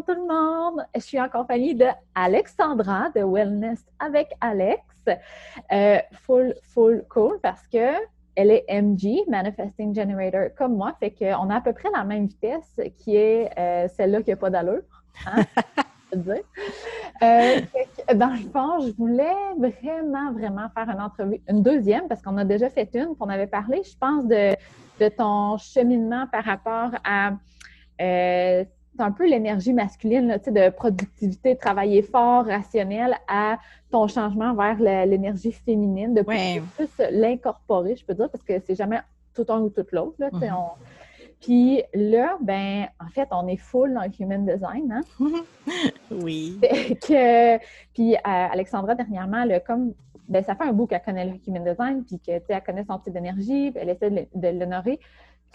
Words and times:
Bonjour 0.00 0.14
tout 0.14 0.22
le 0.22 0.34
monde! 0.34 0.86
Je 0.94 1.00
suis 1.00 1.20
en 1.20 1.28
compagnie 1.28 1.74
de 1.74 1.86
Alexandra 2.14 3.10
de 3.14 3.22
Wellness 3.22 3.84
avec 3.98 4.28
Alex. 4.40 4.82
Euh, 5.72 5.98
full, 6.22 6.54
full 6.72 7.04
cool 7.10 7.38
parce 7.42 7.66
que 7.66 7.94
elle 8.34 8.50
est 8.50 8.64
MG, 8.70 9.28
Manifesting 9.28 9.94
Generator, 9.94 10.54
comme 10.56 10.76
moi. 10.76 10.94
Fait 11.00 11.10
qu'on 11.10 11.50
a 11.50 11.56
à 11.56 11.60
peu 11.60 11.72
près 11.72 11.90
la 11.94 12.04
même 12.04 12.26
vitesse 12.26 12.80
qui 12.98 13.16
est 13.16 13.50
euh, 13.58 13.88
celle-là 13.88 14.22
qui 14.22 14.30
n'a 14.30 14.36
pas 14.36 14.48
d'allure. 14.48 14.82
Hein? 15.26 15.42
dire. 16.16 16.44
Euh, 17.22 17.60
dans 18.14 18.30
le 18.30 18.48
fond, 18.50 18.80
je 18.80 18.92
voulais 18.96 19.36
vraiment, 19.58 20.32
vraiment 20.32 20.68
faire 20.70 20.88
une 20.88 21.00
entrevue, 21.00 21.42
une 21.48 21.62
deuxième, 21.62 22.08
parce 22.08 22.22
qu'on 22.22 22.38
a 22.38 22.44
déjà 22.44 22.70
fait 22.70 22.88
une, 22.94 23.16
qu'on 23.16 23.28
avait 23.28 23.46
parlé, 23.48 23.82
je 23.82 23.96
pense, 23.98 24.26
de, 24.26 24.54
de 25.00 25.08
ton 25.08 25.58
cheminement 25.58 26.26
par 26.30 26.44
rapport 26.44 26.90
à 27.04 27.32
euh, 28.00 28.64
un 28.98 29.12
peu 29.12 29.28
l'énergie 29.28 29.72
masculine, 29.72 30.28
là, 30.28 30.38
de 30.38 30.70
productivité, 30.70 31.56
travailler 31.56 32.02
fort, 32.02 32.44
rationnel, 32.44 33.16
à 33.28 33.58
ton 33.90 34.08
changement 34.08 34.54
vers 34.54 34.78
l'énergie 35.06 35.52
féminine, 35.52 36.14
de 36.14 36.22
plus, 36.22 36.88
l'incorporer, 37.10 37.96
je 37.96 38.04
peux 38.04 38.14
dire, 38.14 38.30
parce 38.30 38.44
que 38.44 38.58
c'est 38.60 38.74
jamais 38.74 39.00
tout 39.34 39.46
un 39.48 39.60
ou 39.60 39.70
tout 39.70 39.86
l'autre. 39.92 40.16
Mm-hmm. 40.20 40.52
Puis 41.40 41.82
là, 41.94 42.36
ben, 42.40 42.88
en 43.00 43.08
fait, 43.08 43.28
on 43.30 43.48
est 43.48 43.56
full 43.56 43.94
dans 43.94 44.02
le 44.02 44.10
human 44.18 44.44
design. 44.44 44.92
Hein? 44.92 45.30
oui. 46.10 46.58
Que, 46.60 47.58
puis 47.94 48.14
euh, 48.14 48.18
Alexandra, 48.24 48.94
dernièrement, 48.94 49.42
elle 49.42 49.62
comme, 49.66 49.94
ben, 50.28 50.44
ça 50.44 50.54
fait 50.54 50.64
un 50.64 50.72
bout 50.72 50.86
qu'elle 50.86 51.02
connaît 51.02 51.24
le 51.24 51.36
human 51.46 51.64
design, 51.64 52.04
puis 52.04 52.18
qu'elle 52.18 52.62
connaît 52.64 52.84
son 52.84 52.98
type 52.98 53.14
d'énergie, 53.14 53.72
elle 53.74 53.88
essaie 53.88 54.10
de 54.10 54.48
l'honorer. 54.48 55.00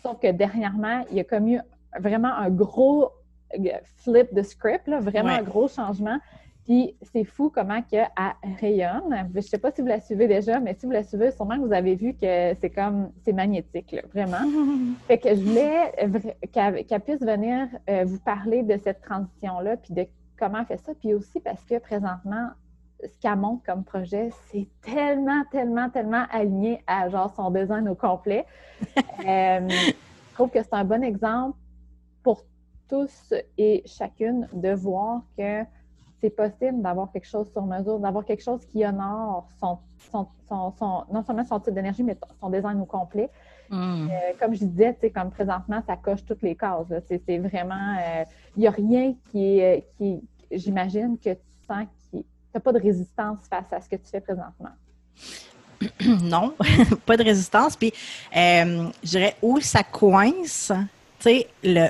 Sauf 0.02 0.20
que 0.20 0.32
dernièrement, 0.32 1.04
il 1.12 1.18
y 1.18 1.20
a 1.20 1.24
comme 1.24 1.48
eu 1.48 1.60
vraiment 2.00 2.34
un 2.34 2.50
gros 2.50 3.12
flip 3.98 4.34
de 4.34 4.42
script, 4.42 4.88
là, 4.88 5.00
vraiment 5.00 5.30
un 5.30 5.44
gros 5.44 5.68
changement. 5.68 6.20
Puis 6.66 6.96
c'est 7.14 7.24
fou 7.24 7.52
comment 7.54 7.82
qu'elle 7.84 8.10
rayonne. 8.60 9.30
Je 9.32 9.38
ne 9.38 9.42
sais 9.42 9.60
pas 9.60 9.72
si 9.72 9.82
vous 9.82 9.88
la 9.88 10.02
suivez 10.02 10.28
déjà, 10.28 10.60
mais 10.60 10.74
si 10.74 10.88
vous 10.88 10.92
la 10.92 11.04
suivez, 11.04 11.32
sûrement 11.32 11.58
que 11.58 11.66
vous 11.66 11.74
avez 11.74 11.96
vu 11.96 12.14
que 12.14 12.56
c'est 12.60 12.72
comme, 12.72 13.12
c'est 13.24 13.34
magnétique, 13.34 13.96
vraiment. 14.12 14.38
fait 15.08 15.20
que 15.20 15.30
je 15.30 15.42
voulais 15.42 15.94
qu'elle 16.52 17.02
puisse 17.02 17.22
venir 17.22 17.68
euh, 17.88 18.04
vous 18.06 18.20
parler 18.20 18.64
de 18.64 18.80
cette 18.84 19.02
transition-là, 19.02 19.78
puis 19.78 19.94
de 19.94 20.08
comment 20.40 20.60
elle 20.60 20.66
fait 20.66 20.84
ça. 20.84 20.94
Puis 21.00 21.14
aussi 21.14 21.40
parce 21.40 21.64
que 21.66 21.78
présentement, 21.78 22.50
ce 23.04 23.20
qu'elle 23.20 23.36
montre 23.36 23.64
comme 23.64 23.84
projet, 23.84 24.32
c'est 24.52 24.68
tellement, 24.82 25.44
tellement, 25.52 25.92
tellement 25.92 26.26
aligné 26.32 26.84
à 26.88 27.10
genre 27.10 27.32
son 27.36 27.52
design 27.52 27.88
au 27.90 27.96
complet. 27.96 28.46
euh, 28.98 29.70
je 29.70 29.94
trouve 30.34 30.50
que 30.50 30.64
c'est 30.64 30.74
un 30.74 30.84
bon 30.84 31.04
exemple 31.04 31.58
pour 32.24 32.44
tous 32.88 33.34
et 33.58 33.84
chacune 33.86 34.48
de 34.54 34.74
voir 34.74 35.22
que 35.38 35.64
c'est 36.22 36.30
possible 36.30 36.82
d'avoir 36.82 37.12
quelque 37.12 37.28
chose 37.28 37.52
sur 37.52 37.64
mesure, 37.64 38.00
d'avoir 38.00 38.26
quelque 38.26 38.44
chose 38.44 38.66
qui 38.66 38.86
honore 38.86 39.48
son, 39.60 39.78
son, 40.12 40.28
son, 40.48 41.04
non 41.12 41.24
seulement 41.24 41.44
son 41.44 41.60
type 41.60 41.74
d'énergie, 41.74 42.04
mais 42.04 42.18
son 42.40 42.50
design 42.50 42.80
au 42.80 42.86
complet. 42.86 43.30
Hmm. 43.70 44.08
Euh, 44.10 44.34
comme 44.40 44.54
je 44.54 44.66
disais, 44.66 44.96
comme 45.14 45.32
présentement, 45.32 45.82
ça 45.86 45.96
coche 45.98 46.24
toutes 46.26 46.42
les 46.42 46.56
cases. 46.56 46.88
C'est 47.08 47.38
vraiment, 47.40 47.96
il 47.96 48.22
euh, 48.22 48.26
n'y 48.58 48.68
a 48.68 48.72
rien 48.72 49.16
qui 49.32 49.60
est, 49.60 49.88
qui, 49.98 50.22
j'imagine 50.52 51.18
que 51.18 51.32
tu 51.32 51.40
sens 51.68 51.86
qu'il 52.10 52.20
n'y 52.20 52.26
a 52.56 52.60
pas 52.60 52.72
de 52.72 52.80
résistance 52.80 53.40
face 53.50 53.72
à 53.72 53.82
ce 53.82 53.90
que 53.90 53.96
tu 53.96 54.10
fais 54.10 54.22
présentement. 54.22 54.72
Non, 56.22 56.54
pas 57.06 57.18
de 57.18 57.24
résistance. 57.24 57.76
Puis, 57.76 57.92
euh, 58.36 58.90
je 59.04 59.10
dirais 59.10 59.36
où 59.42 59.60
ça 59.60 59.84
coince, 59.84 60.72
tu 61.20 61.24
sais, 61.24 61.48
le 61.64 61.90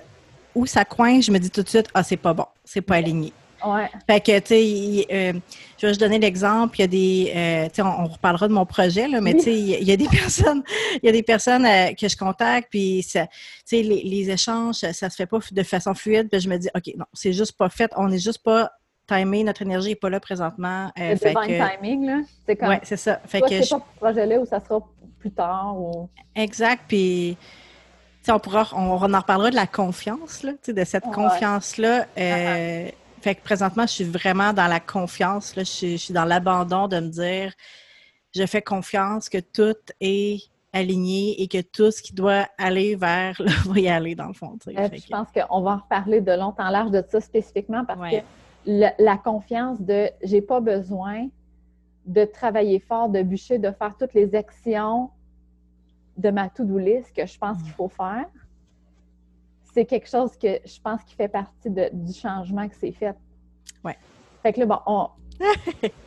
où 0.56 0.66
ça 0.66 0.86
coince, 0.86 1.26
je 1.26 1.32
me 1.32 1.38
dis 1.38 1.50
tout 1.50 1.64
de 1.64 1.70
suite, 1.70 1.88
ah, 1.94 2.04
c'est 2.04 2.18
pas 2.18 2.34
bon, 2.34 2.46
c'est 2.64 2.82
pas 2.82 2.96
aligné. 2.96 3.34
Ouais. 3.66 3.90
Fait 4.08 4.20
que, 4.20 4.40
tu 4.40 4.48
sais, 4.48 5.08
euh, 5.12 5.34
je 5.78 5.88
vais 5.88 5.94
te 5.94 6.00
donner 6.00 6.20
l'exemple. 6.20 6.78
Il 6.78 6.82
y 6.82 6.84
a 6.84 6.88
des, 6.88 7.34
euh, 7.36 7.66
tu 7.70 7.76
sais, 7.76 7.82
on, 7.82 8.06
reparlera 8.06 8.48
de 8.48 8.54
mon 8.54 8.66
projet, 8.66 9.08
là, 9.08 9.22
mais 9.22 9.34
tu 9.34 9.42
sais, 9.42 9.54
il 9.54 9.84
y, 9.84 9.92
a 9.92 9.98
des 9.98 10.08
personnes, 10.12 10.62
il 11.02 11.06
y 11.06 11.10
a 11.10 11.12
des 11.12 11.24
personnes 11.24 11.66
euh, 11.66 11.94
que 11.94 12.08
je 12.08 12.16
contacte, 12.16 12.68
puis, 12.70 13.02
tu 13.04 13.10
sais, 13.10 13.28
les, 13.72 14.04
les, 14.04 14.30
échanges, 14.30 14.76
ça, 14.76 14.94
se 14.94 15.16
fait 15.16 15.26
pas 15.26 15.40
de 15.52 15.64
façon 15.64 15.94
fluide, 15.94 16.30
puis 16.30 16.40
je 16.40 16.50
me 16.50 16.58
dis, 16.58 16.70
OK, 16.76 16.94
non, 16.96 17.06
c'est 17.14 17.34
juste 17.34 17.54
pas 17.54 17.70
fait, 17.70 17.92
on 17.96 18.08
n'est 18.08 18.20
juste 18.20 18.44
pas 18.44 18.72
timé, 19.08 19.44
notre 19.44 19.62
énergie 19.62 19.90
n'est 19.90 19.96
pas 19.96 20.10
là 20.10 20.20
présentement. 20.20 20.92
Euh, 21.00 21.16
fait 21.16 21.34
que... 21.34 21.78
timing, 21.78 22.06
là. 22.06 22.22
C'est 22.46 22.56
comme. 22.56 22.70
Ouais, 22.70 22.80
c'est 22.84 22.98
ça. 22.98 23.20
Fait 23.26 23.42
que. 23.42 23.50
C'est 23.50 23.60
pas 23.60 23.66
ce 23.66 24.00
projet-là 24.00 24.40
où 24.40 24.46
ça 24.46 24.60
sera 24.60 24.80
plus 25.20 25.32
tard 25.32 25.76
ou. 25.78 26.10
Exact, 26.36 26.84
puis 26.88 27.38
on, 28.32 28.40
pourra, 28.40 28.68
on, 28.74 28.92
en 28.92 28.98
reparlera 28.98 29.50
de 29.50 29.56
la 29.56 29.68
confiance, 29.68 30.44
là, 30.44 30.52
de 30.68 30.84
cette 30.84 31.06
confiance-là. 31.06 32.06
Euh, 32.18 32.90
fait 33.22 33.36
que 33.36 33.42
présentement, 33.42 33.84
je 33.84 33.92
suis 33.92 34.04
vraiment 34.04 34.54
dans 34.54 34.68
la 34.68 34.80
confiance. 34.80 35.56
Là, 35.56 35.64
je, 35.64 35.98
suis, 35.98 36.14
dans 36.14 36.26
l'abandon 36.26 36.88
de 36.88 37.00
me 37.00 37.10
dire 37.10 37.54
je 38.36 38.46
fais 38.46 38.62
confiance 38.62 39.30
que 39.30 39.38
tout 39.38 39.78
est 40.02 40.42
aligné 40.74 41.42
et 41.42 41.48
que 41.48 41.62
tout 41.62 41.90
ce 41.90 42.02
qui 42.02 42.14
doit 42.14 42.48
aller 42.58 42.96
vers 42.96 43.42
va 43.66 43.80
y 43.80 43.88
aller, 43.88 44.14
dans 44.14 44.28
le 44.28 44.34
fond. 44.34 44.58
Euh, 44.68 44.90
je 44.94 45.08
pense 45.08 45.28
qu'on 45.32 45.62
va 45.62 45.72
en 45.72 45.78
reparler 45.78 46.20
de 46.20 46.34
long 46.34 46.54
en 46.58 46.70
large 46.70 46.92
de 46.92 47.04
ça 47.08 47.22
spécifiquement 47.22 47.86
parce 47.86 48.12
que 48.12 48.22
la 48.66 49.18
confiance 49.18 49.82
de 49.82 50.10
j'ai 50.24 50.42
pas 50.42 50.60
besoin 50.60 51.30
de 52.06 52.26
travailler 52.26 52.80
fort, 52.80 53.10
de 53.10 53.22
bûcher, 53.22 53.58
de 53.58 53.72
faire 53.72 53.96
toutes 53.98 54.14
les 54.14 54.36
actions 54.36 55.10
de 56.18 56.30
ma 56.30 56.50
to-do 56.50 56.78
list 56.78 57.14
que 57.16 57.26
je 57.26 57.38
pense 57.38 57.62
qu'il 57.62 57.72
faut 57.72 57.90
faire, 57.90 58.26
c'est 59.74 59.86
quelque 59.86 60.08
chose 60.08 60.38
que 60.38 60.60
je 60.66 60.80
pense 60.82 61.04
qui 61.04 61.16
fait 61.16 61.28
partie 61.28 61.70
du 61.70 62.14
changement 62.14 62.68
que 62.68 62.76
c'est 62.76 62.94
fait. 62.94 63.16
Ouais. 63.84 63.98
Fait 64.42 64.54
que 64.54 64.62
là, 64.62 64.66
bon, 64.66 64.80
on. 64.86 65.10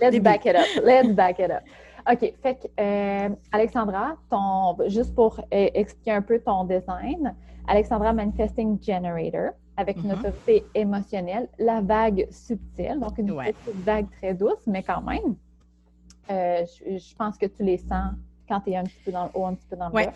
Let's 0.00 0.20
back 0.20 0.46
it 0.46 0.56
up. 0.56 0.84
Let's 0.84 1.12
back 1.12 1.38
it 1.38 1.50
up. 1.50 1.62
OK. 2.10 2.32
Fait 2.42 2.54
que, 2.54 2.66
euh, 2.80 3.28
Alexandra, 3.52 4.16
ton, 4.30 4.76
juste 4.86 5.14
pour 5.14 5.38
euh, 5.40 5.68
expliquer 5.74 6.12
un 6.12 6.22
peu 6.22 6.40
ton 6.40 6.64
design, 6.64 7.34
Alexandra 7.66 8.14
Manifesting 8.14 8.82
Generator, 8.82 9.50
avec 9.76 9.98
une 9.98 10.12
mm-hmm. 10.12 10.18
autorité 10.18 10.64
émotionnelle, 10.74 11.48
la 11.58 11.82
vague 11.82 12.26
subtile, 12.30 12.98
donc 13.00 13.18
une 13.18 13.36
petite 13.36 13.84
vague 13.84 14.10
très 14.18 14.32
douce, 14.32 14.66
mais 14.66 14.82
quand 14.82 15.02
même, 15.02 15.36
euh, 16.30 16.64
je, 16.96 17.14
pense 17.14 17.36
que 17.36 17.46
tu 17.46 17.62
les 17.62 17.78
sens 17.78 18.12
quand 18.48 18.60
tu 18.60 18.70
es 18.70 18.76
un 18.76 18.84
petit 18.84 19.00
peu 19.04 19.12
dans 19.12 19.24
le 19.24 19.30
haut, 19.34 19.46
un 19.46 19.54
petit 19.54 19.66
peu 19.68 19.76
dans 19.76 19.88
le 19.88 19.92
bas. 19.92 20.12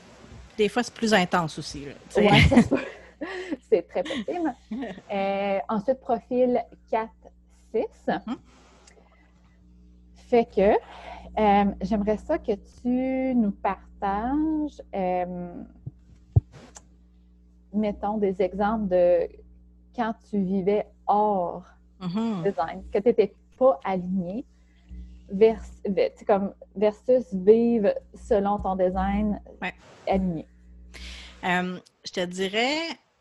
Des 0.57 0.69
fois, 0.69 0.83
c'est 0.83 0.95
plus 0.95 1.15
intense 1.15 1.59
aussi. 1.59 1.87
Oui, 2.17 2.25
c'est 3.71 3.87
très 3.89 4.03
possible. 4.03 4.55
Euh, 5.13 5.59
ensuite, 5.69 6.01
profil 6.01 6.65
4-6. 6.91 7.09
Mm-hmm. 7.75 8.37
Fait 10.15 10.47
que 10.47 10.73
euh, 11.39 11.65
j'aimerais 11.83 12.17
ça 12.17 12.39
que 12.39 12.53
tu 12.53 13.35
nous 13.35 13.51
partages, 13.51 14.81
euh, 14.95 15.53
mettons, 17.75 18.17
des 18.17 18.41
exemples 18.41 18.89
de 18.89 19.29
quand 19.95 20.15
tu 20.31 20.39
vivais 20.39 20.87
hors 21.07 21.65
mm-hmm. 22.01 22.43
design, 22.43 22.83
que 22.91 22.99
tu 22.99 23.09
n'étais 23.09 23.35
pas 23.59 23.79
aligné, 23.85 24.47
vers, 25.33 25.63
comme 26.27 26.55
versus 26.77 27.25
vivre 27.33 27.93
selon 28.15 28.59
ton 28.59 28.77
design 28.77 29.41
aligné? 30.07 30.47
Euh, 31.45 31.79
je 32.05 32.13
te 32.13 32.25
dirais, 32.25 32.77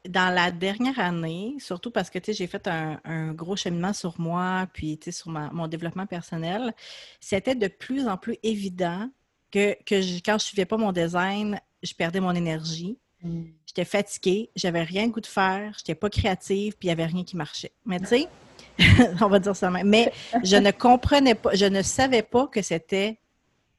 dans 0.07 0.33
la 0.33 0.51
dernière 0.51 0.99
année, 0.99 1.55
surtout 1.59 1.91
parce 1.91 2.09
que 2.09 2.19
j'ai 2.27 2.47
fait 2.47 2.67
un, 2.67 3.33
gros 3.33 3.55
cheminement 3.55 3.93
sur 3.93 4.19
moi, 4.19 4.67
puis 4.73 4.99
sur 5.11 5.29
mon 5.29 5.67
développement 5.67 6.05
personnel, 6.05 6.73
c'était 7.19 7.55
de 7.55 7.67
plus 7.67 8.07
en 8.07 8.17
plus 8.17 8.37
évident 8.43 9.09
que, 9.51 9.73
que 9.83 9.95
quand 10.23 10.33
je 10.33 10.33
ne 10.33 10.39
suivais 10.39 10.65
pas 10.65 10.77
mon 10.77 10.91
design, 10.91 11.59
je 11.83 11.93
perdais 11.93 12.19
mon 12.19 12.33
énergie. 12.33 12.97
Mm. 13.21 13.43
J'étais 13.65 13.85
fatiguée, 13.85 14.49
j'avais 14.55 14.83
rien 14.83 15.07
goût 15.07 15.21
de 15.21 15.27
faire, 15.27 15.73
j'étais 15.77 15.95
pas 15.95 16.09
créative, 16.09 16.75
puis 16.77 16.87
il 16.87 16.89
n'y 16.89 16.93
avait 16.93 17.05
rien 17.05 17.23
qui 17.23 17.37
marchait. 17.37 17.71
Mais 17.85 17.99
tu 17.99 18.07
sais, 18.07 18.27
on 19.21 19.27
va 19.27 19.39
dire 19.39 19.55
ça 19.55 19.69
même. 19.69 19.87
Mais 19.87 20.11
je 20.43 20.57
ne 20.57 20.71
comprenais 20.71 21.35
pas, 21.35 21.53
je 21.53 21.65
ne 21.65 21.81
savais 21.81 22.23
pas 22.23 22.47
que 22.47 22.61
c'était 22.61 23.19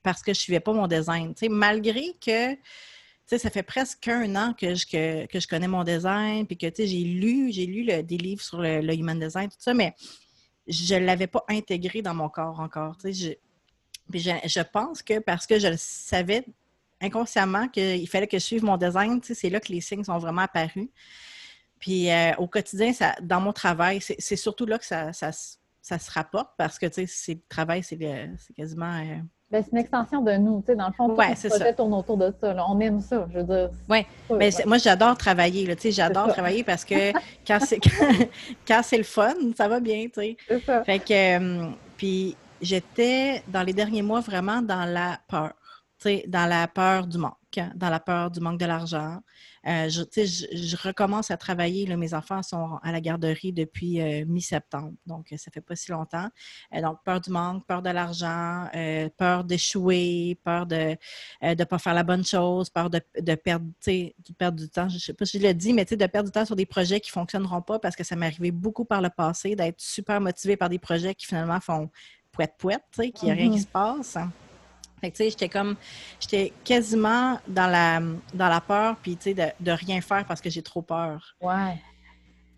parce 0.02 0.22
que 0.22 0.32
je 0.32 0.38
ne 0.38 0.42
suivais 0.42 0.60
pas 0.60 0.72
mon 0.72 0.86
design. 0.86 1.34
malgré 1.48 2.16
que 2.24 2.56
ça 3.38 3.50
fait 3.50 3.62
presque 3.62 4.08
un 4.08 4.34
an 4.36 4.52
que 4.52 4.74
je, 4.74 5.46
connais 5.46 5.68
mon 5.68 5.84
design, 5.84 6.46
puis 6.46 6.56
que 6.56 6.66
j'ai 6.76 7.04
lu, 7.04 7.52
j'ai 7.52 7.66
lu 7.66 7.84
des 8.02 8.16
livres 8.16 8.42
sur 8.42 8.60
le, 8.60 8.94
human 8.94 9.18
design, 9.18 9.48
tout 9.48 9.56
ça, 9.58 9.74
mais 9.74 9.94
je 10.66 10.94
ne 10.94 11.00
l'avais 11.00 11.26
pas 11.26 11.44
intégré 11.48 12.02
dans 12.02 12.14
mon 12.14 12.28
corps 12.28 12.60
encore. 12.60 12.96
Je, 13.04 13.32
je, 14.12 14.62
pense 14.62 15.02
que 15.02 15.18
parce 15.18 15.46
que 15.46 15.58
je 15.58 15.68
le 15.68 15.76
savais 15.78 16.44
inconsciemment 17.00 17.68
qu'il 17.68 18.08
fallait 18.08 18.26
que 18.26 18.38
je 18.38 18.44
suive 18.44 18.64
mon 18.64 18.76
design, 18.76 19.20
c'est 19.22 19.50
là 19.50 19.60
que 19.60 19.72
les 19.72 19.80
signes 19.80 20.04
sont 20.04 20.18
vraiment 20.18 20.42
apparus. 20.42 20.88
Puis 21.82 22.08
euh, 22.12 22.30
au 22.38 22.46
quotidien, 22.46 22.92
ça, 22.92 23.16
dans 23.20 23.40
mon 23.40 23.52
travail, 23.52 24.00
c'est 24.00 24.36
surtout 24.36 24.66
là 24.66 24.78
que 24.78 24.84
ça, 24.86 25.12
ça, 25.12 25.32
se 25.32 26.10
rapporte 26.12 26.50
parce 26.56 26.78
que, 26.78 26.86
tu 26.86 27.08
sais, 27.08 27.34
le 27.34 27.40
travail, 27.48 27.82
c'est 27.82 27.98
quasiment 28.56 29.00
Ben, 29.50 29.64
c'est 29.64 29.72
une 29.72 29.78
extension 29.78 30.22
de 30.22 30.30
nous, 30.34 30.60
tu 30.60 30.66
sais, 30.66 30.76
dans 30.76 30.86
le 30.86 30.92
fond, 30.92 31.08
tout 31.08 31.16
Ouais, 31.16 31.30
le 31.30 31.34
c'est 31.34 31.48
projet 31.48 31.64
ça. 31.64 31.72
tourne 31.72 31.92
autour 31.94 32.16
de 32.18 32.32
ça. 32.40 32.54
là. 32.54 32.64
On 32.68 32.78
aime 32.78 33.00
ça, 33.00 33.26
je 33.32 33.38
veux 33.40 33.44
dire. 33.44 33.70
Ouais, 33.90 34.06
Mais 34.30 34.36
ouais. 34.36 34.50
c'est- 34.52 34.64
moi, 34.64 34.78
j'adore 34.78 35.18
travailler, 35.18 35.66
tu 35.74 35.82
sais, 35.82 35.90
j'adore 35.90 36.26
ça. 36.28 36.34
travailler 36.34 36.62
parce 36.62 36.84
que 36.84 36.94
quand 37.46 37.58
c'est 37.60 37.80
quand, 38.68 38.82
le 38.92 39.02
fun, 39.02 39.34
ça 39.56 39.66
va 39.66 39.80
bien, 39.80 40.04
tu 40.04 40.20
sais. 40.20 40.36
C'est 40.46 40.64
ça. 40.64 40.84
Fait 40.84 41.00
que, 41.00 41.38
euh, 41.66 41.70
puis 41.96 42.36
j'étais 42.60 43.42
dans 43.48 43.64
les 43.64 43.72
derniers 43.72 44.02
mois 44.02 44.20
vraiment 44.20 44.62
dans 44.62 44.84
la 44.84 45.18
peur, 45.28 45.52
dans 46.26 46.46
la 46.48 46.68
peur 46.68 47.06
du 47.06 47.18
manque, 47.18 47.34
hein, 47.56 47.72
dans 47.74 47.90
la 47.90 48.00
peur 48.00 48.30
du 48.30 48.40
manque 48.40 48.58
de 48.58 48.66
l'argent. 48.66 49.20
Euh, 49.66 49.88
je, 49.88 50.76
recommence 50.76 51.30
à 51.30 51.36
travailler, 51.36 51.86
là, 51.86 51.96
mes 51.96 52.14
enfants 52.14 52.42
sont 52.42 52.78
à 52.82 52.90
la 52.90 53.00
garderie 53.00 53.52
depuis 53.52 54.00
euh, 54.00 54.24
mi-septembre, 54.26 54.92
donc 55.06 55.32
euh, 55.32 55.36
ça 55.36 55.52
fait 55.52 55.60
pas 55.60 55.76
si 55.76 55.92
longtemps. 55.92 56.28
Euh, 56.74 56.80
donc, 56.80 56.98
peur 57.04 57.20
du 57.20 57.30
manque, 57.30 57.64
peur 57.66 57.80
de 57.80 57.90
l'argent, 57.90 58.68
peur 59.16 59.44
d'échouer, 59.44 60.38
peur 60.44 60.66
de 60.66 60.96
ne 61.42 61.64
pas 61.64 61.78
faire 61.78 61.94
la 61.94 62.02
bonne 62.02 62.24
chose, 62.24 62.70
peur 62.70 62.90
de, 62.90 63.00
de 63.20 63.34
perdre, 63.34 63.66
de 63.86 64.32
perdre 64.36 64.58
du 64.58 64.68
temps. 64.68 64.88
Je 64.88 64.98
sais 64.98 65.14
pas 65.14 65.24
si 65.24 65.38
je 65.38 65.46
le 65.46 65.54
dis, 65.54 65.72
mais 65.72 65.84
de 65.84 66.06
perdre 66.06 66.28
du 66.28 66.32
temps 66.32 66.44
sur 66.44 66.56
des 66.56 66.66
projets 66.66 67.00
qui 67.00 67.10
fonctionneront 67.10 67.62
pas 67.62 67.78
parce 67.78 67.94
que 67.94 68.04
ça 68.04 68.16
m'est 68.16 68.26
arrivé 68.26 68.50
beaucoup 68.50 68.84
par 68.84 69.00
le 69.00 69.10
passé 69.10 69.54
d'être 69.54 69.80
super 69.80 70.20
motivée 70.20 70.56
par 70.56 70.68
des 70.68 70.78
projets 70.78 71.14
qui 71.14 71.26
finalement 71.26 71.60
font 71.60 71.90
pouette-pouette, 72.32 72.82
qu'il 73.14 73.26
n'y 73.26 73.30
a 73.30 73.34
rien 73.34 73.50
qui 73.50 73.60
se 73.60 73.66
passe. 73.66 74.16
Fait 75.02 75.10
que, 75.10 75.16
tu 75.16 75.24
sais, 75.24 75.30
j'étais 75.30 75.48
comme, 75.48 75.74
j'étais 76.20 76.52
quasiment 76.62 77.36
dans 77.48 77.66
la, 77.66 77.98
dans 78.34 78.48
la 78.48 78.60
peur, 78.60 78.94
puis, 79.02 79.16
tu 79.16 79.22
sais, 79.24 79.34
de, 79.34 79.42
de 79.58 79.72
rien 79.72 80.00
faire 80.00 80.24
parce 80.26 80.40
que 80.40 80.48
j'ai 80.48 80.62
trop 80.62 80.80
peur. 80.80 81.34
Ouais. 81.40 81.76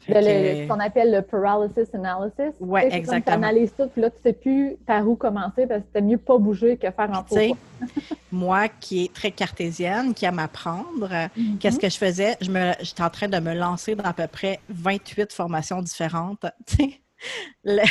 Le- 0.07 0.13
que, 0.13 0.19
le- 0.19 0.65
ce 0.65 0.69
qu'on 0.69 0.81
appelle 0.81 1.11
le 1.11 1.23
paralysis 1.23 1.89
analysis. 1.95 2.55
Ouais, 2.61 2.83
Tu 2.83 2.87
sais, 2.87 2.91
c'est 2.91 2.97
exactement. 2.99 3.37
Tu 3.39 3.45
analyses 3.45 3.73
tout, 3.75 3.87
puis 3.89 4.03
là, 4.03 4.11
tu 4.11 4.19
sais 4.23 4.35
plus 4.35 4.77
par 4.87 5.09
où 5.09 5.17
commencer 5.17 5.67
parce 5.67 5.81
que 5.81 5.87
c'était 5.87 6.03
mieux 6.03 6.19
pas 6.19 6.37
bouger 6.37 6.77
que 6.77 6.91
faire 6.91 7.11
en 7.11 7.23
tu 7.23 7.35
sais, 7.37 7.49
faux 7.49 7.57
moi 8.31 8.69
qui 8.69 9.05
est 9.07 9.15
très 9.15 9.31
cartésienne, 9.31 10.13
qui 10.13 10.27
aime 10.27 10.39
apprendre. 10.39 11.09
Mhm. 11.35 11.57
Qu'est-ce 11.59 11.79
que 11.79 11.89
je 11.89 11.97
faisais? 11.97 12.37
Je 12.43 12.51
me, 12.51 12.73
j'étais 12.83 13.03
en 13.03 13.09
train 13.09 13.29
de 13.29 13.39
me 13.39 13.55
lancer 13.55 13.95
dans 13.95 14.05
à 14.05 14.13
peu 14.13 14.27
près 14.27 14.61
28 14.69 15.33
formations 15.33 15.81
différentes. 15.81 16.45
tu 16.67 16.77
sais. 16.77 17.01
Le, 17.65 17.83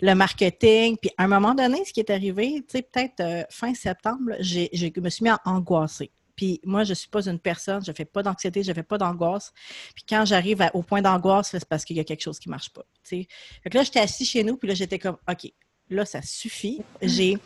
le 0.00 0.14
marketing. 0.14 0.96
Puis 1.00 1.10
à 1.16 1.24
un 1.24 1.28
moment 1.28 1.54
donné, 1.54 1.84
ce 1.84 1.92
qui 1.92 2.00
est 2.00 2.10
arrivé, 2.10 2.62
tu 2.68 2.78
sais, 2.78 2.82
peut-être 2.82 3.20
euh, 3.20 3.42
fin 3.50 3.74
septembre, 3.74 4.32
je 4.40 5.00
me 5.00 5.08
suis 5.10 5.24
mis 5.24 5.30
à 5.30 5.40
angoisser. 5.44 6.10
Puis 6.38 6.60
moi, 6.62 6.84
je 6.84 6.90
ne 6.90 6.94
suis 6.94 7.08
pas 7.08 7.26
une 7.26 7.40
personne, 7.40 7.84
je 7.84 7.90
ne 7.90 7.96
fais 7.96 8.04
pas 8.04 8.22
d'anxiété, 8.22 8.62
je 8.62 8.68
ne 8.70 8.74
fais 8.74 8.84
pas 8.84 8.96
d'angoisse. 8.96 9.52
Puis 9.92 10.04
quand 10.08 10.24
j'arrive 10.24 10.64
au 10.72 10.82
point 10.82 11.02
d'angoisse, 11.02 11.48
c'est 11.50 11.64
parce 11.64 11.84
qu'il 11.84 11.96
y 11.96 12.00
a 12.00 12.04
quelque 12.04 12.22
chose 12.22 12.38
qui 12.38 12.48
ne 12.48 12.52
marche 12.52 12.70
pas. 12.70 12.82
tu 13.02 13.22
sais. 13.22 13.28
Fait 13.64 13.70
que 13.70 13.76
là, 13.76 13.82
j'étais 13.82 13.98
assis 13.98 14.24
chez 14.24 14.44
nous, 14.44 14.56
puis 14.56 14.68
là, 14.68 14.74
j'étais 14.74 15.00
comme, 15.00 15.16
OK, 15.28 15.52
là, 15.90 16.04
ça 16.04 16.22
suffit. 16.22 16.80
J'ai, 17.02 17.38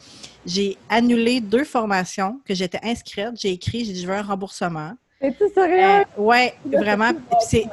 j'ai 0.45 0.77
annulé 0.91 1.41
deux 1.41 1.65
formations 1.65 2.41
que 2.45 2.55
j'étais 2.55 2.81
inscrite. 2.83 3.31
J'ai 3.37 3.53
écrit, 3.53 3.87
j'ai 3.87 3.95
dit, 3.95 4.03
je 4.03 4.07
veux 4.07 4.15
un 4.15 4.23
remboursement. 4.23 4.93
Es-tu 5.23 5.45
sérieux? 5.55 6.05
Euh, 6.19 6.21
ouais, 6.21 6.55
vraiment. 6.67 7.13
c'est, 7.49 7.65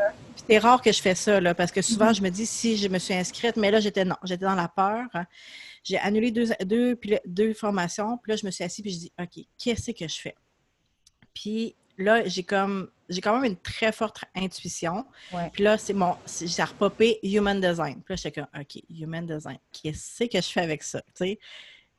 c'est 0.49 0.57
rare 0.57 0.81
que 0.81 0.91
je 0.91 1.01
fais 1.01 1.15
ça, 1.15 1.39
là, 1.39 1.53
parce 1.53 1.71
que 1.71 1.81
souvent, 1.81 2.11
je 2.13 2.21
me 2.21 2.29
dis, 2.29 2.45
si 2.45 2.75
je 2.77 2.87
me 2.87 2.97
suis 2.97 3.13
inscrite, 3.13 3.55
mais 3.55 3.69
là, 3.71 3.79
j'étais 3.79 4.03
non, 4.05 4.15
j'étais 4.23 4.45
dans 4.45 4.55
la 4.55 4.67
peur. 4.67 5.05
J'ai 5.83 5.97
annulé 5.99 6.31
deux, 6.31 6.45
deux, 6.65 6.97
deux 7.25 7.53
formations, 7.53 8.17
puis 8.17 8.31
là, 8.31 8.35
je 8.35 8.45
me 8.45 8.51
suis 8.51 8.63
assise, 8.63 8.81
puis 8.81 8.91
je 8.91 8.97
dis, 8.97 9.11
OK, 9.19 9.45
qu'est-ce 9.57 9.91
que 9.91 10.07
je 10.07 10.19
fais? 10.19 10.35
Puis 11.33 11.75
là, 11.97 12.25
j'ai 12.25 12.43
comme, 12.43 12.89
j'ai 13.09 13.21
quand 13.21 13.33
même 13.35 13.51
une 13.51 13.57
très 13.57 13.91
forte 13.91 14.23
intuition. 14.35 15.05
Ouais. 15.33 15.49
Puis 15.53 15.63
là, 15.63 15.77
c'est 15.77 15.93
mon, 15.93 16.15
j'ai 16.43 16.63
repopé 16.63 17.19
Human 17.23 17.59
Design. 17.61 18.01
Puis 18.01 18.13
là, 18.13 18.15
j'étais 18.15 18.41
comme, 18.41 18.59
OK, 18.59 18.81
Human 18.89 19.25
Design, 19.25 19.57
qu'est-ce 19.71 20.23
que 20.25 20.41
je 20.41 20.47
fais 20.49 20.61
avec 20.61 20.83
ça? 20.83 21.01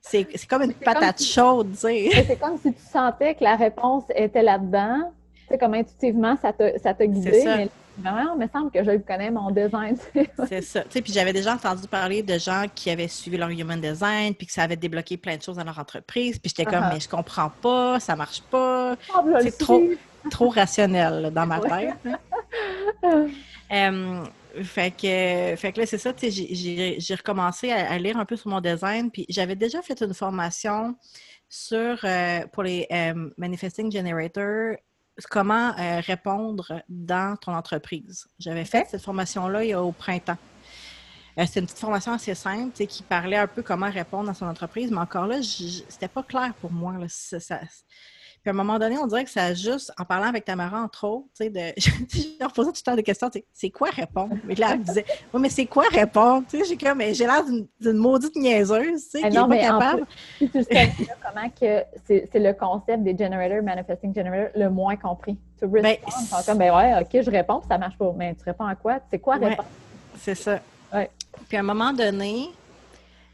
C'est, 0.00 0.47
comme 0.49 0.62
une 0.62 0.75
comme 0.75 0.82
patate 0.85 1.19
si- 1.19 1.32
chaude, 1.32 1.73
tu 1.73 1.79
sais. 1.79 2.08
Mais 2.14 2.25
C'est 2.25 2.38
comme 2.38 2.58
si 2.58 2.73
tu 2.73 2.82
sentais 2.82 3.35
que 3.35 3.44
la 3.44 3.56
réponse 3.56 4.05
était 4.14 4.43
là-dedans. 4.43 5.12
Sais, 5.50 5.58
comme 5.58 5.75
intuitivement, 5.75 6.37
ça 6.41 6.52
t'a 6.52 6.79
ça 6.79 6.94
t'a 6.94 7.06
guidé. 7.06 7.41
Ça. 7.41 7.56
Mais 7.56 7.69
vraiment, 7.99 8.35
il 8.37 8.41
me 8.41 8.49
semble 8.49 8.70
que 8.70 8.85
je 8.85 8.97
connais, 8.99 9.31
mon 9.31 9.50
design. 9.50 9.97
C'est 10.49 10.62
ça. 10.62 10.82
Tu 10.82 10.91
sais, 10.91 11.02
puis 11.02 11.12
j'avais 11.12 11.32
déjà 11.32 11.55
entendu 11.55 11.88
parler 11.88 12.23
de 12.23 12.38
gens 12.38 12.67
qui 12.75 12.88
avaient 12.91 13.08
suivi 13.08 13.37
leur 13.37 13.50
human 13.50 13.81
design, 13.81 14.35
puis 14.35 14.47
que 14.47 14.52
ça 14.52 14.62
avait 14.62 14.76
débloqué 14.76 15.17
plein 15.17 15.37
de 15.37 15.43
choses 15.43 15.56
dans 15.56 15.64
leur 15.64 15.79
entreprise. 15.79 16.38
Puis 16.38 16.50
j'étais 16.56 16.64
comme, 16.64 16.82
Ah 16.82 16.88
ah. 16.91 16.94
mais 16.94 17.00
je 17.00 17.08
comprends 17.08 17.50
pas, 17.61 17.99
ça 18.00 18.14
marche 18.17 18.43
pas, 18.43 18.94
Oh, 19.17 19.23
le 19.26 19.41
C'est 19.43 19.58
trop- 19.58 19.82
trop 20.31 20.49
rationnel 20.50 21.23
là, 21.23 21.31
dans 21.31 21.47
ma 21.47 21.61
tête. 21.61 21.94
hein. 22.06 22.19
Euh, 23.73 24.25
fait 24.64 24.91
que, 24.91 25.55
fait 25.56 25.73
que 25.73 25.79
là, 25.81 25.87
c'est 25.87 25.97
ça, 25.99 26.12
tu 26.12 26.29
sais, 26.29 26.97
j'ai- 26.99 27.14
recommencé 27.14 27.70
à, 27.70 27.93
à 27.93 27.99
lire 27.99 28.17
un 28.19 28.25
peu 28.25 28.35
sur 28.35 28.49
mon 28.50 28.61
design, 28.61 29.08
puis 29.11 29.25
j'avais 29.29 29.55
déjà 29.55 29.81
fait 29.81 30.00
une 30.02 30.12
formation 30.12 30.97
sur, 31.49 31.97
euh, 32.05 32.41
pour 32.52 32.64
les 32.64 32.85
euh, 32.93 33.31
Manifesting 33.38 33.93
Generators, 33.93 34.75
comment 35.28 35.75
euh, 35.78 36.00
répondre 36.00 36.82
dans 36.88 37.37
ton 37.37 37.55
entreprise. 37.55 38.26
J'avais 38.38 38.64
fait 38.64 38.87
cette 38.90 39.02
formation-là 39.02 39.64
il 39.64 39.70
y 39.70 39.72
a 39.72 39.82
au 39.82 39.93
printemps. 39.93 40.37
Euh, 41.38 41.46
C'était 41.46 41.61
une 41.61 41.67
petite 41.67 41.78
formation 41.78 42.12
assez 42.12 42.34
simple, 42.34 42.72
qui 42.87 43.02
parlait 43.02 43.37
un 43.37 43.46
peu 43.46 43.62
comment 43.62 43.90
répondre 43.90 44.25
dans 44.26 44.34
son 44.34 44.46
entreprise, 44.46 44.90
mais 44.90 44.99
encore 44.99 45.26
là, 45.26 45.40
c'était 45.43 46.08
pas 46.08 46.22
clair 46.22 46.52
pour 46.61 46.72
moi. 46.72 46.94
Là, 46.99 47.06
ça, 47.08 47.40
ça- 47.40 47.61
puis 48.42 48.48
à 48.48 48.50
un 48.50 48.56
moment 48.56 48.78
donné, 48.78 48.96
on 48.98 49.06
dirait 49.06 49.25
que 49.25 49.31
ça 49.31 49.44
a 49.44 49.54
juste, 49.54 49.92
en 49.98 50.04
parlant 50.04 50.28
avec 50.28 50.44
Tamara, 50.46 50.81
entre 50.82 51.04
autres, 51.06 51.26
tu 51.38 51.44
sais, 51.44 51.50
de, 51.50 51.60
je 51.76 52.20
leur 52.40 52.52
posais 52.52 52.70
tout 52.72 52.81
le 52.84 52.90
temps 52.90 52.96
des 52.96 53.02
questions, 53.02 53.28
tu 53.28 53.40
sais, 53.40 53.44
c'est 53.52 53.70
quoi 53.70 53.90
répondre? 53.90 54.34
Mais 54.44 54.54
là, 54.54 54.70
elle 54.72 54.78
me 54.81 54.84
disait, 54.84 55.04
oui, 55.34 55.40
mais 55.42 55.50
c'est 55.50 55.66
quoi 55.66 55.84
répondre? 55.92 56.44
Tu 56.48 56.58
sais, 56.58 56.64
j'ai 56.64 56.76
comme, 56.76 56.98
mais 56.98 57.12
j'ai 57.12 57.26
l'air 57.26 57.44
d'une 57.44 57.96
maudite 57.98 58.34
niaiseuse, 58.37 59.04
tu 59.04 59.19
sais, 59.19 59.20
Ah 59.25 59.28
qui 59.31 59.37
non, 59.37 59.46
n'est 59.46 59.58
pas 59.58 59.66
capable. 59.66 60.06
Tu 60.38 60.46
là, 60.54 60.87
comment 61.26 61.50
que 61.50 61.84
c'est 62.06 62.31
le 62.34 62.52
concept 62.54 63.02
des 63.02 63.16
generators, 63.16 63.62
manifesting 63.62 64.14
generators, 64.14 64.52
le 64.54 64.70
moins 64.70 64.96
compris. 64.96 65.37
Tu 65.58 65.66
Ben, 65.69 65.84
réponds, 65.84 66.10
sont 66.10 66.42
comme, 66.46 66.58
ben 66.58 66.75
ouais, 66.75 66.94
ok, 67.02 67.22
je 67.22 67.31
réponds, 67.31 67.58
puis 67.58 67.69
ça 67.69 67.76
marche 67.76 67.98
pas. 67.98 68.12
Mais 68.16 68.34
tu 68.34 68.44
réponds 68.44 68.64
à 68.66 68.75
quoi? 68.75 68.98
C'est 69.10 69.19
quoi 69.19 69.37
Ouais. 69.37 69.50
répondre? 69.50 69.69
C'est 70.19 70.34
ça. 70.34 70.58
Ouais. 70.92 71.10
Puis 71.48 71.56
à 71.56 71.60
un 71.60 71.64
moment 71.64 71.92
donné, 71.92 72.48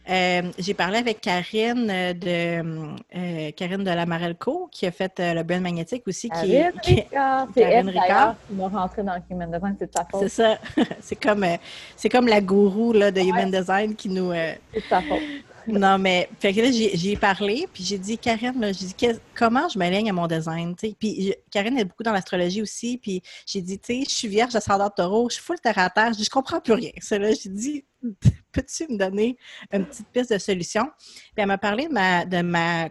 euh, 0.09 0.43
j'ai 0.59 0.75
parlé 0.75 0.99
avec 0.99 1.21
Karine 1.21 1.89
euh, 1.91 2.13
de 2.13 2.87
euh, 3.17 3.51
Karine 3.57 3.83
de 3.85 3.91
la 3.91 4.07
Marelco, 4.07 4.69
qui 4.71 4.87
a 4.87 4.91
fait 4.93 5.19
euh, 5.21 5.35
le 5.35 5.43
brand 5.43 5.61
magnétique 5.61 6.03
aussi, 6.07 6.29
qui, 6.29 6.35
Karine 6.35 6.73
qui- 6.83 6.95
Ricard. 6.95 7.49
C'est 7.55 7.61
Karine 7.63 7.89
elle, 7.89 7.99
Ricard. 7.99 8.35
qui 8.49 8.55
m'a 8.55 8.69
rentré 8.69 9.03
dans 9.03 9.15
le 9.15 9.21
human 9.31 9.51
design, 9.51 9.77
c'est 9.79 9.87
de 9.87 9.93
sa 9.93 10.05
c'est 10.05 10.19
faute. 10.19 10.29
ça. 10.29 10.59
c'est 11.01 11.17
comme 11.17 11.45
euh, 11.45 11.57
c'est 11.97 12.09
comme 12.09 12.29
la 12.29 12.41
gourou 12.41 12.93
là, 12.93 13.11
de 13.11 13.21
Human 13.21 13.51
Design 13.51 13.95
qui 13.97 14.09
nous 14.09 14.31
euh, 14.31 14.53
C'est 14.73 14.81
de 14.81 14.85
sa 14.87 15.01
faute. 15.03 15.19
Non, 15.81 15.99
mais 15.99 16.29
fait 16.39 16.53
que 16.55 16.61
là, 16.61 16.71
j'ai 16.71 17.17
parlé, 17.17 17.67
puis 17.73 17.83
j'ai 17.83 17.99
dit, 17.99 18.19
Karine, 18.19 18.61
là, 18.61 18.73
j'ai 18.73 18.87
dit, 18.87 18.95
Qu'est- 18.95 19.21
comment 19.35 19.69
je 19.69 19.79
m'aligne 19.79 20.09
à 20.11 20.13
mon 20.13 20.27
design? 20.27 20.77
tu 20.77 20.89
sais? 20.89 20.97
Puis 20.99 21.33
je- 21.55 21.59
est 21.59 21.85
beaucoup 21.85 22.03
dans 22.05 22.13
l'astrologie 22.13 22.63
aussi, 22.63 22.99
puis 22.99 23.21
j'ai 23.47 23.61
dit, 23.63 23.79
tu 23.79 23.95
sais, 23.95 24.05
je 24.09 24.15
suis 24.15 24.29
vierge 24.29 24.55
ascendant 24.55 24.89
taureau, 24.91 25.29
je 25.29 25.35
suis 25.35 25.43
full 25.45 25.59
terre 25.61 25.79
à 25.79 25.91
terre, 25.91 26.13
je 26.13 26.29
comprends 26.31 26.61
plus 26.61 26.75
rien. 26.75 26.91
C'est 27.01 27.19
là, 27.19 27.33
j'ai 27.33 27.49
dit, 27.51 27.85
peux-tu 28.53 28.87
me 28.93 28.97
donner 28.97 29.37
une 29.73 29.85
petite 29.87 30.09
piste 30.09 30.33
de 30.33 30.39
solution? 30.39 30.89
Puis 31.01 31.33
elle 31.37 31.47
m'a 31.47 31.59
parlé 31.59 31.89
de 31.89 31.93
ma, 31.93 32.25
de 32.25 32.43
ma 32.43 32.89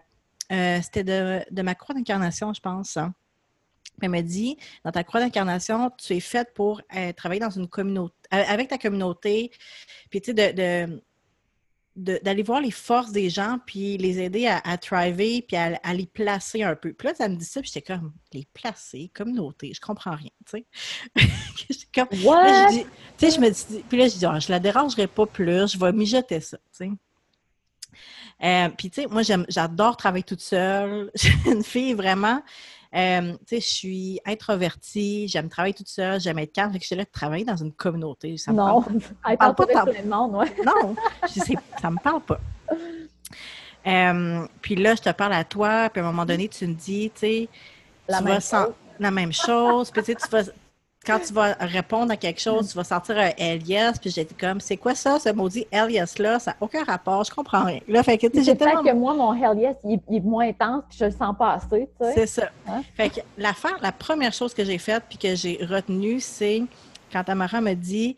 euh, 0.51 0.79
c'était 0.83 1.03
de, 1.03 1.41
de 1.49 1.61
ma 1.61 1.73
croix 1.75 1.95
d'incarnation, 1.95 2.53
je 2.53 2.59
pense. 2.61 2.97
hein. 2.97 3.13
Elle 4.01 4.09
m'a 4.09 4.21
dit, 4.21 4.57
dans 4.83 4.91
ta 4.91 5.03
croix 5.05 5.21
d'incarnation, 5.21 5.89
tu 5.97 6.13
es 6.13 6.19
faite 6.19 6.53
pour 6.53 6.81
euh, 6.95 7.13
travailler 7.13 7.39
dans 7.39 7.49
une 7.49 7.67
communauté, 7.67 8.13
avec 8.29 8.67
ta 8.67 8.77
communauté, 8.77 9.51
puis 10.09 10.19
tu 10.21 10.33
sais, 10.35 10.51
de- 10.51 11.01
d'aller 11.95 12.43
voir 12.43 12.59
les 12.59 12.71
forces 12.71 13.11
des 13.11 13.29
gens, 13.29 13.57
puis 13.65 13.97
les 13.97 14.19
aider 14.19 14.47
à, 14.47 14.57
à 14.65 14.77
thriver, 14.77 15.41
puis 15.41 15.55
à, 15.55 15.79
à 15.81 15.93
les 15.93 16.05
placer 16.05 16.61
un 16.61 16.75
peu. 16.75 16.91
Puis 16.93 17.07
là, 17.07 17.15
ça 17.15 17.29
me 17.29 17.35
dit 17.35 17.45
ça, 17.45 17.61
puis 17.61 17.71
j'étais 17.73 17.93
comme, 17.93 18.11
les 18.33 18.45
placer, 18.53 19.09
communauté, 19.13 19.71
je 19.73 19.79
comprends 19.79 20.15
rien, 20.15 20.31
tu 20.45 20.57
sais. 20.57 20.65
Comme, 21.95 22.07
là, 22.11 22.67
j'ai 22.71 22.79
dit- 22.79 22.85
tu 23.17 23.29
sais, 23.29 23.35
je 23.35 23.39
me 23.39 23.49
dis, 23.49 23.83
puis 23.87 23.97
là, 23.97 24.07
je 24.09 24.17
dis, 24.17 24.25
Ah, 24.25 24.39
je 24.39 24.51
la 24.51 24.59
dérangerai 24.59 25.07
pas 25.07 25.25
plus, 25.25 25.71
je 25.71 25.79
vais 25.79 25.93
mijoter 25.93 26.41
ça, 26.41 26.57
tu 26.57 26.63
sais. 26.73 26.91
Euh, 28.43 28.69
puis, 28.77 28.89
tu 28.89 29.01
sais, 29.01 29.07
moi, 29.07 29.21
j'adore 29.47 29.95
travailler 29.95 30.23
toute 30.23 30.41
seule. 30.41 31.09
Je 31.15 31.27
suis 31.29 31.49
une 31.49 31.63
fille 31.63 31.93
vraiment, 31.93 32.41
euh, 32.95 33.33
tu 33.45 33.55
sais, 33.55 33.59
je 33.61 33.65
suis 33.67 34.19
introvertie, 34.25 35.27
j'aime 35.27 35.49
travailler 35.49 35.73
toute 35.73 35.87
seule, 35.89 36.19
j'aime 36.19 36.39
être 36.39 36.53
calme. 36.53 36.71
Fait 36.71 36.77
que 36.79 36.83
je 36.83 36.87
suis 36.87 36.95
là 36.95 37.03
de 37.03 37.09
travailler 37.11 37.43
dans 37.43 37.55
une 37.57 37.71
communauté. 37.73 38.37
Ça 38.37 38.51
me 38.51 38.57
Non. 38.57 38.81
parle 38.81 38.95
Elle 39.29 39.37
parle 39.37 39.37
parle 39.37 39.55
pas 39.55 39.85
pas 39.85 39.91
de 40.01 40.07
monde, 40.07 40.35
ouais. 40.35 40.55
non, 40.65 40.95
je 41.23 41.39
sais, 41.41 41.55
ça 41.81 41.91
me 41.91 41.97
parle 42.01 42.21
pas. 42.21 42.39
Euh, 43.87 44.47
puis 44.61 44.75
là, 44.75 44.95
je 44.95 45.01
te 45.01 45.11
parle 45.11 45.33
à 45.33 45.43
toi, 45.43 45.89
puis 45.89 46.01
à 46.01 46.03
un 46.03 46.07
moment 46.07 46.25
donné, 46.25 46.47
tu 46.47 46.65
me 46.67 46.73
dis, 46.73 47.11
tu 47.13 47.19
sais, 47.19 47.49
La 48.07 48.17
tu 48.19 48.23
même 48.23 48.33
vas 48.35 48.39
chose. 48.65 48.73
la 48.99 49.11
même 49.11 49.33
chose. 49.33 49.91
Puis 49.91 50.01
tu 50.01 50.13
sais, 50.13 50.15
tu 50.15 50.27
vas, 50.29 50.43
quand 51.05 51.19
tu 51.19 51.33
vas 51.33 51.53
répondre 51.59 52.11
à 52.11 52.17
quelque 52.17 52.41
chose, 52.41 52.69
tu 52.69 52.75
vas 52.75 52.83
sortir 52.83 53.17
un 53.17 53.31
Elias, 53.37 53.93
puis 54.01 54.09
j'étais 54.09 54.35
comme, 54.35 54.59
c'est 54.59 54.77
quoi 54.77 54.95
ça, 54.95 55.19
ce 55.19 55.29
maudit 55.29 55.67
Elias-là? 55.71 56.39
Ça 56.39 56.51
n'a 56.51 56.57
aucun 56.61 56.83
rapport, 56.83 57.23
je 57.23 57.31
comprends 57.31 57.63
rien. 57.65 57.79
Là, 57.87 58.03
fait 58.03 58.17
que, 58.17 58.27
tu 58.27 58.33
sais, 58.33 58.39
C'est 58.39 58.51
j'ai 58.51 58.57
tellement... 58.57 58.81
peut-être 58.81 58.93
que 58.93 58.99
moi, 58.99 59.13
mon 59.13 59.33
yes, 59.55 59.75
il, 59.83 59.99
il 60.09 60.17
est 60.17 60.19
moins 60.19 60.47
intense, 60.47 60.83
puis 60.89 60.97
je 60.99 61.05
le 61.05 61.11
sens 61.11 61.35
pas 61.37 61.53
assez, 61.53 61.89
tu 61.99 62.05
sais. 62.05 62.13
C'est 62.15 62.27
ça. 62.27 62.49
Hein? 62.67 62.81
Fait 62.95 63.09
que 63.09 63.19
l'affaire, 63.37 63.77
la 63.81 63.91
première 63.91 64.33
chose 64.33 64.53
que 64.53 64.63
j'ai 64.65 64.77
faite 64.77 65.03
puis 65.07 65.17
que 65.17 65.35
j'ai 65.35 65.59
retenue, 65.69 66.19
c'est 66.19 66.63
quand 67.11 67.23
Tamara 67.23 67.61
me 67.61 67.73
dit 67.73 68.17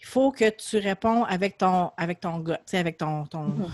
il 0.00 0.06
faut 0.06 0.30
que 0.30 0.48
tu 0.50 0.78
réponds 0.78 1.24
avec 1.24 1.58
ton 1.58 1.90
avec 1.96 2.20
ton 2.20 2.44
sais, 2.66 2.78
avec 2.78 2.98
ton, 2.98 3.24
ton 3.26 3.42
Mhm. 3.42 3.66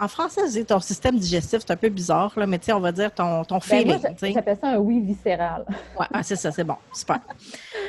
en, 0.00 0.08
français, 0.08 0.40
c'est 0.48 0.64
ton 0.64 0.80
système 0.80 1.16
digestif, 1.18 1.60
c'est 1.60 1.70
un 1.70 1.76
peu 1.76 1.88
bizarre, 1.88 2.32
là, 2.36 2.46
mais 2.46 2.58
tu 2.58 2.66
sais, 2.66 2.72
on 2.72 2.80
va 2.80 2.90
dire 2.92 3.12
ton, 3.14 3.44
ton 3.44 3.56
Ben, 3.58 3.60
feeling. 3.62 4.00
sais. 4.16 4.32
j'appelle 4.32 4.58
ça 4.60 4.68
un 4.70 4.78
oui 4.78 5.00
viscéral. 5.00 5.64
Ouais, 5.98 6.06
ah, 6.12 6.22
c'est 6.22 6.36
ça, 6.36 6.50
c'est 6.50 6.64
bon, 6.64 6.76
super. 6.92 7.20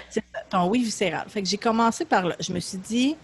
C'est 0.09 0.23
ça, 0.33 0.39
ton 0.49 0.67
oui 0.69 0.83
viscéral. 0.83 1.25
Fait 1.29 1.41
que 1.41 1.47
j'ai 1.47 1.57
commencé 1.57 2.05
par 2.05 2.25
là. 2.27 2.35
Je 2.39 2.53
me 2.53 2.59
suis 2.59 2.77
dit, 2.77 3.17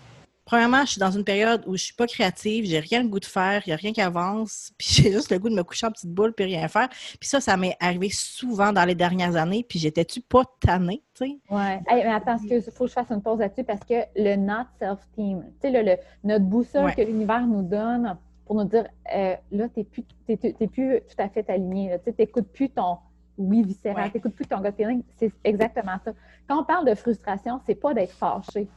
premièrement, 0.45 0.81
je 0.85 0.91
suis 0.91 1.00
dans 1.00 1.12
une 1.12 1.23
période 1.23 1.63
où 1.67 1.75
je 1.77 1.83
suis 1.83 1.93
pas 1.93 2.07
créative, 2.07 2.65
j'ai 2.65 2.79
rien 2.79 3.01
le 3.03 3.07
goût 3.09 3.19
de 3.19 3.25
faire, 3.25 3.62
il 3.65 3.69
n'y 3.69 3.73
a 3.73 3.77
rien 3.77 3.91
qui 3.93 4.01
avance, 4.01 4.71
puis 4.77 4.88
j'ai 4.91 5.12
juste 5.12 5.31
le 5.31 5.39
goût 5.39 5.50
de 5.50 5.55
me 5.55 5.63
coucher 5.63 5.88
en 5.88 5.91
petite 5.91 6.12
boule 6.12 6.33
puis 6.33 6.45
rien 6.45 6.67
faire. 6.67 6.89
Puis 7.19 7.29
ça, 7.29 7.39
ça 7.41 7.55
m'est 7.57 7.75
arrivé 7.79 8.09
souvent 8.12 8.71
dans 8.73 8.85
les 8.85 8.95
dernières 8.95 9.35
années, 9.35 9.65
puis 9.67 9.79
j'étais-tu 9.79 10.21
pas 10.21 10.43
tannée, 10.59 11.01
tu 11.13 11.25
sais? 11.25 11.38
Ouais. 11.50 11.81
Hey, 11.88 12.03
mais 12.03 12.12
attends, 12.13 12.38
il 12.43 12.62
faut 12.62 12.83
que 12.83 12.89
je 12.89 12.93
fasse 12.93 13.09
une 13.12 13.21
pause 13.21 13.39
là-dessus 13.39 13.63
parce 13.63 13.81
que 13.83 13.95
le 14.15 14.35
not 14.35 14.65
self-team, 14.79 15.43
tu 15.62 15.67
sais, 15.67 15.71
le, 15.71 15.81
le- 15.89 15.97
notre 16.23 16.45
boussole 16.45 16.85
Ouais. 16.85 16.95
que 16.95 17.01
l'univers 17.01 17.45
nous 17.47 17.63
donne 17.63 18.17
pour 18.45 18.55
nous 18.57 18.65
dire 18.65 18.85
euh, 19.15 19.35
là, 19.51 19.69
tu 19.69 19.79
n'es 19.79 19.83
plus, 19.85 20.03
t'es- 20.27 20.35
t'es- 20.38 20.53
t'es 20.53 20.67
plus 20.67 21.00
tout 21.09 21.15
à 21.23 21.29
fait 21.29 21.50
aligné. 21.50 21.97
Tu 22.05 22.13
n'écoutes 22.19 22.50
plus 22.51 22.69
ton 22.69 22.97
oui 23.38 23.63
viscéral, 23.63 24.03
Ouais. 24.03 24.09
tu 24.12 24.17
n'écoutes 24.17 24.35
plus 24.35 24.45
ton 24.45 24.59
gut 24.59 24.73
feeling. 24.75 25.01
C'est 25.17 25.31
exactement 25.45 25.95
ça. 26.03 26.12
Quand 26.47 26.59
on 26.62 26.63
parle 26.65 26.85
de 26.88 26.93
frustration, 26.93 27.59
c'est 27.65 27.75
pas 27.75 27.93
d'être 27.93 28.12
fâché. 28.12 28.67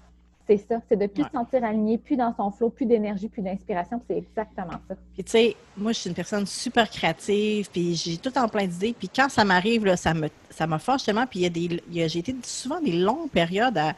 C'est 0.48 0.58
ça. 0.58 0.80
C'est 0.88 0.96
de 0.96 1.06
plus 1.08 1.22
Ouais. 1.22 1.28
se 1.28 1.32
sentir 1.36 1.64
aligné, 1.64 1.98
plus 1.98 2.16
dans 2.16 2.32
son 2.36 2.50
flow, 2.52 2.70
plus 2.70 2.86
d'énergie, 2.86 3.28
plus 3.28 3.42
d'inspiration. 3.42 4.00
C'est 4.08 4.18
exactement 4.18 4.78
ça. 4.88 4.94
Puis 5.14 5.24
tu 5.24 5.30
sais, 5.32 5.56
moi, 5.76 5.92
je 5.92 5.98
suis 5.98 6.08
une 6.08 6.14
personne 6.14 6.46
super 6.46 6.88
créative, 6.88 7.68
puis 7.70 7.96
j'ai 7.96 8.16
tout 8.16 8.36
en 8.38 8.48
plein 8.48 8.66
d'idées. 8.66 8.94
Puis 8.96 9.08
quand 9.08 9.28
ça 9.28 9.44
m'arrive, 9.44 9.84
là, 9.84 9.96
ça 9.96 10.14
me, 10.14 10.28
ça 10.50 10.66
me 10.68 10.78
tellement. 11.04 11.26
Puis 11.26 11.40
il 11.40 11.42
y 11.42 11.46
a 11.46 11.50
des, 11.50 11.82
il 11.88 11.94
y 11.96 12.02
a- 12.02 12.08
j'ai 12.08 12.20
été 12.20 12.34
souvent 12.44 12.80
des 12.80 12.92
longues 12.92 13.30
périodes 13.30 13.76
à 13.76 13.94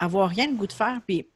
avoir 0.00 0.28
rien 0.28 0.48
le 0.48 0.54
goût 0.54 0.66
de 0.66 0.72
faire. 0.72 1.00
Puis, 1.06 1.26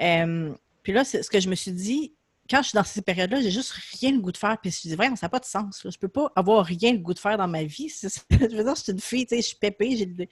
euh, 0.00 0.52
puis 0.82 0.92
là, 0.92 1.04
c'est 1.04 1.22
ce 1.22 1.30
que 1.30 1.40
je 1.40 1.48
me 1.48 1.54
suis 1.54 1.72
dit, 1.72 2.12
quand 2.50 2.62
je 2.62 2.68
suis 2.70 2.76
dans 2.76 2.82
ces 2.84 3.00
périodes-là, 3.02 3.40
j'ai 3.40 3.50
juste 3.50 3.72
rien 4.00 4.10
le 4.12 4.18
goût 4.18 4.32
de 4.32 4.36
faire. 4.36 4.58
Puis 4.60 4.70
je 4.70 4.76
me 4.76 4.80
suis 4.80 4.88
dit, 4.90 4.96
vraiment, 4.96 5.14
ça 5.16 5.26
n'a 5.26 5.30
pas 5.30 5.38
de 5.38 5.44
sens. 5.44 5.84
là. 5.84 5.90
Je 5.92 5.98
peux 5.98 6.08
pas 6.08 6.32
avoir 6.34 6.64
rien 6.66 6.92
le 6.92 6.98
goût 6.98 7.14
de 7.14 7.18
faire 7.18 7.38
dans 7.38 7.46
ma 7.48 7.62
vie. 7.62 7.88
Je 8.30 8.36
veux 8.38 8.64
dire, 8.64 8.74
je 8.74 8.82
suis 8.82 8.92
une 8.92 9.00
fille, 9.00 9.26
tu 9.26 9.36
sais, 9.36 9.42
je 9.42 9.46
suis 9.48 9.56
pépée. 9.56 9.96
J'ai... 9.96 10.28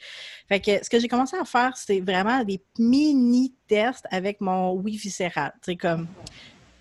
Fait 0.49 0.61
que 0.61 0.85
ce 0.85 0.91
que 0.91 0.99
j'ai 0.99 1.09
commencé 1.09 1.37
à 1.37 1.45
faire, 1.45 1.77
c'est 1.77 2.01
vraiment 2.01 2.43
des 2.45 2.61
mini-tests 2.79 4.07
avec 4.11 4.41
mon 4.41 4.73
oui 4.73 4.97
viscéral. 4.97 5.53
Tu 5.63 5.73
sais, 5.73 5.77
comme 5.77 6.07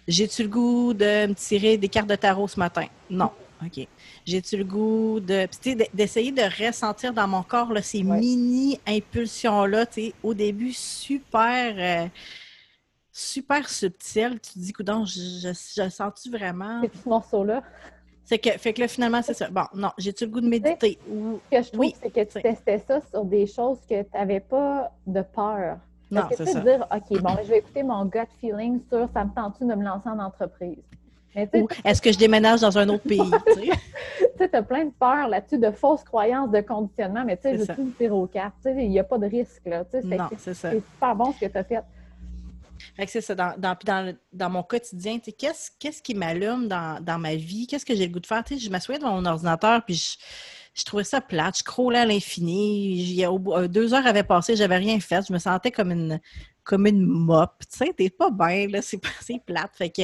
j'ai-tu 0.08 0.44
le 0.44 0.50
goût 0.50 0.94
de 0.94 1.28
me 1.28 1.34
tirer 1.34 1.78
des 1.78 1.90
cartes 1.90 2.10
de 2.10 2.16
tarot 2.16 2.48
ce 2.48 2.60
matin? 2.60 2.86
Non. 3.10 3.32
OK. 3.64 3.88
J'ai-tu 4.26 4.58
le 4.58 4.64
goût 4.64 5.20
de. 5.20 5.48
d'essayer 5.94 6.32
de 6.32 6.66
ressentir 6.68 7.12
dans 7.14 7.28
mon 7.28 7.42
corps 7.44 7.74
là, 7.74 7.82
ces 7.82 8.04
Ouais. 8.04 8.20
mini-impulsions-là, 8.20 9.86
tu 9.88 9.94
sais, 10.02 10.14
au 10.24 10.34
début, 10.34 10.74
super. 10.74 11.74
euh, 11.78 12.08
super 13.18 13.68
subtil. 13.68 14.40
Tu 14.40 14.54
te 14.54 14.60
dis, 14.60 14.74
coudon, 14.74 15.04
je, 15.06 15.20
je, 15.20 15.82
je 15.84 15.90
sens-tu 15.90 16.30
vraiment? 16.30 16.82
C'est 16.84 17.02
ce 17.04 17.10
morceau-là. 17.10 17.64
C'est 18.24 18.38
que, 18.38 18.52
fait 18.52 18.74
que 18.74 18.82
là, 18.82 18.88
finalement, 18.88 19.22
c'est 19.22 19.34
ça. 19.34 19.50
Bon, 19.50 19.64
non, 19.74 19.90
j'ai-tu 19.98 20.26
le 20.26 20.32
goût 20.32 20.42
de 20.42 20.50
méditer? 20.50 21.00
Ou... 21.10 21.40
Ce 21.52 21.58
que 21.58 21.64
je 21.64 21.68
trouve, 21.70 21.80
Oui, 21.80 21.96
c'est 22.02 22.12
que 22.12 22.24
tu 22.24 22.42
testais 22.42 22.80
ça 22.80 23.00
sur 23.10 23.26
des 23.26 23.48
choses 23.48 23.80
que 23.90 24.04
tu 24.04 24.10
n'avais 24.14 24.42
pas 24.42 24.92
de 25.08 25.22
peur. 25.22 25.78
Non, 26.12 26.24
c'est 26.32 26.46
tu 26.46 26.52
ça. 26.52 26.60
dire, 26.60 26.88
OK, 26.94 27.22
bon, 27.22 27.36
je 27.44 27.50
vais 27.50 27.58
écouter 27.60 27.84
mon 27.84 28.06
gut 28.06 28.20
feeling 28.40 28.82
sur 28.90 29.10
ça 29.14 29.26
me 29.26 29.34
tente 29.34 29.60
de 29.62 29.74
me 29.74 29.84
lancer 29.84 30.10
en 30.10 30.20
entreprise? 30.20 30.78
Tu 31.34 31.62
Ou 31.62 31.68
est-ce 31.86 32.02
que 32.02 32.12
je 32.12 32.18
déménage 32.18 32.62
dans 32.62 32.78
un 32.78 32.90
autre 32.90 33.04
pays? 33.04 33.32
tu 33.48 33.66
sais? 34.38 34.50
as 34.56 34.62
plein 34.62 34.86
de 34.86 34.92
peurs 34.92 35.28
là-dessus, 35.28 35.58
de 35.58 35.72
fausses 35.72 36.04
croyances, 36.04 36.52
de 36.52 36.62
conditionnement, 36.62 37.24
mais 37.26 37.38
tu 37.38 37.44
sais, 37.44 37.58
je 37.58 37.60
veux 37.60 37.76
tout 37.76 37.92
tirer 37.98 38.12
aux 38.12 38.28
cartes. 38.28 38.56
Tu 38.64 38.74
sais, 38.74 38.84
il 38.84 38.90
n'y 38.90 39.00
a 39.00 39.04
pas 39.04 39.18
de 39.18 39.28
risque, 39.28 39.62
là. 39.66 39.86
Tu 39.86 40.06
non, 40.06 40.28
c'est 40.32 40.40
c'est 40.40 40.54
ça. 40.54 40.72
c'est 40.72 40.80
super 40.80 41.16
bon 41.16 41.32
ce 41.34 41.40
que 41.40 41.52
tu 41.52 41.58
as 41.58 41.64
fait. 41.64 41.84
Fait 42.96 43.06
que 43.06 43.12
c'est 43.12 43.22
ça, 43.22 43.36
dans, 43.36 43.56
dans, 43.58 44.16
dans, 44.34 44.50
mon 44.50 44.64
quotidien, 44.64 45.20
qu'est-ce, 45.20 45.72
qu'est-ce 45.80 46.02
qui 46.02 46.14
m'allume 46.14 46.68
dans, 46.68 47.04
dans 47.04 47.18
ma 47.18 47.36
vie? 47.36 47.68
Qu'est-ce 47.68 47.86
que 47.86 47.96
j'ai 47.96 48.08
le 48.08 48.14
goût 48.14 48.20
de 48.20 48.28
faire? 48.28 48.44
Tu 48.44 48.56
sais, 48.56 48.66
je 48.66 48.70
m'assoyais 48.70 49.00
devant 49.00 49.14
mon 49.14 49.26
ordinateur, 49.26 49.84
puis 49.84 49.96
je, 49.96 50.18
je 50.78 50.86
trouvais 50.86 51.04
ça 51.04 51.22
plate, 51.22 51.58
je 51.58 51.64
crôlais 51.64 52.00
à 52.00 52.06
l'infini. 52.06 53.26
Euh, 53.26 53.68
deux 53.68 53.94
heures 53.96 54.06
avaient 54.06 54.24
passé, 54.24 54.56
j'avais 54.56 54.78
rien 54.78 55.00
fait, 55.00 55.26
je 55.28 55.34
me 55.34 55.40
sentais 55.40 55.72
comme 55.72 55.92
une, 55.92 56.20
comme 56.64 56.86
une 56.86 57.04
mop. 57.04 57.52
Tu 57.72 57.78
sais, 57.78 57.94
t'es 57.98 58.12
pas 58.12 58.30
bien, 58.30 58.68
là, 58.68 58.82
c'est, 58.84 59.00
plate. 59.44 59.72
Fait 59.76 59.90
que, 59.90 60.02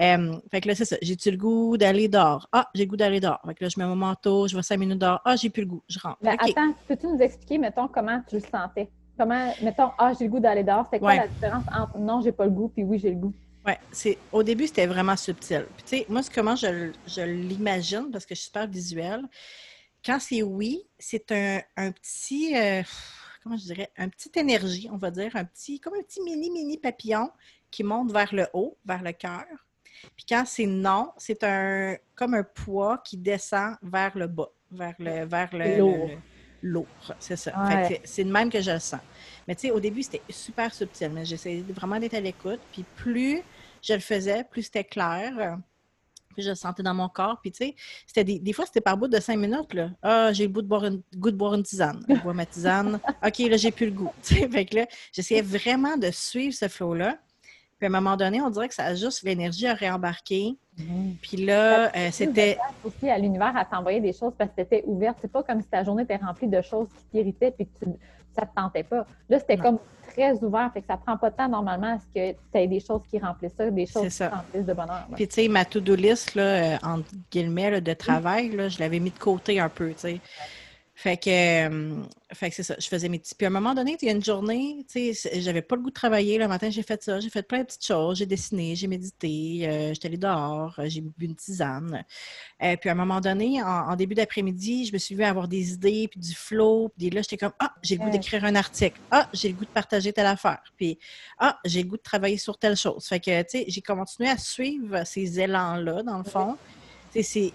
euh, 0.00 0.36
fait 0.50 0.60
que 0.60 0.68
là, 0.68 0.74
c'est 0.74 0.84
ça. 0.84 0.96
J'ai-tu 1.00 1.30
le 1.30 1.38
goût 1.38 1.78
d'aller 1.78 2.08
dehors? 2.08 2.48
Ah, 2.52 2.68
j'ai 2.74 2.84
le 2.84 2.90
goût 2.90 2.96
d'aller 2.98 3.20
dehors. 3.20 3.40
Fait 3.46 3.54
que 3.54 3.64
là, 3.64 3.70
je 3.70 3.80
mets 3.80 3.86
mon 3.86 3.96
manteau, 3.96 4.46
je 4.46 4.54
vais 4.54 4.62
cinq 4.62 4.78
minutes 4.78 4.98
dehors. 4.98 5.22
Ah, 5.24 5.36
j'ai 5.36 5.48
plus 5.48 5.62
le 5.62 5.68
goût, 5.68 5.82
je 5.88 5.98
rentre. 5.98 6.18
Attends, 6.22 6.74
peux-tu 6.86 7.06
nous 7.06 7.20
expliquer, 7.20 7.56
mettons, 7.56 7.88
comment 7.88 8.20
tu 8.28 8.34
le 8.34 8.42
sentais? 8.42 8.90
Comment, 9.16 9.54
mettons, 9.62 9.90
ah, 9.98 10.12
j'ai 10.18 10.24
le 10.24 10.30
goût 10.30 10.40
d'aller 10.40 10.64
dehors. 10.64 10.86
C'est 10.92 10.98
quoi 10.98 11.08
Ouais. 11.10 11.16
la 11.18 11.28
différence 11.28 11.64
entre 11.72 11.98
non, 11.98 12.20
j'ai 12.20 12.32
pas 12.32 12.44
le 12.44 12.50
goût, 12.50 12.68
puis 12.68 12.82
oui, 12.82 12.98
j'ai 12.98 13.10
le 13.10 13.16
goût? 13.16 13.32
C'est 13.92 14.18
au 14.30 14.42
début 14.42 14.66
c'était 14.66 14.86
vraiment 14.86 15.16
subtil. 15.16 15.64
Puis 15.76 15.84
tu 15.84 15.96
sais, 15.98 16.06
moi 16.10 16.20
comment 16.34 16.54
je, 16.56 16.90
je 17.06 17.22
l'imagine 17.22 18.10
parce 18.12 18.26
que 18.26 18.34
je 18.34 18.40
suis 18.40 18.46
super 18.46 18.66
visuelle. 18.66 19.22
Quand 20.04 20.18
c'est 20.20 20.42
oui, 20.42 20.82
c'est 20.98 21.32
un, 21.32 21.60
un 21.76 21.90
petit 21.92 22.54
euh, 22.56 22.82
comment 23.42 23.56
je 23.56 23.62
dirais, 23.64 23.90
un 23.96 24.08
petit 24.10 24.30
énergie, 24.34 24.88
on 24.92 24.98
va 24.98 25.10
dire, 25.10 25.34
un 25.36 25.44
petit 25.44 25.80
comme 25.80 25.94
un 25.94 26.02
petit 26.02 26.20
mini 26.20 26.50
mini 26.50 26.76
papillon 26.76 27.30
qui 27.70 27.82
monte 27.84 28.12
vers 28.12 28.34
le 28.34 28.46
haut, 28.52 28.76
vers 28.84 29.02
le 29.02 29.12
cœur. 29.12 29.46
Puis 30.14 30.26
quand 30.28 30.44
c'est 30.46 30.66
non, 30.66 31.12
c'est 31.16 31.42
un 31.42 31.96
comme 32.16 32.34
un 32.34 32.42
poids 32.44 32.98
qui 32.98 33.16
descend 33.16 33.76
vers 33.82 34.18
le 34.18 34.26
bas, 34.26 34.50
vers 34.72 34.94
le 34.98 35.24
vers 35.24 35.48
le- 35.54 36.18
lourd, 36.64 36.86
c'est 37.20 37.36
ça. 37.36 37.52
Ouais. 37.66 38.00
C'est- 38.04 38.24
de 38.24 38.32
même 38.32 38.50
que 38.50 38.60
je 38.60 38.70
le 38.70 38.78
sens. 38.78 39.00
Mais 39.46 39.54
tu 39.54 39.68
sais, 39.68 39.70
au 39.70 39.78
début, 39.78 40.02
c'était 40.02 40.22
super 40.30 40.72
subtil, 40.72 41.10
mais 41.12 41.24
j'essayais 41.24 41.62
vraiment 41.74 41.98
d'être 42.00 42.14
à 42.14 42.20
l'écoute. 42.20 42.60
Puis 42.72 42.84
plus 42.96 43.42
je 43.82 43.92
le 43.92 44.00
faisais, 44.00 44.44
plus 44.44 44.62
c'était 44.62 44.84
clair. 44.84 45.58
Puis 46.34 46.42
je 46.42 46.48
le 46.48 46.54
sentais 46.54 46.82
dans 46.82 46.94
mon 46.94 47.08
corps. 47.08 47.38
Puis 47.40 47.52
tu 47.52 47.58
sais, 47.58 47.74
c'était 48.06 48.24
des, 48.24 48.38
des 48.38 48.52
fois, 48.52 48.64
c'était 48.66 48.80
par 48.80 48.96
bout 48.96 49.08
de 49.08 49.20
cinq 49.20 49.36
minutes. 49.38 49.74
Là. 49.74 49.90
Ah, 50.02 50.32
j'ai 50.32 50.46
le 50.46 50.52
goût 50.52 50.62
de 50.62 50.66
boire 50.66 50.84
une, 50.86 51.02
goût 51.16 51.30
de 51.30 51.36
boire 51.36 51.54
une 51.54 51.62
tisane. 51.62 52.04
Je 52.08 52.14
bois 52.14 52.32
ma 52.32 52.46
tisane. 52.46 52.98
OK, 53.24 53.38
là, 53.40 53.56
j'ai 53.56 53.70
plus 53.70 53.86
le 53.86 53.92
goût. 53.92 54.10
Tu 54.22 54.36
sais, 54.36 54.48
fait 54.48 54.64
que 54.64 54.76
là, 54.76 54.86
j'essayais 55.12 55.42
vraiment 55.42 55.96
de 55.96 56.10
suivre 56.10 56.54
ce 56.54 56.66
flow-là. 56.66 57.18
Puis 57.84 57.92
à 57.92 57.98
un 57.98 58.00
moment 58.00 58.16
donné, 58.16 58.40
on 58.40 58.48
dirait 58.48 58.68
que 58.68 58.74
ça 58.74 58.84
a 58.84 58.94
juste 58.94 59.24
l'énergie 59.24 59.66
à 59.66 59.74
réembarquer. 59.74 60.56
Puis 61.20 61.36
là, 61.36 61.94
euh, 61.94 62.08
c'était. 62.10 62.56
aussi 62.82 63.10
à 63.10 63.18
l'univers 63.18 63.54
à 63.54 63.66
t'envoyer 63.66 64.00
des 64.00 64.14
choses 64.14 64.32
parce 64.38 64.48
que 64.52 64.56
tu 64.56 64.62
étais 64.62 64.84
ouverte. 64.86 65.18
C'est 65.20 65.30
pas 65.30 65.42
comme 65.42 65.60
si 65.60 65.68
ta 65.68 65.84
journée 65.84 66.04
était 66.04 66.16
remplie 66.16 66.48
de 66.48 66.62
choses 66.62 66.88
qui 66.96 67.04
t'irritaient 67.12 67.50
puis 67.50 67.66
que 67.66 67.84
tu, 67.84 67.90
ça 68.34 68.46
te 68.46 68.54
tentait 68.56 68.84
pas. 68.84 69.06
Là, 69.28 69.38
c'était 69.38 69.58
comme 69.58 69.78
très 70.08 70.32
ouvert, 70.42 70.70
fait 70.72 70.80
que 70.80 70.86
ça 70.86 70.96
prend 70.96 71.18
pas 71.18 71.28
de 71.28 71.36
temps 71.36 71.48
normalement 71.50 71.96
à 71.96 71.98
ce 71.98 72.06
que 72.06 72.32
tu 72.32 72.58
aies 72.58 72.66
des 72.66 72.80
choses 72.80 73.02
qui 73.10 73.18
remplissent 73.18 73.52
ça, 73.54 73.70
des 73.70 73.84
choses 73.84 74.08
qui 74.08 74.24
remplissent 74.24 74.64
de 74.64 74.72
bonheur. 74.72 75.06
là. 75.10 75.14
Puis, 75.14 75.28
tu 75.28 75.34
sais, 75.34 75.48
ma 75.48 75.66
to-do 75.66 75.94
list, 75.94 76.34
là, 76.36 76.42
euh, 76.42 76.76
entre 76.82 77.10
guillemets, 77.30 77.70
là, 77.70 77.80
de 77.82 77.92
travail, 77.92 78.48
là, 78.48 78.70
je 78.70 78.78
l'avais 78.78 78.98
mis 78.98 79.10
de 79.10 79.18
côté 79.18 79.60
un 79.60 79.68
peu, 79.68 79.90
tu 79.90 79.98
sais. 79.98 80.20
Fait 80.96 81.16
que, 81.16 81.28
euh, 81.28 81.96
fait 82.32 82.50
que 82.50 82.56
c'est 82.56 82.62
ça, 82.62 82.76
je 82.78 82.86
faisais 82.86 83.08
mes 83.08 83.18
petits. 83.18 83.34
Puis 83.34 83.44
à 83.44 83.48
un 83.48 83.52
moment 83.52 83.74
donné, 83.74 83.96
il 84.00 84.06
y 84.06 84.08
a 84.08 84.12
une 84.12 84.22
journée, 84.22 84.86
tu 84.88 85.12
sais, 85.12 85.40
j'avais 85.40 85.60
pas 85.60 85.74
le 85.74 85.82
goût 85.82 85.90
de 85.90 85.94
travailler. 85.94 86.38
Le 86.38 86.46
matin, 86.46 86.70
j'ai 86.70 86.84
fait 86.84 87.02
ça, 87.02 87.18
j'ai 87.18 87.30
fait 87.30 87.42
plein 87.42 87.58
de 87.58 87.64
petites 87.64 87.84
choses. 87.84 88.18
J'ai 88.18 88.26
dessiné, 88.26 88.76
j'ai 88.76 88.86
médité, 88.86 89.66
euh, 89.68 89.88
j'étais 89.92 90.06
allée 90.06 90.18
dehors, 90.18 90.76
euh, 90.78 90.84
j'ai 90.86 91.00
bu 91.00 91.12
une 91.26 91.34
tisane. 91.34 92.04
Euh, 92.62 92.76
puis 92.76 92.88
à 92.88 92.92
un 92.92 92.96
moment 92.96 93.20
donné, 93.20 93.60
en, 93.60 93.66
en 93.66 93.96
début 93.96 94.14
d'après-midi, 94.14 94.86
je 94.86 94.92
me 94.92 94.98
suis 94.98 95.16
vue 95.16 95.24
avoir 95.24 95.48
des 95.48 95.72
idées, 95.72 96.06
puis 96.08 96.20
du 96.20 96.34
flow. 96.34 96.92
Puis 96.96 97.10
là, 97.10 97.22
j'étais 97.22 97.38
comme, 97.38 97.54
ah, 97.58 97.74
j'ai 97.82 97.96
le 97.96 98.04
goût 98.04 98.10
d'écrire 98.10 98.44
un 98.44 98.54
article. 98.54 99.00
Ah, 99.10 99.28
j'ai 99.32 99.48
le 99.48 99.54
goût 99.54 99.64
de 99.64 99.70
partager 99.70 100.12
telle 100.12 100.26
affaire. 100.26 100.62
Puis, 100.76 100.98
ah, 101.38 101.58
j'ai 101.64 101.82
le 101.82 101.88
goût 101.88 101.96
de 101.96 102.02
travailler 102.02 102.38
sur 102.38 102.56
telle 102.56 102.76
chose. 102.76 103.04
Fait 103.06 103.18
que, 103.18 103.42
tu 103.42 103.48
sais, 103.48 103.64
j'ai 103.66 103.82
continué 103.82 104.28
à 104.28 104.38
suivre 104.38 105.04
ces 105.04 105.40
élans-là, 105.40 106.04
dans 106.04 106.18
le 106.18 106.24
fond. 106.24 106.56
Ces 107.12 107.52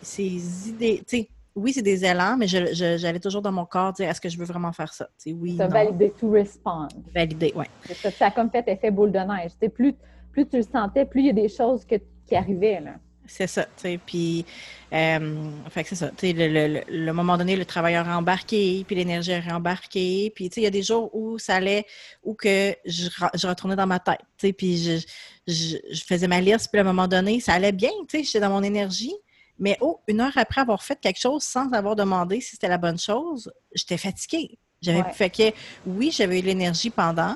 idées, 0.68 1.04
tu 1.08 1.18
sais, 1.18 1.30
oui, 1.60 1.74
c'est 1.74 1.82
des 1.82 2.06
élans, 2.06 2.36
mais 2.38 2.48
j'allais 2.48 3.20
toujours 3.20 3.42
dans 3.42 3.52
mon 3.52 3.66
corps 3.66 3.94
dire, 3.94 4.10
est-ce 4.10 4.22
que 4.22 4.30
je 4.30 4.38
veux 4.38 4.46
vraiment 4.46 4.72
faire 4.72 4.94
ça? 4.94 5.06
Tu 5.22 5.32
sais, 5.32 5.34
oui, 5.34 5.54
non. 5.54 5.68
validé 5.68 6.12
to 6.12 6.30
respond. 6.30 6.88
Valider, 7.14 7.52
oui. 7.56 7.66
Ça, 8.02 8.12
ça 8.12 8.26
a 8.28 8.32
comme 8.32 8.50
fait 8.50 8.64
effet 8.68 8.92
boule 8.92 9.12
de 9.12 9.20
neige. 9.20 9.52
Plus, 9.74 9.96
plus 10.32 10.48
tu 10.48 10.58
le 10.58 10.64
sentais, 10.64 11.06
plus 11.06 11.22
il 11.22 11.28
y 11.28 11.30
a 11.30 11.34
des 11.34 11.50
choses 11.50 11.86
que- 11.86 12.02
qui 12.26 12.36
arrivaient. 12.36 12.80
Là. 12.80 12.92
C'est 13.26 13.46
ça, 13.48 13.64
tu 13.66 13.72
sais, 13.78 14.00
puis, 14.04 14.44
euh, 14.92 15.52
fait 15.70 15.84
que 15.84 15.90
c'est 15.90 15.96
ça, 15.96 16.10
tu 16.10 16.28
sais, 16.28 16.34
le, 16.34 16.48
le, 16.48 16.82
le- 16.88 17.14
moment 17.14 17.38
donné, 17.38 17.56
le 17.56 17.64
travailleur 17.66 18.10
a 18.10 18.18
embarqué, 18.18 18.84
puis 18.88 18.96
l'énergie 18.96 19.34
a 19.34 19.56
embarqué, 19.56 20.32
puis, 20.34 20.50
tu 20.50 20.56
sais, 20.56 20.62
il 20.62 20.64
y 20.64 20.68
a 20.68 20.72
des 20.72 20.82
jours 20.82 21.14
où 21.14 21.38
ça 21.38 21.56
allait, 21.56 21.86
où 22.24 22.34
que 22.34 22.74
je, 22.86 23.08
je 23.36 23.48
retournais 23.48 23.76
dans 23.76 23.86
ma 23.86 24.00
tête, 24.00 24.22
tu 24.38 24.48
sais, 24.48 24.54
puis 24.54 24.78
je, 24.78 25.06
je, 25.48 25.78
je 25.92 26.04
faisais 26.06 26.28
ma 26.28 26.42
liste, 26.42 26.70
puis 26.72 26.80
à 26.80 26.82
un 26.82 26.86
moment 26.86 27.08
donné, 27.08 27.40
ça 27.40 27.54
allait 27.54 27.72
bien, 27.72 27.92
tu 28.08 28.18
sais, 28.18 28.24
j'étais 28.24 28.40
dans 28.40 28.50
mon 28.50 28.64
énergie, 28.64 29.14
mais 29.60 29.78
oh, 29.82 30.00
une 30.08 30.22
heure 30.22 30.38
après 30.38 30.62
avoir 30.62 30.82
fait 30.82 31.00
quelque 31.00 31.20
chose 31.20 31.44
sans 31.44 31.72
avoir 31.74 31.96
demandé 31.96 32.42
si 32.42 32.52
c'était 32.52 32.68
la 32.68 32.78
bonne 32.78 32.98
chose, 32.98 33.52
j'étais 33.74 33.98
fatiguée. 33.98 34.58
J'avais 34.82 35.02
Ouais. 35.02 35.14
fait 35.14 35.30
que, 35.30 35.52
oui, 35.86 36.12
j'avais 36.12 36.40
eu 36.40 36.42
l'énergie 36.42 36.90
pendant, 36.90 37.36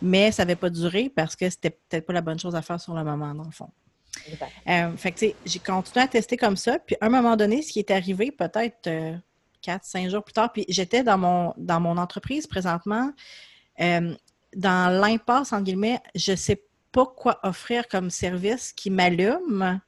mais 0.00 0.30
ça 0.30 0.44
n'avait 0.44 0.56
pas 0.56 0.70
duré 0.70 1.10
parce 1.14 1.34
que 1.34 1.50
c'était 1.50 1.70
peut-être 1.70 2.06
pas 2.06 2.12
la 2.12 2.20
bonne 2.20 2.38
chose 2.38 2.54
à 2.54 2.62
faire 2.62 2.80
sur 2.80 2.94
le 2.94 3.02
moment, 3.02 3.34
dans 3.34 3.44
le 3.44 3.50
fond. 3.50 3.70
Euh, 4.68 4.96
fait 4.96 5.12
que, 5.12 5.26
j'ai 5.44 5.58
continué 5.58 6.04
à 6.04 6.08
tester 6.08 6.36
comme 6.36 6.56
ça. 6.56 6.78
Puis, 6.78 6.96
à 7.00 7.06
un 7.06 7.08
moment 7.08 7.36
donné, 7.36 7.62
ce 7.62 7.72
qui 7.72 7.80
est 7.80 7.90
arrivé, 7.90 8.30
peut-être 8.30 8.86
euh, 8.86 9.16
quatre, 9.60 9.84
cinq 9.84 10.08
jours 10.08 10.22
plus 10.22 10.32
tard, 10.32 10.52
puis 10.52 10.64
j'étais 10.68 11.02
dans 11.02 11.18
mon, 11.18 11.52
dans 11.56 11.80
mon 11.80 11.96
entreprise 11.96 12.46
présentement, 12.46 13.10
euh, 13.80 14.14
dans 14.54 15.00
l'impasse, 15.00 15.52
guillemets, 15.52 16.00
je 16.14 16.36
sais 16.36 16.62
pas 16.92 17.06
quoi 17.06 17.40
offrir 17.42 17.88
comme 17.88 18.08
service 18.08 18.72
qui 18.72 18.88
m'allume, 18.88 19.80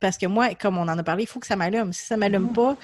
parce 0.00 0.18
que 0.18 0.26
moi, 0.26 0.54
comme 0.54 0.78
on 0.78 0.82
en 0.82 0.98
a 0.98 1.02
parlé, 1.02 1.24
il 1.24 1.26
faut 1.26 1.40
que 1.40 1.46
ça 1.46 1.56
m'allume. 1.56 1.92
Si 1.92 2.06
ça 2.06 2.16
ne 2.16 2.20
m'allume 2.20 2.44
Mhm. 2.44 2.52
pas, 2.52 2.76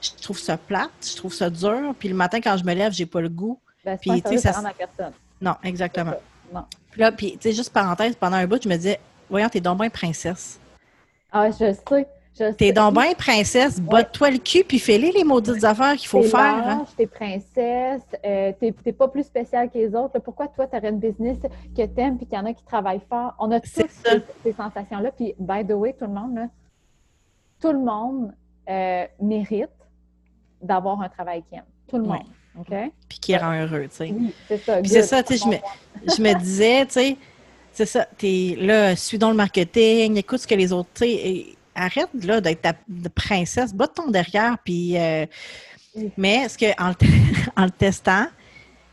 je 0.00 0.10
trouve 0.22 0.38
ça 0.38 0.56
plate, 0.56 0.90
je 1.02 1.16
trouve 1.16 1.32
ça 1.32 1.50
dur. 1.50 1.94
Puis 1.98 2.08
le 2.08 2.14
matin, 2.14 2.40
quand 2.40 2.56
je 2.56 2.64
me 2.64 2.74
lève, 2.74 2.92
j'ai 2.92 3.06
pas 3.06 3.20
le 3.20 3.28
goût. 3.28 3.58
Ben, 3.84 3.98
Puis, 3.98 4.22
tu 4.22 4.38
sais, 4.38 4.52
ça 4.52 4.58
à 4.66 4.72
personne. 4.72 5.12
Non, 5.40 5.56
exactement. 5.62 6.14
Non. 6.52 6.64
Puis 6.90 7.00
là, 7.00 7.12
puis, 7.12 7.32
tu 7.32 7.38
sais, 7.42 7.52
juste 7.52 7.70
parenthèse, 7.72 8.14
pendant 8.16 8.36
un 8.36 8.46
bout, 8.46 8.62
je 8.62 8.68
me 8.68 8.76
disais, 8.76 8.98
voyons, 9.28 9.48
t'es 9.48 9.60
donc 9.60 9.78
bien 9.80 9.90
princesse. 9.90 10.58
Ah, 11.30 11.50
je 11.50 11.72
sais. 11.88 12.06
T'es 12.58 12.72
donc 12.72 12.94
bien 12.94 13.12
princesse, 13.14 13.80
botte-toi 13.80 14.30
le 14.32 14.38
cul, 14.38 14.64
puis 14.64 14.80
fais-les 14.80 15.12
les 15.12 15.22
maudites 15.22 15.62
affaires 15.62 15.94
qu'il 15.94 16.08
faut 16.08 16.22
faire. 16.22 16.40
hein. 16.66 16.84
t'es 16.96 17.06
princesse, 17.06 18.02
euh, 18.24 18.52
t'es 18.58 18.92
pas 18.92 19.06
plus 19.06 19.22
spéciale 19.22 19.70
que 19.70 19.78
les 19.78 19.94
autres. 19.94 20.18
Pourquoi 20.18 20.48
toi, 20.48 20.66
tu 20.66 20.76
aurais 20.76 20.88
une 20.88 20.98
business 20.98 21.38
que 21.76 21.86
t'aimes 21.86 22.16
puis 22.16 22.26
qu'il 22.26 22.36
y 22.36 22.40
en 22.40 22.46
a 22.46 22.52
qui 22.52 22.64
travaillent 22.64 23.02
fort? 23.08 23.34
On 23.38 23.52
a 23.52 23.60
tous 23.60 23.70
ces, 23.70 23.86
ces 24.42 24.52
sensations-là. 24.52 25.12
Puis, 25.12 25.34
by 25.38 25.64
the 25.64 25.72
way, 25.72 25.92
tout 25.92 26.06
le 26.06 26.12
monde, 26.12 26.34
là, 26.34 26.48
tout 27.60 27.70
le 27.72 27.78
monde 27.78 28.32
euh, 28.68 29.06
mérite 29.20 29.68
d'avoir 30.60 31.00
un 31.02 31.08
travail 31.08 31.42
qu'il 31.48 31.58
aime. 31.58 31.64
Tout 31.86 31.98
le 31.98 32.02
Oui. 32.02 32.08
monde. 32.08 32.26
OK? 32.58 32.74
Puis 33.08 33.18
qui 33.18 33.36
rend 33.36 33.52
heureux, 33.60 33.82
tu 33.88 33.96
sais. 33.96 34.12
Oui, 34.12 34.34
c'est 34.48 34.58
ça. 34.58 34.80
Puis 34.80 34.88
c'est 34.90 35.02
ça, 35.02 35.22
tu 35.22 35.36
sais, 35.36 35.44
je 35.44 35.48
me, 35.50 36.14
je 36.16 36.22
me 36.22 36.38
disais, 36.38 36.86
tu 36.86 36.92
sais, 36.92 37.16
c'est 37.72 37.86
ça, 37.86 38.06
t'es 38.18 38.56
là, 38.58 38.94
suis 38.96 39.18
dans 39.18 39.30
le 39.30 39.36
marketing, 39.36 40.16
écoute 40.16 40.38
ce 40.40 40.46
que 40.46 40.54
les 40.54 40.72
autres, 40.72 40.88
tu 40.94 41.04
sais, 41.04 41.46
arrête 41.74 42.08
là 42.22 42.40
d'être 42.40 42.62
ta 42.62 42.72
princesse, 43.14 43.72
botte 43.74 43.94
ton 43.94 44.10
derrière, 44.10 44.56
puis. 44.64 44.96
euh, 44.98 45.26
mais 46.16 46.48
ce 46.48 46.58
que 46.58 46.66
en, 46.82 46.88
le 46.88 46.94
te- 46.96 47.04
en 47.56 47.64
le 47.66 47.70
testant, 47.70 48.26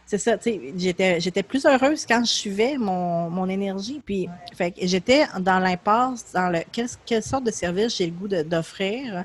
c'est 0.06 0.18
ça, 0.20 0.38
tu 0.38 0.52
sais, 0.52 0.62
j'étais, 0.78 1.20
j'étais 1.20 1.42
plus 1.42 1.66
heureuse 1.66 2.06
quand 2.06 2.24
je 2.24 2.32
suivais 2.32 2.78
mon, 2.78 3.30
mon 3.30 3.48
énergie, 3.50 4.02
puis 4.06 4.28
fait 4.56 4.74
j'étais 4.82 5.26
dans 5.40 5.58
l'impasse, 5.60 6.32
dans 6.34 6.50
le 6.50 6.60
quelle, 6.72 6.88
quelle 7.06 7.24
sorte 7.24 7.46
de 7.46 7.52
service 7.52 7.98
j'ai 7.98 8.06
le 8.08 8.12
goût 8.12 8.28
d'offrir 8.28 9.24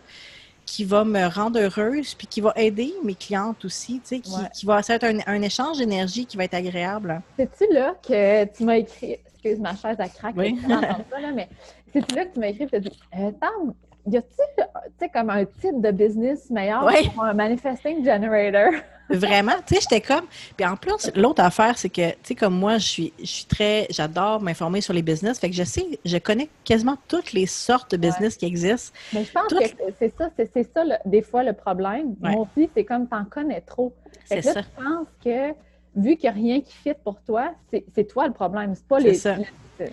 qui 0.65 0.85
va 0.85 1.05
me 1.05 1.27
rendre 1.27 1.61
heureuse, 1.61 2.15
puis 2.15 2.27
qui 2.27 2.41
va 2.41 2.53
aider 2.57 2.93
mes 3.05 3.15
clientes 3.15 3.65
aussi, 3.65 3.95
tu 4.01 4.17
sais, 4.17 4.21
qui, 4.21 4.33
Ouais. 4.33 4.49
qui 4.55 4.65
va 4.67 4.83
ça 4.83 4.97
va 4.99 5.09
être 5.11 5.19
un, 5.29 5.33
un 5.33 5.43
échange 5.43 5.79
d'énergie 5.79 6.25
qui 6.27 6.37
va 6.37 6.45
être 6.45 6.55
agréable. 6.55 7.21
C'est-tu 7.39 7.73
là 7.73 7.95
que 8.03 8.45
tu 8.47 8.65
m'as 8.65 8.79
écrit, 8.79 9.17
excuse 9.27 9.59
ma 9.61 9.77
chaise 9.77 9.97
à 10.01 10.09
craque, 10.09 10.35
Oui. 10.37 10.59
tu 10.59 10.73
entends 10.73 11.05
ça, 11.11 11.21
là, 11.21 11.31
mais 11.33 11.49
c'est-tu 11.93 12.15
là 12.15 12.25
que 12.27 12.35
tu 12.35 12.41
m'as 12.41 12.49
écrit 12.49 12.65
et 12.65 12.69
tu 12.69 12.77
as 12.77 12.81
dit, 12.81 13.01
euh, 13.19 13.31
Tam, 13.41 13.75
y 14.07 14.17
a-tu, 14.17 15.09
comme 15.13 15.31
un 15.31 15.45
type 15.45 15.81
de 15.81 15.91
business 15.91 16.51
meilleur 16.51 16.85
Oui. 16.85 17.09
pour 17.15 17.25
un 17.25 17.35
manifesting 17.35 18.05
generator? 18.05 18.73
Vraiment, 19.09 19.53
tu 19.65 19.77
sais, 19.77 19.81
j'étais 19.83 20.01
comme. 20.01 20.27
Puis 20.57 20.67
en 20.67 20.77
plus, 20.77 21.13
l'autre 21.15 21.41
affaire, 21.41 21.79
c'est 21.79 21.89
que, 21.89 22.11
tu 22.11 22.17
sais, 22.25 22.35
comme 22.35 22.59
moi, 22.59 22.79
je 22.79 22.87
suis, 22.89 23.13
je 23.21 23.25
suis 23.27 23.45
très. 23.45 23.87
J'adore 23.89 24.41
m'informer 24.43 24.81
sur 24.81 24.93
les 24.93 25.03
business. 25.03 25.39
Fait 25.39 25.49
que 25.49 25.55
je 25.55 25.63
sais, 25.63 25.85
je 26.05 26.19
connais 26.19 26.49
quasiment 26.65 26.97
toutes 27.07 27.33
les 27.33 27.47
sortes 27.47 27.93
de 27.93 27.99
business 27.99 28.37
qui 28.37 28.47
existent. 28.47 28.93
Mais 29.13 29.23
je 29.23 29.31
pense 29.31 29.47
que 29.47 29.65
c'est 30.01 30.13
ça, 30.19 30.29
c'est 30.37 30.51
c'est 30.53 30.69
ça, 30.75 30.85
le- 30.85 30.97
des 31.09 31.23
fois, 31.23 31.45
le 31.45 31.53
problème. 31.53 32.17
Ouais. 32.21 32.31
Moi 32.33 32.49
aussi, 32.53 32.69
c'est 32.75 32.85
comme 32.85 33.07
t'en 33.07 33.25
connais 33.27 33.61
trop. 33.61 33.93
Fait 34.25 34.41
C'est 34.41 34.41
que 34.41 34.47
là, 34.47 34.53
ça. 34.55 34.63
tu 34.65 34.69
penses 34.85 35.09
que, 35.25 35.53
vu 35.97 36.17
qu'il 36.17 36.31
n'y 36.31 36.37
a 36.37 36.41
rien 36.41 36.61
qui 36.61 36.73
fit 36.75 36.93
pour 37.03 37.21
toi, 37.23 37.53
c'est 37.95 38.05
toi 38.07 38.27
le 38.29 38.33
problème, 38.35 38.75
c'est 38.75 38.87
pas 38.87 39.01
les... 39.01 39.15
ça. 39.15 39.37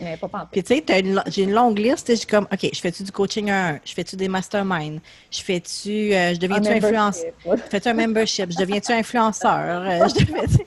mais 0.01 0.15
pas. 0.17 0.47
Puis 0.51 0.63
tu 0.63 0.75
sais, 0.75 0.83
j'ai 1.27 1.43
une 1.43 1.51
longue 1.53 1.77
liste. 1.79 2.13
suis 2.15 2.25
comme, 2.27 2.47
OK, 2.51 2.69
je 2.73 2.79
fais-tu 2.79 3.03
du 3.03 3.11
coaching 3.11 3.49
1 3.49 3.79
Je 3.83 3.93
fais-tu 3.93 4.15
des 4.15 4.27
masterminds? 4.29 4.99
Je 5.31 5.41
fais-tu. 5.41 6.13
euh, 6.13 6.33
je 6.33 6.39
deviens-tu 6.39 6.69
influenceur? 6.69 7.31
Fais-tu 7.69 7.87
un 7.89 7.93
membership? 7.93 8.51
Je 8.51 8.57
deviens-tu 8.57 8.91
influenceur? 8.93 9.81
Euh, 9.81 10.07
je 10.07 10.13
deviens- 10.25 10.43
tu 10.47 10.57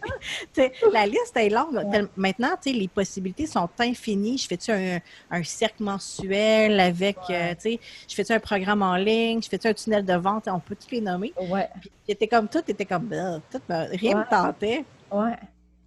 sais, 0.54 0.72
la 0.92 1.06
liste 1.06 1.36
est 1.36 1.48
longue. 1.48 1.80
Maintenant, 2.16 2.50
tu 2.62 2.72
sais, 2.72 2.76
les 2.78 2.88
possibilités 2.88 3.46
sont 3.46 3.68
infinies. 3.78 4.38
Je 4.38 4.46
fais-tu 4.48 4.70
un, 4.72 4.98
un 5.30 5.42
cercle 5.44 5.82
mensuel 5.82 6.78
avec, 6.80 7.16
euh, 7.30 7.50
tu 7.54 7.72
sais, 7.72 7.80
je 8.08 8.14
fais-tu 8.14 8.32
un 8.32 8.40
programme 8.40 8.82
en 8.82 8.96
ligne? 8.96 9.42
Je 9.42 9.48
fais-tu 9.48 9.68
un 9.68 9.72
tunnel 9.74 10.04
de 10.04 10.14
vente? 10.14 10.44
On 10.48 10.60
peut 10.60 10.76
tous 10.76 10.90
les 10.94 11.00
nommer. 11.00 11.32
Ouais, 11.48 11.68
Puis 11.80 11.90
j'étais 12.08 12.26
comme 12.28 12.48
tout, 12.48 12.62
était 12.68 12.84
comme, 12.84 13.08
tout 13.50 13.60
rien 13.68 14.12
Ouais. 14.12 14.14
me 14.24 14.28
tentait. 14.30 14.84
Ouais. 15.12 15.36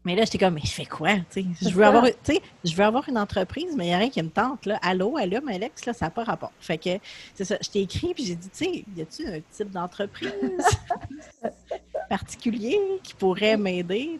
Mais 0.05 0.15
là, 0.15 0.23
j'étais 0.23 0.37
comme, 0.37 0.53
mais 0.53 0.61
je 0.63 0.71
fais 0.71 0.85
quoi? 0.85 1.09
Je 1.35 1.69
veux, 1.73 1.83
avoir, 1.83 2.05
je 2.05 2.73
veux 2.75 2.83
avoir 2.85 3.07
une 3.09 3.17
entreprise, 3.17 3.75
mais 3.77 3.85
il 3.85 3.87
n'y 3.89 3.93
a 3.93 3.97
rien 3.97 4.09
qui 4.09 4.23
me 4.23 4.29
tente. 4.29 4.65
Là. 4.65 4.79
Allô, 4.81 5.17
allume, 5.17 5.49
Alex, 5.49 5.85
là, 5.85 5.93
ça 5.93 6.05
n'a 6.05 6.09
pas 6.09 6.23
rapport. 6.23 6.53
Fait 6.61 6.77
que, 6.77 6.91
c'est 7.35 7.43
ça, 7.43 7.57
je 7.61 7.69
t'ai 7.69 7.81
écrit, 7.81 8.13
puis 8.13 8.23
j'ai 8.23 8.35
dit, 8.35 8.49
tu 8.49 8.65
sais, 8.65 8.85
y 8.95 9.01
a-tu 9.01 9.27
un 9.27 9.39
type 9.51 9.69
d'entreprise 9.71 10.31
particulier 12.09 12.77
qui 13.03 13.13
pourrait 13.13 13.57
m'aider? 13.57 14.19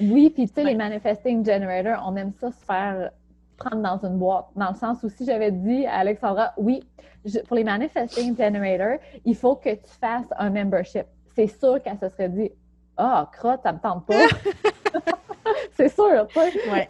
Oui, 0.00 0.30
puis 0.30 0.48
tu 0.48 0.54
sais, 0.54 0.62
Ouais. 0.64 0.70
les 0.70 0.74
manifesting 0.76 1.44
generators, 1.44 2.02
on 2.06 2.16
aime 2.16 2.32
ça 2.40 2.50
se 2.50 2.64
faire 2.64 3.10
prendre 3.56 3.82
dans 3.82 4.08
une 4.08 4.18
boîte. 4.18 4.46
Dans 4.56 4.70
le 4.70 4.76
sens 4.76 4.98
où 5.02 5.08
si 5.08 5.24
j'avais 5.26 5.52
dit 5.52 5.84
à 5.86 5.98
Alexandra, 5.98 6.52
oui, 6.56 6.82
je- 7.24 7.40
pour 7.40 7.56
les 7.56 7.64
manifesting 7.64 8.36
generators, 8.36 8.98
il 9.24 9.36
faut 9.36 9.56
que 9.56 9.70
tu 9.74 9.90
fasses 10.00 10.26
un 10.38 10.50
membership. 10.50 11.04
C'est 11.34 11.48
sûr 11.48 11.82
qu'elle 11.82 11.98
se 11.98 12.08
serait 12.08 12.28
dit, 12.28 12.50
ah, 12.98 13.30
crotte, 13.38 13.60
ça 13.62 13.72
me 13.72 13.78
tente 13.78 14.04
pas. 14.06 14.26
c'est 15.76 15.92
sûr. 15.94 16.26
Ouais. 16.70 16.88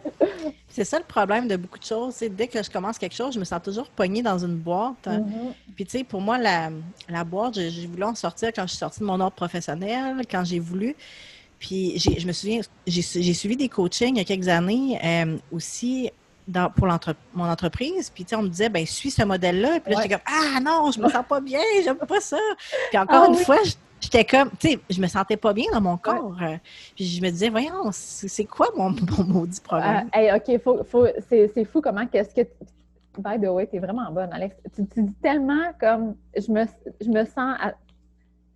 C'est 0.67 0.83
ça 0.83 0.97
le 0.97 1.05
problème 1.05 1.47
de 1.47 1.55
beaucoup 1.55 1.79
de 1.79 1.83
choses. 1.83 2.15
c'est 2.15 2.29
Dès 2.29 2.47
que 2.47 2.61
je 2.61 2.69
commence 2.69 2.97
quelque 2.97 3.15
chose, 3.15 3.33
je 3.33 3.39
me 3.39 3.45
sens 3.45 3.61
toujours 3.63 3.87
pognée 3.89 4.21
dans 4.21 4.37
une 4.37 4.55
boîte. 4.55 5.07
Mhm. 5.07 5.53
Puis, 5.75 5.85
tu 5.85 5.97
sais, 5.99 6.03
pour 6.03 6.21
moi, 6.21 6.37
la, 6.37 6.69
la 7.07 7.23
boîte, 7.23 7.55
j'ai 7.55 7.87
voulu 7.87 8.03
en 8.03 8.15
sortir 8.15 8.49
quand 8.53 8.63
je 8.63 8.69
suis 8.69 8.77
sortie 8.77 8.99
de 8.99 9.05
mon 9.05 9.19
ordre 9.19 9.35
professionnel, 9.35 10.21
quand 10.29 10.43
j'ai 10.43 10.59
voulu. 10.59 10.95
Puis, 11.59 11.93
j'ai- 11.97 12.19
je 12.19 12.25
me 12.27 12.31
souviens, 12.31 12.61
j'ai 12.87 13.01
j'ai 13.01 13.33
suivi 13.33 13.57
des 13.57 13.67
coachings 13.69 14.15
il 14.15 14.17
y 14.17 14.21
a 14.21 14.23
quelques 14.23 14.47
années 14.47 14.99
euh, 15.03 15.37
aussi 15.51 16.09
dans, 16.47 16.69
pour 16.71 16.87
l'entre- 16.87 17.15
mon 17.33 17.45
entreprise. 17.49 18.09
Puis, 18.09 18.23
tu 18.23 18.29
sais, 18.29 18.35
on 18.35 18.43
me 18.43 18.47
disait, 18.49 18.69
ben 18.69 18.85
suis 18.85 19.11
ce 19.11 19.23
modèle-là. 19.23 19.79
Puis 19.81 19.91
là, 19.91 19.97
Ouais. 19.97 20.03
j'étais 20.03 20.15
comme, 20.15 20.23
ah 20.55 20.59
non, 20.61 20.89
je 20.91 20.99
me 21.01 21.09
sens 21.09 21.25
pas 21.27 21.39
bien, 21.41 21.59
j'aime 21.83 21.97
pas 21.97 22.21
ça. 22.21 22.37
Puis, 22.89 22.97
encore 22.97 23.23
Ah 23.25 23.27
une 23.27 23.35
oui. 23.35 23.43
fois, 23.43 23.57
j- 23.63 23.75
j'étais 24.01 24.23
comme, 24.25 24.49
tu 24.59 24.69
sais, 24.69 24.79
je 24.89 25.01
me 25.01 25.07
sentais 25.07 25.37
pas 25.37 25.53
bien 25.53 25.65
dans 25.73 25.81
mon 25.81 25.97
corps. 25.97 26.35
Euh, 26.41 26.55
Puis, 26.95 27.05
je 27.05 27.21
me 27.21 27.29
disais, 27.29 27.49
voyons, 27.49 27.89
c'est 27.91 28.45
quoi 28.45 28.67
mon, 28.77 28.89
mon 29.17 29.23
maudit 29.25 29.61
problème? 29.61 30.09
Ah, 30.11 30.19
hey, 30.21 30.31
OK, 30.33 30.61
faut, 30.61 30.83
faut, 30.83 31.05
c'est 31.29 31.65
fou 31.65 31.81
comment 31.81 32.05
qu'est-ce 32.07 32.33
que... 32.33 32.47
By 33.17 33.37
the 33.41 33.47
way, 33.49 33.65
t'es 33.67 33.79
vraiment 33.79 34.09
bonne, 34.11 34.29
Alex. 34.31 34.55
Tu, 34.75 34.85
tu 34.87 35.03
dis 35.03 35.13
tellement 35.15 35.73
comme... 35.79 36.15
Je 36.37 36.51
me, 36.51 36.65
je 37.01 37.09
me 37.09 37.25
sens... 37.25 37.57
à- 37.59 37.73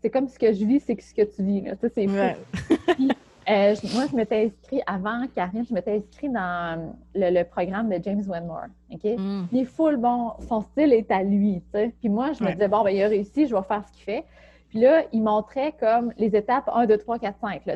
C'est 0.01 0.09
comme 0.09 0.27
ce 0.29 0.37
que 0.39 0.53
je 0.53 0.63
vis, 0.65 0.79
c'est 0.79 0.99
ce 1.01 1.13
que 1.13 1.23
tu 1.23 1.43
vis. 1.43 1.61
là. 1.61 1.71
Ça, 1.81 1.87
c'est 1.93 2.07
fou. 2.07 2.13
Ouais. 2.13 2.37
Euh, 3.49 3.75
je- 3.75 3.93
moi, 3.93 4.05
je 4.09 4.15
m'étais 4.15 4.45
inscrit 4.45 4.81
avant 4.87 5.27
Karine, 5.35 5.65
je 5.67 5.73
m'étais 5.73 5.97
inscrit 5.97 6.29
dans 6.29 6.93
le, 7.13 7.29
le 7.29 7.43
programme 7.43 7.89
de 7.89 7.99
James 8.01 8.23
Wenmore. 8.25 8.67
OK? 8.89 9.03
Mm. 9.03 9.47
Il 9.51 9.59
est 9.59 9.65
full 9.65 9.97
bon, 9.97 10.31
son 10.47 10.61
style 10.61 10.93
est 10.93 11.11
à 11.11 11.21
lui, 11.23 11.55
tu 11.55 11.77
sais. 11.77 11.93
Puis 11.99 12.07
moi, 12.07 12.31
je 12.31 12.41
me 12.41 12.47
Ouais. 12.47 12.53
disais, 12.53 12.69
bon, 12.69 12.85
ben, 12.85 12.91
il 12.91 13.03
a 13.03 13.09
réussi, 13.09 13.45
je 13.47 13.53
vais 13.53 13.61
faire 13.63 13.83
ce 13.85 13.91
qu'il 13.97 14.05
fait. 14.05 14.23
Puis 14.73 14.81
là, 14.81 15.03
il 15.13 15.21
montrait 15.21 15.75
comme 15.79 16.11
les 16.17 16.35
étapes 16.35 16.67
1, 16.73 16.87
2, 16.87 16.97
3, 16.97 17.19
4, 17.19 17.35
5. 17.39 17.61
Là, 17.67 17.75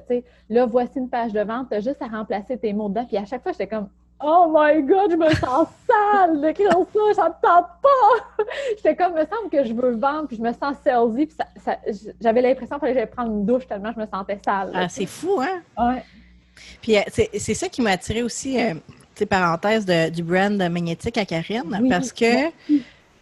là 0.49 0.65
voici 0.65 0.93
une 0.97 1.09
page 1.09 1.31
de 1.31 1.41
vente, 1.41 1.67
tu 1.69 1.75
as 1.75 1.79
juste 1.81 2.01
à 2.01 2.07
remplacer 2.07 2.57
tes 2.57 2.73
mots 2.73 2.89
dedans. 2.89 3.05
Puis 3.05 3.17
à 3.17 3.25
chaque 3.25 3.43
fois, 3.43 3.51
j'étais 3.51 3.67
comme, 3.67 3.87
oh 4.23 4.47
my 4.51 4.81
God, 4.81 5.11
je 5.11 5.15
me 5.15 5.29
sens 5.35 5.67
sale 5.87 6.41
d'écrire 6.41 6.71
ça, 7.15 7.25
tente 7.39 7.67
pas. 7.83 8.43
j'étais 8.77 8.95
comme, 8.95 9.13
me 9.13 9.19
semble 9.27 9.51
que 9.51 9.63
je 9.63 9.73
veux 9.73 9.91
vendre, 9.95 10.27
puis 10.27 10.37
je 10.37 10.41
me 10.41 10.51
sens 10.53 10.75
salesy. 10.83 11.27
Puis 11.27 11.35
ça, 11.37 11.45
ça- 11.63 11.77
j'avais 12.19 12.41
l'impression 12.41 12.77
qu'il 12.77 12.79
fallait 12.79 12.93
que 12.93 12.99
j'aille 12.99 13.09
prendre 13.11 13.31
une 13.31 13.45
douche 13.45 13.67
tellement 13.67 13.91
je 13.95 13.99
me 14.01 14.07
sentais 14.07 14.39
sale. 14.43 14.71
Ah, 14.73 14.89
c'est 14.89 15.05
fou, 15.05 15.39
hein? 15.39 15.61
Ouais. 15.77 16.03
Puis 16.81 16.97
euh, 16.97 17.01
c'est 17.13 17.29
c'est 17.37 17.53
ça 17.53 17.69
qui 17.69 17.83
m'a 17.83 17.91
attiré 17.91 18.23
aussi, 18.23 18.59
euh, 18.59 18.73
tu 18.73 18.79
sais, 19.19 19.25
parenthèse 19.27 19.85
de- 19.85 20.09
du 20.09 20.23
brand 20.23 20.57
magnétique 20.57 21.19
à 21.19 21.25
Karine, 21.25 21.77
Oui, 21.79 21.89
parce 21.89 22.11
que 22.11 22.49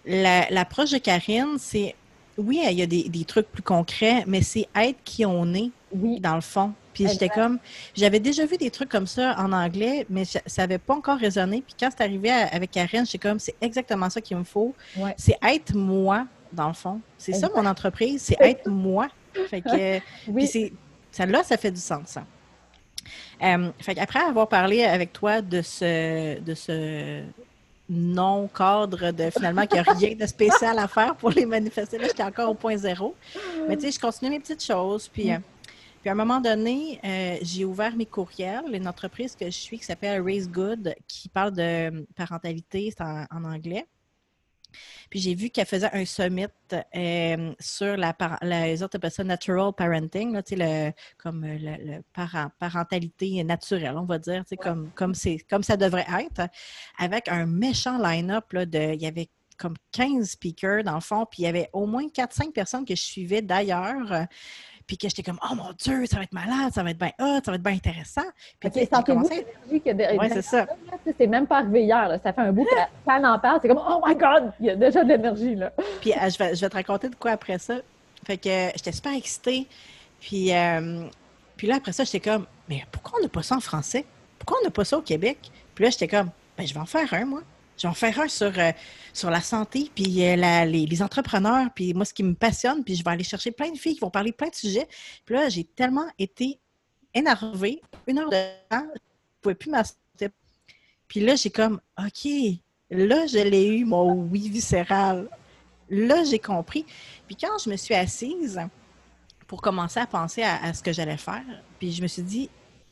la- 0.05 0.49
l'approche 0.49 0.91
de 0.91 0.97
Karine, 0.97 1.57
c'est, 1.57 1.93
oui, 2.37 2.61
il 2.69 2.77
y 2.77 2.81
a 2.81 2.85
des, 2.85 3.07
des 3.09 3.25
trucs 3.25 3.47
plus 3.51 3.63
concrets, 3.63 4.23
mais 4.27 4.41
c'est 4.41 4.67
être 4.75 4.97
qui 5.03 5.25
on 5.25 5.53
est, 5.53 5.71
Oui. 5.93 6.19
dans 6.19 6.35
le 6.35 6.41
fond. 6.41 6.73
Puis 6.93 7.07
j'étais 7.09 7.27
comme, 7.29 7.59
j'avais 7.93 8.19
déjà 8.21 8.45
vu 8.45 8.55
des 8.57 8.71
trucs 8.71 8.87
comme 8.89 9.07
ça 9.07 9.35
en 9.37 9.51
anglais, 9.51 10.05
mais 10.09 10.23
ça 10.25 10.39
n'avait 10.59 10.77
pas 10.77 10.93
encore 10.95 11.17
résonné. 11.17 11.61
Puis 11.61 11.75
quand 11.79 11.89
c'est 11.91 12.03
arrivé 12.03 12.29
à- 12.31 12.47
avec 12.47 12.71
Karine, 12.71 13.05
j'étais 13.05 13.17
comme, 13.27 13.37
c'est 13.39 13.55
exactement 13.59 14.09
ça 14.09 14.21
qu'il 14.21 14.37
me 14.37 14.43
faut. 14.45 14.73
Ouais. 14.97 15.13
C'est 15.17 15.37
être 15.43 15.75
moi, 15.75 16.25
dans 16.53 16.67
le 16.69 16.73
fond. 16.73 17.01
C'est 17.17 17.33
ça 17.33 17.49
mon 17.53 17.65
entreprise, 17.65 18.21
c'est 18.21 18.37
être 18.39 18.69
moi. 18.69 19.09
Fait 19.49 19.59
que, 19.61 19.99
Oui. 20.29 20.49
ça 21.11 21.25
là, 21.25 21.43
ça 21.43 21.57
fait 21.57 21.71
du 21.71 21.81
sens. 21.81 22.15
hein. 22.17 22.25
Euh, 23.43 23.71
fait 23.79 23.99
après 23.99 24.19
avoir 24.21 24.47
parlé 24.47 24.83
avec 24.85 25.11
toi 25.11 25.41
de 25.41 25.61
ce, 25.61 26.39
de 26.39 26.53
ce 26.53 27.23
non-cadre 27.89 29.11
de 29.11 29.29
finalement 29.29 29.65
qu'il 29.67 29.81
n'y 29.81 29.87
a 29.87 29.93
rien 29.93 30.15
de 30.15 30.25
spécial 30.25 30.79
à 30.79 30.87
faire 30.87 31.15
pour 31.15 31.29
les 31.29 31.45
manifester, 31.45 31.97
là, 31.97 32.07
j'étais 32.07 32.23
encore 32.23 32.49
au 32.49 32.55
point 32.55 32.77
zéro. 32.77 33.15
Mais 33.67 33.75
tu 33.75 33.83
sais, 33.83 33.91
je 33.91 33.99
continue 33.99 34.31
mes 34.31 34.39
petites 34.39 34.63
choses. 34.63 35.07
Puis, 35.07 35.31
euh, 35.31 35.37
puis 36.01 36.09
à 36.09 36.13
un 36.13 36.15
moment 36.15 36.39
donné, 36.39 36.99
euh, 37.03 37.37
j'ai 37.41 37.65
ouvert 37.65 37.95
mes 37.95 38.05
courriels. 38.05 38.63
Une 38.73 38.87
entreprise 38.87 39.35
que 39.35 39.45
je 39.45 39.51
suis 39.51 39.77
qui 39.77 39.85
s'appelle 39.85 40.21
Raise 40.21 40.49
Good, 40.49 40.95
qui 41.07 41.29
parle 41.29 41.51
de 41.51 41.61
euh, 41.61 42.05
parentalité, 42.15 42.91
c'est 42.95 43.03
en 43.03 43.43
anglais. 43.43 43.85
Puis 45.09 45.19
j'ai 45.19 45.35
vu 45.35 45.49
qu'elle 45.49 45.65
faisait 45.65 45.89
un 45.93 46.05
summit 46.05 46.47
euh, 46.73 47.53
sur 47.59 47.97
la, 47.97 48.15
les 48.41 48.83
autres 48.83 48.97
appellent 48.97 49.11
ça 49.11 49.23
natural 49.23 49.71
parenting, 49.73 50.33
là, 50.33 50.41
le, 50.51 50.91
comme 51.17 51.43
euh, 51.43 51.57
le, 51.59 51.95
le 51.95 52.01
parent- 52.13 52.51
parentalité 52.59 53.43
naturelle, 53.43 53.95
on 53.97 54.05
va 54.05 54.19
dire, 54.19 54.43
comme, 54.61 54.91
comme, 54.95 55.13
comme 55.49 55.63
ça 55.63 55.77
devrait 55.77 56.07
être, 56.19 56.49
avec 56.97 57.27
un 57.27 57.45
méchant 57.45 57.97
line-up 57.97 58.53
de, 58.53 58.93
il 58.93 59.01
y 59.01 59.07
avait 59.07 59.29
comme 59.57 59.75
15 59.93 60.31
speakers 60.31 60.83
dans 60.83 60.95
le 60.95 61.01
fond, 61.01 61.25
puis 61.29 61.43
il 61.43 61.45
y 61.45 61.47
avait 61.47 61.69
au 61.73 61.85
moins 61.85 62.05
4-5 62.07 62.51
personnes 62.51 62.85
que 62.85 62.95
je 62.95 63.01
suivais 63.01 63.41
d'ailleurs. 63.41 64.27
Puis 64.87 64.97
que 64.97 65.07
j'étais 65.09 65.23
comme, 65.23 65.39
oh 65.49 65.55
mon 65.55 65.71
Dieu, 65.77 66.05
ça 66.05 66.17
va 66.17 66.23
être 66.23 66.33
malade, 66.33 66.71
ça 66.73 66.83
va 66.83 66.91
être 66.91 66.97
bien 66.97 67.11
hot, 67.19 67.39
ça 67.43 67.51
va 67.51 67.55
être 67.55 67.63
bien 67.63 67.73
intéressant. 67.73 68.21
Puis 68.59 68.69
tu 68.69 68.79
sais, 68.79 68.83
OK, 68.85 68.89
j'ai 68.91 68.95
sentez-vous 68.95 69.17
commencé- 69.27 69.45
l'énergie 69.69 69.81
que 69.81 69.91
de- 70.13 70.19
Ouais, 70.19 70.29
c'est 70.29 70.41
ça. 70.41 70.65
C'est 71.17 71.27
même 71.27 71.47
pas 71.47 71.57
arrivé 71.59 71.83
hier. 71.83 72.07
là. 72.07 72.19
Ça 72.19 72.33
fait 72.33 72.41
un 72.41 72.51
bout 72.51 72.65
que 72.65 72.75
quand 73.05 73.19
on 73.19 73.23
en 73.25 73.39
parle, 73.39 73.59
c'est 73.61 73.67
comme 73.67 73.81
Oh 73.87 74.01
my 74.05 74.15
God, 74.15 74.51
il 74.59 74.65
y 74.67 74.69
a 74.69 74.75
déjà 74.75 75.03
de 75.03 75.09
l'énergie 75.09 75.55
là. 75.55 75.71
Puis 76.01 76.13
euh, 76.13 76.29
je, 76.29 76.37
vais, 76.37 76.55
je 76.55 76.61
vais 76.61 76.69
te 76.69 76.75
raconter 76.75 77.09
de 77.09 77.15
quoi 77.15 77.31
après 77.31 77.57
ça. 77.57 77.75
Fait 78.25 78.37
que 78.37 78.49
euh, 78.49 78.69
j'étais 78.75 78.91
super 78.91 79.13
excitée. 79.13 79.67
Puis, 80.19 80.53
euh, 80.53 81.05
puis 81.57 81.67
là, 81.67 81.75
après 81.75 81.91
ça, 81.91 82.03
j'étais 82.03 82.19
comme, 82.19 82.45
mais 82.69 82.83
pourquoi 82.91 83.19
on 83.19 83.23
n'a 83.23 83.29
pas 83.29 83.43
ça 83.43 83.55
en 83.55 83.59
français? 83.59 84.05
Pourquoi 84.39 84.57
on 84.61 84.65
n'a 84.65 84.71
pas 84.71 84.85
ça 84.85 84.97
au 84.97 85.01
Québec? 85.01 85.37
Puis 85.75 85.83
là, 85.83 85.89
j'étais 85.89 86.07
comme, 86.07 86.29
ben, 86.57 86.65
je 86.65 86.73
vais 86.73 86.79
en 86.79 86.85
faire 86.85 87.13
un, 87.13 87.25
moi. 87.25 87.41
Je 87.77 87.83
vais 87.83 87.87
en 87.89 87.93
faire 87.93 88.19
un 88.19 88.27
sur, 88.27 88.57
euh, 88.57 88.71
sur 89.13 89.29
la 89.29 89.41
santé, 89.41 89.89
puis 89.93 90.25
euh, 90.25 90.65
les, 90.65 91.01
entrepreneurs, 91.01 91.67
puis 91.75 91.93
moi, 91.93 92.05
ce 92.05 92.13
qui 92.13 92.23
me 92.23 92.33
passionne, 92.33 92.83
puis 92.83 92.95
je 92.95 93.03
vais 93.03 93.11
aller 93.11 93.23
chercher 93.23 93.51
plein 93.51 93.71
de 93.71 93.77
filles 93.77 93.95
qui 93.95 93.99
vont 93.99 94.09
parler 94.09 94.31
plein 94.31 94.49
de 94.49 94.55
sujets. 94.55 94.87
Puis 95.25 95.35
là, 95.35 95.49
j'ai 95.49 95.63
tellement 95.63 96.07
été 96.17 96.59
énervée, 97.13 97.81
une 98.07 98.19
heure 98.19 98.29
de 98.29 98.43
temps, 98.69 98.87
je 98.93 98.99
ne 98.99 99.41
pouvais 99.41 99.55
plus 99.55 99.69
m'asseoir. 99.69 99.99
Puis 101.07 101.19
là, 101.19 101.35
j'ai 101.35 101.51
comme, 101.51 101.79
OK, 101.99 102.31
là, 102.89 103.27
je 103.27 103.47
l'ai 103.47 103.67
eu, 103.67 103.85
mon 103.85 104.13
oui 104.13 104.49
viscéral. 104.49 105.29
Là, 105.89 106.23
j'ai 106.23 106.39
compris. 106.39 106.83
Puis 107.27 107.35
quand 107.35 107.57
je 107.63 107.69
me 107.69 107.77
suis 107.77 107.93
assise 107.93 108.59
pour 109.47 109.61
commencer 109.61 109.99
à 109.99 110.07
penser 110.07 110.41
à, 110.41 110.63
à 110.63 110.73
ce 110.73 110.81
que 110.81 110.91
j'allais 110.91 111.17
faire, 111.17 111.43
puis 111.77 111.91
je 111.91 112.01
me 112.01 112.07
suis 112.07 112.23
dit, 112.23 112.49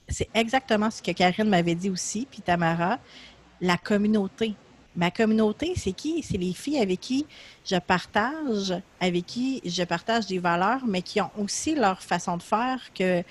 c'est 0.07 0.29
exactement 0.33 0.91
ce 0.91 1.01
que 1.01 1.11
Karine 1.11 1.49
m'avait 1.49 1.75
dit 1.75 1.89
aussi, 1.89 2.27
puis 2.29 2.41
Tamara, 2.41 2.99
la 3.61 3.77
communauté. 3.77 4.53
Ma 4.95 5.09
communauté, 5.09 5.73
c'est 5.75 5.91
qui? 5.93 6.21
C'est 6.21 6.37
les 6.37 6.53
filles 6.53 6.79
avec 6.79 6.99
qui 6.99 7.25
je 7.65 7.75
partage, 7.77 8.73
avec 8.99 9.25
qui 9.25 9.59
je 9.65 9.83
partage 9.83 10.27
des 10.27 10.37
valeurs, 10.39 10.85
mais 10.85 11.01
qui 11.01 11.19
ont 11.19 11.31
aussi 11.39 11.73
leur 11.73 12.01
façon 12.01 12.37
de 12.37 12.43
faire 12.43 12.79
que 12.93 13.23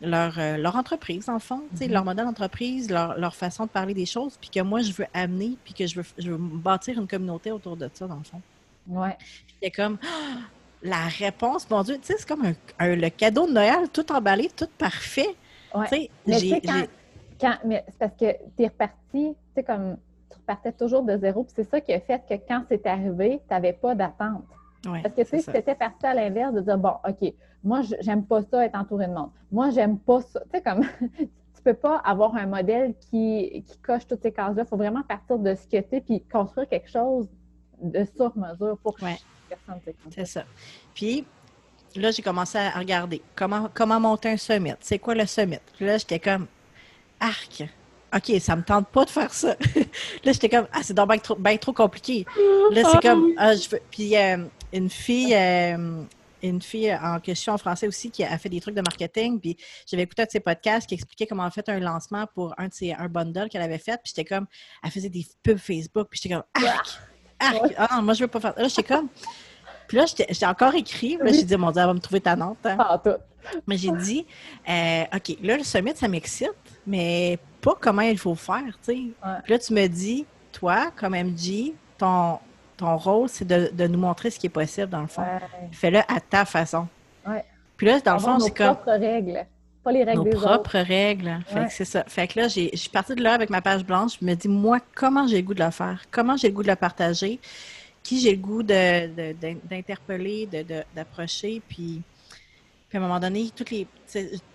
leur, 0.00 0.38
euh, 0.38 0.56
leur 0.56 0.74
entreprise, 0.74 1.28
en 1.28 1.38
fond, 1.38 1.62
Mhm. 1.80 1.90
leur 1.92 2.04
modèle 2.04 2.24
d'entreprise, 2.24 2.90
leur, 2.90 3.18
leur 3.18 3.34
façon 3.36 3.64
de 3.66 3.70
parler 3.70 3.94
des 3.94 4.06
choses, 4.06 4.36
puis 4.40 4.48
que 4.50 4.60
moi, 4.60 4.80
je 4.80 4.92
veux 4.92 5.06
amener, 5.12 5.56
puis 5.64 5.74
que 5.74 5.86
je 5.86 5.96
veux, 5.96 6.04
je 6.18 6.30
veux 6.30 6.38
bâtir 6.38 6.98
une 6.98 7.06
communauté 7.06 7.52
autour 7.52 7.76
de 7.76 7.88
ça, 7.92 8.06
dans 8.06 8.16
le 8.16 8.24
fond. 8.24 8.40
Ouais. 8.88 9.16
C'était 9.54 9.70
comme 9.70 9.98
la 10.82 11.04
réponse, 11.06 11.68
mon 11.70 11.82
Dieu, 11.82 11.98
tu 11.98 12.06
sais, 12.06 12.14
c'est 12.18 12.26
comme 12.28 12.44
un, 12.46 12.54
un- 12.78 12.96
le 12.96 13.10
cadeau 13.10 13.46
de 13.46 13.52
Noël, 13.52 13.88
tout 13.92 14.10
emballé, 14.10 14.50
tout 14.56 14.66
parfait. 14.78 15.36
Ouais. 15.74 15.86
Tu 15.88 15.94
sais, 15.96 16.10
Mais 16.26 16.38
tu 16.40 16.46
j'ai- 16.46 16.50
sais, 16.54 16.60
quand, 16.62 16.72
j'ai- 16.78 16.88
quand- 17.40 17.58
mais 17.66 17.84
c'est 17.86 17.98
parce 17.98 18.12
que 18.18 18.32
tu 18.56 18.62
es 18.62 18.66
reparti, 18.66 18.94
tu 19.12 19.34
sais, 19.54 19.62
comme 19.62 19.96
repartais 20.42 20.72
toujours 20.72 21.02
de 21.02 21.16
zéro. 21.16 21.44
Puis 21.44 21.52
c'est 21.56 21.64
ça 21.68 21.80
qui 21.80 21.92
a 21.92 22.00
fait 22.00 22.22
que 22.28 22.34
quand 22.46 22.64
c'est 22.68 22.86
arrivé, 22.86 23.40
tu 23.48 23.54
n'avais 23.54 23.72
pas 23.72 23.94
d'attente. 23.94 24.44
ouais, 24.86 25.00
Parce 25.02 25.14
que 25.14 25.22
tu 25.22 25.28
sais, 25.28 25.38
ça. 25.38 25.44
si 25.52 25.52
tu 25.52 25.56
étais 25.58 25.74
parti 25.74 26.04
à 26.06 26.14
l'inverse 26.14 26.52
de 26.54 26.60
dire 26.60 26.78
bon, 26.78 26.94
OK, 27.08 27.32
moi, 27.64 27.80
j'aime 28.00 28.24
pas 28.24 28.42
ça 28.42 28.64
être 28.64 28.74
entouré 28.76 29.06
de 29.06 29.12
monde. 29.12 29.30
Moi, 29.50 29.70
j'aime 29.70 29.98
pas 29.98 30.20
ça. 30.20 30.40
Tu 30.52 30.58
sais, 30.58 30.62
comme 30.62 30.84
tu 31.18 31.62
peux 31.64 31.74
pas 31.74 31.96
avoir 31.98 32.34
un 32.36 32.46
modèle 32.46 32.94
qui, 33.10 33.62
qui 33.66 33.78
coche 33.78 34.06
toutes 34.06 34.22
ces 34.22 34.32
cases-là. 34.32 34.62
Il 34.64 34.68
faut 34.68 34.76
vraiment 34.76 35.02
partir 35.02 35.38
de 35.38 35.54
ce 35.54 35.66
que 35.66 35.80
tu 35.80 35.96
es 35.96 36.00
puis 36.00 36.20
construire 36.30 36.68
quelque 36.68 36.90
chose 36.90 37.28
de 37.80 38.04
sur 38.16 38.36
mesure 38.36 38.76
pour 38.78 38.96
Ouais. 39.02 39.16
chaque 39.48 39.58
personne. 39.66 39.94
C'est 40.10 40.24
ça. 40.24 40.44
Puis 40.94 41.24
là, 41.96 42.10
j'ai 42.10 42.22
commencé 42.22 42.58
à 42.58 42.70
regarder 42.70 43.22
comment, 43.36 43.68
comment 43.72 44.00
monter 44.00 44.30
un 44.30 44.36
summit. 44.36 44.72
C'est 44.80 44.98
quoi 44.98 45.14
le 45.14 45.26
summit? 45.26 45.58
Puis 45.76 45.86
là, 45.86 45.98
j'étais 45.98 46.18
comme 46.18 46.46
arc. 47.20 47.64
OK, 48.14 48.40
ça 48.40 48.56
me 48.56 48.62
tente 48.62 48.88
pas 48.88 49.04
de 49.04 49.10
faire 49.10 49.32
ça. 49.32 49.48
là, 50.24 50.32
j'étais 50.32 50.48
comme 50.48 50.66
ah, 50.72 50.80
c'est 50.82 50.94
donc 50.94 51.08
bien 51.08 51.18
trop, 51.18 51.34
ben 51.36 51.56
trop 51.58 51.72
compliqué. 51.72 52.26
Là, 52.70 52.82
c'est 52.90 53.00
comme 53.02 53.32
ah, 53.36 53.54
je 53.54 53.68
veux. 53.68 53.80
Puis 53.90 54.16
euh, 54.16 54.38
une 54.72 54.90
fille. 54.90 55.34
euh, 55.34 56.02
une 56.44 56.60
fille 56.60 56.92
en 56.92 57.20
question 57.20 57.52
en 57.52 57.58
français 57.58 57.86
aussi 57.86 58.10
qui 58.10 58.24
a 58.24 58.36
fait 58.36 58.48
des 58.48 58.60
trucs 58.60 58.74
de 58.74 58.80
marketing. 58.80 59.38
Puis 59.38 59.56
j'avais 59.86 60.02
écouté 60.02 60.22
un 60.22 60.24
de 60.24 60.30
ses 60.32 60.40
podcasts 60.40 60.88
qui 60.88 60.94
expliquait 60.94 61.24
comment 61.24 61.46
elle 61.46 61.52
fait 61.52 61.68
un 61.68 61.78
lancement 61.78 62.26
pour 62.34 62.52
un 62.58 62.66
de 62.66 62.74
ses 62.74 62.92
un 62.92 63.06
bundle 63.08 63.48
qu'elle 63.48 63.62
avait 63.62 63.78
fait. 63.78 64.00
Puis 64.02 64.12
j'étais 64.14 64.24
comme, 64.24 64.46
elle 64.82 64.90
faisait 64.90 65.08
des 65.08 65.24
pubs 65.44 65.58
Facebook. 65.58 66.08
Puis 66.10 66.18
j'étais 66.20 66.34
comme, 66.34 66.42
arc, 66.54 66.98
arc. 67.38 67.74
Ah, 67.78 67.88
non, 67.94 68.02
moi, 68.02 68.14
je 68.14 68.24
veux 68.24 68.28
pas 68.28 68.40
faire. 68.40 68.54
Là, 68.56 68.66
j'étais 68.66 68.82
comme, 68.82 69.08
puis 69.86 69.96
là, 69.98 70.06
j'étais 70.06 70.26
j'étais 70.30 70.46
encore 70.46 70.74
écrit. 70.74 71.16
Là, 71.18 71.30
j'ai 71.32 71.44
dit, 71.44 71.56
mon 71.56 71.70
Dieu, 71.70 71.80
elle 71.80 71.86
va 71.86 71.94
me 71.94 72.00
trouver 72.00 72.20
tannante. 72.20 72.58
hein. 72.64 72.76
Pas 72.76 72.90
en 72.94 72.98
tout. 72.98 73.20
Mais 73.68 73.76
j'ai 73.76 73.92
dit, 73.92 74.26
euh, 74.68 75.04
OK, 75.14 75.36
là, 75.42 75.56
le 75.58 75.62
summit, 75.62 75.92
ça 75.94 76.08
m'excite, 76.08 76.50
mais 76.84 77.38
pas 77.62 77.74
comment 77.80 78.02
il 78.02 78.18
faut 78.18 78.34
faire, 78.34 78.64
tu 78.66 78.72
sais. 78.82 78.92
Ouais. 78.92 79.38
Puis 79.44 79.52
là, 79.52 79.58
tu 79.58 79.72
me 79.72 79.86
dis, 79.86 80.26
toi, 80.52 80.90
comme 80.96 81.14
MG, 81.14 81.72
ton, 81.96 82.38
ton 82.76 82.96
rôle, 82.98 83.28
c'est 83.28 83.46
de, 83.46 83.70
de 83.72 83.86
nous 83.86 83.98
montrer 83.98 84.30
ce 84.30 84.38
qui 84.38 84.46
est 84.46 84.50
possible, 84.50 84.88
dans 84.88 85.00
le 85.00 85.06
fond. 85.06 85.22
Ouais. 85.22 85.68
Fais-le 85.72 85.98
à 86.00 86.20
ta 86.28 86.44
façon. 86.44 86.86
Ouais. 87.26 87.44
Puis 87.76 87.86
là, 87.86 88.00
dans 88.00 88.14
le 88.14 88.18
fond, 88.18 88.34
nos 88.34 88.40
c'est 88.40 88.50
comme 88.56 88.74
propres 88.76 88.92
règles, 88.98 89.46
pas 89.82 89.92
les 89.92 90.04
règles 90.04 90.18
nos 90.18 90.24
des 90.24 90.30
propres 90.30 90.78
autres. 90.78 90.78
règles. 90.78 91.38
Fait 91.46 91.64
que 91.66 91.72
c'est 91.72 91.84
ça. 91.84 92.04
Fait 92.06 92.28
que 92.28 92.40
là, 92.40 92.48
j'ai- 92.48 92.70
je 92.72 92.76
suis 92.78 92.90
partie 92.90 93.14
de 93.14 93.22
là 93.22 93.32
avec 93.34 93.48
ma 93.50 93.60
page 93.62 93.84
blanche. 93.84 94.18
Je 94.20 94.26
me 94.26 94.34
dis, 94.34 94.48
moi, 94.48 94.78
comment 94.94 95.26
j'ai 95.26 95.36
le 95.38 95.42
goût 95.46 95.54
de 95.54 95.64
le 95.64 95.70
faire? 95.70 96.02
Comment 96.10 96.36
j'ai 96.36 96.48
le 96.48 96.54
goût 96.54 96.62
de 96.62 96.68
le 96.68 96.76
partager? 96.76 97.40
Qui 98.02 98.20
j'ai 98.20 98.32
le 98.32 98.42
goût 98.42 98.62
de- 98.64 99.32
d'interpeller, 99.68 100.46
de, 100.46 100.62
de- 100.62 100.84
d'approcher? 100.94 101.62
Puis, 101.68 102.02
puis 102.88 102.98
à 102.98 103.00
un 103.00 103.04
moment 103.04 103.20
donné, 103.20 103.50
toutes 103.54 103.70
les. 103.70 103.86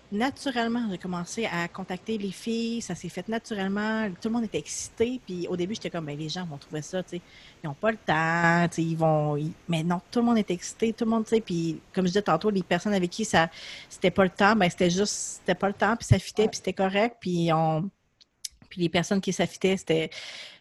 Naturellement, 0.09 0.87
j'ai 0.89 0.97
commencé 0.97 1.45
à 1.47 1.67
contacter 1.67 2.17
les 2.17 2.31
filles, 2.31 2.81
ça 2.81 2.95
s'est 2.95 3.09
fait 3.09 3.27
naturellement, 3.27 4.09
tout 4.21 4.29
le 4.29 4.35
monde 4.35 4.45
était 4.45 4.57
excité, 4.57 5.21
puis 5.25 5.47
au 5.49 5.57
début, 5.57 5.75
j'étais 5.75 5.89
comme, 5.89 6.05
ben, 6.05 6.17
les 6.17 6.29
gens 6.29 6.45
vont 6.45 6.57
trouver 6.57 6.81
ça, 6.81 7.03
tu 7.03 7.17
sais, 7.17 7.23
ils 7.61 7.67
n'ont 7.67 7.73
pas 7.73 7.91
le 7.91 7.97
temps, 7.97 8.69
tu 8.69 8.75
sais, 8.75 8.83
ils 8.87 8.95
vont, 8.95 9.35
ils- 9.35 9.53
mais 9.67 9.83
non, 9.83 9.99
tout 10.09 10.19
le 10.19 10.25
monde 10.25 10.37
est 10.37 10.49
excité, 10.49 10.93
tout 10.93 11.03
le 11.03 11.09
monde, 11.11 11.25
tu 11.25 11.31
sais, 11.31 11.41
puis 11.41 11.83
comme 11.91 12.05
je 12.05 12.11
disais 12.11 12.21
tantôt, 12.21 12.49
les 12.49 12.63
personnes 12.63 12.93
avec 12.93 13.09
qui 13.11 13.25
ça, 13.25 13.49
c'était 13.89 14.09
pas 14.11 14.23
le 14.23 14.29
temps, 14.29 14.55
ben 14.55 14.69
c'était 14.69 14.89
juste, 14.89 15.39
c'était 15.41 15.55
pas 15.55 15.67
le 15.67 15.73
temps, 15.73 15.97
puis 15.97 16.05
ça 16.05 16.17
fitait, 16.19 16.47
puis 16.47 16.55
c'était 16.57 16.71
correct, 16.73 17.17
puis 17.19 17.51
on, 17.51 17.89
puis 18.69 18.81
les 18.81 18.89
personnes 18.89 19.21
qui 19.21 19.33
s'affitaient, 19.33 19.77
c'était, 19.77 20.09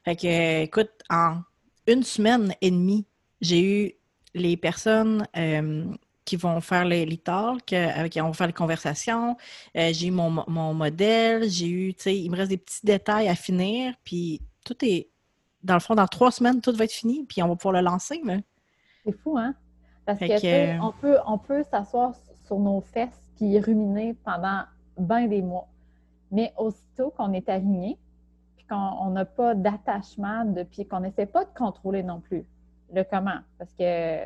fait 0.05 0.17
que, 0.17 0.63
écoute, 0.63 0.91
en 1.11 1.41
une 1.87 2.03
semaine 2.03 2.55
et 2.61 2.71
demie, 2.71 3.07
j'ai 3.41 3.63
eu 3.89 3.93
les 4.35 4.57
personnes 4.57 5.27
euh, 5.37 5.85
qui 6.27 6.37
vont 6.37 6.61
faire 6.61 6.85
les, 6.85 7.07
les 7.07 7.17
talks, 7.17 7.73
euh, 7.73 7.89
avec 7.95 8.13
qui 8.13 8.21
vont 8.21 8.33
faire 8.35 8.49
les 8.49 8.53
conversations, 8.53 9.37
euh, 9.77 9.91
j'ai 9.93 10.09
eu 10.09 10.11
mon, 10.11 10.45
mon 10.47 10.75
modèle, 10.75 11.49
j'ai 11.49 11.69
eu, 11.69 11.95
tu 11.95 12.03
sais, 12.03 12.19
il 12.19 12.31
me 12.31 12.37
reste 12.37 12.51
des 12.51 12.59
petits 12.59 12.85
détails 12.85 13.29
à 13.29 13.35
finir, 13.35 13.95
puis 14.05 14.43
tout 14.65 14.77
est, 14.85 15.09
dans 15.63 15.75
le 15.75 15.81
fond, 15.81 15.95
dans 15.95 16.07
trois 16.07 16.31
semaines, 16.31 16.61
tout 16.61 16.73
va 16.73 16.85
être 16.85 16.93
fini, 16.93 17.25
puis 17.25 17.43
on 17.43 17.49
va 17.49 17.57
pouvoir 17.57 17.75
le 17.75 17.81
lancer, 17.81 18.21
là. 18.25 18.37
C'est 19.05 19.17
fou, 19.23 19.39
hein? 19.39 19.55
Parce 20.05 20.19
Fait 20.19 20.29
que, 20.29 20.39
sais, 20.39 20.79
on 20.81 20.93
peut, 20.93 21.17
on 21.27 21.39
peut 21.39 21.65
s'asseoir 21.71 22.15
sur 22.45 22.59
nos 22.59 22.81
fesses 22.81 23.21
puis 23.37 23.59
ruminer 23.61 24.15
pendant 24.25 24.63
bien 24.99 25.27
des 25.27 25.43
mois. 25.43 25.69
Mais 26.33 26.53
aussitôt 26.57 27.11
qu'on 27.11 27.33
est 27.33 27.49
aligné, 27.49 27.99
puis 28.57 28.67
qu'on 28.67 28.77
on 28.77 29.11
n'a 29.11 29.25
pas 29.25 29.55
d'attachement, 29.55 30.45
puis 30.71 30.87
qu'on 30.87 31.01
n'essaie 31.01 31.27
pas 31.27 31.45
de 31.45 31.51
contrôler 31.57 32.03
non 32.03 32.21
plus 32.21 32.45
le 32.93 33.03
comment, 33.05 33.39
parce 33.59 33.73
que 33.75 34.25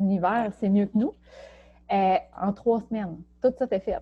l'univers, 0.00 0.50
c'est 0.58 0.68
mieux 0.68 0.86
que 0.86 0.96
nous, 0.98 1.14
euh, 1.92 2.16
en 2.40 2.52
trois 2.52 2.80
semaines, 2.88 3.16
tout 3.42 3.52
ça 3.58 3.66
est 3.70 3.80
fait. 3.80 3.98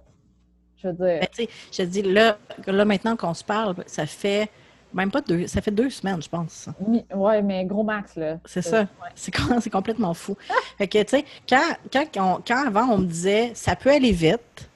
Je 0.76 0.88
veux 0.88 0.94
dire, 0.94 1.20
Ben, 1.20 1.28
tu 1.34 1.42
sais, 1.44 1.48
je 1.72 1.76
te 1.78 1.82
dis, 1.82 2.02
là, 2.02 2.38
là 2.66 2.84
maintenant 2.84 3.16
qu'on 3.16 3.34
se 3.34 3.42
parle, 3.44 3.74
ça 3.87 4.06
fait 4.06 4.48
même 4.94 5.11
pas 5.11 5.20
deux, 5.20 5.46
ça 5.48 5.61
fait 5.61 5.70
deux 5.72 5.90
semaines, 5.90 6.22
je 6.22 6.28
pense. 6.28 6.68
ouais, 7.14 7.42
mais 7.42 7.64
gros 7.64 7.82
max, 7.82 8.14
là. 8.16 8.38
C'est 8.46 8.62
ça. 8.62 8.87
C'est 9.14 9.32
com- 9.34 9.58
c'est 9.61 9.70
complètement 9.70 10.14
fou. 10.14 10.37
Fait 10.78 10.87
que, 10.88 11.02
tu 11.02 11.08
sais, 11.18 11.24
quand, 11.48 11.76
quand, 11.92 12.06
on- 12.38 12.42
quand 12.46 12.66
avant, 12.66 12.94
on 12.94 12.98
me 12.98 13.06
disait, 13.06 13.50
ça 13.54 13.74
peut 13.76 13.90
aller 13.90 14.12
vite, 14.12 14.70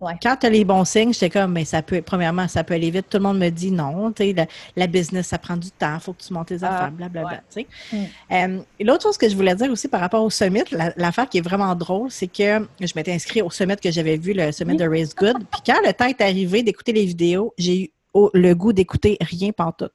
Ouais. 0.00 0.14
quand 0.22 0.34
tu 0.36 0.46
as 0.46 0.50
les 0.50 0.64
bons 0.64 0.84
signes, 0.86 1.12
j'étais 1.12 1.28
comme, 1.28 1.52
mais 1.52 1.64
ça 1.66 1.82
peut, 1.82 2.00
premièrement, 2.00 2.48
ça 2.48 2.64
peut 2.64 2.72
aller 2.74 2.90
vite. 2.90 3.06
Tout 3.10 3.18
le 3.18 3.22
monde 3.24 3.38
me 3.38 3.50
dit 3.50 3.70
non, 3.70 4.10
tu 4.12 4.24
sais, 4.24 4.32
la, 4.32 4.46
la 4.74 4.86
business, 4.86 5.26
ça 5.28 5.36
prend 5.38 5.56
du 5.58 5.70
temps, 5.70 5.94
il 5.96 6.00
faut 6.00 6.12
que 6.14 6.22
tu 6.22 6.32
montes 6.32 6.48
tes 6.48 6.56
Ah, 6.62 6.74
affaires, 6.74 6.90
blablabla, 6.92 7.42
tu 7.54 7.60
sais. 7.60 7.66
Mm. 7.92 8.04
Euh, 8.32 8.62
l'autre 8.80 9.02
chose 9.02 9.18
que 9.18 9.28
je 9.28 9.36
voulais 9.36 9.54
dire 9.54 9.70
aussi 9.70 9.88
par 9.88 10.00
rapport 10.00 10.24
au 10.24 10.30
summit, 10.30 10.62
la- 10.72 10.92
l'affaire 10.96 11.28
qui 11.28 11.38
est 11.38 11.42
vraiment 11.42 11.74
drôle, 11.74 12.10
c'est 12.10 12.28
que 12.28 12.66
je 12.80 12.92
m'étais 12.96 13.12
inscrite 13.12 13.42
au 13.42 13.50
summit 13.50 13.76
que 13.76 13.90
j'avais 13.90 14.16
vu, 14.16 14.32
le 14.32 14.52
summit 14.52 14.76
de 14.76 14.88
Raise 14.88 15.14
Good. 15.14 15.36
Puis 15.52 15.60
quand 15.66 15.80
le 15.86 15.92
temps 15.92 16.06
est 16.06 16.20
arrivé 16.22 16.62
d'écouter 16.62 16.92
les 16.92 17.04
vidéos, 17.04 17.52
j'ai 17.58 17.82
eu 17.84 17.90
au- 18.14 18.30
le 18.32 18.54
goût 18.54 18.72
d'écouter 18.72 19.18
rien 19.20 19.52
pantoute. 19.52 19.92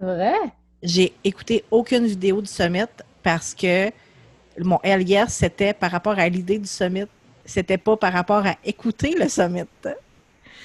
Vrai? 0.00 0.34
J'ai 0.82 1.12
écouté 1.24 1.64
aucune 1.70 2.06
vidéo 2.06 2.40
du 2.40 2.48
summit 2.48 2.84
parce 3.22 3.54
que 3.54 3.90
mon 4.58 4.78
LIS, 4.84 5.26
c'était 5.28 5.74
par 5.74 5.90
rapport 5.90 6.18
à 6.18 6.28
l'idée 6.28 6.58
du 6.58 6.66
summit. 6.66 7.04
C'était 7.46 7.78
pas 7.78 7.96
par 7.96 8.12
rapport 8.12 8.44
à 8.46 8.54
écouter 8.64 9.14
le 9.18 9.28
summit. 9.28 9.62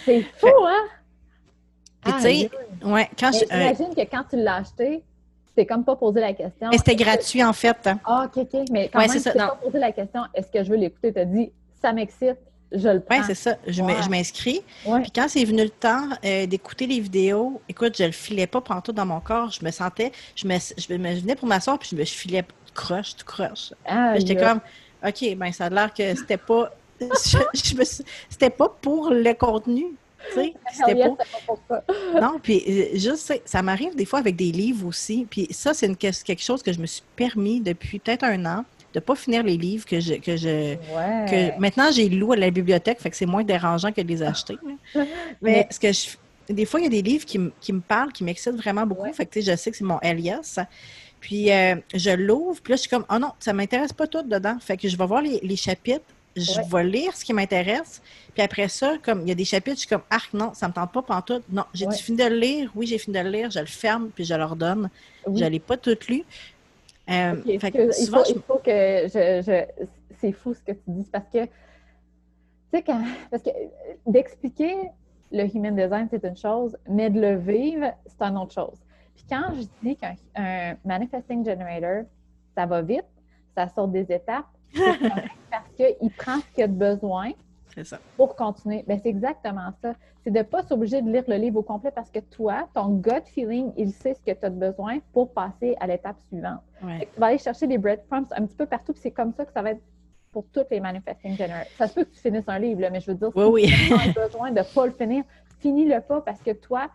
C'est 0.05 0.21
fou, 0.37 0.47
hein? 0.67 0.83
Puis, 2.03 2.13
tu 2.13 2.21
sais, 2.21 2.49
ouais, 2.83 3.09
quand 3.19 3.31
je- 3.31 3.43
euh, 3.43 3.47
J'imagine 3.51 3.95
que 3.95 4.01
quand 4.09 4.23
tu 4.29 4.35
l'as 4.37 4.55
acheté, 4.55 5.03
t'es 5.55 5.65
comme 5.67 5.83
pas 5.85 5.95
posé 5.95 6.19
la 6.19 6.33
question. 6.33 6.69
mais 6.71 6.77
c'était 6.77 6.95
que- 6.95 7.03
gratuit, 7.03 7.43
en 7.43 7.53
fait. 7.53 7.77
hein. 7.85 7.99
Ah, 8.05 8.25
OK, 8.25 8.37
OK. 8.51 8.61
Mais 8.71 8.89
quand 8.89 8.99
Ouais, 8.99 9.07
même, 9.07 9.19
c'est 9.19 9.31
tu 9.31 9.37
pas 9.37 9.59
posé 9.61 9.77
la 9.77 9.91
question, 9.91 10.21
est-ce 10.33 10.47
que 10.51 10.63
je 10.63 10.69
veux 10.69 10.77
l'écouter? 10.77 11.13
Tu 11.13 11.19
as 11.19 11.25
dit, 11.25 11.51
ça 11.79 11.93
m'excite, 11.93 12.37
je 12.71 12.87
le 12.89 13.01
prends. 13.01 13.17
Oui, 13.19 13.23
c'est 13.27 13.35
ça. 13.35 13.57
Je 13.67 13.83
Ouais. 13.83 13.93
m'inscris. 14.09 14.61
Ouais. 14.87 15.01
Puis 15.01 15.11
quand 15.11 15.27
c'est 15.29 15.43
venu 15.45 15.61
le 15.63 15.69
temps 15.69 16.09
euh, 16.25 16.47
d'écouter 16.47 16.87
les 16.87 16.99
vidéos, 16.99 17.61
écoute, 17.69 17.95
je 17.97 18.05
le 18.05 18.11
filais 18.11 18.47
pas 18.47 18.61
pantoute 18.61 18.95
dans 18.95 19.05
mon 19.05 19.19
corps. 19.19 19.51
Je 19.51 19.63
me 19.63 19.69
sentais, 19.69 20.11
je 20.35 20.47
me, 20.47 20.55
je 20.55 20.93
me- 20.95 21.15
je 21.15 21.21
venais 21.21 21.35
pour 21.35 21.47
m'asseoir, 21.47 21.77
puis 21.77 21.89
je 21.91 21.95
me 21.95 22.03
je 22.03 22.13
filais 22.13 22.41
tout 22.41 22.73
croche, 22.73 23.15
tout 23.15 23.25
croche. 23.25 23.73
Ah, 23.85 24.17
J'étais 24.17 24.37
comme, 24.37 24.61
OK, 25.05 25.35
ben 25.35 25.51
ça 25.51 25.65
a 25.65 25.69
l'air 25.69 25.93
que 25.93 26.15
c'était 26.15 26.37
pas, 26.37 26.71
je, 27.01 27.37
je 27.53 27.83
c'était 28.29 28.49
pas 28.49 28.69
pour 28.81 29.09
le 29.11 29.33
contenu, 29.33 29.85
C'était 30.35 30.95
pas, 31.03 31.15
pour 31.47 31.59
ça. 31.67 31.83
non, 32.21 32.39
puis 32.41 32.63
euh, 32.67 32.85
juste, 32.97 33.33
ça- 33.43 33.61
m'arrive 33.63 33.95
des 33.95 34.05
fois 34.05 34.19
avec 34.19 34.35
des 34.35 34.51
livres 34.51 34.85
aussi. 34.87 35.25
Puis 35.27 35.47
ça, 35.49 35.73
c'est 35.73 35.93
quelque 35.97 36.43
chose 36.43 36.61
que 36.61 36.71
je 36.71 36.79
me 36.79 36.85
suis 36.85 37.01
permis 37.15 37.59
depuis 37.59 37.97
peut-être 37.97 38.23
un 38.23 38.45
an, 38.45 38.63
de 38.93 38.99
pas 38.99 39.15
finir 39.15 39.41
les 39.41 39.57
livres 39.57 39.83
que 39.85 39.99
je, 39.99 40.13
que 40.15 40.37
je, 40.37 40.75
Ouais. 40.75 41.25
que 41.55 41.59
maintenant 41.59 41.89
j'ai 41.91 42.07
loue 42.07 42.33
à 42.33 42.35
la 42.35 42.51
bibliothèque, 42.51 42.99
fait 43.01 43.09
que 43.09 43.15
c'est 43.15 43.25
moins 43.25 43.43
dérangeant 43.43 43.91
que 43.91 44.01
de 44.01 44.07
les 44.07 44.21
acheter. 44.21 44.57
Mais 45.41 45.67
ce 45.71 45.79
que 45.79 45.91
je 45.91 46.09
des 46.49 46.65
fois, 46.65 46.81
il 46.81 46.83
y 46.83 46.87
a 46.87 46.89
des 46.89 47.01
livres 47.01 47.25
qui, 47.25 47.39
me- 47.39 47.51
qui 47.61 47.71
me 47.71 47.79
parlent, 47.79 48.11
qui 48.11 48.23
m'excitent 48.25 48.57
vraiment 48.57 48.85
beaucoup. 48.85 49.03
Ouais. 49.03 49.13
Fait 49.13 49.25
que 49.25 49.39
je 49.39 49.55
sais 49.55 49.71
que 49.71 49.77
c'est 49.77 49.85
mon 49.85 49.99
Elias. 50.01 50.59
Puis 51.21 51.51
euh, 51.51 51.75
je 51.93 52.09
l'ouvre, 52.11 52.59
puis 52.61 52.71
là, 52.71 52.75
je 52.75 52.81
suis 52.81 52.89
comme, 52.89 53.05
oh 53.09 53.17
non, 53.19 53.31
ça 53.39 53.53
m'intéresse 53.53 53.93
pas 53.93 54.07
tout 54.07 54.23
dedans. 54.23 54.57
Fait 54.59 54.75
que 54.75 54.89
je 54.89 54.97
vais 54.97 55.05
voir 55.05 55.21
les, 55.21 55.39
les 55.41 55.55
chapitres, 55.55 56.03
je 56.35 56.59
Ouais. 56.59 56.65
vais 56.71 56.83
lire 56.83 57.15
ce 57.15 57.23
qui 57.23 57.31
m'intéresse. 57.33 58.01
Puis 58.33 58.41
après 58.43 58.67
ça, 58.69 58.95
comme 59.03 59.21
il 59.21 59.27
y 59.29 59.31
a 59.31 59.35
des 59.35 59.45
chapitres, 59.45 59.75
je 59.77 59.81
suis 59.81 59.89
comme, 59.89 60.01
arc, 60.09 60.33
non, 60.33 60.53
ça 60.53 60.67
me 60.67 60.73
tente 60.73 60.91
pas 60.91 61.01
pantoute. 61.01 61.43
Non, 61.49 61.63
j'ai 61.73 61.85
Ouais. 61.85 61.95
fini 61.95 62.17
de 62.17 62.23
le 62.25 62.35
lire. 62.37 62.71
Oui, 62.75 62.87
j'ai 62.87 62.97
fini 62.97 63.17
de 63.17 63.23
le 63.23 63.29
lire. 63.29 63.51
Je 63.51 63.59
le 63.59 63.65
ferme, 63.67 64.09
puis 64.15 64.25
je 64.25 64.33
le 64.33 64.43
redonne. 64.45 64.89
Oui. 65.27 65.39
Je 65.39 65.45
l'ai 65.45 65.59
pas 65.59 65.77
tout 65.77 65.95
lu. 66.09 66.23
Euh, 67.09 67.35
fait 67.59 67.71
que 67.71 67.87
il, 67.87 67.93
souvent, 67.93 68.19
faut, 68.19 68.25
je- 68.25 68.33
il 68.35 68.41
faut 68.41 68.57
que 68.57 68.71
je. 69.13 69.43
je- 69.45 69.85
c'est 70.19 70.31
fou 70.31 70.53
ce 70.53 70.59
que 70.61 70.71
tu 70.71 70.81
dis 70.87 71.07
parce 71.11 71.25
que, 71.31 71.43
tu 71.45 71.49
sais, 72.73 72.81
quand. 72.83 73.01
Parce 73.29 73.43
que 73.43 73.49
d'expliquer 74.07 74.75
le 75.31 75.43
human 75.55 75.75
design, 75.75 76.07
c'est 76.09 76.23
une 76.23 76.37
chose, 76.37 76.75
mais 76.89 77.09
de 77.09 77.19
le 77.19 77.37
vivre, 77.37 77.91
c'est 78.07 78.21
une 78.25 78.37
autre 78.37 78.53
chose. 78.53 78.77
Puis 79.15 79.25
quand 79.29 79.53
je 79.55 79.63
dis 79.83 79.95
qu'un 79.95 80.15
un 80.35 80.75
manifesting 80.85 81.43
generator, 81.45 82.05
ça 82.55 82.65
va 82.65 82.81
vite, 82.81 83.05
ça 83.55 83.67
sort 83.67 83.87
des 83.87 84.11
étapes, 84.11 84.45
parce 85.51 85.67
qu'il 85.75 86.11
prend 86.17 86.37
ce 86.39 86.53
qu'il 86.55 86.63
a 86.63 86.67
de 86.67 86.73
besoin 86.73 87.31
ça. 87.83 87.97
pour 88.17 88.35
continuer. 88.35 88.83
Ben, 88.87 88.99
c'est 89.01 89.09
exactement 89.09 89.69
ça. 89.81 89.93
C'est 90.23 90.31
de 90.31 90.37
ne 90.37 90.43
pas 90.43 90.61
s'obliger 90.63 91.01
de 91.01 91.09
lire 91.11 91.23
le 91.27 91.35
livre 91.35 91.59
au 91.59 91.63
complet 91.63 91.91
parce 91.91 92.09
que 92.11 92.19
toi, 92.19 92.67
ton 92.73 92.89
gut 92.89 93.23
feeling, 93.25 93.71
il 93.77 93.91
sait 93.91 94.13
ce 94.13 94.21
que 94.21 94.37
tu 94.37 94.45
as 94.45 94.49
de 94.49 94.55
besoin 94.59 94.99
pour 95.13 95.33
passer 95.33 95.75
à 95.79 95.87
l'étape 95.87 96.17
suivante. 96.27 96.61
Ouais. 96.83 97.07
Tu 97.13 97.19
vas 97.19 97.27
aller 97.27 97.37
chercher 97.37 97.67
des 97.67 97.77
breadcrumbs 97.77 98.27
un 98.35 98.45
petit 98.45 98.55
peu 98.55 98.65
partout, 98.65 98.93
puis 98.93 99.01
c'est 99.01 99.11
comme 99.11 99.33
ça 99.33 99.45
que 99.45 99.51
ça 99.53 99.61
va 99.61 99.71
être 99.71 99.81
pour 100.31 100.45
toutes 100.53 100.69
les 100.71 100.79
manifesting 100.79 101.35
generators. 101.35 101.71
Ça 101.77 101.87
se 101.87 101.93
peut 101.95 102.03
que 102.05 102.11
tu 102.13 102.19
finisses 102.21 102.47
un 102.47 102.59
livre, 102.59 102.81
là, 102.81 102.89
mais 102.89 103.01
je 103.01 103.11
veux 103.11 103.17
dire, 103.17 103.31
si 103.33 103.37
Oui, 103.39 103.45
oui. 103.67 103.73
tu 103.87 103.93
as 103.93 104.27
besoin 104.27 104.51
de 104.51 104.59
ne 104.59 104.63
pas 104.63 104.85
le 104.85 104.91
finir, 104.93 105.23
finis-le 105.59 105.99
pas 106.01 106.21
parce 106.21 106.41
que 106.41 106.51
toi, 106.51 106.89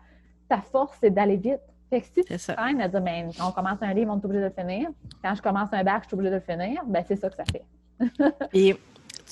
ta 0.49 0.61
force, 0.61 0.97
c'est 1.01 1.11
d'aller 1.11 1.37
vite. 1.37 1.59
Fait 1.89 2.01
que 2.01 2.07
si 2.07 2.13
tu 2.13 2.23
C'est 2.27 2.37
ça. 2.37 2.53
traînes 2.53 2.81
à 2.81 2.87
dire, 2.87 3.01
ben, 3.01 3.31
quand 3.37 3.47
on 3.47 3.51
commence 3.51 3.77
un 3.81 3.93
livre, 3.93 4.11
on 4.13 4.19
est 4.19 4.25
obligé 4.25 4.41
de 4.43 4.47
le 4.47 4.53
finir. 4.61 4.89
Quand 5.23 5.35
je 5.35 5.41
commence 5.41 5.69
un 5.71 5.83
bac, 5.83 6.03
je 6.03 6.07
suis 6.07 6.15
obligée 6.15 6.31
de 6.31 6.35
le 6.35 6.41
finir. 6.41 6.81
Ben, 6.85 7.03
c'est 7.07 7.15
ça 7.15 7.29
que 7.29 7.35
ça 7.35 7.43
fait. 7.45 7.63
Et 8.53 8.75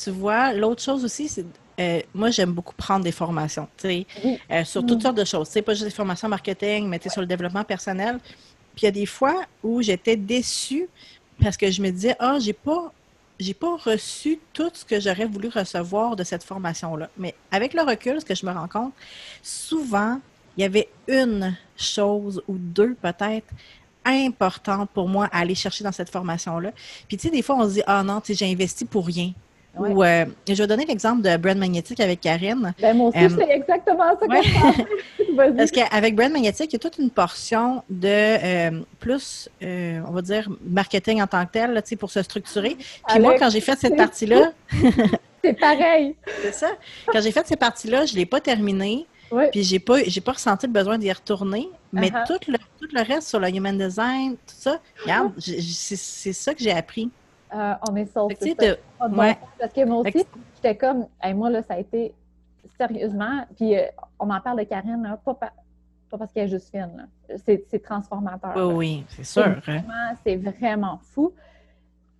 tu 0.02 0.10
vois, 0.12 0.54
l'autre 0.54 0.82
chose 0.82 1.04
aussi, 1.04 1.28
c'est 1.28 1.46
euh, 1.78 2.00
moi, 2.14 2.30
j'aime 2.30 2.54
beaucoup 2.54 2.74
prendre 2.74 3.04
des 3.04 3.12
formations, 3.12 3.68
tu 3.78 3.88
sais, 3.90 4.08
euh, 4.50 4.64
sur 4.64 4.86
toutes 4.86 5.00
Mm. 5.00 5.02
sortes 5.02 5.18
de 5.18 5.26
choses. 5.26 5.48
Tu 5.50 5.54
sais, 5.56 5.62
pas 5.62 5.74
juste 5.74 5.84
des 5.86 5.92
formations 5.92 6.30
marketing, 6.30 6.88
mais 6.88 7.00
tu 7.00 7.04
sais, 7.04 7.10
sur 7.10 7.20
le 7.22 7.28
développement 7.28 7.66
personnel. 7.66 8.18
Puis 8.76 8.84
il 8.84 8.86
y 8.86 8.88
a 8.88 8.92
des 8.92 9.06
fois 9.06 9.42
où 9.62 9.82
j'étais 9.82 10.16
déçue 10.16 10.88
parce 11.44 11.58
que 11.58 11.70
je 11.70 11.82
me 11.82 11.90
disais, 11.92 12.16
ah, 12.20 12.38
j'ai 12.40 12.54
pas, 12.54 12.94
j'ai 13.42 13.54
pas 13.54 13.76
reçu 13.76 14.40
tout 14.54 14.70
ce 14.74 14.86
que 14.86 15.02
j'aurais 15.02 15.26
voulu 15.26 15.50
recevoir 15.50 16.16
de 16.16 16.24
cette 16.24 16.46
formation-là. 16.46 17.10
Mais 17.18 17.36
avec 17.52 17.74
le 17.74 17.82
recul, 17.82 18.22
ce 18.22 18.26
que 18.26 18.36
je 18.36 18.46
me 18.46 18.54
rends 18.54 18.70
compte, 18.70 18.94
souvent, 19.44 20.20
il 20.58 20.62
y 20.62 20.64
avait 20.64 20.90
une 21.08 21.56
chose 21.78 22.42
ou 22.48 22.58
deux 22.58 22.96
peut-être 23.02 23.48
importantes 24.06 24.90
pour 24.94 25.10
moi 25.10 25.28
à 25.32 25.40
aller 25.40 25.56
chercher 25.56 25.84
dans 25.84 25.92
cette 25.92 26.10
formation-là. 26.10 26.72
Puis 27.08 27.18
tu 27.18 27.28
sais, 27.28 27.30
des 27.34 27.42
fois, 27.42 27.56
on 27.58 27.68
se 27.68 27.74
dit, 27.76 27.84
ah 27.88 28.04
non, 28.04 28.22
tu 28.22 28.34
sais, 28.34 28.46
j'ai 28.46 28.52
investi 28.52 28.86
pour 28.86 29.06
rien. 29.08 29.32
Ouais. 29.78 29.90
Ou, 29.90 30.04
euh, 30.04 30.26
je 30.48 30.54
vais 30.54 30.68
donner 30.68 30.86
l'exemple 30.86 31.22
de 31.22 31.36
Brand 31.36 31.58
Magnétique 31.58 32.00
avec 32.00 32.22
Karine. 32.22 32.74
Ben, 32.80 32.96
moi 32.96 33.10
aussi, 33.10 33.18
Euh, 33.18 33.30
c'est 33.38 33.50
exactement 33.52 34.18
ça 34.18 34.26
que 34.26 34.32
ouais. 34.32 35.54
Parce 35.58 35.72
qu'avec 35.72 36.16
Brand 36.16 36.32
Magnétique, 36.32 36.72
il 36.72 36.74
y 36.74 36.76
a 36.78 36.80
toute 36.80 36.98
une 36.98 37.10
portion 37.10 37.84
de 37.90 38.08
euh, 38.08 38.82
plus, 39.00 39.50
euh, 39.62 40.00
on 40.08 40.12
va 40.12 40.22
dire, 40.22 40.50
marketing 40.66 41.22
en 41.22 41.28
tant 41.28 41.46
que 41.46 41.52
tel, 41.52 41.74
là, 41.74 41.82
tu 41.82 41.90
sais, 41.90 41.96
pour 41.98 42.10
se 42.10 42.22
structurer. 42.24 42.78
Puis 43.08 43.20
moi, 43.20 43.38
quand 43.38 43.50
j'ai 43.50 43.60
fait 43.60 43.78
cette 43.78 43.98
partie-là, 43.98 44.52
C'est 45.44 45.60
pareil. 45.60 46.16
c'est 46.42 46.54
ça, 46.56 46.70
quand 47.12 47.22
j'ai 47.22 47.32
fait 47.32 47.46
ces 47.46 47.56
parties-là, 47.56 48.06
je 48.06 48.14
ne 48.14 48.18
l'ai 48.18 48.26
pas 48.26 48.40
terminée, 48.40 49.06
Oui. 49.32 49.46
puis 49.52 49.64
j'ai 49.64 49.80
pas, 49.80 50.04
j'ai 50.04 50.22
pas 50.22 50.34
ressenti 50.34 50.68
le 50.68 50.72
besoin 50.74 50.98
d'y 50.98 51.12
retourner. 51.12 51.70
Mais 51.92 52.10
Uh-huh. 52.10 52.28
tout, 52.28 52.52
le, 52.52 52.58
tout 52.80 52.88
le 52.94 53.02
reste 53.02 53.28
sur 53.30 53.40
le 53.40 53.50
human 53.50 53.78
design, 53.78 54.34
tout 54.34 54.56
ça, 54.56 54.80
regarde, 55.02 55.32
j'ai- 55.38 55.62
c'est 55.62 55.96
c'est 55.96 56.34
ça 56.34 56.54
que 56.54 56.62
j'ai 56.62 56.72
appris. 56.72 57.10
Euh, 57.54 57.74
on 57.90 57.96
est 57.96 58.06
ça. 58.06 58.22
de- 58.28 58.78
ouais. 59.16 59.38
Parce 59.60 59.72
que 59.74 59.86
moi 59.86 59.98
aussi, 60.00 60.26
j'étais 60.56 60.76
comme, 60.76 61.08
Hey, 61.22 61.34
moi, 61.34 61.50
là, 61.50 61.64
ça 61.64 61.76
a 61.76 61.80
été 61.80 62.14
sérieusement, 62.78 63.46
puis 63.56 63.78
euh, 63.78 63.86
on 64.20 64.30
en 64.30 64.42
parle 64.42 64.60
de 64.60 64.64
Karine, 64.66 65.02
là, 65.04 65.18
pas, 65.24 65.34
pa- 65.34 65.54
pas 66.10 66.18
parce 66.18 66.32
qu'elle 66.34 66.46
est 66.48 66.52
juste 66.52 66.70
fine. 66.70 67.08
C'est, 67.46 67.64
c'est 67.70 67.80
transformateur. 67.80 68.52
oui, 68.56 68.62
là. 68.62 68.68
oui, 68.76 69.06
c'est 69.10 69.24
sûr. 69.24 69.44
hein. 69.46 69.60
Vraiment, 69.66 70.16
C'est 70.26 70.36
vraiment 70.36 71.00
fou. 71.02 71.34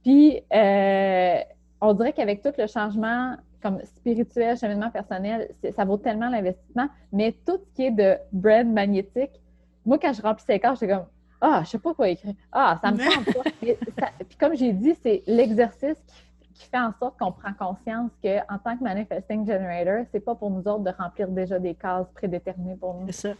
Puis, 0.04 0.42
euh, 0.54 1.38
on 1.82 1.94
dirait 1.94 2.14
qu'avec 2.14 2.42
tout 2.42 2.54
le 2.58 2.68
changement 2.68 3.36
comme 3.66 3.80
spirituel, 3.84 4.58
cheminement 4.58 4.92
personnel, 4.92 5.50
ça 5.76 5.86
vaut 5.86 5.98
tellement 5.98 6.30
l'investissement. 6.30 6.88
Mais 7.12 7.34
tout 7.46 7.58
ce 7.58 7.76
qui 7.76 7.86
est 7.88 7.92
de 7.92 8.16
brand 8.32 8.68
magnétique, 8.68 9.32
moi, 9.86 9.98
quand 10.00 10.14
je 10.14 10.22
remplissais 10.22 10.54
les 10.54 10.60
cartes, 10.60 10.80
j'étais 10.80 10.94
comme 10.94 11.06
Ah, 11.42 11.62
je 11.64 11.70
sais 11.72 11.80
pas 11.80 11.94
quoi 11.96 12.10
écrire. 12.10 12.34
Ah, 12.52 12.80
ça 12.82 12.92
me 12.92 12.98
tente 12.98 13.26
pas. 13.34 13.50
Ça- 14.00 14.12
Puis 14.28 14.38
comme 14.38 14.56
j'ai 14.56 14.72
dit, 14.72 14.96
c'est 15.02 15.24
l'exercice 15.26 15.96
qui, 16.08 16.54
qui 16.54 16.68
fait 16.70 16.78
en 16.80 16.94
sorte 17.00 17.18
qu'on 17.20 17.32
prend 17.32 17.54
conscience 17.54 18.12
qu'en 18.24 18.58
tant 18.64 18.78
que 18.78 18.84
manifesting 18.84 19.46
generator, 19.48 20.06
c'est 20.12 20.20
pas 20.20 20.36
pour 20.36 20.50
nous 20.52 20.62
autres 20.68 20.84
de 20.84 20.92
remplir 20.98 21.28
déjà 21.28 21.58
des 21.60 21.74
cases 21.74 22.08
prédéterminées 22.14 22.76
pour 22.76 22.94
nous. 22.94 23.08
C'est 23.08 23.30
ça. 23.30 23.34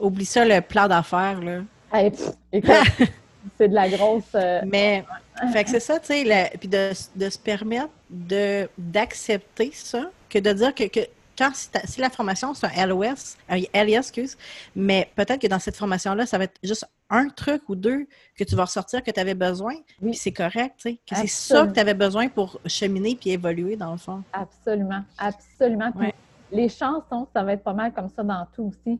Oublie 0.00 0.24
ça, 0.24 0.44
le 0.44 0.60
plan 0.62 0.88
d'affaires, 0.88 1.40
là. 1.42 1.60
Pff, 1.92 2.30
écoute, 2.52 2.70
c'est 3.58 3.68
de 3.68 3.74
la 3.74 3.88
grosse. 3.88 4.24
euh, 4.34 4.60
Mais, 4.66 5.04
fait 5.52 5.64
que 5.64 5.70
c'est 5.70 5.80
ça, 5.80 5.98
tu 6.00 6.06
sais, 6.06 6.50
puis 6.58 6.68
de, 6.68 6.90
de 7.14 7.30
se 7.30 7.38
permettre 7.38 7.90
de 8.10 8.68
d'accepter 8.78 9.70
ça, 9.72 10.10
que 10.28 10.38
de 10.38 10.52
dire 10.52 10.74
que, 10.74 10.84
que 10.88 11.00
quand 11.38 11.50
si, 11.54 12.00
la 12.00 12.08
formation 12.10 12.54
c'est 12.54 12.66
un 12.66 12.86
LOS, 12.86 13.36
un 13.48 13.56
LIS, 13.84 13.94
excuse, 13.96 14.36
mais 14.74 15.10
peut-être 15.16 15.40
que 15.40 15.46
dans 15.46 15.58
cette 15.58 15.76
formation-là, 15.76 16.24
ça 16.26 16.38
va 16.38 16.44
être 16.44 16.58
juste 16.62 16.86
un 17.10 17.28
truc 17.28 17.68
ou 17.68 17.76
deux 17.76 18.06
que 18.36 18.42
tu 18.44 18.56
vas 18.56 18.64
ressortir 18.64 19.02
que 19.02 19.10
tu 19.10 19.20
avais 19.20 19.34
besoin, 19.34 19.74
Oui. 20.00 20.10
puis 20.12 20.14
c'est 20.16 20.32
correct, 20.32 20.76
tu 20.78 20.90
sais, 20.90 20.94
que 21.06 21.14
c'est 21.14 21.26
ça 21.26 21.66
que 21.66 21.72
tu 21.72 21.80
avais 21.80 21.94
besoin 21.94 22.28
pour 22.28 22.58
cheminer 22.66 23.16
puis 23.20 23.30
évoluer 23.30 23.76
dans 23.76 23.92
le 23.92 23.98
fond. 23.98 24.22
Absolument, 24.32 25.02
absolument. 25.18 25.92
Puis 25.92 26.06
Ouais. 26.06 26.14
Les 26.52 26.68
chansons, 26.68 27.26
ça 27.34 27.42
va 27.42 27.52
être 27.54 27.64
pas 27.64 27.72
mal 27.72 27.92
comme 27.92 28.08
ça 28.08 28.22
dans 28.22 28.46
tout 28.54 28.72
aussi. 28.72 28.98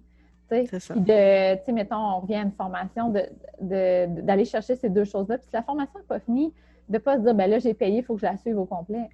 Ça. 0.49 0.95
Puis 0.95 1.03
de, 1.03 1.55
tu 1.57 1.65
sais, 1.67 1.73
mettons, 1.73 1.97
on 1.97 2.21
revient 2.21 2.37
à 2.37 2.43
une 2.43 2.53
formation, 2.53 3.11
de- 3.11 3.29
de- 3.61 4.21
d'aller 4.23 4.45
chercher 4.45 4.77
ces 4.77 4.89
deux 4.89 5.05
choses-là. 5.05 5.39
Puis 5.39 5.47
si 5.49 5.55
la 5.55 5.63
formation 5.63 5.99
n'est 5.99 6.05
pas 6.07 6.21
finie, 6.21 6.53
de 6.89 6.95
ne 6.95 6.99
pas 6.99 7.17
se 7.17 7.23
dire, 7.23 7.35
ben 7.35 7.51
là, 7.51 7.59
j'ai 7.59 7.75
payé, 7.75 7.99
il 7.99 8.05
faut 8.05 8.15
que 8.15 8.21
je 8.21 8.27
la 8.27 8.37
suive 8.37 8.59
au 8.59 8.65
complet. 8.65 9.09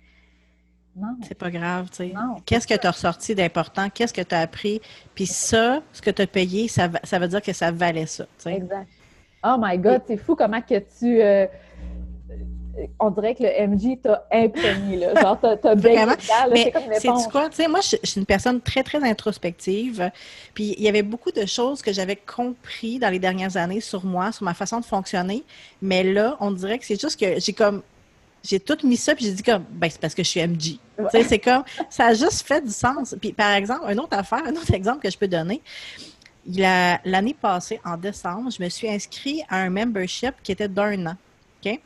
Non, 0.95 1.17
C'est 1.23 1.39
pas 1.39 1.51
grave, 1.51 1.89
tu 1.89 1.97
sais. 1.97 2.13
Qu'est-ce 2.45 2.67
que 2.67 2.75
tu 2.75 2.87
as 2.87 2.91
ressorti 2.91 3.35
d'important? 3.35 3.89
Qu'est-ce 3.89 4.13
que 4.13 4.21
tu 4.21 4.35
as 4.35 4.41
appris? 4.41 4.79
Puis 5.15 5.25
ça, 5.25 5.81
ce 5.93 6.03
que 6.03 6.11
tu 6.11 6.21
as 6.21 6.27
payé, 6.27 6.69
ça, 6.69 6.89
va- 6.89 7.01
ça 7.03 7.19
veut 7.19 7.29
dire 7.29 7.41
que 7.41 7.55
ça 7.55 7.71
valait 7.71 8.05
ça. 8.05 8.25
tu 8.25 8.31
sais. 8.43 8.53
Exact. 8.57 8.89
Oh 9.43 9.57
my 9.59 9.79
God, 9.79 10.03
c'est 10.07 10.19
fou 10.19 10.37
comment 10.37 10.61
que 10.61 10.79
tu. 10.79 11.21
euh, 11.23 11.47
on 13.01 13.11
dirait 13.11 13.35
que 13.35 13.43
le 13.43 13.67
MJ 13.69 14.01
t'a 14.03 14.27
imprégné, 14.33 14.97
là. 14.97 15.21
Genre, 15.21 15.39
t'as, 15.41 15.57
t'as 15.57 15.75
Vraiment. 15.75 16.15
C'est 16.55 16.71
comme 16.73 16.85
une 16.85 16.95
c'est 16.95 17.09
éponge. 17.09 17.29
quoi? 17.29 17.49
Tu 17.51 17.57
sais, 17.57 17.69
moi, 17.69 17.81
je, 17.81 17.97
je 18.03 18.11
suis 18.11 18.21
une 18.21 18.27
personne 18.27 18.61
très, 18.61 18.83
très 18.83 19.03
introspective. 19.03 20.11
Puis 20.55 20.75
il 20.79 20.83
y 20.85 20.89
avait 20.89 21.03
beaucoup 21.03 21.31
de 21.33 21.45
choses 21.47 21.83
que 21.83 21.93
j'avais 21.93 22.17
compris 22.17 22.99
dans 22.99 23.11
les 23.11 23.19
dernières 23.19 23.57
années 23.57 23.81
sur 23.81 24.05
moi, 24.05 24.33
sur 24.33 24.45
ma 24.45 24.55
façon 24.55 24.81
de 24.81 24.85
fonctionner. 24.85 25.45
Mais 25.81 26.03
là, 26.05 26.37
on 26.41 26.51
dirait 26.51 26.79
que 26.79 26.85
c'est 26.87 27.01
juste 27.01 27.19
que 27.19 27.39
j'ai 27.41 27.53
comme. 27.53 27.83
J'ai 28.45 28.59
tout 28.59 28.77
mis 28.83 28.97
ça, 28.97 29.15
puis 29.15 29.25
j'ai 29.25 29.33
dit 29.33 29.43
comme, 29.45 29.63
ben, 29.71 29.89
c'est 29.89 30.01
parce 30.01 30.15
que 30.17 30.25
je 30.25 30.29
suis 30.29 30.41
MJ. 30.45 30.79
Ouais. 30.99 31.05
Tu 31.13 31.19
sais, 31.23 31.23
c'est 31.29 31.39
comme, 31.39 31.63
ça 31.89 32.07
a 32.07 32.15
juste 32.15 32.45
fait 32.45 32.61
du 32.61 32.73
sens. 32.73 33.15
Puis, 33.21 33.33
par 33.33 33.53
exemple, 33.53 33.85
une 33.89 34.01
autre 34.01 34.17
affaire, 34.19 34.43
un 34.45 34.51
autre 34.57 34.75
exemple 34.75 34.99
que 35.01 35.11
je 35.11 35.17
peux 35.17 35.29
donner. 35.29 35.63
Il 36.45 36.59
y 36.59 36.65
a- 36.65 37.01
L'année 37.05 37.37
passée, 37.41 37.81
en 37.85 37.97
décembre, 37.97 38.51
je 38.51 38.61
me 38.61 38.69
suis 38.69 38.89
inscrite 38.91 39.43
à 39.49 39.59
un 39.59 39.71
membership 39.71 40.35
qui 40.43 40.51
était 40.51 40.67
d'un 40.67 41.07
an. 41.07 41.15
OK? 41.65 41.81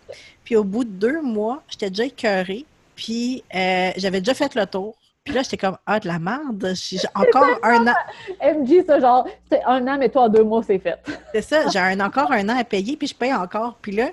Puis, 0.46 0.54
au 0.56 0.62
bout 0.64 0.85
de 0.85 0.90
deux 0.90 1.20
mois, 1.22 1.62
j'étais 1.68 1.90
déjà 1.90 2.04
écœurée. 2.04 2.64
Puis, 2.94 3.42
euh, 3.54 3.90
j'avais 3.96 4.20
déjà 4.20 4.32
fait 4.32 4.54
le 4.54 4.64
tour. 4.64 4.96
Puis 5.24 5.35
là, 5.35 5.42
j'étais 5.42 5.56
comme, 5.56 5.76
ah, 5.85 5.98
de 5.98 6.06
la 6.06 6.20
merde, 6.20 6.72
j'ai 6.76 6.98
encore 7.16 7.59
un 7.64 7.88
an. 7.88 7.94
MJ, 8.40 8.85
ça, 8.87 9.00
genre, 9.00 9.26
c'est 9.50 9.61
un 9.64 9.85
an, 9.88 9.96
mais 9.98 10.09
toi, 10.09 10.22
en 10.22 10.28
deux 10.28 10.44
mois, 10.44 10.62
c'est 10.62 10.78
fait. 10.78 10.98
C'est 11.35 11.42
ça, 11.42 11.68
j'ai 11.68 11.80
un, 11.80 11.98
encore 11.98 12.30
un 12.30 12.48
an 12.48 12.56
à 12.56 12.62
payer, 12.62 12.96
puis 12.96 13.09
je 13.09 13.14
paye 13.14 13.35
encore. 13.35 13.76
Puis 13.82 13.90
là, 13.90 14.11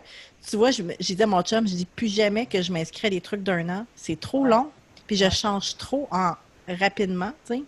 tu 0.49 0.57
vois, 0.57 0.71
j'ai 0.71 1.13
dit 1.15 1.21
à 1.21 1.27
mon 1.27 1.43
chum, 1.43 1.67
je 1.67 1.75
dis 1.75 1.85
plus 1.85 2.07
jamais 2.07 2.47
que 2.47 2.63
je 2.63 2.73
m'inscris 2.73 3.05
à 3.07 3.09
des 3.11 3.21
trucs 3.21 3.43
d'un 3.43 3.69
an. 3.69 3.85
C'est 3.95 4.19
trop 4.19 4.43
long. 4.43 4.69
Puis 5.05 5.15
je 5.15 5.29
change 5.29 5.77
trop 5.77 6.07
en 6.09 6.31
rapidement, 6.67 7.31
tu 7.45 7.57
sais. 7.57 7.63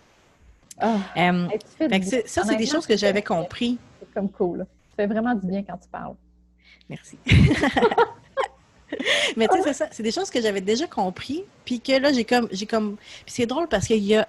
Hey, 1.52 1.60
tu 1.60 1.66
fais 1.78 2.02
c'est- 2.02 2.28
ça, 2.28 2.44
c'est 2.44 2.56
des 2.56 2.66
choses 2.66 2.88
que 2.88 2.98
j'avais 2.98 3.22
compris. 3.22 3.78
C'est 4.00 4.12
comme 4.12 4.30
cool. 4.32 4.66
Ça 4.90 4.96
fait 4.96 5.08
vraiment 5.08 5.36
du 5.36 5.46
bien 5.46 5.62
quand 5.62 5.78
tu 5.78 5.88
parles. 5.88 6.16
Merci. 6.90 7.20
Mais 9.38 9.48
tu 9.48 9.56
sais, 9.58 9.64
c'est 9.66 9.74
ça. 9.74 9.88
C'est 9.92 10.04
des 10.04 10.12
choses 10.12 10.30
que 10.30 10.42
j'avais 10.42 10.62
déjà 10.62 10.88
compris, 10.88 11.44
puis 11.66 11.80
que 11.80 11.94
là, 11.94 12.12
j'ai 12.14 12.24
comme, 12.26 12.48
j'ai 12.52 12.66
comme, 12.66 12.96
puis 12.98 13.34
c'est 13.34 13.46
drôle 13.46 13.68
parce 13.68 13.88
qu'il 13.88 14.04
y 14.04 14.16
a 14.16 14.28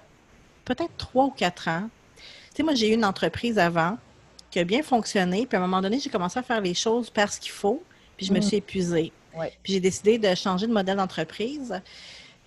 peut-être 0.65 0.95
trois 0.97 1.25
ou 1.25 1.31
quatre 1.31 1.67
ans, 1.67 1.89
tu 2.17 2.57
sais, 2.57 2.63
moi, 2.63 2.73
j'ai 2.75 2.89
eu 2.89 2.93
une 2.93 3.05
entreprise 3.05 3.57
avant 3.59 3.97
qui 4.49 4.59
a 4.59 4.63
bien 4.63 4.81
fonctionné, 4.83 5.45
puis 5.45 5.55
à 5.57 5.59
un 5.61 5.67
moment 5.67 5.81
donné, 5.81 5.99
j'ai 5.99 6.09
commencé 6.09 6.39
à 6.39 6.43
faire 6.43 6.61
les 6.61 6.73
choses 6.73 7.09
parce 7.09 7.37
qu'il 7.39 7.51
faut, 7.51 7.83
puis 8.15 8.25
je 8.25 8.33
me 8.33 8.39
Mm. 8.39 8.41
suis 8.41 8.57
épuisée. 8.57 9.11
Ouais. 9.37 9.53
Puis 9.61 9.73
j'ai 9.73 9.79
décidé 9.79 10.17
de 10.17 10.33
changer 10.33 10.65
de 10.67 10.73
modèle 10.73 10.97
d'entreprise. 10.97 11.79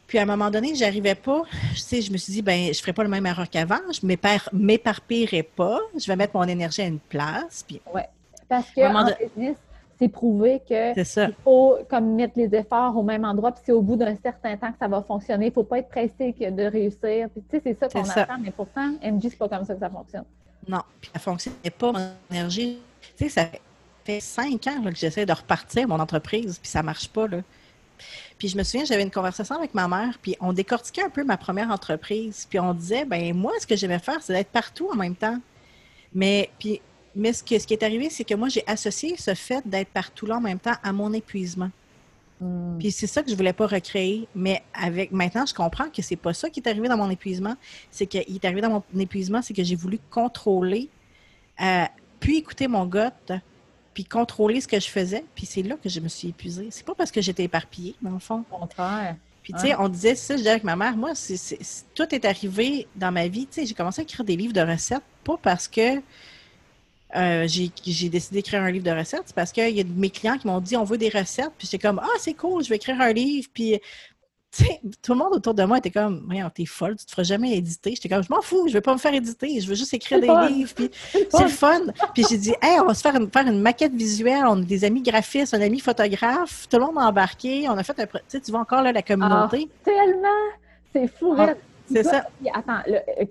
Puis 0.09 0.19
à 0.19 0.23
un 0.23 0.25
moment 0.25 0.51
donné, 0.51 0.75
j'arrivais 0.75 1.15
pas. 1.15 1.43
Tu 1.73 1.77
sais, 1.79 2.03
je 2.03 2.11
me 2.11 2.17
suis 2.17 2.33
dit, 2.33 2.43
ben, 2.43 2.75
je 2.75 2.81
ferai 2.81 2.93
pas 2.93 3.05
le 3.05 3.09
même 3.09 3.27
erreur 3.27 3.49
qu'avant. 3.49 3.79
Je 3.93 4.05
m'épar- 4.05 4.49
m'éparpillerai 4.53 5.45
pas. 5.45 5.79
Je 5.97 6.05
vais 6.09 6.17
mettre 6.17 6.35
mon 6.35 6.43
énergie 6.49 6.83
à 6.83 6.87
une 6.87 6.99
place. 6.99 7.65
Puis 7.65 7.81
Parce 8.49 8.67
que 8.75 8.81
en 8.81 9.05
de- 9.05 9.15
business, 9.25 9.57
c'est 10.01 10.09
prouvé 10.09 10.63
que 10.67 10.95
c'est 10.95 11.05
ça. 11.05 11.27
il 11.27 11.35
faut 11.45 11.79
comme 11.89 12.15
mettre 12.15 12.33
les 12.37 12.55
efforts 12.55 12.97
au 12.97 13.03
même 13.03 13.25
endroit, 13.25 13.53
puis 13.53 13.63
c'est 13.67 13.73
au 13.73 13.83
bout 13.83 13.97
d'un 13.97 14.17
certain 14.17 14.57
temps 14.57 14.73
que 14.73 14.79
ça 14.79 14.89
va 14.89 15.03
fonctionner. 15.03 15.47
Il 15.47 15.49
ne 15.51 15.55
faut 15.55 15.65
pas 15.65 15.79
être 15.79 15.91
pressé 15.91 16.33
de 16.33 16.63
réussir. 16.65 17.29
Puis, 17.29 17.43
tu 17.51 17.57
sais, 17.57 17.61
c'est 17.63 17.79
ça 17.79 17.89
qu'on 17.89 18.09
attend, 18.09 18.39
mais 18.41 18.51
pourtant, 18.51 18.93
MJ, 19.03 19.25
c'est 19.25 19.39
pas 19.39 19.49
comme 19.49 19.65
ça 19.65 19.75
que 19.75 19.81
ça 19.81 19.91
fonctionne. 19.91 20.25
Non, 20.67 20.81
puis 21.01 21.11
ça 21.13 21.21
fonctionnait 21.21 21.71
pas, 21.79 21.93
mon 21.93 22.11
énergie. 22.31 22.79
Tu 23.17 23.25
sais, 23.25 23.29
ça 23.29 23.47
fait 24.05 24.21
cinq 24.21 24.67
ans 24.69 24.83
là, 24.83 24.91
que 24.91 24.97
j'essaie 24.97 25.27
de 25.27 25.33
repartir 25.33 25.87
mon 25.87 26.01
entreprise, 26.01 26.59
puis 26.59 26.71
ça 26.71 26.83
marche 26.83 27.09
pas, 27.09 27.29
là. 27.29 27.39
Puis 28.39 28.49
je 28.49 28.57
me 28.57 28.63
souviens, 28.63 28.87
j'avais 28.87 29.03
une 29.03 29.11
conversation 29.11 29.57
avec 29.57 29.75
ma 29.75 29.87
mère, 29.87 30.19
puis 30.23 30.35
on 30.41 30.55
décortiquait 30.55 31.03
un 31.03 31.11
peu 31.11 31.25
ma 31.25 31.37
première 31.37 31.71
entreprise, 31.71 32.47
puis 32.49 32.59
on 32.59 32.73
disait, 32.73 33.05
ben 33.05 33.35
moi, 33.35 33.53
ce 33.61 33.67
que 33.67 33.77
j'aimais 33.77 33.99
faire, 33.99 34.23
c'est 34.23 34.33
d'être 34.33 34.49
partout 34.49 34.89
en 34.91 34.97
même 34.97 35.15
temps. 35.15 35.39
Mais, 36.15 36.49
puis, 36.59 36.81
mais 37.15 37.33
ce, 37.33 37.43
que, 37.43 37.59
ce 37.59 37.67
qui 37.67 37.75
est 37.75 37.83
arrivé, 37.83 38.11
c'est 38.11 38.25
que 38.25 38.35
moi, 38.35 38.49
j'ai 38.49 38.65
associé 38.67 39.17
ce 39.17 39.35
fait 39.35 39.67
d'être 39.67 39.89
partout 39.89 40.27
là 40.27 40.37
en 40.37 40.41
même 40.41 40.59
temps 40.59 40.77
à 40.83 40.93
mon 40.93 41.13
épuisement. 41.13 41.71
Hmm. 42.41 42.79
Puis 42.79 42.91
c'est 42.91 43.07
ça 43.07 43.23
que 43.23 43.31
je 43.31 43.37
voulais 43.37 43.53
pas 43.53 43.67
recréer. 43.67 44.29
Mais 44.35 44.63
avec 44.73 45.13
maintenant, 45.13 45.45
je 45.47 45.55
comprends 45.55 45.89
que 45.91 46.03
c'est 46.03 46.17
pas 46.17 46.33
ça 46.33 46.49
qui 46.49 46.61
est 46.61 46.69
arrivé 46.69 46.89
dans 46.89 46.97
mon 46.97 47.11
épuisement. 47.11 47.57
C'est 47.91 48.07
qu'il 48.07 48.35
est 48.35 48.45
arrivé 48.45 48.61
dans 48.61 48.71
mon 48.71 49.01
épuisement, 49.01 49.43
c'est 49.43 49.55
que 49.55 49.63
j'ai 49.65 49.77
voulu 49.77 49.99
contrôler, 50.11 50.89
euh, 51.61 51.85
puis 52.19 52.39
écouter 52.39 52.69
mon 52.69 52.87
gut, 52.87 53.35
puis 53.93 54.05
contrôler 54.05 54.61
ce 54.61 54.69
que 54.69 54.79
je 54.81 54.89
faisais. 54.89 55.25
Puis 55.35 55.47
c'est 55.47 55.63
là 55.63 55.77
que 55.83 55.89
je 55.89 56.01
me 56.01 56.09
suis 56.09 56.29
épuisée. 56.29 56.69
C'est 56.71 56.87
pas 56.87 56.95
parce 56.95 57.11
que 57.11 57.21
j'étais 57.21 57.45
éparpillée, 57.45 57.95
dans 58.01 58.13
le 58.13 58.19
fond. 58.19 58.45
Au 58.51 58.59
contraire. 58.59 59.17
Puis 59.43 59.55
tu 59.55 59.61
sais, 59.61 59.75
on 59.79 59.89
disait 59.89 60.15
ça, 60.15 60.35
je 60.35 60.39
disais 60.39 60.51
avec 60.51 60.65
ma 60.65 60.77
mère, 60.77 60.97
moi, 60.97 61.15
c'est- 61.15 61.85
tout 61.95 62.15
est 62.15 62.25
arrivé 62.25 62.87
dans 62.95 63.11
ma 63.11 63.27
vie. 63.27 63.47
Tu 63.47 63.61
sais, 63.61 63.67
j'ai 63.67 63.75
commencé 63.75 64.01
à 64.01 64.05
écrire 64.05 64.25
des 64.25 64.37
livres 64.37 64.53
de 64.53 64.61
recettes, 64.61 65.03
pas 65.25 65.39
parce 65.43 65.67
que 65.67 66.01
euh, 67.17 67.47
j'ai, 67.49 67.71
décidé 68.09 68.37
d'écrire 68.37 68.63
un 68.63 68.71
livre 68.71 68.85
de 68.85 68.91
recettes, 68.97 69.33
parce 69.35 69.53
qu'il 69.53 69.71
y 69.77 69.81
a 69.81 69.85
mes 69.85 70.11
clients 70.11 70.39
qui 70.39 70.47
m'ont 70.47 70.61
dit 70.61 70.77
on 70.77 70.85
veut 70.85 70.99
des 70.99 71.09
recettes, 71.09 71.53
puis 71.59 71.69
j'étais 71.71 71.87
comme 71.87 72.01
ah 72.03 72.17
c'est 72.19 72.35
cool, 72.35 72.63
je 72.65 72.69
vais 72.69 72.77
écrire 72.77 73.01
un 73.01 73.13
livre, 73.13 73.49
puis 73.53 73.81
tout 75.01 75.13
le 75.13 75.19
monde 75.19 75.33
autour 75.35 75.55
de 75.55 75.63
moi 75.63 75.79
était 75.79 75.93
comme 75.93 76.25
voyons 76.27 76.51
t'es 76.53 76.65
folle, 76.67 76.97
tu 76.97 77.07
te 77.07 77.11
feras 77.13 77.23
jamais 77.23 77.53
éditer. 77.57 77.91
J'étais 77.95 78.09
comme 78.09 78.23
je 78.23 78.29
m'en 78.31 78.43
fous, 78.43 78.67
je 78.67 78.73
vais 78.73 78.81
pas 78.81 78.93
me 78.93 78.99
faire 78.99 79.15
éditer, 79.15 79.61
je 79.61 79.69
veux 79.69 79.77
juste 79.77 79.95
écrire 79.95 80.21
des 80.21 80.27
fun. 80.27 80.49
livres, 80.49 80.73
puis 80.75 80.91
c'est 81.13 81.43
le 81.43 81.49
fun. 81.49 81.81
Puis 82.15 82.25
j'ai 82.29 82.37
dit, 82.37 82.55
hey, 82.61 82.81
on 82.81 82.87
va 82.87 82.95
se 82.95 83.01
faire 83.01 83.15
une, 83.15 83.31
faire 83.31 83.47
une 83.47 83.61
maquette 83.61 83.93
visuelle. 83.95 84.45
On 84.47 84.61
a 84.61 84.65
des 84.65 84.85
amis 84.85 85.03
graphistes, 85.03 85.55
un 85.55 85.61
ami 85.61 85.79
photographe. 85.79 86.67
Tout 86.69 86.79
le 86.79 86.87
monde 86.87 86.99
a 86.99 87.03
embarqué. 87.03 87.69
On 87.69 87.79
a 87.79 87.85
fait 87.85 87.99
un. 88.01 88.07
Tu 88.07 88.19
sais, 88.27 88.41
tu 88.41 88.51
vois 88.51 88.61
encore 88.61 88.83
là, 88.83 88.91
la 88.93 89.03
communauté. 89.03 89.69
Tellement! 89.85 90.29
C'est 90.93 91.07
fou, 91.07 91.37
Ah, 91.39 91.55
c'est 91.87 92.03
ça. 92.03 92.25
puis 92.41 92.51
Attends, 92.53 92.83
le- 92.89 92.97
euh, 92.97 93.25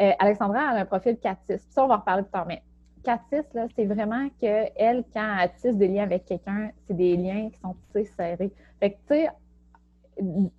euh, 0.00 0.10
Alexandra 0.18 0.60
a 0.60 0.80
un 0.80 0.84
profil 0.84 1.16
4-6. 1.22 1.36
Puis 1.46 1.58
ça, 1.70 1.84
on 1.84 1.86
va 1.86 1.94
en 1.94 1.98
reparler 1.98 2.22
plus 2.24 2.32
tard. 2.32 2.46
Mais 2.48 2.60
4-6, 3.04 3.44
là, 3.54 3.66
c'est 3.74 3.86
vraiment 3.86 4.28
que 4.40 4.66
elle, 4.76 5.04
quand 5.12 5.36
elle 5.40 5.52
tisse 5.54 5.76
des 5.76 5.88
liens 5.88 6.04
avec 6.04 6.24
quelqu'un, 6.26 6.70
c'est 6.86 6.94
des 6.96 7.16
liens 7.16 7.50
qui 7.50 7.58
sont 7.60 7.74
tissés 7.92 8.10
serrés. 8.16 8.52
Fait 8.78 8.98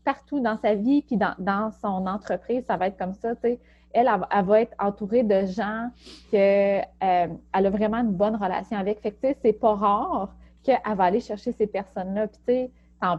partout 0.03 0.39
dans 0.39 0.57
sa 0.57 0.75
vie, 0.75 1.01
puis 1.01 1.17
dans, 1.17 1.71
son 1.81 2.07
entreprise, 2.07 2.63
ça 2.65 2.77
va 2.77 2.87
être 2.87 2.97
comme 2.97 3.13
ça. 3.13 3.33
Elle, 3.43 3.59
elle, 3.93 4.45
va- 4.45 4.61
être 4.61 4.75
entourée 4.79 5.23
de 5.23 5.45
gens 5.45 5.89
qu'elle 6.31 6.87
a 6.99 7.69
vraiment 7.69 7.97
une 7.97 8.13
bonne 8.13 8.35
relation 8.35 8.77
avec. 8.77 9.01
Fait 9.01 9.11
que, 9.11 9.21
tu 9.21 9.27
sais, 9.27 9.37
c'est 9.41 9.53
pas 9.53 9.75
rare 9.75 10.33
qu'elle 10.63 10.79
va 10.95 11.03
aller 11.03 11.19
chercher 11.19 11.51
ces 11.51 11.67
personnes-là. 11.67 12.27
Puis, 12.27 12.39
tu 12.47 12.53
sais, 12.53 12.71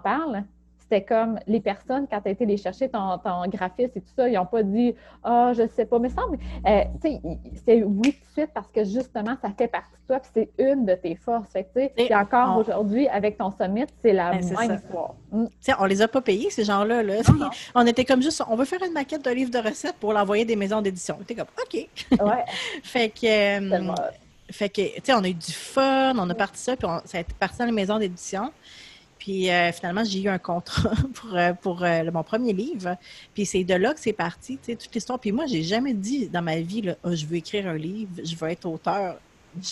parles, 0.02 0.44
c'était 0.92 1.04
comme 1.06 1.38
les 1.46 1.60
personnes, 1.60 2.06
quand 2.10 2.20
tu 2.20 2.28
as 2.28 2.32
été 2.32 2.44
les 2.44 2.58
chercher, 2.58 2.88
ton, 2.90 3.16
ton 3.18 3.46
graphiste 3.48 3.96
et 3.96 4.00
tout 4.00 4.12
ça, 4.14 4.28
ils 4.28 4.34
n'ont 4.34 4.44
pas 4.46 4.62
dit 4.62 4.94
Ah, 5.22 5.52
je 5.56 5.66
sais 5.68 5.86
pas. 5.86 5.98
Mais 5.98 6.10
semble, 6.10 6.38
euh, 6.66 6.82
tu 7.02 7.12
sais, 7.12 7.20
c'est 7.64 7.82
oui 7.82 8.12
tout 8.12 8.18
de 8.28 8.32
suite 8.42 8.50
parce 8.54 8.68
que 8.68 8.84
justement, 8.84 9.34
ça 9.40 9.48
fait 9.56 9.68
partie 9.68 9.90
de 10.02 10.06
toi, 10.06 10.20
puis 10.20 10.30
c'est 10.34 10.50
une 10.62 10.84
de 10.84 10.94
tes 10.94 11.14
forces. 11.14 11.50
Fait 11.50 11.64
que, 11.64 11.86
tu 11.96 12.06
sais, 12.06 12.14
encore 12.14 12.56
on- 12.56 12.60
aujourd'hui, 12.60 13.08
avec 13.08 13.38
ton 13.38 13.50
summit, 13.50 13.86
c'est 14.02 14.12
la 14.12 14.32
Ben, 14.32 14.44
même 14.58 14.74
histoire. 14.76 15.14
Mm. 15.30 15.46
On 15.78 15.84
les 15.86 16.02
a 16.02 16.08
pas 16.08 16.20
payés, 16.20 16.50
ces 16.50 16.64
gens-là. 16.64 17.02
Là. 17.02 17.14
On 17.74 17.86
était 17.86 18.04
comme 18.04 18.20
juste, 18.22 18.42
on 18.48 18.56
veut 18.56 18.66
faire 18.66 18.82
une 18.86 18.92
maquette 18.92 19.24
d'un 19.24 19.34
livre 19.34 19.50
de 19.50 19.58
recettes 19.58 19.96
pour 19.98 20.12
l'envoyer 20.12 20.44
des 20.44 20.56
maisons 20.56 20.82
d'édition. 20.82 21.16
On 21.18 21.22
était 21.22 21.34
comme, 21.34 21.46
OK. 21.62 21.88
Ouais, 22.20 22.44
Fait 22.82 23.08
que. 23.08 23.80
euh. 23.80 23.92
Fait 24.50 24.68
que, 24.68 24.82
tu 24.96 25.00
sais, 25.04 25.14
on 25.14 25.24
a 25.24 25.28
eu 25.28 25.34
du 25.34 25.52
fun, 25.52 26.12
on 26.18 26.28
a 26.28 26.34
parti 26.34 26.58
ça, 26.60 26.76
puis 26.76 26.84
on- 26.86 27.00
ça 27.06 27.16
a 27.16 27.20
été 27.22 27.32
parti 27.40 27.56
dans 27.58 27.64
les 27.64 27.72
maisons 27.72 27.98
d'édition. 27.98 28.50
Puis 29.22 29.48
euh, 29.50 29.70
finalement, 29.70 30.02
j'ai 30.02 30.20
eu 30.22 30.28
un 30.28 30.38
contrat 30.38 30.90
pour, 31.14 31.36
euh, 31.36 31.52
pour 31.52 31.84
euh, 31.84 32.10
mon 32.12 32.24
premier 32.24 32.52
livre. 32.52 32.96
Puis 33.34 33.46
c'est 33.46 33.62
de 33.62 33.74
là 33.74 33.94
que 33.94 34.00
c'est 34.00 34.12
parti, 34.12 34.58
tu 34.58 34.72
sais, 34.72 34.74
toute 34.76 34.92
l'histoire. 34.92 35.20
Puis 35.20 35.30
moi, 35.30 35.46
j'ai 35.46 35.62
jamais 35.62 35.94
dit 35.94 36.28
dans 36.28 36.42
ma 36.42 36.56
vie, 36.58 36.82
là, 36.82 36.96
Ah, 37.04 37.14
je 37.14 37.24
veux 37.24 37.36
écrire 37.36 37.68
un 37.68 37.76
livre, 37.76 38.10
je 38.24 38.34
veux 38.34 38.48
être 38.48 38.66
auteur. 38.66 39.14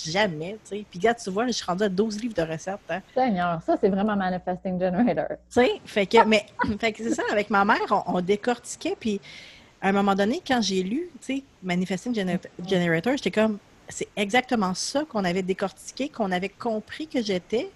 Jamais, 0.07 0.53
tu 0.65 0.77
sais. 0.79 0.85
Puis 0.89 1.01
regarde, 1.01 1.19
tu 1.21 1.31
vois, 1.31 1.49
je 1.49 1.53
suis 1.53 1.65
rendue 1.65 1.83
à 1.83 1.89
12 1.89 2.21
livres 2.21 2.35
de 2.35 2.43
recettes. 2.43 2.79
hein. 2.91 3.01
Seigneur, 3.13 3.61
ça, 3.67 3.77
c'est 3.81 3.89
vraiment 3.89 4.15
Manifesting 4.15 4.79
Generator. 4.79 5.27
Tu 5.31 5.37
sais, 5.49 5.71
fait 5.85 6.07
que, 6.07 6.25
mais, 6.27 6.47
fait 6.79 6.93
que 6.93 7.03
c'est 7.03 7.15
ça, 7.15 7.23
avec 7.33 7.51
ma 7.51 7.65
mère, 7.65 7.81
on, 7.91 8.19
on 8.19 8.21
décortiquait, 8.21 8.97
puis 9.01 9.21
à 9.83 9.89
un 9.89 9.93
moment 9.93 10.15
donné, 10.15 10.41
quand 10.47 10.61
j'ai 10.63 10.85
lu, 10.85 11.09
tu 11.27 11.39
sais, 11.39 11.43
Manifesting 11.65 12.15
Gener- 12.15 12.39
Generator, 12.69 13.17
j'étais 13.17 13.33
comme, 13.33 13.59
c'est 13.89 14.09
exactement 14.17 14.75
ça 14.75 15.05
qu'on 15.05 15.25
avait 15.25 15.43
décortiqué, 15.43 16.09
qu'on 16.09 16.31
avait 16.31 16.51
compris 16.51 17.09
que 17.09 17.21
j'étais, 17.21 17.69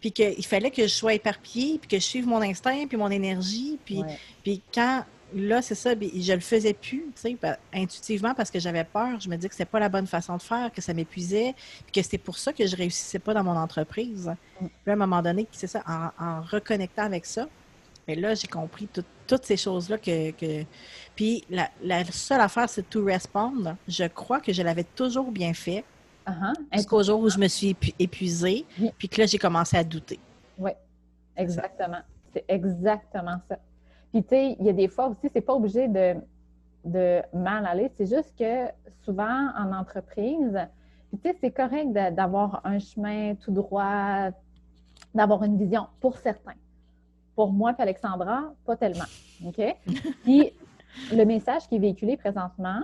puis 0.00 0.12
qu'il 0.12 0.44
fallait 0.46 0.70
que 0.70 0.82
je 0.82 0.88
sois 0.94 1.14
éparpillée, 1.14 1.78
puis 1.78 1.88
que 1.88 1.96
je 1.96 2.04
suive 2.04 2.26
mon 2.26 2.40
instinct, 2.42 2.86
puis 2.86 2.96
mon 2.96 3.10
énergie, 3.10 3.78
puis, 3.84 3.98
Ouais. 4.00 4.18
puis 4.44 4.62
quand, 4.72 5.04
là, 5.34 5.60
c'est 5.60 5.74
ça, 5.74 5.94
puis 5.96 6.22
je 6.22 6.32
le 6.32 6.40
faisais 6.40 6.72
plus, 6.72 7.06
tu 7.20 7.36
sais, 7.36 7.36
intuitivement, 7.74 8.34
parce 8.34 8.50
que 8.50 8.58
j'avais 8.60 8.84
peur, 8.84 9.18
je 9.20 9.28
me 9.28 9.36
disais 9.36 9.48
que 9.48 9.54
c'était 9.54 9.64
pas 9.64 9.80
la 9.80 9.88
bonne 9.88 10.06
façon 10.06 10.36
de 10.36 10.42
faire, 10.42 10.70
que 10.72 10.80
ça 10.80 10.94
m'épuisait, 10.94 11.54
puis 11.84 11.92
que 11.92 12.02
c'était 12.02 12.18
pour 12.18 12.38
ça 12.38 12.52
que 12.52 12.66
je 12.66 12.76
réussissais 12.76 13.18
pas 13.18 13.34
dans 13.34 13.44
mon 13.44 13.56
entreprise. 13.56 14.32
Mm. 14.60 14.66
Puis 14.66 14.90
à 14.90 14.92
un 14.92 14.96
moment 14.96 15.20
donné, 15.22 15.46
c'est 15.52 15.66
ça, 15.66 15.82
en, 15.86 16.24
en 16.24 16.40
reconnectant 16.42 17.02
avec 17.04 17.26
ça, 17.26 17.48
mais 18.06 18.14
là, 18.14 18.34
j'ai 18.34 18.46
compris 18.48 18.86
tout- 18.86 19.04
toutes 19.26 19.44
ces 19.44 19.58
choses-là 19.58 19.98
que, 19.98 20.30
que- 20.30 20.64
Puis 21.14 21.44
la, 21.50 21.68
la 21.82 22.04
seule 22.06 22.40
affaire, 22.40 22.70
c'est 22.70 22.88
to 22.88 23.04
respond. 23.04 23.76
Je 23.86 24.04
crois 24.04 24.40
que 24.40 24.52
je 24.54 24.62
l'avais 24.62 24.84
toujours 24.84 25.30
bien 25.30 25.52
fait 25.52 25.84
Uh-huh. 26.28 26.54
jusqu'au 26.74 27.02
jour 27.02 27.20
où 27.20 27.28
je 27.28 27.38
me 27.38 27.48
suis 27.48 27.70
épu- 27.72 27.94
épuisée, 27.98 28.66
Oui. 28.80 28.90
puis 28.98 29.08
que 29.08 29.20
là, 29.20 29.26
j'ai 29.26 29.38
commencé 29.38 29.76
à 29.76 29.84
douter. 29.84 30.20
Exactement. 31.36 32.00
C'est 32.32 32.44
exactement 32.48 33.38
ça. 33.48 33.58
Puis, 34.12 34.22
tu 34.24 34.28
sais, 34.30 34.56
il 34.58 34.66
y 34.66 34.68
a 34.68 34.72
des 34.72 34.88
fois 34.88 35.06
aussi, 35.06 35.30
c'est 35.32 35.40
pas 35.40 35.54
obligé 35.54 35.86
de, 35.86 36.16
de 36.84 37.22
mal 37.32 37.64
aller. 37.64 37.90
C'est 37.96 38.06
juste 38.06 38.34
que 38.36 38.66
souvent, 39.04 39.50
en 39.56 39.72
entreprise, 39.72 40.58
puis 41.10 41.18
tu 41.22 41.28
sais, 41.30 41.36
c'est 41.40 41.50
correct 41.52 41.92
d'avoir 41.92 42.60
un 42.64 42.78
chemin 42.80 43.34
tout 43.36 43.52
droit, 43.52 44.30
d'avoir 45.14 45.44
une 45.44 45.56
vision 45.56 45.86
pour 46.00 46.16
certains. 46.18 46.54
Pour 47.36 47.52
moi 47.52 47.72
et 47.78 47.82
Alexandra, 47.82 48.52
pas 48.66 48.76
tellement. 48.76 49.04
OK? 49.46 49.60
Puis, 50.24 50.52
le 51.12 51.24
message 51.24 51.68
qui 51.68 51.76
est 51.76 51.78
véhiculé 51.78 52.16
présentement, 52.16 52.80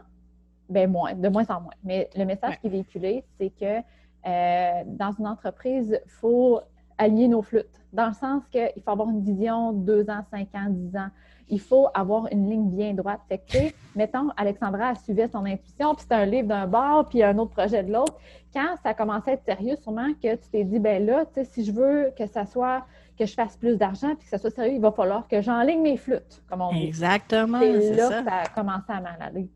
ben 0.68 0.90
moins, 0.90 1.14
de 1.14 1.28
moins 1.28 1.46
en 1.48 1.60
moins. 1.60 1.74
Mais 1.84 2.08
le 2.16 2.24
message 2.24 2.50
Ouais. 2.50 2.58
qui 2.60 2.66
est 2.68 2.70
véhiculé, 2.70 3.24
c'est 3.38 3.50
que 3.50 3.80
euh, 4.26 4.82
dans 4.86 5.12
une 5.18 5.26
entreprise, 5.26 6.00
il 6.04 6.10
faut 6.10 6.60
allier 6.96 7.28
nos 7.28 7.42
flûtes. 7.42 7.82
Dans 7.92 8.06
le 8.06 8.12
sens 8.14 8.42
qu'il 8.50 8.70
faut 8.84 8.90
avoir 8.90 9.08
une 9.10 9.22
vision 9.22 9.72
deux 9.72 10.08
ans, 10.08 10.22
cinq 10.30 10.48
ans, 10.54 10.66
dix 10.68 10.96
ans. 10.96 11.08
Il 11.48 11.60
faut 11.60 11.88
avoir 11.92 12.26
une 12.32 12.48
ligne 12.48 12.70
bien 12.70 12.94
droite. 12.94 13.20
Fait 13.28 13.38
que, 13.38 13.58
mettons, 13.94 14.30
Alexandra 14.36 14.90
elle 14.92 14.96
suivait 14.98 15.28
son 15.28 15.44
intuition, 15.44 15.92
puis 15.94 16.02
c'était 16.02 16.14
un 16.14 16.24
livre 16.24 16.48
d'un 16.48 16.66
bord, 16.66 17.06
puis 17.06 17.22
un 17.22 17.36
autre 17.36 17.50
projet 17.50 17.82
de 17.82 17.92
l'autre. 17.92 18.16
Quand 18.54 18.76
ça 18.82 18.94
commençait 18.94 19.32
à 19.32 19.34
être 19.34 19.44
sérieux, 19.44 19.76
sûrement 19.76 20.08
que 20.22 20.34
tu 20.36 20.48
t'es 20.50 20.64
dit, 20.64 20.78
ben 20.78 21.04
là, 21.04 21.26
tu 21.26 21.34
sais, 21.34 21.44
si 21.44 21.64
je 21.64 21.72
veux 21.72 22.12
que 22.16 22.26
ça 22.26 22.46
soit, 22.46 22.86
que 23.18 23.26
je 23.26 23.34
fasse 23.34 23.58
plus 23.58 23.76
d'argent, 23.76 24.14
puis 24.14 24.24
que 24.24 24.30
ça 24.30 24.38
soit 24.38 24.50
sérieux, 24.50 24.72
il 24.76 24.80
va 24.80 24.90
falloir 24.92 25.28
que 25.28 25.42
j'enligne 25.42 25.82
mes 25.82 25.98
flûtes, 25.98 26.42
comme 26.48 26.62
on 26.62 26.72
dit. 26.72 26.86
Exactement, 26.86 27.60
C'est 27.60 27.94
là 27.94 28.08
ça. 28.08 28.18
que 28.22 28.24
ça 28.30 28.36
a 28.36 28.46
commencé 28.48 28.84
à 28.88 29.00
mal 29.02 29.16
aller. 29.20 29.48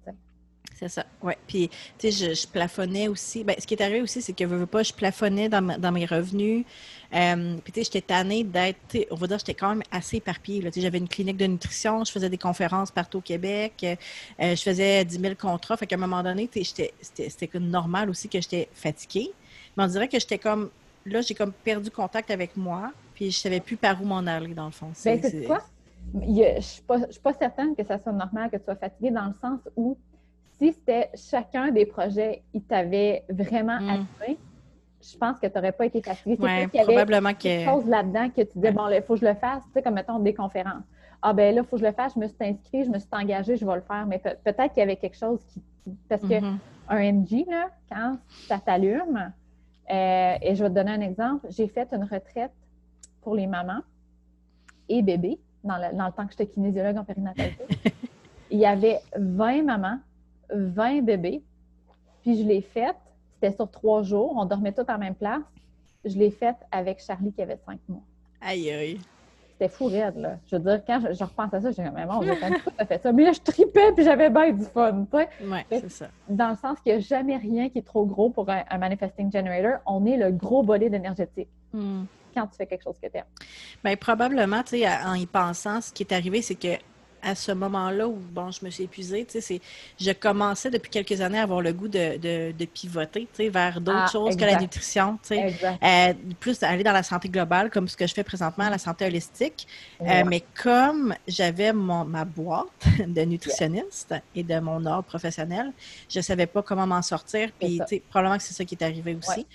C'est 0.79 0.89
ça, 0.89 1.05
oui. 1.22 1.33
Puis, 1.49 1.68
tu 1.99 2.12
sais, 2.12 2.35
je, 2.35 2.47
plafonnais 2.47 3.09
aussi. 3.09 3.43
Ben, 3.43 3.57
ce 3.59 3.66
qui 3.66 3.74
est 3.74 3.83
arrivé 3.83 4.01
aussi, 4.01 4.22
c'est 4.22 4.33
que, 4.33 4.45
je 4.45 4.55
veux 4.55 4.66
pas, 4.66 4.85
je 4.85 4.93
plafonnais 4.93 5.49
dans, 5.49 5.76
dans 5.76 5.91
mes 5.91 6.07
revenus. 6.07 6.64
Euh, 7.14 7.57
puis, 7.64 7.72
tu 7.72 7.81
sais, 7.81 7.85
j'étais 7.85 8.01
tannée 8.01 8.45
d'être, 8.45 8.79
on 9.11 9.16
va 9.16 9.26
dire, 9.26 9.39
j'étais 9.39 9.55
quand 9.55 9.70
même 9.70 9.83
assez 9.91 10.18
éparpillée. 10.18 10.61
Tu 10.62 10.72
sais, 10.72 10.81
j'avais 10.81 10.99
une 10.99 11.09
clinique 11.09 11.37
de 11.37 11.47
nutrition, 11.47 12.05
je 12.05 12.12
faisais 12.12 12.31
des 12.31 12.39
conférences 12.39 12.93
partout 12.93 13.18
au 13.18 13.22
Québec, 13.22 13.85
euh, 13.85 13.97
je 14.39 14.62
faisais 14.62 15.05
10 15.05 15.18
000 15.18 15.35
contrats. 15.35 15.76
Fait 15.76 15.89
qu'à 15.89 15.97
un 15.97 15.99
moment 15.99 16.22
donné, 16.22 16.47
tu 16.47 16.62
sais, 16.64 16.93
c'était 17.01 17.59
normal 17.59 18.09
aussi 18.09 18.29
que 18.29 18.41
j'étais 18.41 18.68
fatiguée. 18.72 19.33
Mais 19.76 19.83
on 19.83 19.89
dirait 19.89 20.07
que 20.07 20.20
j'étais 20.20 20.39
comme, 20.39 20.70
là, 21.07 21.22
j'ai 21.22 21.35
comme 21.35 21.53
perdu 21.53 21.91
contact 21.91 22.31
avec 22.31 22.57
moi, 22.57 22.93
puis 23.14 23.33
je 23.33 23.39
savais 23.39 23.61
plus 23.61 23.76
par 23.76 24.01
où 24.01 24.05
m'en 24.05 24.18
aller, 24.18 24.55
dans 24.55 24.66
le 24.66 24.70
fond. 24.70 24.93
Ben, 25.05 25.20
c'est 25.20 25.43
quoi? 25.43 25.64
Je 26.14 26.18
ne 26.18 26.61
suis, 26.61 26.83
pas 26.83 27.33
certaine 27.35 27.74
que 27.74 27.85
ça 27.85 27.99
soit 27.99 28.12
normal 28.12 28.49
que 28.49 28.57
tu 28.57 28.64
sois 28.64 28.76
fatiguée 28.76 29.11
dans 29.11 29.26
le 29.26 29.35
sens 29.43 29.61
où 29.76 29.99
si 30.59 30.72
c'était 30.72 31.11
chacun 31.14 31.70
des 31.70 31.86
projets, 31.86 32.42
il 32.52 32.62
t'avait 32.62 33.24
vraiment 33.28 33.80
mm. 33.80 34.06
je 35.00 35.16
pense 35.16 35.38
que 35.38 35.46
tu 35.46 35.54
n'aurais 35.54 35.72
pas 35.72 35.86
été 35.86 36.02
fatigué. 36.02 36.36
Oui, 36.40 36.82
probablement 36.82 37.32
qu'il 37.32 37.50
y 37.50 37.54
avait 37.54 37.64
quelque 37.64 37.74
chose 37.74 37.88
là-dedans 37.88 38.28
que 38.30 38.42
tu 38.42 38.50
disais, 38.56 38.72
bon, 38.72 38.88
il 38.88 39.02
faut 39.02 39.14
que 39.14 39.20
je 39.20 39.26
le 39.26 39.34
fasse, 39.34 39.62
tu 39.66 39.72
sais, 39.74 39.82
comme 39.82 39.94
mettons 39.94 40.18
des 40.18 40.34
conférences. 40.34 40.84
Ah 41.22 41.32
ben 41.32 41.54
là, 41.54 41.62
il 41.62 41.66
faut 41.66 41.76
que 41.76 41.82
je 41.82 41.86
le 41.86 41.92
fasse, 41.92 42.14
je 42.14 42.20
me 42.20 42.28
suis 42.28 42.36
inscrite, 42.40 42.86
je 42.86 42.90
me 42.90 42.98
suis 42.98 43.09
engagée, 43.12 43.56
je 43.56 43.64
vais 43.64 43.74
le 43.74 43.80
faire. 43.80 44.06
Mais 44.06 44.18
peut-être 44.18 44.72
qu'il 44.72 44.80
y 44.80 44.82
avait 44.82 44.96
quelque 44.96 45.16
chose 45.16 45.40
qui. 45.48 45.62
Parce 46.09 46.22
que 46.22 46.26
mm-hmm. 46.26 46.59
un 46.88 47.12
NG, 47.12 47.46
là, 47.48 47.70
quand 47.90 48.18
ça 48.46 48.59
t'allume, 48.59 49.32
euh, 49.90 50.34
et 50.42 50.54
je 50.54 50.62
vais 50.62 50.70
te 50.70 50.74
donner 50.74 50.92
un 50.92 51.00
exemple, 51.00 51.46
j'ai 51.50 51.66
fait 51.66 51.88
une 51.92 52.04
retraite 52.04 52.52
pour 53.22 53.34
les 53.34 53.46
mamans 53.46 53.80
et 54.88 55.02
bébés 55.02 55.40
dans 55.64 55.76
le, 55.76 55.96
dans 55.96 56.06
le 56.06 56.12
temps 56.12 56.26
que 56.26 56.32
j'étais 56.32 56.46
kinésiologue 56.46 56.96
en 56.98 57.04
périnatalité. 57.04 57.64
Il 58.50 58.59
y 58.59 58.66
avait 58.66 59.00
20 59.16 59.62
mamans 59.64 59.98
20 60.51 61.03
bébés. 61.03 61.42
Puis 62.22 62.38
je 62.38 62.42
l'ai 62.42 62.61
faite, 62.61 62.96
c'était 63.34 63.55
sur 63.55 63.70
trois 63.70 64.03
jours, 64.03 64.34
on 64.36 64.44
dormait 64.44 64.72
tous 64.72 64.90
en 64.90 64.99
même 64.99 65.14
place. 65.14 65.42
Je 66.05 66.16
l'ai 66.16 66.30
faite 66.30 66.57
avec 66.70 67.01
Charlie 67.01 67.32
qui 67.32 67.42
avait 67.42 67.59
cinq 67.64 67.80
mois. 67.88 68.03
Aïe, 68.40 68.70
aïe. 68.70 69.01
C'était 69.53 69.68
fou 69.68 69.86
raide, 69.86 70.16
là. 70.16 70.38
Je 70.46 70.55
veux 70.55 70.62
dire, 70.62 70.80
quand 70.86 71.01
je, 71.01 71.24
repense 71.24 71.53
à 71.53 71.61
ça, 71.61 71.72
j'ai 71.72 71.82
bon, 71.82 72.22
j'ai 72.22 72.36
quand 72.38 72.86
fait 72.86 73.03
ça. 73.03 73.12
Mais 73.12 73.24
là, 73.24 73.32
je 73.32 73.40
tripais 73.40 73.92
puis 73.92 74.05
j'avais 74.05 74.30
bien 74.30 74.53
du 74.53 74.64
fun, 74.64 75.05
tu 75.11 75.18
sais. 75.18 75.28
Oui, 75.42 75.59
c'est 75.68 75.90
ça. 75.90 76.07
Dans 76.28 76.51
le 76.51 76.57
sens 76.57 76.78
qu'il 76.80 76.92
n'y 76.92 76.99
a 76.99 77.01
jamais 77.01 77.36
rien 77.36 77.68
qui 77.68 77.78
est 77.78 77.86
trop 77.86 78.07
gros 78.07 78.30
pour 78.30 78.49
un, 78.49 78.78
manifesting 78.78 79.32
generator. 79.32 79.80
On 79.84 80.07
est 80.07 80.16
le 80.16 80.30
gros 80.30 80.62
bolide 80.62 80.94
énergétique. 80.94 81.49
Hmm. 81.72 82.05
Quand 82.32 82.46
tu 82.46 82.57
fais 82.57 82.66
quelque 82.66 82.84
chose 82.84 82.99
que 83.03 83.09
tu 83.09 83.16
aimes. 83.16 83.24
Bien, 83.82 83.96
probablement, 83.96 84.62
tu 84.62 84.78
sais, 84.78 84.88
en 84.88 85.14
y 85.14 85.26
pensant, 85.26 85.80
ce 85.80 85.92
qui 85.92 86.05
est 86.05 86.12
arrivé, 86.12 86.40
c'est 86.40 86.55
que 86.55 86.78
à 87.22 87.34
ce 87.34 87.52
moment-là 87.52 88.08
où 88.08 88.14
bon, 88.14 88.50
je 88.50 88.64
me 88.64 88.70
suis 88.70 88.84
épuisée, 88.84 89.26
c'est, 89.28 89.60
je 90.00 90.10
commençais 90.12 90.70
depuis 90.70 90.90
quelques 90.90 91.20
années 91.20 91.38
à 91.38 91.42
avoir 91.42 91.60
le 91.60 91.72
goût 91.72 91.88
de, 91.88 92.16
de, 92.16 92.52
de 92.52 92.64
pivoter 92.64 93.28
vers 93.48 93.80
d'autres 93.80 94.04
ah, 94.06 94.10
choses 94.10 94.36
que 94.36 94.44
la 94.44 94.60
nutrition. 94.60 95.18
Euh, 95.30 96.14
plus 96.40 96.62
aller 96.62 96.82
dans 96.82 96.92
la 96.92 97.02
santé 97.02 97.28
globale, 97.28 97.70
comme 97.70 97.88
ce 97.88 97.96
que 97.96 98.06
je 98.06 98.14
fais 98.14 98.24
présentement, 98.24 98.68
la 98.68 98.78
santé 98.78 99.06
holistique. 99.06 99.66
Euh, 100.00 100.24
mais 100.26 100.44
comme 100.60 101.14
j'avais 101.26 101.72
ma 101.72 102.24
boîte 102.24 102.66
de 103.06 103.22
nutritionniste 103.22 104.14
et 104.34 104.42
de 104.42 104.58
mon 104.60 104.84
ordre 104.86 105.04
professionnel, 105.04 105.72
je 106.08 106.18
ne 106.18 106.22
savais 106.22 106.46
pas 106.46 106.62
comment 106.62 106.86
m'en 106.86 107.02
sortir. 107.02 107.50
Puis 107.58 107.80
probablement 108.08 108.38
que 108.38 108.44
c'est 108.44 108.54
ça 108.54 108.64
qui 108.64 108.74
est 108.74 108.84
arrivé 108.84 109.16
aussi. 109.16 109.46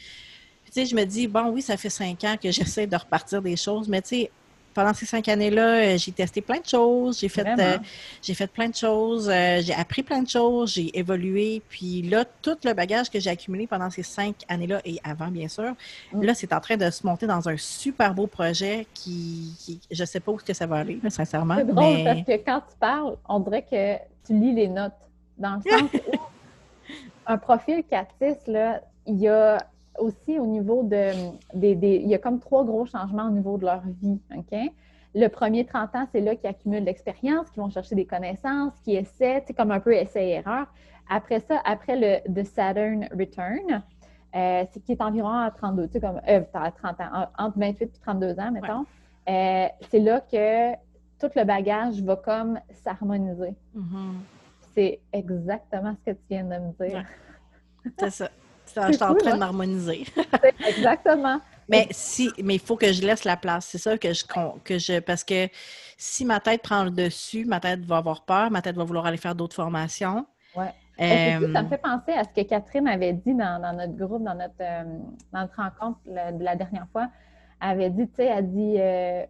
je 0.76 0.96
me 0.96 1.06
dis, 1.06 1.28
bon, 1.28 1.50
oui, 1.50 1.62
ça 1.62 1.78
fait 1.78 1.90
cinq 1.90 2.24
ans 2.24 2.36
que 2.42 2.52
j'essaie 2.52 2.88
de 2.88 2.96
repartir 2.96 3.42
des 3.42 3.56
choses, 3.56 3.88
mais 3.88 4.02
tu 4.02 4.10
sais, 4.10 4.32
pendant 4.74 4.94
ces 4.94 5.06
cinq 5.06 5.28
années-là, 5.28 5.94
euh, 5.94 5.98
j'ai 5.98 6.12
testé 6.12 6.42
plein 6.42 6.60
de 6.60 6.66
choses, 6.66 7.20
j'ai 7.20 7.30
fait, 7.30 7.48
euh, 7.48 7.78
j'ai 8.22 8.34
fait 8.34 8.48
plein 8.48 8.70
de 8.70 8.76
choses, 8.76 9.30
euh, 9.30 9.62
j'ai 9.62 9.74
appris 9.74 10.04
plein 10.04 10.22
de 10.22 10.28
choses, 10.28 10.74
j'ai 10.74 10.98
évolué. 10.98 11.62
Puis 11.70 12.02
là, 12.02 12.26
tout 12.42 12.58
le 12.64 12.74
bagage 12.74 13.10
que 13.10 13.20
j'ai 13.20 13.30
accumulé 13.30 13.68
pendant 13.68 13.90
ces 13.90 14.04
cinq 14.04 14.36
années-là 14.48 14.82
et 14.86 15.00
avant, 15.04 15.28
bien 15.28 15.48
sûr, 15.48 15.74
mm. 16.14 16.24
là, 16.24 16.34
c'est 16.34 16.54
en 16.54 16.60
train 16.60 16.78
de 16.78 16.90
se 16.90 17.06
monter 17.06 17.28
dans 17.28 17.48
un 17.48 17.58
super 17.58 18.14
beau 18.14 18.28
projet 18.28 18.88
qui, 18.94 19.80
je 19.92 20.02
ne 20.02 20.06
sais 20.06 20.20
pas 20.20 20.32
où 20.32 20.38
que 20.38 20.54
ça 20.54 20.66
va 20.66 20.78
aller, 20.78 21.00
sincèrement. 21.10 21.56
C'est 21.58 21.66
drôle 21.66 22.04
parce 22.04 22.24
que 22.24 22.38
quand 22.44 22.60
tu 22.62 22.78
parles, 22.80 23.16
on 23.30 23.40
dirait 23.40 23.64
que 23.64 23.96
tu 24.26 24.34
lis 24.34 24.54
les 24.54 24.68
notes. 24.68 24.94
Dans 25.38 25.56
le 25.56 25.72
sens 25.72 25.90
où 25.94 26.18
un 27.26 27.38
profil 27.38 27.84
Catis, 27.90 28.40
là, 28.48 28.82
il 29.08 29.20
y 29.20 29.28
a 29.28 29.58
aussi 30.00 30.40
au 30.40 30.46
niveau 30.46 30.84
de. 30.84 31.12
Des, 31.54 32.02
il 32.04 32.08
y 32.08 32.16
a 32.16 32.20
comme 32.20 32.40
trois 32.40 32.64
gros 32.64 32.86
changements 32.86 33.28
au 33.28 33.32
niveau 33.32 33.58
de 33.58 33.66
leur 33.66 33.82
vie. 34.02 34.20
OK? 34.36 34.58
Le 35.16 35.28
premier 35.28 35.66
30 35.66 35.96
ans, 35.96 36.08
c'est 36.12 36.22
là 36.22 36.36
qu'ils 36.36 36.50
accumulent 36.50 36.84
l'expérience, 36.84 37.50
qu'ils 37.52 37.62
vont 37.62 37.70
chercher 37.70 37.96
des 37.96 38.06
connaissances, 38.06 38.74
qui 38.84 38.96
essaient, 38.96 39.44
c'est 39.46 39.54
comme 39.54 39.72
un 39.72 39.80
peu 39.80 39.94
essai-erreur. 39.94 40.66
Après 41.10 41.40
ça, 41.40 41.62
après 41.66 41.96
le 41.96 42.34
The 42.34 42.46
Saturn 42.46 43.08
Return, 43.12 43.84
euh, 44.36 44.66
c'est 44.72 44.84
qui 44.84 44.94
est 44.94 45.02
environ 45.02 45.30
à 45.30 45.52
32, 45.52 45.88
tu 45.88 45.94
sais, 45.94 46.00
comme, 46.00 46.20
euh, 46.28 46.42
30 46.52 47.00
ans, 47.02 47.28
entre 47.38 47.60
28 47.60 47.84
et 47.84 48.00
32 48.02 48.40
ans, 48.40 48.52
mettons. 48.52 48.86
Euh, 49.30 49.68
c'est 49.90 50.00
là 50.00 50.22
que 50.22 50.74
tout 51.20 51.32
le 51.36 51.44
bagage 51.44 52.02
va 52.02 52.16
comme 52.16 52.60
s'harmoniser. 52.84 53.54
Mm-hmm. 53.78 54.14
C'est 54.74 55.00
exactement 55.12 55.96
ce 56.00 56.12
que 56.12 56.18
tu 56.18 56.24
viens 56.30 56.44
de 56.44 56.56
me 56.56 56.88
dire. 56.88 57.06
C'est 58.00 58.10
ça. 58.10 58.30
Je 58.76 58.94
suis 58.94 59.04
en 59.04 59.16
train 59.16 59.30
de 59.32 59.36
hein? 59.36 59.38
m'harmoniser. 59.38 60.06
Exactement. 60.68 61.40
Mais 61.70 61.88
si, 61.92 62.30
mais 62.44 62.56
il 62.56 62.60
faut 62.60 62.76
que 62.76 62.92
je 62.92 63.02
laisse 63.02 63.24
la 63.24 63.38
place. 63.38 63.66
C'est 63.66 63.78
ça 63.78 63.98
que 63.98 64.14
je, 64.14 64.24
que 64.64 64.78
je. 64.78 65.00
Parce 65.00 65.24
que 65.24 65.48
si 65.98 66.26
ma 66.26 66.40
tête 66.40 66.62
prend 66.62 66.84
le 66.84 66.92
dessus, 66.92 67.46
ma 67.46 67.60
tête 67.60 67.82
va 67.86 67.98
avoir 67.98 68.26
peur, 68.26 68.52
ma 68.52 68.62
tête 68.62 68.76
va 68.76 68.84
vouloir 68.84 69.06
aller 69.06 69.18
faire 69.18 69.36
d'autres 69.36 69.56
formations. 69.56 70.26
Oui. 70.56 70.66
Euh, 71.02 71.54
ça 71.54 71.64
me 71.64 71.70
fait 71.70 71.78
penser 71.78 72.12
à 72.12 72.24
ce 72.24 72.30
que 72.30 72.48
Catherine 72.48 72.88
avait 72.88 73.14
dit 73.14 73.34
dans, 73.34 73.76
notre 73.76 73.94
groupe, 73.94 74.24
dans 74.24 74.36
notre, 74.36 74.54
euh, 74.62 74.84
notre 75.34 75.56
rencontre 75.56 76.00
de 76.06 76.44
la 76.44 76.56
dernière 76.56 76.88
fois. 76.92 77.10
Elle 77.62 77.70
avait 77.70 77.90
dit, 77.90 78.08
tu 78.10 78.16
sais, 78.16 78.26
elle 78.26 78.52
dit, 78.52 78.76
euh, 78.78 79.26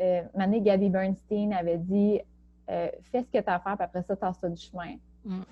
euh 0.00 0.22
Mané 0.34 0.62
Gabby 0.62 0.88
Bernstein 0.88 1.52
avait 1.52 1.78
dit, 1.78 2.20
fais 2.66 3.22
ce 3.22 3.38
que 3.38 3.42
tu 3.42 3.50
as 3.50 3.56
à 3.56 3.60
faire, 3.60 3.76
puis 3.76 3.84
après 3.84 4.02
ça, 4.02 4.16
t'as 4.16 4.32
ça 4.32 4.48
du 4.48 4.60
chemin. 4.60 4.94
Mm. 5.24 5.42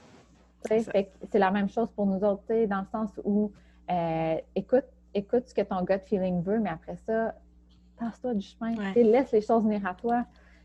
C'est 0.66 1.38
la 1.38 1.50
même 1.50 1.68
chose 1.68 1.88
pour 1.94 2.06
nous 2.06 2.22
autres, 2.24 2.42
dans 2.66 2.80
le 2.80 2.86
sens 2.86 3.10
où 3.24 3.52
euh, 3.90 4.36
écoute, 4.54 4.84
écoute 5.14 5.46
ce 5.46 5.54
que 5.54 5.62
ton 5.62 5.82
gut 5.82 6.00
feeling 6.06 6.42
veut, 6.42 6.58
mais 6.58 6.70
après 6.70 6.96
ça, 6.96 7.34
passe-toi 7.98 8.34
du 8.34 8.46
chemin. 8.46 8.74
Laisse 8.94 9.32
les 9.32 9.40
choses 9.40 9.62
venir 9.62 9.86
à 9.86 9.94
toi. 9.94 10.24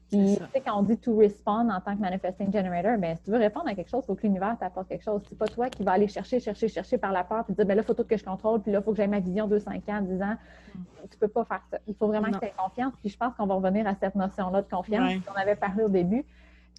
Puis, 0.09 0.37
quand 0.65 0.77
on 0.77 0.83
dit 0.83 0.97
to 0.97 1.15
respond 1.15 1.69
en 1.69 1.79
tant 1.79 1.95
que 1.95 2.01
manifesting 2.01 2.51
generator, 2.51 2.97
ben, 2.97 3.15
si 3.15 3.23
tu 3.23 3.31
veux 3.31 3.37
répondre 3.37 3.69
à 3.69 3.75
quelque 3.75 3.89
chose, 3.89 4.03
il 4.03 4.07
faut 4.07 4.15
que 4.15 4.23
l'univers 4.23 4.57
t'apporte 4.59 4.89
quelque 4.89 5.05
chose. 5.05 5.21
C'est 5.29 5.37
pas 5.37 5.47
toi 5.47 5.69
qui 5.69 5.83
vas 5.83 5.93
aller 5.93 6.09
chercher, 6.09 6.41
chercher, 6.41 6.67
chercher 6.67 6.97
par 6.97 7.13
la 7.13 7.23
peur, 7.23 7.45
puis 7.45 7.53
dire, 7.53 7.65
ben 7.65 7.75
là, 7.75 7.81
il 7.81 7.85
faut 7.85 7.93
tout 7.93 8.03
que 8.03 8.17
je 8.17 8.25
contrôle, 8.25 8.61
puis 8.61 8.73
là, 8.73 8.79
il 8.79 8.83
faut 8.83 8.91
que 8.91 8.97
j'aie 8.97 9.07
ma 9.07 9.21
vision 9.21 9.47
de 9.47 9.57
5 9.57 9.87
ans, 9.87 10.01
10 10.01 10.21
ans. 10.21 10.35
Tu 10.73 10.77
mm. 10.77 10.83
Tu 11.11 11.17
peux 11.17 11.29
pas 11.29 11.45
faire 11.45 11.61
ça. 11.71 11.77
Il 11.87 11.95
faut 11.95 12.07
vraiment 12.07 12.29
que 12.29 12.39
tu 12.39 12.45
aies 12.45 12.53
confiance. 12.57 12.93
Puis, 12.99 13.09
je 13.09 13.17
pense 13.17 13.33
qu'on 13.35 13.45
va 13.45 13.55
revenir 13.55 13.87
à 13.87 13.95
cette 13.95 14.15
notion-là 14.15 14.61
de 14.63 14.69
confiance 14.69 15.13
qu'on 15.25 15.39
avait 15.39 15.55
parlé 15.55 15.85
au 15.85 15.89
début. 15.89 16.25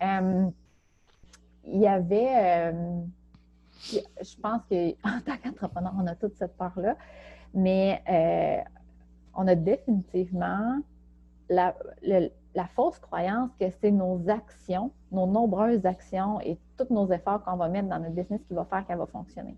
Euh, 0.02 0.46
il 1.66 1.80
y 1.80 1.86
avait, 1.86 2.72
euh, 2.72 3.00
je 3.92 4.40
pense 4.40 4.62
qu'en 4.68 5.20
tant 5.26 5.36
qu'entrepreneur, 5.42 5.92
on 5.98 6.06
a 6.06 6.14
toute 6.14 6.34
cette 6.36 6.56
peur-là, 6.56 6.96
mais 7.54 8.02
euh, 8.08 8.62
on 9.34 9.46
a 9.46 9.54
définitivement 9.54 10.80
la, 11.48 11.74
fausse 12.74 12.98
croyance 12.98 13.50
que 13.58 13.66
c'est 13.80 13.90
nos 13.90 14.28
actions, 14.28 14.92
nos 15.10 15.26
nombreuses 15.26 15.84
actions 15.84 16.40
et 16.40 16.58
tous 16.76 16.92
nos 16.92 17.10
efforts 17.10 17.42
qu'on 17.44 17.56
va 17.56 17.68
mettre 17.68 17.88
dans 17.88 17.98
notre 17.98 18.14
business 18.14 18.40
qui 18.46 18.54
va 18.54 18.64
faire 18.64 18.86
qu'elle 18.86 18.98
va 18.98 19.06
fonctionner. 19.06 19.56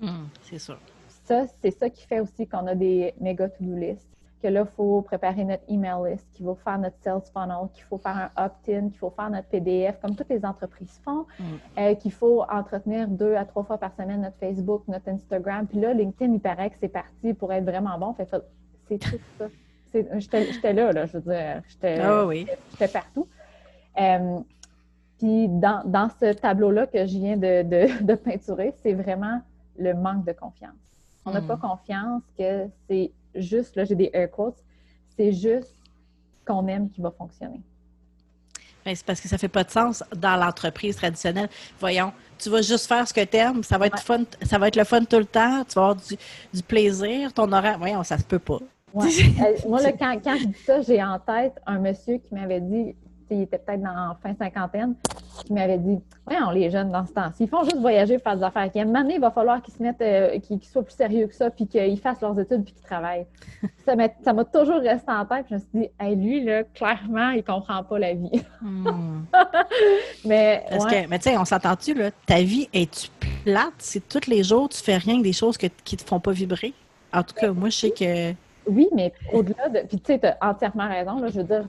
Hum, 0.00 0.28
c'est 0.42 0.58
sûr. 0.58 0.78
Ça, 1.24 1.46
c'est 1.62 1.70
ça 1.70 1.88
qui 1.88 2.06
fait 2.06 2.20
aussi 2.20 2.46
qu'on 2.46 2.66
a 2.66 2.74
des 2.74 3.14
méga 3.20 3.48
to-do 3.48 3.74
lists 3.76 4.14
que 4.44 4.48
là, 4.48 4.60
il 4.60 4.74
faut 4.76 5.00
préparer 5.00 5.42
notre 5.42 5.62
email 5.68 6.10
list, 6.10 6.26
qu'il 6.32 6.44
faut 6.44 6.54
faire 6.54 6.78
notre 6.78 6.96
sales 7.02 7.22
funnel, 7.32 7.70
qu'il 7.72 7.84
faut 7.84 7.96
faire 7.96 8.30
un 8.36 8.44
opt-in, 8.44 8.90
qu'il 8.90 8.98
faut 8.98 9.08
faire 9.08 9.30
notre 9.30 9.48
PDF, 9.48 9.98
comme 10.02 10.14
toutes 10.14 10.28
les 10.28 10.44
entreprises 10.44 11.00
font, 11.02 11.24
mm. 11.38 11.44
euh, 11.78 11.94
qu'il 11.94 12.12
faut 12.12 12.42
entretenir 12.42 13.08
deux 13.08 13.34
à 13.36 13.46
trois 13.46 13.64
fois 13.64 13.78
par 13.78 13.94
semaine 13.94 14.20
notre 14.20 14.36
Facebook, 14.36 14.82
notre 14.86 15.08
Instagram. 15.08 15.66
Puis 15.66 15.80
là, 15.80 15.94
LinkedIn, 15.94 16.34
il 16.34 16.40
paraît 16.40 16.68
que 16.68 16.76
c'est 16.78 16.88
parti 16.88 17.32
pour 17.32 17.54
être 17.54 17.64
vraiment 17.64 17.98
bon. 17.98 18.12
Fait, 18.12 18.28
c'est 18.86 18.98
tout 18.98 19.18
ça. 19.38 19.46
J'étais 19.94 20.72
là, 20.74 20.92
là, 20.92 21.06
je 21.06 21.16
veux 21.16 21.32
dire. 21.32 21.62
J'étais 21.68 22.02
oh 22.06 22.26
oui. 22.26 22.46
partout. 22.92 23.26
Euh, 23.98 24.40
puis 25.18 25.48
dans, 25.48 25.82
dans 25.86 26.10
ce 26.20 26.34
tableau-là 26.34 26.86
que 26.86 27.06
je 27.06 27.16
viens 27.16 27.38
de, 27.38 27.62
de, 27.62 28.02
de 28.04 28.14
peinturer, 28.14 28.74
c'est 28.82 28.92
vraiment 28.92 29.40
le 29.78 29.94
manque 29.94 30.26
de 30.26 30.32
confiance. 30.32 30.74
On 31.24 31.30
n'a 31.30 31.40
mm. 31.40 31.46
pas 31.46 31.56
confiance 31.56 32.22
que 32.36 32.66
c'est 32.86 33.10
juste, 33.34 33.76
là 33.76 33.84
j'ai 33.84 33.94
des 33.94 34.10
air 34.12 34.30
quotes, 34.30 34.62
c'est 35.16 35.32
juste 35.32 35.74
qu'on 36.46 36.66
aime 36.68 36.90
qui 36.90 37.00
va 37.00 37.10
fonctionner. 37.10 37.60
C'est 38.86 39.04
parce 39.04 39.20
que 39.20 39.28
ça 39.28 39.36
ne 39.36 39.40
fait 39.40 39.48
pas 39.48 39.64
de 39.64 39.70
sens 39.70 40.04
dans 40.14 40.36
l'entreprise 40.36 40.96
traditionnelle. 40.96 41.48
Voyons, 41.80 42.12
tu 42.38 42.50
vas 42.50 42.60
juste 42.60 42.86
faire 42.86 43.08
ce 43.08 43.14
que 43.14 43.24
tu 43.24 43.36
aimes, 43.38 43.62
ça 43.62 43.78
va 43.78 43.86
être 43.86 44.00
fun, 44.00 44.24
ça 44.42 44.58
va 44.58 44.68
être 44.68 44.76
le 44.76 44.84
fun 44.84 45.04
tout 45.04 45.18
le 45.18 45.24
temps, 45.24 45.64
tu 45.64 45.74
vas 45.74 45.88
avoir 45.88 45.96
du, 45.96 46.62
plaisir, 46.62 47.32
ton 47.32 47.50
horaire, 47.50 47.78
voyons, 47.78 48.02
ça 48.02 48.18
se 48.18 48.24
peut 48.24 48.38
pas. 48.38 48.58
Euh, 48.96 49.56
moi, 49.68 49.80
quand, 49.98 50.20
quand, 50.22 50.36
je 50.36 50.46
dis 50.46 50.58
ça, 50.64 50.80
j'ai 50.80 51.02
en 51.02 51.18
tête 51.18 51.54
un 51.66 51.80
monsieur 51.80 52.18
qui 52.18 52.32
m'avait 52.32 52.60
dit, 52.60 52.94
il 53.34 53.42
était 53.42 53.58
peut-être 53.58 53.82
dans 53.82 54.16
fin 54.22 54.34
cinquantaine, 54.34 54.94
qui 55.44 55.52
m'avait 55.52 55.78
dit 55.78 55.98
Voyons, 56.26 56.50
les 56.50 56.70
jeunes 56.70 56.90
dans 56.90 57.04
ce 57.04 57.12
temps, 57.12 57.30
s'ils 57.34 57.48
font 57.48 57.64
juste 57.64 57.78
voyager, 57.78 58.18
faire 58.18 58.36
des 58.36 58.42
affaires, 58.42 58.70
qu'il 58.70 58.82
une 58.82 58.96
année, 58.96 59.14
il 59.16 59.20
va 59.20 59.30
falloir 59.30 59.60
qu'ils 59.62 59.74
se 59.74 59.82
mettent, 59.82 60.00
euh, 60.00 60.38
qu'ils 60.38 60.62
soient 60.64 60.82
plus 60.82 60.94
sérieux 60.94 61.26
que 61.26 61.34
ça, 61.34 61.50
puis 61.50 61.66
qu'ils 61.66 61.98
fassent 62.00 62.20
leurs 62.20 62.38
études, 62.38 62.64
puis 62.64 62.72
qu'ils 62.72 62.84
travaillent. 62.84 63.26
ça 63.84 64.32
m'a 64.32 64.44
toujours 64.44 64.80
resté 64.80 65.10
en 65.10 65.24
tête, 65.26 65.46
je 65.50 65.54
me 65.54 65.58
suis 65.60 65.68
dit 65.74 65.88
hey, 66.00 66.16
lui, 66.16 66.44
là, 66.44 66.64
clairement, 66.64 67.30
il 67.30 67.44
comprend 67.44 67.82
pas 67.82 67.98
la 67.98 68.14
vie. 68.14 68.42
Hmm. 68.62 69.24
mais, 70.24 70.64
mais 71.08 71.18
tu 71.18 71.30
sais, 71.30 71.36
on 71.36 71.44
s'entend-tu, 71.44 71.94
là, 71.94 72.10
ta 72.26 72.40
vie 72.40 72.68
est-tu 72.72 73.10
plate 73.44 73.74
si 73.78 74.00
tous 74.00 74.26
les 74.28 74.42
jours 74.42 74.68
tu 74.68 74.82
fais 74.82 74.96
rien 74.96 75.18
que 75.18 75.22
des 75.22 75.32
choses 75.32 75.58
que, 75.58 75.66
qui 75.84 75.96
te 75.96 76.04
font 76.04 76.20
pas 76.20 76.32
vibrer? 76.32 76.72
En 77.12 77.22
tout 77.22 77.34
cas, 77.34 77.52
moi, 77.52 77.68
je 77.68 77.76
sais 77.76 77.90
que. 77.90 78.32
Oui, 78.66 78.88
mais 78.94 79.12
au-delà 79.32 79.68
de. 79.68 79.80
Puis, 79.86 80.00
tu 80.00 80.12
sais, 80.12 80.18
tu 80.18 80.26
as 80.26 80.36
entièrement 80.40 80.88
raison. 80.88 81.18
Là, 81.20 81.28
je 81.28 81.40
veux 81.40 81.44
dire, 81.44 81.68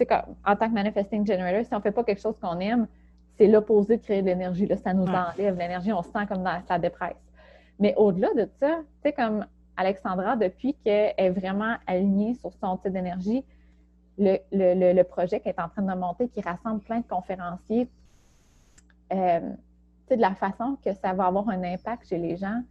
en 0.00 0.56
tant 0.56 0.68
que 0.68 0.74
manifesting 0.74 1.26
generator, 1.26 1.64
si 1.64 1.74
on 1.74 1.78
ne 1.78 1.82
fait 1.82 1.92
pas 1.92 2.04
quelque 2.04 2.20
chose 2.20 2.36
qu'on 2.40 2.58
aime, 2.60 2.86
c'est 3.36 3.46
l'opposé 3.46 3.96
de 3.96 4.02
créer 4.02 4.22
de 4.22 4.26
l'énergie. 4.26 4.68
Ça 4.82 4.92
nous 4.92 5.06
enlève 5.06 5.56
l'énergie. 5.56 5.92
On 5.92 6.02
se 6.02 6.10
sent 6.10 6.26
comme 6.28 6.42
dans 6.42 6.60
sa 6.66 6.78
dépresse. 6.78 7.16
Mais 7.78 7.94
au-delà 7.96 8.28
de 8.34 8.48
ça, 8.60 8.78
tu 8.78 8.84
sais, 9.02 9.12
comme 9.12 9.46
Alexandra, 9.76 10.36
depuis 10.36 10.74
qu'elle 10.84 11.14
est 11.16 11.30
vraiment 11.30 11.76
alignée 11.86 12.34
sur 12.34 12.52
son 12.54 12.76
type 12.76 12.92
d'énergie, 12.92 13.44
le, 14.18 14.36
le, 14.52 14.92
le, 14.92 15.04
projet 15.04 15.40
qu'elle 15.40 15.54
est 15.56 15.60
en 15.60 15.68
train 15.68 15.82
de 15.82 15.98
monter, 15.98 16.28
qui 16.28 16.40
rassemble 16.42 16.80
plein 16.80 17.00
de 17.00 17.06
conférenciers, 17.06 17.88
euh, 19.12 19.40
de 20.10 20.16
la 20.16 20.34
façon 20.34 20.76
que 20.84 20.92
ça 20.92 21.14
va 21.14 21.26
avoir 21.26 21.48
un 21.48 21.62
impact 21.64 22.06
chez 22.08 22.18
les 22.18 22.36
gens, 22.36 22.62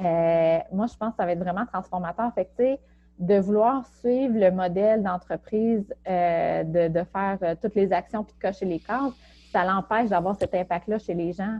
euh, 0.00 0.58
moi, 0.72 0.86
je 0.86 0.96
pense 0.96 1.10
que 1.10 1.16
ça 1.16 1.26
va 1.26 1.32
être 1.32 1.40
vraiment 1.40 1.66
transformateur. 1.66 2.32
Fait 2.34 2.48
que, 2.56 2.78
de 3.18 3.38
vouloir 3.38 3.86
suivre 3.98 4.38
le 4.38 4.50
modèle 4.50 5.02
d'entreprise, 5.02 5.92
euh, 6.08 6.64
de, 6.64 7.02
faire 7.04 7.38
euh, 7.42 7.54
toutes 7.60 7.74
les 7.74 7.92
actions 7.92 8.22
puis 8.24 8.34
de 8.34 8.40
cocher 8.40 8.64
les 8.64 8.78
cases, 8.78 9.12
ça 9.52 9.64
l'empêche 9.64 10.10
d'avoir 10.10 10.36
cet 10.36 10.54
impact-là 10.54 10.98
chez 10.98 11.14
les 11.14 11.32
gens. 11.32 11.58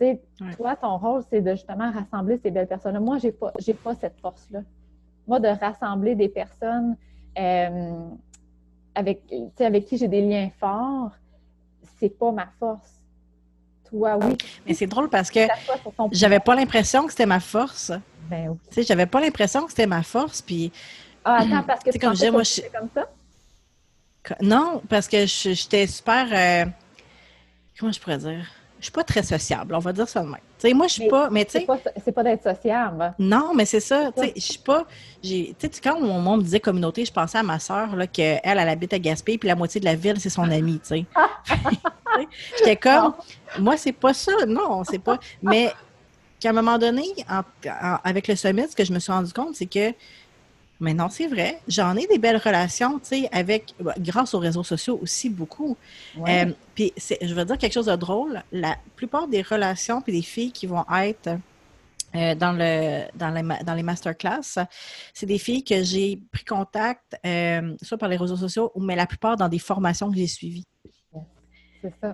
Tu 0.00 0.06
sais, 0.06 0.22
toi, 0.56 0.76
ton 0.76 0.96
rôle, 0.96 1.22
c'est 1.30 1.40
de 1.40 1.50
justement 1.52 1.90
rassembler 1.90 2.38
ces 2.38 2.50
belles 2.50 2.66
personnes-là. 2.66 3.00
Moi, 3.00 3.18
je 3.18 3.26
n'ai 3.26 3.32
pas, 3.32 3.52
pas 3.82 3.94
cette 3.94 4.18
force-là. 4.20 4.60
Moi, 5.26 5.40
de 5.40 5.48
rassembler 5.48 6.14
des 6.14 6.28
personnes 6.28 6.96
avec, 8.94 9.22
avec 9.58 9.84
qui 9.86 9.96
j'ai 9.96 10.08
des 10.08 10.22
liens 10.22 10.48
forts, 10.58 11.12
c'est 11.98 12.16
pas 12.18 12.32
ma 12.32 12.46
force 12.58 13.03
oui. 13.94 14.36
Mais 14.66 14.74
c'est 14.74 14.86
drôle 14.86 15.08
parce 15.08 15.30
que 15.30 15.40
j'avais 16.12 16.40
pas 16.40 16.54
l'impression 16.54 17.04
que 17.04 17.10
c'était 17.10 17.26
ma 17.26 17.40
force. 17.40 17.92
Ben 18.28 18.48
oui. 18.48 18.56
Tu 18.68 18.74
sais, 18.74 18.82
j'avais 18.82 19.06
pas 19.06 19.20
l'impression 19.20 19.64
que 19.64 19.70
c'était 19.70 19.86
ma 19.86 20.02
force. 20.02 20.42
Puis. 20.42 20.72
Ah, 21.24 21.38
attends, 21.40 21.62
parce 21.62 21.82
que 21.82 21.90
tu 21.90 21.98
comme 21.98 22.14
moi, 22.32 22.42
je... 22.42 22.60
comme 22.76 22.88
ça? 22.94 23.08
Non, 24.40 24.82
parce 24.88 25.08
que 25.08 25.26
j'étais 25.26 25.86
super. 25.86 26.26
Euh, 26.32 26.70
comment 27.78 27.92
je 27.92 28.00
pourrais 28.00 28.18
dire? 28.18 28.46
Je 28.80 28.86
suis 28.86 28.92
pas 28.92 29.04
très 29.04 29.22
sociable, 29.22 29.74
on 29.74 29.78
va 29.78 29.94
dire 29.94 30.06
ça 30.06 30.20
de 30.20 30.26
même. 30.26 30.36
Tu 30.58 30.68
sais, 30.68 30.74
moi, 30.74 30.88
je 30.88 30.92
suis 30.94 31.08
pas. 31.08 31.30
Mais 31.30 31.44
tu 31.46 31.52
sais. 31.52 31.66
C'est 32.04 32.12
pas, 32.12 32.22
d'être 32.22 32.42
sociable. 32.42 33.14
Non, 33.18 33.54
mais 33.54 33.64
c'est 33.64 33.80
ça. 33.80 34.10
Tu 34.12 34.22
sais, 34.22 34.32
je 34.36 34.40
suis 34.40 34.58
pas. 34.58 34.86
Tu 35.22 35.54
sais, 35.58 35.70
quand 35.82 36.00
mon 36.00 36.20
monde 36.20 36.42
disait 36.42 36.60
communauté, 36.60 37.04
je 37.04 37.12
pensais 37.12 37.38
à 37.38 37.42
ma 37.42 37.58
soeur, 37.58 37.90
qu'elle, 38.12 38.40
elle, 38.42 38.58
elle 38.58 38.68
habite 38.68 38.92
à 38.92 38.98
Gaspé, 38.98 39.38
puis 39.38 39.48
la 39.48 39.54
moitié 39.54 39.80
de 39.80 39.86
la 39.86 39.94
ville, 39.94 40.20
c'est 40.20 40.28
son 40.28 40.50
amie, 40.50 40.80
tu 40.80 40.88
sais. 40.88 41.04
J'étais 42.58 42.76
comme, 42.76 43.14
moi, 43.58 43.76
c'est 43.76 43.92
pas 43.92 44.14
ça. 44.14 44.32
Non, 44.46 44.84
c'est 44.84 44.98
pas. 44.98 45.18
Mais 45.42 45.72
qu'à 46.40 46.50
un 46.50 46.52
moment 46.52 46.78
donné, 46.78 47.04
avec 48.04 48.28
le 48.28 48.36
summit, 48.36 48.68
ce 48.70 48.76
que 48.76 48.84
je 48.84 48.92
me 48.92 48.98
suis 48.98 49.12
rendu 49.12 49.32
compte, 49.32 49.54
c'est 49.54 49.66
que 49.66 49.92
mais 50.80 50.92
non, 50.92 51.08
c'est 51.08 51.28
vrai. 51.28 51.60
J'en 51.68 51.96
ai 51.96 52.06
des 52.06 52.18
belles 52.18 52.36
relations, 52.36 52.98
tu 52.98 53.06
sais, 53.06 53.28
avec, 53.32 53.74
grâce 53.98 54.34
aux 54.34 54.38
réseaux 54.38 54.64
sociaux 54.64 54.98
aussi 55.00 55.30
beaucoup. 55.30 55.76
Euh, 56.26 56.52
puis, 56.74 56.92
je 56.98 57.32
veux 57.32 57.44
dire 57.44 57.58
quelque 57.58 57.72
chose 57.72 57.86
de 57.86 57.96
drôle. 57.96 58.42
La 58.50 58.76
plupart 58.96 59.28
des 59.28 59.42
relations 59.42 60.02
puis 60.02 60.12
des 60.12 60.22
filles 60.22 60.52
qui 60.52 60.66
vont 60.66 60.84
être 61.00 61.38
euh, 62.14 62.34
dans, 62.34 62.52
le, 62.52 63.04
dans, 63.16 63.30
les, 63.30 63.64
dans 63.64 63.74
les 63.74 63.82
masterclass, 63.82 64.58
c'est 65.12 65.26
des 65.26 65.38
filles 65.38 65.64
que 65.64 65.82
j'ai 65.82 66.20
pris 66.32 66.44
contact, 66.44 67.16
euh, 67.24 67.74
soit 67.80 67.98
par 67.98 68.08
les 68.08 68.16
réseaux 68.16 68.36
sociaux, 68.36 68.72
mais 68.76 68.96
la 68.96 69.06
plupart 69.06 69.36
dans 69.36 69.48
des 69.48 69.58
formations 69.58 70.10
que 70.10 70.16
j'ai 70.16 70.26
suivies. 70.26 70.66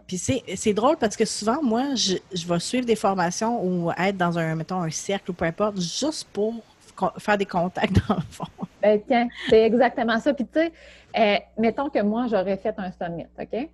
Puis 0.06 0.18
c'est 0.18 0.74
drôle 0.74 0.96
parce 0.96 1.16
que 1.16 1.24
souvent, 1.24 1.62
moi, 1.62 1.94
je, 1.94 2.16
je, 2.32 2.46
vais 2.46 2.58
suivre 2.58 2.86
des 2.86 2.96
formations 2.96 3.64
ou 3.64 3.90
être 3.92 4.16
dans 4.16 4.38
un, 4.38 4.54
mettons, 4.54 4.82
un 4.82 4.90
cercle 4.90 5.30
ou 5.30 5.34
peu 5.34 5.44
importe, 5.44 5.80
juste 5.80 6.28
pour 6.32 6.54
faire 7.18 7.38
des 7.38 7.46
contacts 7.46 7.94
dans 8.08 8.16
le 8.16 8.22
fond. 8.30 8.44
Ben, 8.82 9.00
tiens, 9.06 9.28
c'est 9.48 9.62
exactement 9.62 10.18
ça. 10.18 10.34
Puis 10.34 10.46
tu 10.46 10.60
sais, 10.60 10.72
euh, 11.18 11.36
mettons 11.58 11.88
que 11.88 12.00
moi, 12.02 12.26
j'aurais 12.28 12.56
fait 12.56 12.74
un 12.78 12.90
summit, 12.92 13.26
OK? 13.38 13.68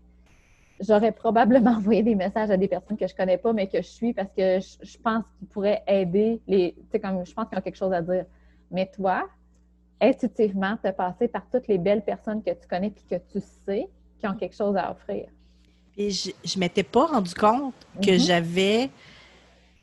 J'aurais 0.80 1.12
probablement 1.12 1.70
envoyé 1.76 2.02
des 2.02 2.14
messages 2.14 2.50
à 2.50 2.56
des 2.56 2.68
personnes 2.68 2.96
que 2.96 3.06
je 3.06 3.14
connais 3.14 3.38
pas, 3.38 3.52
mais 3.52 3.66
que 3.66 3.78
je 3.78 3.88
suis 3.88 4.12
parce 4.12 4.32
que 4.36 4.58
je, 4.60 4.98
pense 4.98 5.24
qu'ils 5.38 5.48
pourraient 5.48 5.82
aider 5.86 6.40
les. 6.46 6.74
Tu 6.74 6.82
sais, 6.92 7.00
comme 7.00 7.24
je 7.24 7.32
pense 7.32 7.48
qu'ils 7.48 7.58
ont 7.58 7.62
quelque 7.62 7.78
chose 7.78 7.92
à 7.92 8.02
dire. 8.02 8.24
Mais 8.70 8.90
toi, 8.94 9.28
intuitivement, 10.00 10.76
tu 10.82 10.92
passé 10.92 11.28
par 11.28 11.48
toutes 11.50 11.68
les 11.68 11.78
belles 11.78 12.02
personnes 12.02 12.42
que 12.42 12.50
tu 12.50 12.66
connais 12.68 12.90
puis 12.90 13.04
que 13.08 13.16
tu 13.32 13.40
sais 13.66 13.88
qui 14.18 14.26
ont 14.26 14.34
quelque 14.34 14.56
chose 14.56 14.76
à 14.76 14.90
offrir. 14.90 15.28
Et 15.98 16.10
je 16.10 16.30
ne 16.30 16.60
m'étais 16.60 16.82
pas 16.82 17.06
rendu 17.06 17.34
compte 17.34 17.74
que 18.02 18.10
mm-hmm. 18.10 18.26
j'avais 18.26 18.90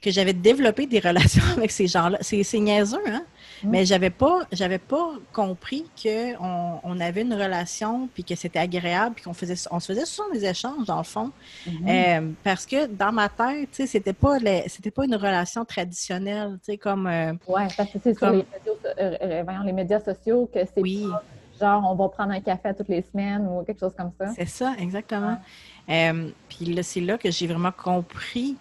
que 0.03 0.11
j'avais 0.11 0.33
développé 0.33 0.85
des 0.85 0.99
relations 1.09 1.43
avec 1.57 1.71
ces 1.71 1.87
gens-là. 1.87 2.17
C'est 2.21 2.59
niaiseux, 2.59 2.99
hein? 3.07 3.23
Mm. 3.63 3.69
Mais 3.69 3.85
j'avais 3.85 4.09
pas 4.09 4.41
j'avais 4.51 4.77
pas 4.77 5.13
compris 5.31 5.85
qu'on 6.01 6.79
on 6.83 6.99
avait 6.99 7.21
une 7.21 7.33
relation 7.33 8.09
puis 8.13 8.23
que 8.23 8.35
c'était 8.35 8.59
agréable 8.59 9.15
puis 9.15 9.23
qu'on 9.23 9.33
faisait 9.33 9.55
on 9.71 9.79
se 9.79 9.87
faisait 9.93 10.05
souvent 10.05 10.29
des 10.31 10.45
échanges 10.45 10.85
dans 10.85 10.97
le 10.97 11.03
fond. 11.03 11.31
Mm-hmm. 11.65 11.71
Euh, 11.87 12.31
parce 12.43 12.65
que 12.65 12.87
dans 12.87 13.13
ma 13.13 13.29
tête, 13.29 13.71
tu 13.71 13.77
sais, 13.77 13.87
c'était 13.87 14.13
pas 14.13 14.37
c'était 14.67 14.91
pas 14.91 15.05
une 15.05 15.15
relation 15.15 15.63
traditionnelle, 15.63 16.59
tu 16.63 16.73
sais, 16.73 16.77
comme 16.77 17.07
euh, 17.07 17.33
Ouais, 17.47 17.67
parce 17.77 17.89
que 17.89 17.97
c'est 18.03 18.17
sur 18.17 18.29
les 18.29 18.45
médias, 18.51 18.93
euh, 18.99 19.63
les 19.65 19.73
médias 19.73 19.99
sociaux 20.01 20.49
que 20.53 20.59
c'est 20.65 20.81
oui. 20.81 21.07
genre 21.59 21.89
on 21.89 21.95
va 21.95 22.09
prendre 22.09 22.33
un 22.33 22.41
café 22.41 22.73
toutes 22.75 22.89
les 22.89 23.03
semaines 23.03 23.47
ou 23.47 23.63
quelque 23.63 23.79
chose 23.79 23.93
comme 23.97 24.11
ça. 24.19 24.33
C'est 24.35 24.49
ça, 24.49 24.73
exactement. 24.77 25.37
Euh, 25.89 26.29
puis 26.49 26.65
là, 26.73 26.83
c'est 26.83 27.01
là 27.01 27.17
que 27.17 27.31
j'ai 27.31 27.47
vraiment 27.47 27.71
compris 27.71 28.55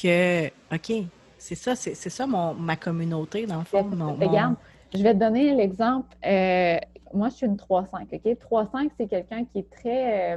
que, 0.00 0.46
OK, 0.72 0.92
c'est 1.38 1.54
ça, 1.54 1.74
c'est, 1.74 1.94
ça 1.94 2.26
mon, 2.26 2.54
ma 2.54 2.76
communauté, 2.76 3.46
dans 3.46 3.58
le 3.58 3.64
fond. 3.64 3.82
Regarde, 4.18 4.54
je 4.94 5.02
vais 5.02 5.14
te 5.14 5.18
donner 5.18 5.54
l'exemple. 5.54 6.08
Euh, 6.24 6.78
moi, 7.12 7.28
je 7.28 7.34
suis 7.34 7.46
une 7.46 7.56
3-5, 7.56 8.06
OK? 8.12 8.36
3-5, 8.50 8.90
c'est 8.96 9.06
quelqu'un 9.06 9.44
qui 9.44 9.60
est 9.60 9.70
très 9.70 10.36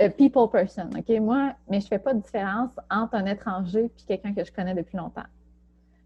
euh, 0.00 0.08
people 0.10 0.48
person, 0.50 0.90
OK? 0.96 1.08
Moi, 1.20 1.54
mais 1.68 1.80
je 1.80 1.86
fais 1.86 1.98
pas 1.98 2.14
de 2.14 2.20
différence 2.20 2.70
entre 2.90 3.14
un 3.14 3.26
étranger 3.26 3.84
et 3.84 4.06
quelqu'un 4.06 4.34
que 4.34 4.44
je 4.44 4.52
connais 4.52 4.74
depuis 4.74 4.96
longtemps. 4.96 5.26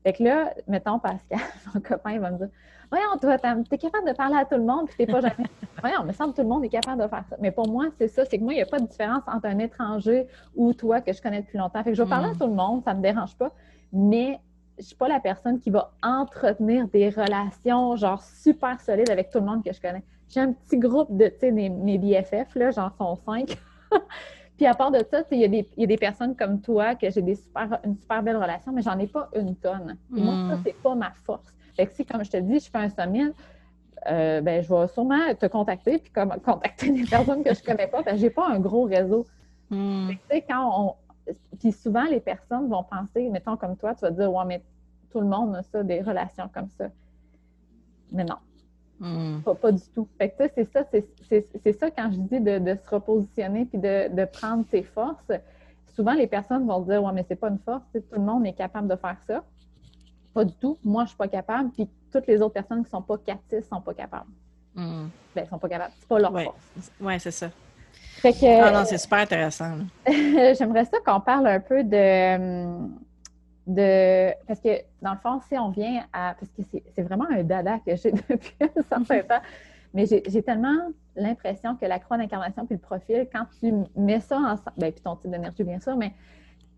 Fait 0.03 0.13
que 0.13 0.23
là, 0.23 0.53
mettons 0.69 0.99
Pascal, 0.99 1.41
mon 1.75 1.81
copain, 1.81 2.13
il 2.13 2.21
va 2.21 2.31
me 2.31 2.39
dire 2.39 2.49
Voyons, 2.91 3.19
toi, 3.21 3.39
t'es 3.39 3.79
capable 3.79 4.09
de 4.09 4.13
parler 4.13 4.37
à 4.37 4.45
tout 4.45 4.57
le 4.57 4.65
monde, 4.65 4.87
puis 4.87 4.97
t'es 4.97 5.07
pas 5.07 5.21
jamais. 5.21 5.49
Voyons, 5.81 6.05
me 6.05 6.13
semble 6.13 6.33
que 6.33 6.37
tout 6.37 6.43
le 6.43 6.49
monde 6.49 6.65
est 6.65 6.69
capable 6.69 7.03
de 7.03 7.09
faire 7.09 7.25
ça. 7.29 7.37
Mais 7.41 7.51
pour 7.51 7.69
moi, 7.69 7.87
c'est 7.99 8.09
ça, 8.09 8.25
c'est 8.25 8.39
que 8.39 8.43
moi, 8.43 8.53
il 8.53 8.57
n'y 8.57 8.63
a 8.63 8.67
pas 8.67 8.79
de 8.79 8.87
différence 8.87 9.23
entre 9.27 9.47
un 9.47 9.59
étranger 9.59 10.27
ou 10.55 10.73
toi 10.73 11.01
que 11.01 11.13
je 11.13 11.21
connais 11.21 11.43
depuis 11.43 11.59
longtemps. 11.59 11.83
Fait 11.83 11.91
que 11.91 11.97
je 11.97 12.03
vais 12.03 12.09
parler 12.09 12.29
à 12.29 12.33
mm. 12.33 12.39
tout 12.39 12.47
le 12.47 12.55
monde, 12.55 12.83
ça 12.85 12.95
me 12.95 13.03
dérange 13.03 13.37
pas, 13.37 13.53
mais 13.93 14.41
je 14.79 14.85
suis 14.85 14.97
pas 14.97 15.09
la 15.09 15.21
personne 15.21 15.61
qui 15.61 15.71
va 15.71 15.93
entretenir 16.03 16.89
des 16.89 17.09
relations 17.09 17.97
genre 17.97 18.23
super 18.23 18.81
solides 18.81 19.11
avec 19.11 19.31
tout 19.31 19.39
le 19.39 19.47
monde 19.47 19.65
que 19.65 19.73
je 19.73 19.81
connais. 19.81 20.03
J'ai 20.29 20.41
un 20.41 20.53
petit 20.53 20.79
groupe 20.79 21.17
de, 21.17 21.27
tu 21.29 21.41
sais, 21.41 21.51
mes, 21.51 21.99
BFF, 21.99 22.55
là, 22.55 22.71
genre 22.71 22.93
sont 22.97 23.17
cinq. 23.17 23.59
Puis 24.57 24.67
à 24.67 24.75
part 24.75 24.91
de 24.91 25.05
ça, 25.11 25.23
il 25.31 25.39
y, 25.39 25.67
y, 25.77 25.85
a 25.85 25.87
des 25.87 25.97
personnes 25.97 26.37
comme 26.37 26.61
toi 26.61 26.95
que 26.95 27.11
j'ai 27.11 27.23
des 27.23 27.35
super, 27.35 27.81
une 27.85 27.97
super 27.97 28.23
belle 28.23 28.37
relation, 28.37 28.73
mais 28.73 28.83
j'en 28.83 28.99
ai 28.99 29.07
pas 29.09 29.29
une 29.35 29.57
tonne. 29.57 29.97
Moi, 30.11 30.33
ça, 30.33 30.57
hmm. 30.57 30.63
c'est 30.65 30.77
pas 30.81 30.95
ma 30.95 31.11
force. 31.25 31.53
Fait 31.77 31.87
que 31.87 31.93
si, 31.93 32.05
comme 32.05 32.25
je 32.25 32.31
te 32.31 32.37
dis, 32.37 32.61
je 32.61 32.71
fais 32.71 32.79
un 32.79 32.89
sommet, 32.89 33.33
euh, 34.11 34.41
ben, 34.41 34.63
je 34.63 34.73
vais 34.73 34.87
sûrement 34.89 35.35
te 35.39 35.47
contacter, 35.47 35.99
puis 35.99 36.13
comme, 36.13 36.31
contacter 36.45 36.91
des 36.91 37.05
personnes 37.05 37.43
que 37.43 37.55
je 37.55 37.63
connais 37.63 37.87
pas, 37.87 38.03
parce 38.03 38.17
que 38.17 38.21
j'ai 38.21 38.31
pas 38.31 38.49
un 38.49 38.61
gros 38.61 38.85
réseau. 38.85 39.27
Hmm. 39.71 40.09
Tu 40.11 40.19
sais, 40.31 40.43
quand 40.43 40.71
on... 40.87 40.95
Puis 41.59 41.73
souvent, 41.73 42.05
les 42.05 42.21
personnes 42.21 42.69
vont 42.69 42.85
penser, 42.85 43.29
mettons 43.31 43.57
comme 43.57 43.77
toi, 43.77 43.95
tu 43.95 44.03
vas 44.03 44.11
dire, 44.11 44.33
ouais, 44.33 44.45
mais 44.47 44.63
tout 45.11 45.21
le 45.21 45.27
monde 45.27 45.57
a 45.57 45.63
ça, 45.63 45.83
des 45.83 46.03
relations 46.03 46.51
comme 46.53 46.69
ça. 46.77 46.91
Mais 48.13 48.25
non. 48.25 48.37
Hmm. 49.01 49.41
Pas, 49.41 49.73
du 49.73 49.83
tout. 49.95 50.07
Fait 50.19 50.31
que 50.31 50.49
c'est 50.55 50.71
ça, 50.71 50.85
c'est 50.91 51.73
ça 51.73 51.91
quand 51.91 52.13
je 52.13 52.19
dis 52.19 52.41
de, 52.41 52.75
se 52.75 52.91
repositionner 52.91 53.65
puis 53.65 53.79
de, 53.79 54.25
prendre 54.27 54.65
ses 54.71 54.83
forces. 54.83 55.33
Souvent, 55.95 56.15
les 56.15 56.27
personnes 56.27 56.67
vont 56.67 56.81
dire 56.81 57.03
Ouais, 57.03 57.13
mais 57.13 57.25
c'est 57.27 57.37
pas 57.37 57.49
une 57.49 57.59
force, 57.59 57.83
tout 57.93 58.03
le 58.13 58.21
monde 58.21 58.47
est 58.47 58.53
capable 58.53 58.89
de 58.89 58.97
faire 58.97 59.17
ça. 59.27 59.45
Pas 60.35 60.45
du 60.45 60.55
tout. 60.55 60.77
Moi, 60.85 61.05
je 61.05 61.09
suis 61.09 61.17
pas 61.17 61.29
capable, 61.29 61.71
puis 61.71 61.89
toutes 62.13 62.27
les 62.27 62.41
autres 62.41 62.55
personnes 62.55 62.85
qui 62.85 62.91
sont 62.91 63.03
pas 63.03 63.17
ne 63.53 63.61
sont 63.61 63.81
pas 63.81 63.95
capables. 63.95 64.31
Mm. 64.75 65.07
Ben, 65.35 65.47
sont 65.47 65.59
pas 65.59 65.69
capables. 65.69 65.93
C'est 65.99 66.09
pas 66.09 66.19
leur 66.19 66.33
force. 66.33 66.91
Oui, 67.01 67.21
c'est 67.21 67.31
ça. 67.31 67.51
Fait 67.93 68.33
que, 68.33 68.65
non, 68.65 68.79
non, 68.79 68.85
c'est 68.85 68.99
super 68.99 69.21
intéressant. 69.21 69.77
J'aimerais 70.07 70.85
ça 70.85 70.99
qu'on 71.05 71.21
parle 71.21 71.47
un 71.47 71.61
peu 71.61 71.85
de 71.85 73.05
de. 73.67 74.33
Parce 74.47 74.61
que, 74.61 74.81
dans 75.03 75.13
le 75.13 75.19
fond, 75.19 75.41
si 75.49 75.57
on 75.59 75.71
vient 75.71 76.05
à. 76.13 76.35
Parce 76.39 76.51
que 76.53 76.63
c'est 76.95 77.03
vraiment 77.03 77.27
un 77.31 77.43
dada 77.43 77.79
que 77.79 77.97
j'ai 77.97 78.13
depuis 78.29 78.55
un 78.61 78.83
certain 78.83 79.23
temps. 79.23 79.43
Mais 79.93 80.07
j'ai 80.07 80.43
tellement 80.43 80.89
l'impression 81.15 81.77
que 81.77 81.87
la 81.87 82.01
croix 82.01 82.19
d'incarnation 82.19 82.67
puis 82.67 82.75
le 82.75 82.81
profil, 82.81 83.29
quand 83.33 83.47
tu 83.61 83.73
mets 83.95 84.19
ça 84.19 84.39
ensemble, 84.39 84.73
ben, 84.77 84.93
puis 84.93 85.01
ton 85.01 85.15
type 85.15 85.31
d'énergie, 85.31 85.63
bien 85.63 85.79
sûr, 85.79 85.97
mais 85.97 86.13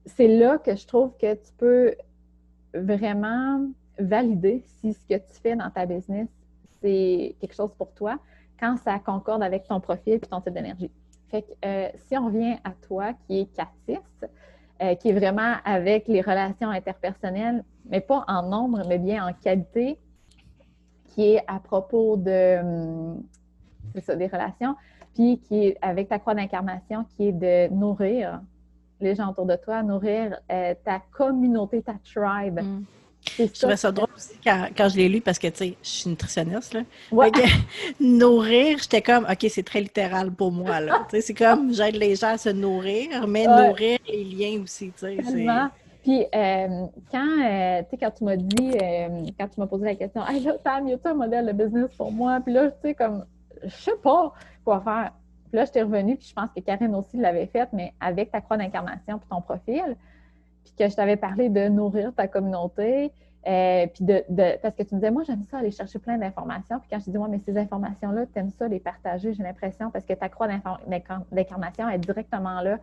c'est 0.04 0.28
là 0.28 0.58
que 0.58 0.76
je 0.76 0.86
trouve 0.86 1.16
que 1.18 1.32
tu 1.32 1.50
peux 1.56 1.94
vraiment 2.80 3.66
valider 3.98 4.62
si 4.80 4.92
ce 4.92 5.06
que 5.06 5.14
tu 5.14 5.40
fais 5.42 5.56
dans 5.56 5.70
ta 5.70 5.86
business, 5.86 6.28
c'est 6.80 7.34
quelque 7.40 7.54
chose 7.54 7.72
pour 7.76 7.92
toi 7.92 8.18
quand 8.58 8.76
ça 8.78 8.98
concorde 8.98 9.42
avec 9.42 9.66
ton 9.66 9.80
profil 9.80 10.18
puis 10.20 10.30
ton 10.30 10.40
type 10.40 10.54
d'énergie. 10.54 10.90
Fait 11.28 11.42
que 11.42 11.52
euh, 11.64 11.88
si 12.06 12.16
on 12.16 12.26
revient 12.26 12.56
à 12.64 12.72
toi 12.86 13.12
qui 13.26 13.40
est 13.40 13.46
Catis, 13.54 14.00
euh, 14.82 14.94
qui 14.94 15.10
est 15.10 15.12
vraiment 15.12 15.54
avec 15.64 16.06
les 16.08 16.20
relations 16.20 16.70
interpersonnelles, 16.70 17.64
mais 17.86 18.00
pas 18.00 18.24
en 18.28 18.42
nombre, 18.42 18.82
mais 18.88 18.98
bien 18.98 19.26
en 19.26 19.32
qualité, 19.32 19.98
qui 21.08 21.34
est 21.34 21.42
à 21.46 21.58
propos 21.58 22.16
de, 22.16 22.60
hum, 22.60 23.22
des 23.94 24.26
relations, 24.26 24.76
puis 25.14 25.38
qui 25.40 25.66
est 25.66 25.78
avec 25.80 26.08
ta 26.08 26.18
croix 26.18 26.34
d'incarnation, 26.34 27.04
qui 27.16 27.28
est 27.28 27.32
de 27.32 27.72
nourrir 27.74 28.40
les 29.00 29.14
gens 29.14 29.30
autour 29.30 29.46
de 29.46 29.56
toi, 29.56 29.82
nourrir 29.82 30.38
euh, 30.50 30.74
ta 30.84 31.02
communauté, 31.12 31.82
ta 31.82 31.94
tribe. 32.04 32.60
Mm. 32.60 32.84
Je 33.38 33.46
trouvais 33.46 33.76
ça 33.76 33.90
drôle 33.90 34.08
aussi 34.16 34.38
quand, 34.42 34.88
je 34.88 34.96
l'ai 34.96 35.08
lu 35.08 35.20
parce 35.20 35.38
que, 35.38 35.48
tu 35.48 35.56
sais, 35.56 35.76
je 35.82 35.88
suis 35.88 36.10
nutritionniste. 36.10 36.74
Là. 36.74 36.82
nourrir, 38.00 38.78
j'étais 38.78 39.02
comme, 39.02 39.24
OK, 39.24 39.46
c'est 39.50 39.64
très 39.64 39.80
littéral 39.80 40.30
pour 40.30 40.52
moi. 40.52 40.80
Là. 40.80 41.06
c'est 41.10 41.34
comme, 41.34 41.72
j'aide 41.72 41.96
les 41.96 42.14
gens 42.14 42.34
à 42.34 42.38
se 42.38 42.50
nourrir, 42.50 43.26
mais 43.26 43.46
nourrir 43.46 43.98
les 44.08 44.24
liens 44.24 44.62
aussi. 44.62 44.92
Tu 44.96 45.00
sais, 45.00 45.16
Puis, 46.02 46.24
euh, 46.34 46.86
quand, 47.10 47.44
euh, 47.44 47.82
quand 48.00 48.10
tu 48.12 48.24
m'as 48.24 48.36
dit, 48.36 48.70
quand 49.38 49.48
tu 49.48 49.60
m'as 49.60 49.66
posé 49.66 49.84
la 49.84 49.94
question, 49.96 50.24
Hey, 50.26 50.40
là, 50.40 50.52
Tam, 50.62 50.86
y 50.86 50.94
a 50.94 50.98
un 51.04 51.14
modèle 51.14 51.46
de 51.46 51.52
business 51.52 51.90
pour 51.96 52.12
moi? 52.12 52.40
Puis 52.44 52.54
là, 52.54 52.70
tu 52.70 52.76
sais, 52.82 52.94
comme, 52.94 53.24
je 53.64 53.68
sais 53.70 53.96
pas 54.02 54.32
quoi 54.64 54.80
faire. 54.82 55.12
Puis 55.48 55.56
là, 55.56 55.64
je 55.64 55.72
t'ai 55.72 55.82
revenu, 55.82 56.16
puis 56.16 56.28
je 56.28 56.34
pense 56.34 56.50
que 56.54 56.60
Karine 56.60 56.94
aussi 56.94 57.16
l'avait 57.16 57.46
faite, 57.46 57.70
mais 57.72 57.92
avec 58.00 58.30
ta 58.30 58.40
croix 58.40 58.56
d'incarnation 58.56 59.18
puis 59.18 59.28
ton 59.28 59.40
profil, 59.40 59.96
puis 60.64 60.72
que 60.78 60.88
je 60.88 60.94
t'avais 60.94 61.16
parlé 61.16 61.48
de 61.48 61.68
nourrir 61.68 62.12
ta 62.14 62.26
communauté, 62.26 63.12
euh, 63.46 63.86
puis 63.86 64.04
de, 64.04 64.24
parce 64.60 64.74
que 64.74 64.82
tu 64.82 64.94
me 64.94 65.00
disais, 65.00 65.10
moi, 65.12 65.22
j'aime 65.24 65.44
ça 65.44 65.58
aller 65.58 65.70
chercher 65.70 66.00
plein 66.00 66.18
d'informations. 66.18 66.80
Puis 66.80 66.88
quand 66.90 66.98
je 66.98 67.10
dis, 67.10 67.16
moi, 67.16 67.28
mais 67.28 67.38
ces 67.38 67.56
informations-là, 67.56 68.26
tu 68.26 68.38
aimes 68.38 68.50
ça 68.50 68.66
les 68.66 68.80
partager, 68.80 69.34
j'ai 69.34 69.42
l'impression, 69.42 69.90
parce 69.90 70.04
que 70.04 70.14
ta 70.14 70.28
croix 70.28 70.48
d'incarnation 70.48 71.88
est 71.88 71.98
directement 71.98 72.60
là. 72.60 72.78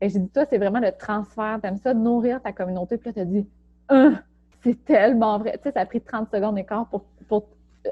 Et 0.00 0.08
j'ai 0.08 0.20
dit, 0.20 0.28
toi, 0.28 0.44
c'est 0.48 0.58
vraiment 0.58 0.80
le 0.80 0.92
transfert, 0.92 1.58
tu 1.60 1.68
aimes 1.68 1.76
ça, 1.76 1.92
nourrir 1.92 2.40
ta 2.40 2.52
communauté. 2.52 2.96
Puis 2.96 3.08
là, 3.08 3.12
tu 3.12 3.20
as 3.20 3.24
dit, 3.26 3.46
hein, 3.90 4.14
c'est 4.62 4.82
tellement 4.84 5.38
vrai. 5.38 5.52
Tu 5.58 5.64
sais, 5.64 5.72
ça 5.72 5.80
a 5.80 5.86
pris 5.86 6.00
30 6.00 6.30
secondes 6.30 6.54
d'écart 6.54 6.86
pour, 6.86 7.02
pour 7.28 7.44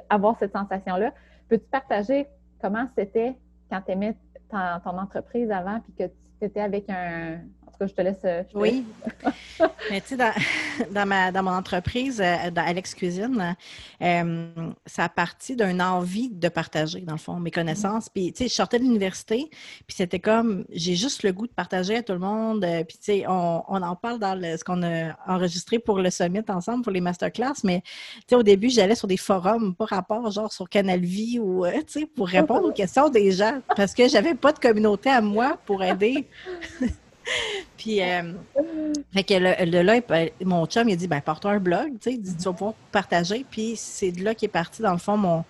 avoir 0.09 0.39
cette 0.39 0.53
sensation-là. 0.53 1.12
Peux-tu 1.49 1.67
partager 1.67 2.27
comment 2.62 2.87
c'était 2.97 3.37
quand 3.71 3.83
tu 3.83 3.93
aimais 3.93 4.17
ton 4.51 4.99
entreprise 4.99 5.51
avant 5.51 5.81
puis 5.81 5.93
que 5.93 6.05
tu 6.41 6.47
étais 6.47 6.61
avec 6.61 6.89
un. 6.89 7.41
En 7.67 7.71
tout 7.71 7.79
cas, 7.81 7.87
je 7.87 7.95
te 7.95 8.01
laisse. 8.03 8.47
oui. 8.55 8.85
Mais 9.91 10.01
tu 10.01 10.09
sais, 10.09 10.17
dans, 10.17 10.33
dans, 10.91 11.07
ma, 11.07 11.33
dans 11.33 11.43
mon 11.43 11.53
entreprise, 11.53 12.21
euh, 12.21 12.51
dans 12.51 12.64
Alex 12.64 12.95
Cuisine, 12.95 13.57
euh, 14.03 14.49
ça 14.87 15.05
a 15.05 15.09
parti 15.09 15.57
d'une 15.57 15.83
envie 15.83 16.29
de 16.29 16.49
partager, 16.49 17.01
dans 17.01 17.14
le 17.14 17.19
fond, 17.19 17.37
mes 17.37 17.51
connaissances. 17.51 18.09
Puis, 18.09 18.33
tu 18.33 18.45
sais, 18.45 18.49
je 18.49 18.55
sortais 18.55 18.79
de 18.79 18.85
l'université, 18.85 19.49
puis 19.87 19.97
c'était 19.97 20.19
comme, 20.19 20.64
j'ai 20.71 20.95
juste 20.95 21.23
le 21.23 21.33
goût 21.33 21.47
de 21.47 21.53
partager 21.53 21.97
à 21.97 22.03
tout 22.03 22.12
le 22.12 22.19
monde. 22.19 22.64
Euh, 22.64 22.85
puis, 22.85 22.99
tu 22.99 23.05
sais, 23.05 23.25
on, 23.29 23.62
on, 23.69 23.83
en 23.83 23.97
parle 23.97 24.19
dans 24.19 24.41
ce 24.41 24.64
qu'on 24.64 24.83
a 24.83 25.17
enregistré 25.27 25.79
pour 25.79 25.99
le 25.99 26.11
summit 26.11 26.41
ensemble, 26.49 26.83
pour 26.83 26.93
les 26.93 27.01
masterclass. 27.01 27.55
Mais, 27.64 27.83
tu 27.83 28.23
sais, 28.29 28.37
au 28.37 28.43
début, 28.43 28.71
j'allais 28.71 28.95
sur 28.95 29.09
des 29.09 29.17
forums, 29.17 29.75
pas 29.75 29.87
rapport, 29.87 30.31
genre 30.31 30.53
sur 30.53 30.69
Canal 30.69 31.01
Vie 31.01 31.39
ou, 31.39 31.64
tu 31.87 32.01
sais, 32.01 32.07
pour 32.07 32.29
répondre 32.29 32.69
aux 32.69 32.73
questions 32.73 33.09
des 33.09 33.33
gens, 33.33 33.61
parce 33.77 33.95
que 33.95 34.09
j'avais 34.09 34.35
pas 34.35 34.53
de 34.53 34.59
communauté 34.59 35.11
à 35.11 35.21
moi 35.21 35.59
pour 35.64 35.83
aider. 35.83 36.27
puis, 37.77 38.03
euh, 38.03 38.33
fait 39.12 39.24
que 39.24 39.64
de 39.64 39.79
là, 39.79 40.01
mon 40.45 40.66
chum, 40.66 40.89
il 40.89 40.93
a 40.93 40.97
dit, 40.97 41.09
ben, 41.09 41.20
porte-toi 41.20 41.53
un 41.53 41.59
blog, 41.59 41.99
tu 42.01 42.12
sais, 42.12 42.18
tu 42.18 42.45
vas 42.45 42.53
pouvoir 42.53 42.74
partager. 42.93 43.45
Puis, 43.51 43.74
c'est 43.77 44.12
de 44.12 44.24
là 44.24 44.35
qu'est 44.35 44.49
parti, 44.49 44.83
dans 44.83 44.93
le 44.93 44.99
fond, 44.99 45.16
mon, 45.16 45.45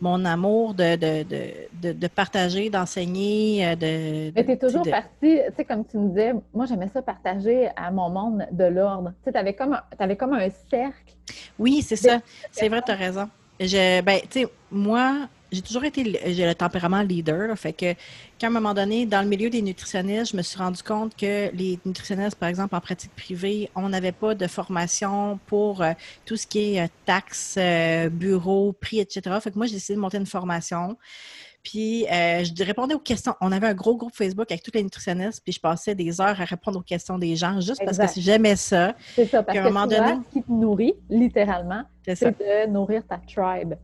mon 0.00 0.24
amour 0.24 0.74
de, 0.74 0.96
de, 0.96 1.92
de, 1.92 2.06
partager, 2.08 2.70
d'enseigner. 2.70 3.66
Euh, 3.66 3.76
de, 3.76 4.32
Mais 4.34 4.44
tu 4.44 4.52
es 4.52 4.56
toujours 4.56 4.88
parti, 4.88 5.08
tu 5.20 5.54
sais, 5.56 5.64
comme 5.64 5.84
tu 5.84 5.98
me 5.98 6.08
disais, 6.08 6.32
moi, 6.54 6.66
j'aimais 6.66 6.88
ça 6.92 7.02
partager 7.02 7.68
à 7.76 7.90
mon 7.90 8.08
monde 8.08 8.46
de 8.50 8.64
l'ordre. 8.64 9.12
Tu 9.24 9.30
sais, 9.30 9.36
avais 9.36 9.54
comme, 9.54 9.78
avais 9.98 10.16
comme 10.16 10.32
un 10.32 10.48
cercle. 10.70 11.14
Oui, 11.58 11.82
c'est 11.82 11.96
ça. 11.96 12.20
C'est 12.50 12.68
vrai, 12.68 12.82
tu 12.82 12.92
as 12.92 12.96
raison. 12.96 13.28
Je, 13.58 14.00
ben, 14.00 14.20
tu 14.30 14.40
sais, 14.40 14.46
moi, 14.70 15.28
j'ai 15.52 15.62
toujours 15.62 15.84
été, 15.84 16.20
j'ai 16.32 16.46
le 16.46 16.54
tempérament 16.54 17.02
leader. 17.02 17.56
fait 17.58 17.72
que, 17.72 17.94
qu'à 18.38 18.46
un 18.46 18.50
moment 18.50 18.74
donné, 18.74 19.06
dans 19.06 19.22
le 19.22 19.28
milieu 19.28 19.50
des 19.50 19.62
nutritionnistes, 19.62 20.32
je 20.32 20.36
me 20.36 20.42
suis 20.42 20.58
rendu 20.58 20.82
compte 20.82 21.16
que 21.16 21.50
les 21.54 21.78
nutritionnistes, 21.84 22.36
par 22.36 22.48
exemple, 22.48 22.74
en 22.74 22.80
pratique 22.80 23.14
privée, 23.14 23.70
on 23.74 23.88
n'avait 23.88 24.12
pas 24.12 24.34
de 24.34 24.46
formation 24.46 25.38
pour 25.46 25.82
euh, 25.82 25.92
tout 26.24 26.36
ce 26.36 26.46
qui 26.46 26.74
est 26.74 26.82
euh, 26.82 26.88
taxes, 27.04 27.56
euh, 27.58 28.08
bureau, 28.08 28.72
prix, 28.72 29.00
etc. 29.00 29.36
Fait 29.42 29.50
que 29.50 29.56
moi, 29.56 29.66
j'ai 29.66 29.74
décidé 29.74 29.96
de 29.96 30.00
monter 30.00 30.18
une 30.18 30.26
formation. 30.26 30.96
Puis, 31.62 32.06
je 32.08 32.64
répondais 32.64 32.94
aux 32.94 33.00
questions. 33.00 33.34
On 33.42 33.52
avait 33.52 33.66
un 33.66 33.74
gros 33.74 33.94
groupe 33.94 34.14
Facebook 34.14 34.50
avec 34.50 34.62
tous 34.62 34.70
les 34.72 34.82
nutritionnistes, 34.82 35.42
puis 35.44 35.52
je 35.52 35.60
passais 35.60 35.94
des 35.94 36.18
heures 36.18 36.40
à 36.40 36.44
répondre 36.44 36.78
aux 36.78 36.82
questions 36.82 37.18
des 37.18 37.36
gens 37.36 37.60
juste 37.60 37.82
parce 37.84 37.98
que 37.98 38.18
j'aimais 38.18 38.56
ça. 38.56 38.94
C'est 39.14 39.26
ça, 39.26 39.42
parce 39.42 39.58
que 39.58 39.62
un 39.62 39.70
moment 39.70 39.86
donné, 39.86 40.14
ce 40.30 40.38
qui 40.38 40.42
te 40.42 40.50
nourrit, 40.50 40.94
littéralement, 41.10 41.82
c'est 42.06 42.30
de 42.30 42.66
nourrir 42.70 43.02
ta 43.06 43.18
tribe. 43.18 43.74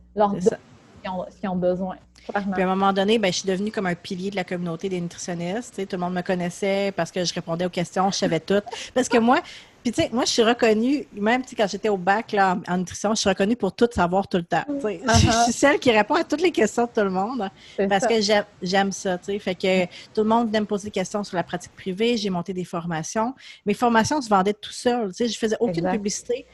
Qui 1.39 1.47
ont, 1.47 1.55
besoin. 1.55 1.95
Puis 2.27 2.61
à 2.61 2.65
un 2.65 2.75
moment 2.75 2.91
donné, 2.91 3.19
ben, 3.19 3.31
je 3.31 3.39
suis 3.39 3.47
devenue 3.47 3.71
comme 3.71 3.85
un 3.85 3.95
pilier 3.95 4.31
de 4.31 4.35
la 4.35 4.43
communauté 4.43 4.89
des 4.89 4.99
nutritionnistes. 4.99 5.87
tout 5.87 5.95
le 5.95 6.01
monde 6.01 6.13
me 6.13 6.21
connaissait 6.21 6.91
parce 6.95 7.11
que 7.11 7.23
je 7.23 7.33
répondais 7.33 7.65
aux 7.65 7.69
questions, 7.69 8.11
je 8.11 8.17
savais 8.17 8.39
tout. 8.39 8.61
Parce 8.93 9.07
que 9.07 9.17
moi, 9.17 9.41
puis 9.83 9.93
tu 9.93 10.01
sais, 10.01 10.09
moi, 10.11 10.25
je 10.25 10.31
suis 10.31 10.43
reconnue, 10.43 11.07
même 11.13 11.43
quand 11.57 11.67
j'étais 11.67 11.87
au 11.87 11.95
bac 11.95 12.33
là, 12.33 12.57
en, 12.67 12.77
nutrition, 12.77 13.11
je 13.15 13.21
suis 13.21 13.29
reconnue 13.29 13.55
pour 13.55 13.73
tout 13.73 13.87
savoir 13.89 14.27
tout 14.27 14.35
le 14.35 14.43
temps. 14.43 14.65
Je 14.67 14.89
suis 14.89 15.27
uh-huh. 15.29 15.51
celle 15.51 15.79
qui 15.79 15.91
répond 15.91 16.15
à 16.15 16.25
toutes 16.25 16.41
les 16.41 16.51
questions 16.51 16.83
de 16.83 16.89
tout 16.89 17.05
le 17.05 17.09
monde 17.09 17.49
parce 17.87 18.05
que 18.05 18.15
j'aime 18.61 18.91
ça. 18.91 19.17
Fait 19.17 19.55
que 19.55 19.85
tout 20.13 20.23
le 20.23 20.25
monde 20.25 20.47
venait 20.47 20.59
me 20.59 20.65
poser 20.65 20.85
des 20.87 20.91
questions 20.91 21.23
sur 21.23 21.37
la 21.37 21.43
pratique 21.43 21.73
privée. 21.73 22.17
J'ai 22.17 22.29
monté 22.29 22.51
des 22.51 22.65
formations. 22.65 23.33
Mes 23.65 23.73
formations 23.73 24.21
se 24.21 24.27
vendaient 24.27 24.53
tout 24.53 24.73
seul. 24.73 25.11
Je 25.17 25.37
faisais 25.37 25.55
aucune 25.59 25.89
publicité. 25.89 26.45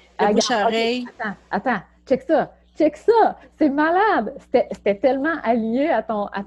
Attends, 1.19 1.35
attends, 1.49 1.81
check 2.05 2.21
ça 2.27 2.53
check 2.77 2.97
ça, 2.97 3.37
c'est 3.57 3.69
malade. 3.69 4.35
C'était 4.71 4.95
tellement 4.95 5.35
allié 5.43 5.89
à 5.89 6.03
ton, 6.03 6.25
à, 6.27 6.43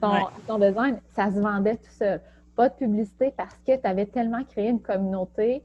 ton, 0.47 0.59
design, 0.59 0.99
ça 1.15 1.31
se 1.31 1.41
vendait 1.41 1.77
tout 1.77 1.93
seul. 1.99 2.21
Pas 2.55 2.69
de 2.69 2.75
publicité 2.75 3.33
parce 3.37 3.55
que 3.67 3.77
tu 3.77 3.87
avais 3.87 4.07
tellement 4.07 4.43
créé 4.45 4.69
une 4.69 4.81
communauté, 4.81 5.63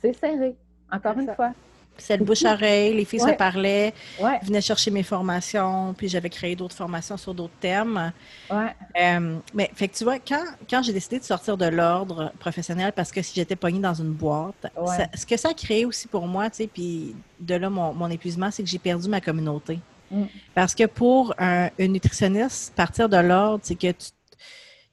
c'est 0.00 0.12
serré, 0.12 0.56
encore 0.90 1.18
une 1.18 1.32
fois. 1.34 1.52
C'est 1.96 2.16
le 2.16 2.24
bouche-oreille, 2.24 2.92
les 2.92 3.04
filles 3.04 3.20
se 3.20 3.30
parlaient, 3.36 3.94
venaient 4.42 4.60
chercher 4.60 4.90
mes 4.90 5.04
formations, 5.04 5.94
puis 5.96 6.08
j'avais 6.08 6.28
créé 6.28 6.56
d'autres 6.56 6.74
formations 6.74 7.16
sur 7.16 7.32
d'autres 7.34 7.54
thèmes. 7.60 8.12
Euh, 8.50 9.36
mais 9.54 9.70
fait 9.74 9.86
que 9.86 9.94
tu 9.94 10.02
vois, 10.02 10.18
quand, 10.18 10.42
quand 10.68 10.82
j'ai 10.82 10.92
décidé 10.92 11.20
de 11.20 11.24
sortir 11.24 11.56
de 11.56 11.66
l'ordre 11.66 12.32
professionnel, 12.40 12.92
parce 12.96 13.12
que 13.12 13.22
si 13.22 13.32
j'étais 13.36 13.54
pognée 13.54 13.78
dans 13.78 13.94
une 13.94 14.10
boîte, 14.10 14.66
ce 15.14 15.24
que 15.24 15.36
ça 15.36 15.50
a 15.50 15.54
créé 15.54 15.84
aussi 15.84 16.08
pour 16.08 16.26
moi, 16.26 16.50
tu 16.50 16.56
sais, 16.56 16.66
puis 16.66 17.14
de 17.38 17.54
là 17.54 17.70
mon, 17.70 17.94
mon 17.94 18.10
épuisement, 18.10 18.50
c'est 18.50 18.64
que 18.64 18.68
j'ai 18.68 18.80
perdu 18.80 19.08
ma 19.08 19.20
communauté. 19.20 19.78
Mm. 20.10 20.24
Parce 20.54 20.74
que 20.74 20.84
pour 20.84 21.34
un, 21.38 21.70
nutritionniste, 21.78 22.74
partir 22.74 23.08
de 23.08 23.16
l'ordre, 23.16 23.60
c'est 23.62 23.74
que 23.74 23.92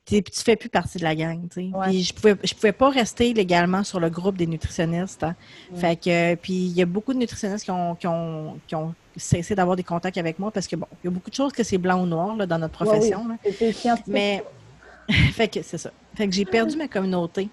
tu 0.05 0.15
ne 0.15 0.21
fais 0.33 0.55
plus 0.55 0.69
partie 0.69 0.97
de 0.97 1.03
la 1.03 1.15
gang. 1.15 1.47
Puis 1.49 2.03
je 2.03 2.13
pouvais, 2.13 2.35
je 2.43 2.53
pouvais 2.53 2.71
pas 2.71 2.89
rester 2.89 3.33
légalement 3.33 3.83
sur 3.83 3.99
le 3.99 4.09
groupe 4.09 4.37
des 4.37 4.47
nutritionnistes. 4.47 5.23
Hein. 5.23 5.35
Mm. 5.71 5.75
Fait 5.77 5.95
que, 5.95 6.35
puis 6.35 6.53
il 6.53 6.73
y 6.73 6.81
a 6.81 6.85
beaucoup 6.85 7.13
de 7.13 7.19
nutritionnistes 7.19 7.65
qui 7.65 7.71
ont, 7.71 7.95
qui 7.95 8.07
ont, 8.07 8.59
qui 8.67 8.75
ont 8.75 8.93
cessé 9.17 9.55
d'avoir 9.55 9.75
des 9.75 9.83
contacts 9.83 10.17
avec 10.17 10.39
moi 10.39 10.51
parce 10.51 10.67
que, 10.67 10.75
bon, 10.75 10.87
il 11.03 11.07
y 11.07 11.09
a 11.09 11.11
beaucoup 11.11 11.29
de 11.29 11.35
choses 11.35 11.51
que 11.51 11.63
c'est 11.63 11.77
blanc 11.77 12.01
ou 12.01 12.05
noir 12.05 12.35
là, 12.35 12.45
dans 12.45 12.59
notre 12.59 12.73
profession. 12.73 13.27
Mais, 14.07 14.43
fait 15.33 15.47
que 15.47 15.61
c'est 15.61 15.77
ça. 15.77 15.91
Fait 16.15 16.27
que 16.27 16.33
j'ai 16.33 16.45
perdu 16.45 16.77
ma 16.77 16.87
communauté. 16.87 17.49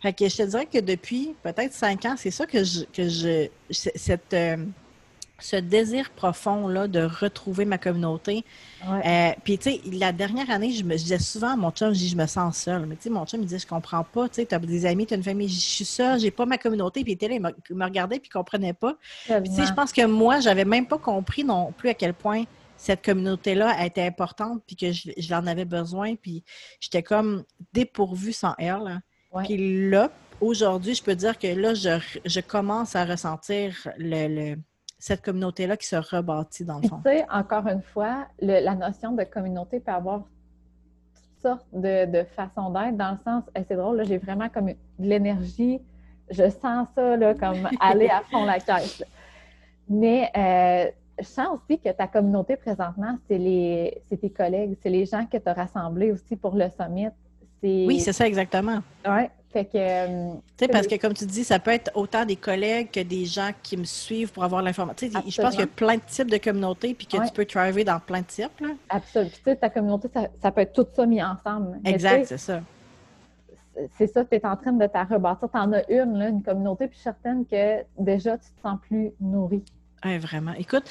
Fait 0.00 0.12
que 0.12 0.28
je 0.28 0.36
te 0.36 0.42
dirais 0.44 0.66
que 0.66 0.78
depuis 0.78 1.34
peut-être 1.42 1.72
cinq 1.72 2.04
ans, 2.04 2.14
c'est 2.16 2.30
ça 2.30 2.46
que 2.46 2.62
je, 2.62 2.84
que 2.84 3.08
je 3.08 3.48
cette, 3.70 4.32
euh, 4.32 4.56
ce 5.40 5.56
désir 5.56 6.10
profond-là 6.10 6.88
de 6.88 7.00
retrouver 7.00 7.64
ma 7.64 7.78
communauté. 7.78 8.44
Euh, 8.84 9.30
puis, 9.44 9.58
tu 9.58 9.70
sais, 9.70 9.80
la 9.92 10.12
dernière 10.12 10.50
année, 10.50 10.72
je 10.72 10.82
me 10.82 10.96
disais 10.96 11.18
souvent 11.18 11.52
à 11.52 11.56
mon 11.56 11.70
chum, 11.70 11.94
je 11.94 11.98
dis, 11.98 12.08
je 12.08 12.16
me 12.16 12.26
sens 12.26 12.56
seule. 12.58 12.86
Mais, 12.86 12.96
tu 12.96 13.02
sais, 13.02 13.10
mon 13.10 13.24
chum, 13.24 13.40
il 13.40 13.46
disait, 13.46 13.60
je 13.60 13.66
comprends 13.66 14.02
pas. 14.02 14.28
Tu 14.28 14.36
sais, 14.36 14.46
tu 14.46 14.54
as 14.54 14.58
des 14.58 14.84
amis, 14.84 15.06
tu 15.06 15.14
as 15.14 15.16
une 15.16 15.22
famille, 15.22 15.48
je 15.48 15.60
suis 15.60 15.84
seule, 15.84 16.18
j'ai 16.18 16.30
pas 16.30 16.44
ma 16.44 16.58
communauté. 16.58 17.02
Puis, 17.04 17.12
il 17.12 17.14
était 17.14 17.28
là, 17.28 17.50
il 17.70 17.76
me, 17.76 17.84
regardait, 17.84 18.18
puis 18.18 18.28
il 18.28 18.32
comprenait 18.32 18.72
pas. 18.72 18.96
tu 19.26 19.32
sais, 19.32 19.66
je 19.66 19.72
pense 19.72 19.92
que 19.92 20.04
moi, 20.06 20.40
j'avais 20.40 20.64
même 20.64 20.86
pas 20.86 20.98
compris 20.98 21.44
non 21.44 21.72
plus 21.72 21.88
à 21.88 21.94
quel 21.94 22.14
point 22.14 22.44
cette 22.76 23.04
communauté-là 23.04 23.84
était 23.84 24.06
importante, 24.06 24.62
puis 24.66 24.76
que 24.76 24.92
je, 24.92 25.30
l'en 25.30 25.46
avais 25.46 25.64
besoin. 25.64 26.16
Puis, 26.16 26.42
j'étais 26.80 27.02
comme 27.02 27.44
dépourvue 27.72 28.32
sans 28.32 28.54
elle. 28.58 29.00
Puis 29.44 29.88
là, 29.90 30.10
aujourd'hui, 30.40 30.94
je 30.94 31.02
peux 31.02 31.14
dire 31.14 31.38
que 31.38 31.46
là, 31.48 31.74
je, 31.74 32.40
commence 32.40 32.96
à 32.96 33.04
ressentir 33.04 33.88
le 33.98 34.56
cette 34.98 35.22
communauté-là 35.22 35.76
qui 35.76 35.86
se 35.86 35.96
rebâtit 35.96 36.64
dans 36.64 36.80
le 36.80 36.88
fond. 36.88 37.00
Tu 37.04 37.10
sais, 37.10 37.26
encore 37.30 37.66
une 37.68 37.82
fois, 37.82 38.26
la 38.40 38.74
notion 38.74 39.12
de 39.12 39.24
communauté 39.24 39.80
peut 39.80 39.92
avoir 39.92 40.24
toutes 41.14 41.42
sortes 41.42 41.66
de, 41.72 42.24
façons 42.34 42.70
d'être, 42.70 42.96
dans 42.96 43.12
le 43.12 43.18
sens, 43.18 43.44
c'est 43.56 43.76
drôle, 43.76 44.04
j'ai 44.04 44.18
vraiment 44.18 44.48
comme 44.48 44.66
de 44.66 44.74
l'énergie, 44.98 45.80
je 46.30 46.50
sens 46.50 46.88
ça 46.94 47.16
là, 47.16 47.34
comme 47.34 47.68
aller 47.80 48.08
à 48.08 48.22
fond 48.22 48.44
la 48.44 48.58
caisse. 48.58 49.04
Mais 49.88 50.30
euh, 50.36 50.90
je 51.20 51.26
sens 51.26 51.48
aussi 51.56 51.78
que 51.78 51.90
ta 51.90 52.06
communauté 52.06 52.56
présentement, 52.56 53.16
c'est 53.28 53.38
les 53.38 54.02
tes 54.08 54.30
collègues, 54.30 54.76
c'est 54.82 54.90
les 54.90 55.06
gens 55.06 55.26
que 55.26 55.38
tu 55.38 55.48
as 55.48 55.54
rassemblés 55.54 56.12
aussi 56.12 56.36
pour 56.36 56.54
le 56.54 56.68
summit. 56.70 57.08
Oui, 57.62 58.00
c'est 58.00 58.12
ça 58.12 58.26
exactement. 58.26 58.80
Oui. 59.06 59.22
Fait 59.50 59.64
que. 59.64 59.76
Euh, 59.76 60.34
tu 60.58 60.64
sais, 60.64 60.68
parce 60.68 60.86
que 60.86 60.96
comme 60.96 61.14
tu 61.14 61.24
dis, 61.24 61.42
ça 61.42 61.58
peut 61.58 61.70
être 61.70 61.90
autant 61.94 62.26
des 62.26 62.36
collègues 62.36 62.90
que 62.90 63.00
des 63.00 63.24
gens 63.24 63.50
qui 63.62 63.76
me 63.76 63.84
suivent 63.84 64.30
pour 64.30 64.44
avoir 64.44 64.60
l'information. 64.62 65.08
Je 65.26 65.40
pense 65.40 65.52
qu'il 65.52 65.60
y 65.60 65.64
a 65.64 65.66
plein 65.66 65.96
de 65.96 66.02
types 66.06 66.30
de 66.30 66.36
communautés 66.36 66.94
puis 66.94 67.06
que 67.06 67.16
tu 67.16 67.32
peux 67.32 67.46
travailler 67.46 67.84
dans 67.84 67.98
plein 67.98 68.20
de 68.20 68.26
types. 68.26 68.60
Là. 68.60 68.68
Absolument. 68.90 69.30
tu 69.30 69.42
sais, 69.44 69.56
ta 69.56 69.70
communauté, 69.70 70.08
ça, 70.42 70.52
peut 70.52 70.60
être 70.60 70.74
tout 70.74 70.86
ça 70.94 71.06
mis 71.06 71.22
ensemble. 71.22 71.78
Exact, 71.84 72.26
c'est 72.26 72.38
ça. 72.38 72.60
C'est 73.96 74.08
ça, 74.08 74.24
tu 74.24 74.34
es 74.34 74.44
en 74.44 74.56
train 74.56 74.72
de 74.72 74.86
te 74.86 75.14
rebâtir. 75.14 75.48
Tu 75.50 75.58
en 75.58 75.72
as 75.72 75.88
une, 75.88 76.18
là, 76.18 76.28
une 76.28 76.42
communauté, 76.42 76.88
puis 76.88 76.96
je 76.96 77.00
suis 77.00 77.04
certaine 77.04 77.46
que 77.46 77.84
déjà, 77.96 78.36
tu 78.36 78.50
te 78.50 78.60
sens 78.60 78.78
plus 78.82 79.12
nourri. 79.20 79.62
Oui, 80.04 80.18
vraiment. 80.18 80.52
Écoute, 80.58 80.84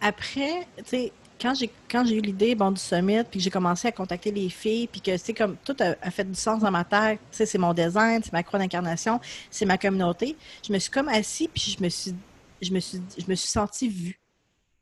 après, 0.00 0.66
tu 0.76 0.84
sais, 0.84 1.12
quand 1.40 1.54
j'ai 1.54 1.70
quand 1.90 2.04
j'ai 2.04 2.16
eu 2.16 2.20
l'idée 2.20 2.54
bon 2.54 2.70
du 2.70 2.80
summit 2.80 3.24
puis 3.30 3.40
j'ai 3.40 3.50
commencé 3.50 3.88
à 3.88 3.92
contacter 3.92 4.30
les 4.30 4.48
filles 4.48 4.86
puis 4.86 5.00
que 5.00 5.16
c'est 5.16 5.34
comme 5.34 5.56
tout 5.64 5.76
a, 5.80 6.10
fait 6.10 6.24
du 6.24 6.34
sens 6.38 6.60
dans 6.60 6.70
ma 6.70 6.84
tête 6.84 7.20
c'est 7.30 7.58
mon 7.58 7.74
design 7.74 8.22
c'est 8.22 8.32
ma 8.32 8.42
croix 8.42 8.58
d'incarnation 8.58 9.20
c'est 9.50 9.66
ma 9.66 9.78
communauté. 9.78 10.36
Je 10.66 10.72
me 10.72 10.78
suis 10.78 10.90
comme 10.90 11.08
assis 11.08 11.48
puis 11.48 11.76
je 11.78 11.82
me 11.82 11.88
suis 11.88 12.14
je 12.62 12.72
me 12.72 12.80
suis 12.80 13.00
je 13.18 13.24
me 13.28 13.34
suis 13.34 13.48
sentie 13.48 13.88
vue. 13.88 14.18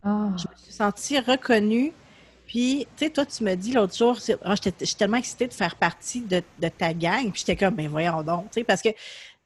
Ah. 0.03 0.31
je 0.37 0.45
me 0.49 0.57
suis 0.57 0.73
sentie 0.73 1.19
reconnue. 1.19 1.93
Puis 2.47 2.87
tu 2.97 3.07
sais 3.07 3.11
toi 3.11 3.25
tu 3.27 3.43
me 3.43 3.55
dis 3.55 3.73
l'autre 3.73 3.97
jour 3.97 4.19
oh, 4.45 4.55
j'étais 4.55 4.87
tellement 4.87 5.17
excitée 5.17 5.49
de 5.49 5.55
faire 5.55 5.77
partie 5.77 6.21
de, 6.21 6.43
de 6.61 6.69
ta 6.69 6.93
gang 6.93 7.31
puis 7.33 7.41
j'étais 7.41 7.57
comme 7.57 7.75
ben 7.75 7.89
voyons 7.89 8.23
donc 8.23 8.51
tu 8.51 8.61
sais 8.61 8.65
parce 8.65 8.83
que 8.83 8.91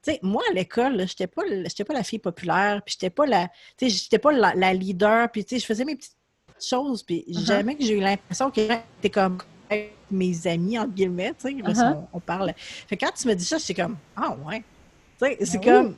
tu 0.03 0.13
sais, 0.13 0.21
moi, 0.23 0.43
à 0.51 0.53
l'école, 0.55 1.07
j'étais 1.09 1.27
pas, 1.27 1.43
pas 1.43 1.95
la 1.95 2.05
fille 2.05 2.21
populaire, 2.21 2.83
puis 2.85 2.93
j'étais 2.93 3.11
pas 3.11 3.27
la, 3.27 3.49
j'étais 3.81 4.19
pas 4.19 4.31
la, 4.31 4.55
la, 4.55 4.73
leader, 4.73 5.29
puis 5.31 5.45
je 5.51 5.59
faisais 5.59 5.85
mes 5.85 5.97
petites 5.97 6.18
choses. 6.65 7.03
Puis 7.03 7.25
uh-huh. 7.29 7.47
jamais 7.47 7.75
que 7.75 7.85
j'ai 7.85 7.97
eu 7.97 8.01
l'impression 8.01 8.51
que 8.51 8.61
t'es 9.01 9.11
comme 9.11 9.39
mes 10.11 10.47
amis, 10.47 10.79
entre 10.79 10.93
guillemets, 10.93 11.35
tu 11.39 11.49
sais, 11.49 11.55
uh-huh. 11.55 11.99
on, 12.13 12.21
parle. 12.21 12.53
Fait 12.57 12.97
quand 12.97 13.11
tu 13.15 13.29
me 13.29 13.35
dis 13.35 13.45
ça, 13.45 13.59
c'est 13.59 13.75
comme, 13.75 13.97
ah 14.17 14.37
ouais. 14.47 14.63
Tu 15.21 15.27
sais, 15.27 15.39
c'est 15.45 15.59
ben 15.59 15.95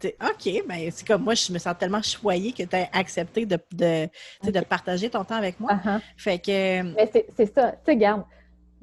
comme, 0.00 0.10
OK, 0.22 0.64
mais 0.68 0.90
c'est 0.90 1.06
comme 1.06 1.22
moi, 1.22 1.34
je 1.34 1.52
me 1.52 1.58
sens 1.58 1.74
tellement 1.78 2.02
choyée 2.02 2.52
que 2.52 2.62
tu 2.62 2.76
as 2.76 2.88
accepté 2.92 3.46
de, 3.46 3.58
de, 3.72 4.08
de, 4.44 4.60
partager 4.60 5.10
ton 5.10 5.24
temps 5.24 5.36
avec 5.36 5.58
moi. 5.58 5.72
Uh-huh. 5.72 6.00
Fait 6.16 6.38
que. 6.38 6.82
Mais 6.82 7.10
c'est 7.36 7.54
ça. 7.54 7.72
Tu 7.72 7.78
sais, 7.86 7.96
garde, 7.96 8.24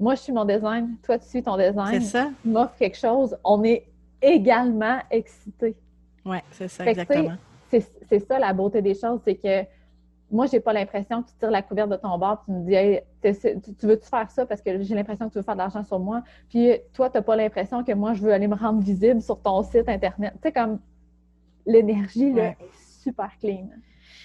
moi, 0.02 0.16
je 0.16 0.22
suis 0.22 0.34
mon 0.34 0.46
design, 0.46 0.96
toi, 1.04 1.20
tu 1.20 1.30
suis 1.30 1.44
ton 1.44 1.58
design. 1.58 2.02
C'est 2.02 2.08
ça. 2.08 2.30
Tu 2.42 2.50
m'offres 2.50 2.76
quelque 2.78 2.98
chose, 2.98 3.38
on 3.44 3.64
est 3.64 3.86
également 4.22 5.00
excités. 5.10 5.76
Oui, 6.26 6.38
c'est 6.52 6.68
ça, 6.68 6.86
exactement. 6.86 7.38
C'est 7.72 8.28
ça 8.28 8.38
la 8.40 8.52
beauté 8.52 8.82
des 8.82 8.94
choses, 8.94 9.22
c'est 9.24 9.36
que 9.36 9.64
moi, 10.32 10.46
j'ai 10.48 10.60
pas 10.60 10.74
l'impression 10.74 11.22
que 11.22 11.30
tu 11.30 11.36
tires 11.38 11.52
la 11.52 11.62
couverte 11.62 11.90
de 11.90 11.96
ton 11.98 12.18
bord 12.18 12.42
et 12.42 12.46
tu 12.46 12.52
me 12.52 12.66
dis 12.66 12.74
hey, 12.74 13.02
tu 13.22 13.86
veux-tu 13.86 14.08
faire 14.08 14.30
ça? 14.32 14.46
Parce 14.46 14.62
que 14.62 14.82
j'ai 14.82 14.96
l'impression 14.96 15.28
que 15.28 15.34
tu 15.34 15.40
veux 15.40 15.44
faire 15.44 15.56
de 15.56 15.60
l'argent 15.60 15.84
sur 15.84 16.00
moi. 16.00 16.24
Puis 16.50 16.72
toi, 16.94 17.10
tu 17.10 17.18
n'as 17.18 17.22
pas 17.22 17.36
l'impression 17.36 17.84
que 17.84 17.92
moi, 17.94 18.14
je 18.14 18.22
veux 18.22 18.34
aller 18.34 18.48
me 18.48 18.56
rendre 18.56 18.82
visible 18.82 19.22
sur 19.22 19.40
ton 19.40 19.64
site 19.64 19.88
Internet. 19.88 20.34
Tu 20.36 20.40
sais, 20.44 20.52
comme 20.52 20.80
l'énergie 21.66 22.32
là, 22.32 22.46
est 22.46 22.58
super 23.04 23.30
clean. 23.40 23.70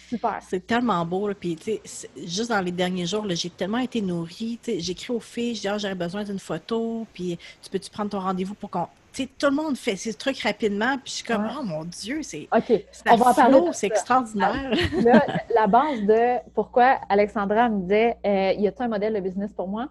Super. 0.08 0.38
C'est 0.40 0.64
tellement 0.64 1.04
beau. 1.04 1.28
Puis, 1.34 1.56
tu 1.56 1.78
sais, 1.84 2.10
juste 2.16 2.50
dans 2.50 2.60
les 2.60 2.70
derniers 2.70 3.06
jours, 3.06 3.26
j'ai 3.28 3.50
tellement 3.50 3.78
été 3.78 4.00
nourrie. 4.00 4.58
J'écris 4.64 5.12
aux 5.12 5.20
filles, 5.20 5.56
je 5.56 5.62
dis, 5.62 5.68
ah, 5.68 5.78
j'aurais 5.78 5.96
besoin 5.96 6.22
d'une 6.22 6.38
photo. 6.38 7.06
Puis, 7.12 7.36
tu 7.60 7.70
peux-tu 7.70 7.90
prendre 7.90 8.10
ton 8.10 8.20
rendez-vous 8.20 8.54
pour 8.54 8.70
qu'on 8.70 8.86
tout 9.24 9.46
le 9.46 9.56
monde 9.56 9.76
fait 9.78 9.96
ces 9.96 10.12
trucs 10.12 10.40
rapidement, 10.40 10.98
puis 10.98 11.06
je 11.06 11.10
suis 11.12 11.24
comme, 11.24 11.48
oh 11.58 11.62
mon 11.62 11.84
Dieu, 11.84 12.22
c'est 12.22 12.48
OK, 12.54 12.84
on 13.10 13.16
va 13.16 13.32
parler 13.32 13.60
c'est 13.72 13.86
extraordinaire. 13.86 14.70
la 15.54 15.66
base 15.66 16.02
de 16.02 16.38
pourquoi 16.54 16.98
Alexandra 17.08 17.70
me 17.70 17.82
disait, 17.82 18.16
euh, 18.26 18.52
y 18.58 18.68
a-t-il 18.68 18.82
un 18.82 18.88
modèle 18.88 19.14
de 19.14 19.20
business 19.20 19.52
pour 19.54 19.68
moi? 19.68 19.88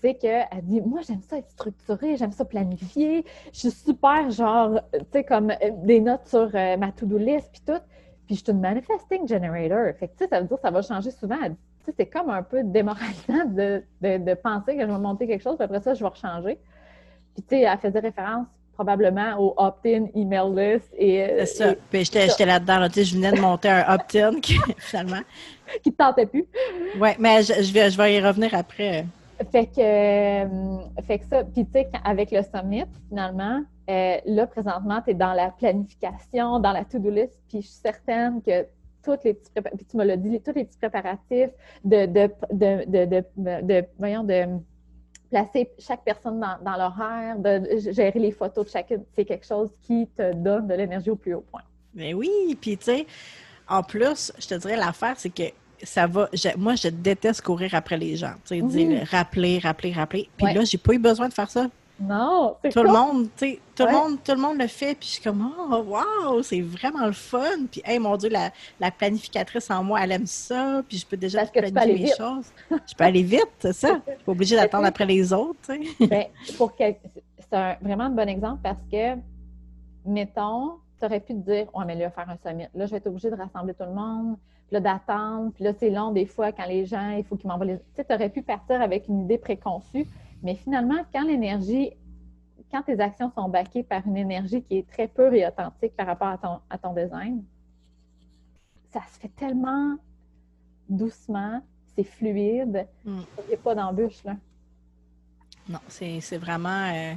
C'est 0.00 0.14
qu'elle 0.14 0.46
dit, 0.62 0.80
moi, 0.80 1.00
j'aime 1.06 1.22
ça 1.22 1.38
être 1.38 1.48
structuré, 1.48 2.16
j'aime 2.16 2.32
ça 2.32 2.44
planifier, 2.44 3.24
je 3.52 3.58
suis 3.60 3.70
super, 3.70 4.28
genre, 4.30 4.80
tu 4.92 5.00
sais, 5.12 5.24
comme 5.24 5.50
euh, 5.50 5.70
des 5.84 6.00
notes 6.00 6.26
sur 6.26 6.50
euh, 6.52 6.76
ma 6.76 6.90
to-do 6.90 7.16
list, 7.16 7.50
puis 7.52 7.62
tout. 7.64 7.80
Puis 8.26 8.36
je 8.36 8.42
suis 8.42 8.52
une 8.52 8.60
manifesting 8.60 9.28
generator. 9.28 9.94
Fait 9.98 10.08
que, 10.08 10.12
tu 10.12 10.24
sais, 10.24 10.28
ça 10.28 10.40
veut 10.40 10.46
dire 10.46 10.56
que 10.56 10.62
ça 10.62 10.70
va 10.70 10.82
changer 10.82 11.10
souvent. 11.10 11.38
c'est 11.96 12.06
comme 12.06 12.30
un 12.30 12.42
peu 12.42 12.64
démoralisant 12.64 13.44
de, 13.46 13.84
de, 14.00 14.34
penser 14.34 14.76
que 14.76 14.82
je 14.82 14.86
vais 14.86 14.98
monter 14.98 15.26
quelque 15.26 15.42
chose, 15.42 15.56
puis 15.56 15.64
après 15.64 15.80
ça, 15.80 15.94
je 15.94 16.02
vais 16.02 16.10
rechanger. 16.10 16.58
Puis, 17.34 17.42
tu 17.42 17.56
sais, 17.56 17.60
elle 17.62 17.78
faisait 17.78 18.00
référence 18.00 18.46
probablement 18.74 19.38
au 19.38 19.54
opt-in 19.56 20.06
email 20.14 20.50
list. 20.54 20.88
Et, 20.96 21.26
c'est 21.40 21.46
ça. 21.46 21.74
Puis 21.90 22.04
j'étais, 22.04 22.46
là-dedans. 22.46 22.86
je 22.94 23.14
venais 23.14 23.32
de 23.32 23.40
monter 23.40 23.68
un 23.68 23.94
opt-in 23.94 24.32
finalement. 24.78 25.22
qui 25.82 25.90
ne 25.90 25.94
tentait 25.94 26.26
plus. 26.26 26.46
Oui, 27.00 27.10
mais 27.18 27.42
je, 27.42 27.72
vais, 27.72 27.90
je 27.90 27.96
vais 27.96 28.14
y 28.14 28.20
revenir 28.20 28.54
après. 28.54 29.06
Fait 29.50 29.66
que, 29.66 29.80
euh, 29.80 30.78
fait 31.06 31.18
que 31.18 31.24
ça, 31.26 31.44
puis 31.44 31.66
tu 31.66 31.72
sais, 31.72 31.88
avec 32.04 32.30
le 32.30 32.42
summit, 32.42 32.84
finalement, 33.08 33.62
euh, 33.90 34.16
là, 34.24 34.46
présentement, 34.46 35.00
tu 35.02 35.10
es 35.10 35.14
dans 35.14 35.32
la 35.32 35.50
planification, 35.50 36.60
dans 36.60 36.72
la 36.72 36.84
to-do 36.84 37.10
list, 37.10 37.32
puis 37.48 37.60
je 37.60 37.66
suis 37.66 37.80
certaine 37.82 38.40
que 38.42 38.66
toutes 39.02 39.24
les 39.24 39.34
petits 39.34 39.50
puis 39.76 39.84
tu 39.84 39.96
me 39.96 40.04
l'as 40.04 40.16
dit, 40.16 40.40
tous 40.40 40.54
les 40.54 40.64
petits 40.64 40.78
préparatifs 40.78 41.50
de, 41.84 42.06
de, 42.06 42.30
de, 42.52 43.24
de, 43.36 43.62
de 43.62 43.84
voyons, 43.98 44.24
de 44.24 44.46
placer 45.34 45.68
chaque 45.80 46.04
personne 46.04 46.38
dans, 46.40 46.76
l'horaire, 46.76 47.36
de 47.38 47.90
gérer 47.90 48.20
les 48.20 48.30
photos 48.30 48.66
de 48.66 48.70
chacune, 48.70 49.04
c'est 49.16 49.24
quelque 49.24 49.44
chose 49.44 49.70
qui 49.82 50.06
te 50.16 50.32
donne 50.32 50.68
de 50.68 50.74
l'énergie 50.74 51.10
au 51.10 51.16
plus 51.16 51.34
haut 51.34 51.44
point. 51.50 51.62
Mais 51.92 52.14
oui, 52.14 52.56
puis 52.60 52.76
tu 52.76 52.84
sais, 52.84 53.06
en 53.68 53.82
plus, 53.82 54.32
je 54.38 54.46
te 54.46 54.54
dirais, 54.54 54.76
l'affaire, 54.76 55.14
c'est 55.16 55.30
que 55.30 55.42
ça 55.82 56.06
va. 56.06 56.28
moi, 56.56 56.76
je 56.76 56.88
déteste 56.88 57.42
courir 57.42 57.74
après 57.74 57.96
les 57.96 58.14
gens. 58.16 58.34
Tu 58.46 58.60
sais, 58.60 58.62
dire 58.62 59.06
rappeler, 59.10 59.58
rappeler, 59.58 59.92
rappeler. 59.92 60.28
Puis 60.36 60.54
là, 60.54 60.62
j'ai 60.64 60.78
pas 60.78 60.94
eu 60.94 60.98
besoin 61.00 61.28
de 61.28 61.34
faire 61.34 61.50
ça. 61.50 61.66
Non, 62.00 62.56
c'est 62.62 62.70
Tout 62.70 62.82
le 62.82 62.90
monde, 62.90 63.28
tu 63.36 63.46
sais, 63.46 63.60
tout, 63.76 63.86
le 63.86 63.92
monde, 63.92 64.18
tout 64.22 64.32
le 64.32 64.40
monde 64.40 64.58
le 64.58 64.66
fait, 64.66 64.96
puis 64.96 65.06
je 65.06 65.12
suis 65.14 65.22
comme, 65.22 65.48
oh, 65.56 65.76
wow, 65.76 66.42
c'est 66.42 66.60
vraiment 66.60 67.06
le 67.06 67.12
fun. 67.12 67.66
Puis, 67.70 67.82
hey, 67.84 68.00
mon 68.00 68.16
Dieu, 68.16 68.30
la, 68.30 68.50
la, 68.80 68.90
planificatrice 68.90 69.70
en 69.70 69.84
moi, 69.84 70.00
elle 70.02 70.10
aime 70.10 70.26
ça, 70.26 70.82
puis 70.88 70.98
je 70.98 71.06
peux 71.06 71.16
déjà 71.16 71.46
planifier 71.46 72.06
mes 72.06 72.12
choses. 72.16 72.52
je 72.68 72.94
peux 72.96 73.04
aller 73.04 73.22
vite, 73.22 73.48
c'est 73.60 73.72
ça. 73.72 74.00
Je 74.06 74.12
suis 74.12 74.24
pas 74.24 74.32
obligée 74.32 74.56
d'attendre 74.56 74.86
après 74.86 75.06
les 75.06 75.32
autres, 75.32 75.58
tu 75.68 75.84
sais. 75.98 76.06
Ben, 76.06 76.24
c'est 77.38 77.78
vraiment 77.80 78.04
un 78.04 78.10
bon 78.10 78.28
exemple 78.28 78.60
parce 78.62 78.82
que, 78.90 79.14
mettons, 80.04 80.72
tu 80.98 81.06
aurais 81.06 81.20
pu 81.20 81.34
te 81.34 81.38
dire, 81.38 81.66
ouais, 81.74 81.84
mais 81.86 81.94
là, 81.94 82.10
faire 82.10 82.28
un 82.28 82.36
summit. 82.36 82.66
Là, 82.74 82.86
je 82.86 82.90
vais 82.90 82.96
être 82.96 83.06
obligée 83.06 83.30
de 83.30 83.36
rassembler 83.36 83.74
tout 83.74 83.84
le 83.84 83.94
monde, 83.94 84.36
puis 84.66 84.74
là, 84.74 84.80
d'attendre, 84.80 85.52
puis 85.54 85.62
là, 85.62 85.72
c'est 85.78 85.90
long 85.90 86.10
des 86.10 86.26
fois 86.26 86.50
quand 86.50 86.66
les 86.66 86.86
gens, 86.86 87.10
il 87.10 87.24
faut 87.24 87.36
qu'ils 87.36 87.48
m'envoient 87.48 87.66
les. 87.66 87.76
Tu 87.76 87.82
sais, 87.94 88.04
tu 88.04 88.12
aurais 88.12 88.30
pu 88.30 88.42
partir 88.42 88.82
avec 88.82 89.06
une 89.06 89.22
idée 89.22 89.38
préconçue. 89.38 90.08
Mais 90.44 90.54
finalement, 90.54 91.04
quand 91.12 91.24
l'énergie, 91.24 91.90
quand 92.70 92.82
tes 92.82 93.00
actions 93.00 93.32
sont 93.34 93.48
baquées 93.48 93.82
par 93.82 94.06
une 94.06 94.16
énergie 94.16 94.62
qui 94.62 94.76
est 94.76 94.88
très 94.88 95.08
pure 95.08 95.32
et 95.32 95.46
authentique 95.46 95.96
par 95.96 96.06
rapport 96.06 96.28
à 96.28 96.38
ton, 96.38 96.60
à 96.68 96.78
ton 96.78 96.92
design, 96.92 97.42
ça 98.92 99.00
se 99.12 99.18
fait 99.18 99.34
tellement 99.34 99.96
doucement, 100.88 101.62
c'est 101.96 102.04
fluide, 102.04 102.86
mm. 103.04 103.20
il 103.38 103.48
n'y 103.48 103.54
a 103.54 103.56
pas 103.56 103.74
d'embûche 103.74 104.22
là. 104.22 104.36
Non, 105.66 105.78
c'est 105.88 106.36
vraiment. 106.36 106.90
Euh, 106.92 107.14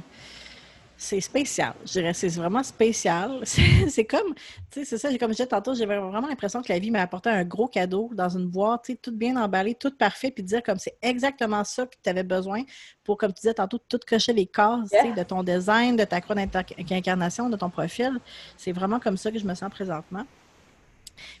c'est 1.00 1.20
spécial. 1.20 1.74
Je 1.86 1.92
dirais, 1.92 2.12
c'est 2.12 2.28
vraiment 2.28 2.64
spécial. 2.64 3.40
C'est 3.88 4.04
comme, 4.04 4.34
tu 4.70 4.80
sais, 4.80 4.84
c'est 4.84 4.98
ça, 4.98 5.08
comme 5.16 5.30
je 5.30 5.36
disais 5.36 5.46
tantôt, 5.46 5.72
j'avais 5.72 5.96
vraiment 5.96 6.26
l'impression 6.26 6.60
que 6.60 6.72
la 6.72 6.80
vie 6.80 6.90
m'a 6.90 7.00
apporté 7.02 7.30
un 7.30 7.44
gros 7.44 7.68
cadeau 7.68 8.10
dans 8.12 8.28
une 8.28 8.46
boîte, 8.46 8.82
tu 8.84 8.92
sais, 8.92 8.98
tout 9.00 9.12
bien 9.12 9.36
emballé, 9.36 9.74
tout 9.74 9.92
parfait, 9.96 10.32
puis 10.32 10.42
dire 10.42 10.60
comme 10.62 10.78
c'est 10.78 10.96
exactement 11.00 11.62
ça 11.62 11.86
que 11.86 11.94
tu 12.02 12.10
avais 12.10 12.24
besoin 12.24 12.64
pour, 13.04 13.16
comme 13.16 13.32
tu 13.32 13.42
disais 13.42 13.54
tantôt, 13.54 13.78
tout 13.78 14.00
cocher 14.06 14.32
les 14.32 14.46
cases, 14.46 14.90
tu 14.90 14.98
sais, 14.98 15.12
de 15.12 15.22
ton 15.22 15.44
design, 15.44 15.94
de 15.94 16.04
ta 16.04 16.20
croix 16.20 16.34
d'incarnation, 16.34 17.48
de 17.48 17.56
ton 17.56 17.70
profil. 17.70 18.18
C'est 18.56 18.72
vraiment 18.72 18.98
comme 18.98 19.16
ça 19.16 19.30
que 19.30 19.38
je 19.38 19.46
me 19.46 19.54
sens 19.54 19.70
présentement. 19.70 20.26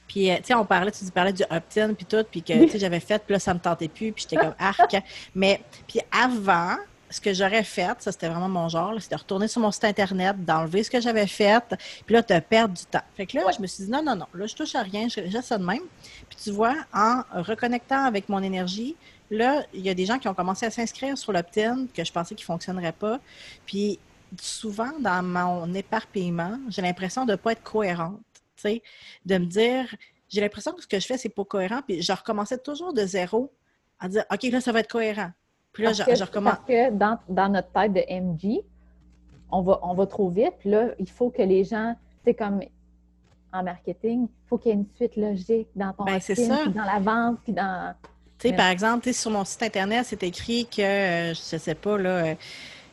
Puis, 0.06 0.30
euh, 0.30 0.36
tu 0.36 0.44
sais, 0.44 0.54
on 0.54 0.64
parlait, 0.64 0.92
tu 0.92 1.04
parlais 1.10 1.32
du 1.32 1.42
opt-in, 1.50 1.94
puis 1.94 2.06
tout, 2.06 2.24
puis 2.30 2.42
que, 2.42 2.52
tu 2.52 2.68
sais, 2.70 2.78
j'avais 2.78 3.00
fait, 3.00 3.22
puis 3.24 3.32
là, 3.32 3.40
ça 3.40 3.54
me 3.54 3.58
tentait 3.58 3.88
plus, 3.88 4.12
puis 4.12 4.24
j'étais 4.28 4.36
comme 4.36 4.54
arc. 4.58 4.96
Mais, 5.34 5.60
puis 5.88 6.00
avant, 6.12 6.76
ce 7.10 7.20
que 7.20 7.32
j'aurais 7.32 7.64
fait, 7.64 8.00
ça 8.00 8.12
c'était 8.12 8.28
vraiment 8.28 8.48
mon 8.48 8.68
genre, 8.68 8.94
c'était 9.00 9.16
de 9.16 9.20
retourner 9.20 9.48
sur 9.48 9.60
mon 9.60 9.70
site 9.70 9.84
internet, 9.84 10.44
d'enlever 10.44 10.82
ce 10.82 10.90
que 10.90 11.00
j'avais 11.00 11.26
fait, 11.26 11.62
puis 12.06 12.14
là, 12.14 12.22
te 12.22 12.38
perdre 12.40 12.74
du 12.74 12.84
temps. 12.84 13.02
Fait 13.16 13.26
que 13.26 13.36
là, 13.36 13.44
je 13.56 13.62
me 13.62 13.66
suis 13.66 13.84
dit, 13.84 13.90
non, 13.90 14.02
non, 14.02 14.16
non, 14.16 14.26
là, 14.34 14.46
je 14.46 14.54
touche 14.54 14.74
à 14.74 14.82
rien, 14.82 15.08
j'ai 15.08 15.42
ça 15.42 15.58
de 15.58 15.64
même. 15.64 15.82
Puis 16.28 16.38
tu 16.44 16.50
vois, 16.50 16.74
en 16.92 17.22
reconnectant 17.32 18.04
avec 18.04 18.28
mon 18.28 18.42
énergie, 18.42 18.96
là, 19.30 19.64
il 19.72 19.80
y 19.80 19.90
a 19.90 19.94
des 19.94 20.06
gens 20.06 20.18
qui 20.18 20.28
ont 20.28 20.34
commencé 20.34 20.66
à 20.66 20.70
s'inscrire 20.70 21.16
sur 21.16 21.32
l'opt-in 21.32 21.86
que 21.94 22.04
je 22.04 22.12
pensais 22.12 22.34
qu'ils 22.34 22.44
ne 22.44 22.46
fonctionneraient 22.46 22.92
pas. 22.92 23.20
Puis 23.66 23.98
souvent, 24.40 24.92
dans 25.00 25.22
mon 25.22 25.72
éparpillement, 25.74 26.58
j'ai 26.68 26.82
l'impression 26.82 27.24
de 27.24 27.32
ne 27.32 27.36
pas 27.36 27.52
être 27.52 27.62
cohérente, 27.62 28.20
tu 28.56 28.62
sais, 28.62 28.82
de 29.24 29.38
me 29.38 29.46
dire, 29.46 29.94
j'ai 30.28 30.40
l'impression 30.40 30.72
que 30.72 30.82
ce 30.82 30.86
que 30.86 31.00
je 31.00 31.06
fais, 31.06 31.18
c'est 31.18 31.28
pas 31.28 31.44
cohérent. 31.44 31.80
Puis 31.86 32.02
je 32.02 32.12
recommençais 32.12 32.58
toujours 32.58 32.92
de 32.92 33.04
zéro 33.06 33.52
à 34.00 34.08
dire 34.08 34.24
OK, 34.32 34.42
là, 34.44 34.60
ça 34.60 34.72
va 34.72 34.80
être 34.80 34.90
cohérent. 34.90 35.32
Puis 35.72 35.82
là, 35.84 35.90
Parce 35.90 35.98
je, 35.98 36.04
que- 36.04 36.14
je 36.16 36.24
recommence. 36.24 36.54
Parce 36.54 36.66
que 36.66 36.90
dans, 36.90 37.18
dans 37.28 37.48
notre 37.48 37.68
tête 37.70 37.92
de 37.92 38.02
MG, 38.10 38.62
on 39.50 39.62
va, 39.62 39.78
on 39.82 39.94
va 39.94 40.06
trop 40.06 40.28
vite. 40.30 40.52
Puis 40.60 40.70
là, 40.70 40.88
il 40.98 41.08
faut 41.08 41.30
que 41.30 41.42
les 41.42 41.64
gens, 41.64 41.94
c'est 42.24 42.34
comme 42.34 42.60
en 43.52 43.62
marketing, 43.62 44.24
il 44.28 44.48
faut 44.48 44.58
qu'il 44.58 44.70
y 44.70 44.74
ait 44.74 44.78
une 44.78 44.86
suite 44.94 45.16
logique 45.16 45.68
dans 45.74 45.92
ton 45.92 46.04
Ben, 46.04 46.20
ça. 46.20 46.34
puis 46.34 46.46
dans 46.72 46.84
la 46.84 46.98
vente, 47.00 47.38
puis 47.44 47.52
dans. 47.52 47.94
Tu 48.38 48.48
sais, 48.50 48.54
par 48.54 48.68
exemple, 48.68 49.12
sur 49.12 49.30
mon 49.30 49.44
site 49.44 49.62
Internet, 49.62 50.04
c'est 50.06 50.22
écrit 50.22 50.66
que, 50.66 50.82
euh, 50.82 51.34
je 51.34 51.56
sais 51.56 51.74
pas, 51.74 51.98
là, 51.98 52.10
euh, 52.10 52.34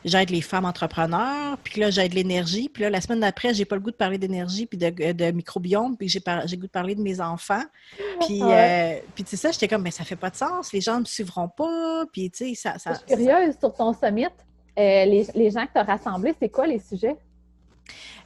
j'aide 0.06 0.30
les 0.30 0.40
femmes 0.40 0.64
entrepreneurs, 0.64 1.58
puis 1.62 1.80
là, 1.80 1.90
j'aide 1.90 2.14
l'énergie. 2.14 2.70
Puis 2.70 2.82
là, 2.84 2.88
la 2.90 3.00
semaine 3.02 3.20
d'après, 3.20 3.52
j'ai 3.52 3.64
pas 3.66 3.74
le 3.76 3.82
goût 3.82 3.90
de 3.90 3.96
parler 3.96 4.16
d'énergie 4.16 4.64
puis 4.64 4.78
de, 4.78 4.88
de 5.12 5.30
microbiome, 5.32 5.96
puis 5.98 6.08
j'ai 6.08 6.20
par- 6.20 6.46
j'ai 6.46 6.56
le 6.56 6.60
goût 6.62 6.66
de 6.68 6.72
parler 6.72 6.94
de 6.94 7.02
mes 7.02 7.20
enfants. 7.20 7.64
Puis, 8.20 8.42
Ouais. 8.42 9.00
euh, 9.02 9.06
puis 9.14 9.24
tu 9.24 9.30
sais, 9.30 9.36
ça, 9.36 9.50
j'étais 9.52 9.68
comme, 9.68 9.82
mais 9.82 9.90
ça 9.90 10.04
fait 10.04 10.16
pas 10.16 10.30
de 10.30 10.36
sens, 10.36 10.72
les 10.72 10.80
gens 10.80 10.94
ne 10.94 11.00
me 11.00 11.04
suivront 11.04 11.48
pas, 11.48 12.04
puis 12.12 12.30
tu 12.30 12.48
sais, 12.48 12.54
ça... 12.54 12.78
ça, 12.78 12.92
Je 12.92 12.98
suis 13.14 13.24
curieuse 13.24 13.56
sur 13.58 13.74
ton 13.74 13.92
summit. 13.92 14.24
euh, 14.78 15.04
les, 15.06 15.26
les 15.34 15.50
gens 15.50 15.66
que 15.66 15.72
tu 15.72 15.78
as 15.78 15.82
rassemblés, 15.84 16.34
c'est 16.40 16.48
quoi 16.48 16.66
les 16.66 16.78
sujets? 16.78 17.16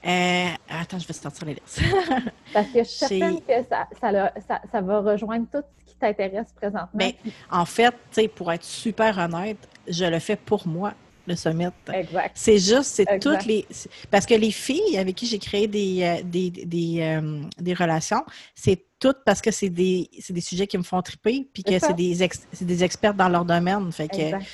Euh, 0.06 0.46
attends, 0.70 0.98
je 0.98 1.06
vais 1.06 1.12
sortir 1.12 1.46
les 1.46 1.54
listes. 1.54 1.80
Parce 2.54 2.66
que 2.68 2.78
je 2.78 2.84
suis 2.84 3.06
certaine 3.06 3.40
que 3.42 3.68
ça, 3.68 3.86
ça, 4.00 4.10
le- 4.12 4.40
ça- 4.48 4.60
ça 4.72 4.80
va 4.80 5.00
rejoindre 5.00 5.46
tout 5.52 5.62
ce 5.86 5.92
qui 5.92 5.98
t'intéresse 5.98 6.52
présentement. 6.56 6.88
Ben, 6.94 7.12
en 7.50 7.64
fait, 7.66 7.90
tu 8.10 8.22
sais, 8.22 8.28
pour 8.28 8.50
être 8.50 8.64
super 8.64 9.18
honnête, 9.18 9.58
je 9.86 10.04
le 10.06 10.18
fais 10.18 10.36
pour 10.36 10.66
moi, 10.66 10.94
le 11.30 11.36
summit. 11.36 11.66
exact. 11.92 12.32
C'est 12.34 12.58
juste, 12.58 12.90
c'est 12.96 13.18
toutes 13.20 13.44
les. 13.46 13.66
Parce 14.10 14.26
que 14.26 14.34
les 14.34 14.50
filles 14.50 14.98
avec 14.98 15.14
qui 15.16 15.26
j'ai 15.26 15.38
créé 15.38 15.66
des, 15.66 16.02
euh, 16.02 16.22
des, 16.24 16.50
des, 16.50 16.98
euh, 17.00 17.42
des 17.58 17.74
relations, 17.74 18.22
c'est 18.54 18.84
toutes 18.98 19.18
parce 19.24 19.40
que 19.40 19.50
c'est 19.50 19.70
des, 19.70 20.10
des 20.28 20.40
sujets 20.42 20.66
qui 20.66 20.76
me 20.76 20.82
font 20.82 21.00
triper, 21.00 21.48
puis 21.54 21.62
que 21.62 21.78
C'est 21.78 21.94
des, 21.94 22.22
ex- 22.22 22.46
des 22.60 22.84
experts 22.84 23.14
dans 23.14 23.28
leur 23.30 23.44
domaine. 23.46 23.90
Fait 23.92 24.08
que, 24.08 24.16
exact. 24.20 24.46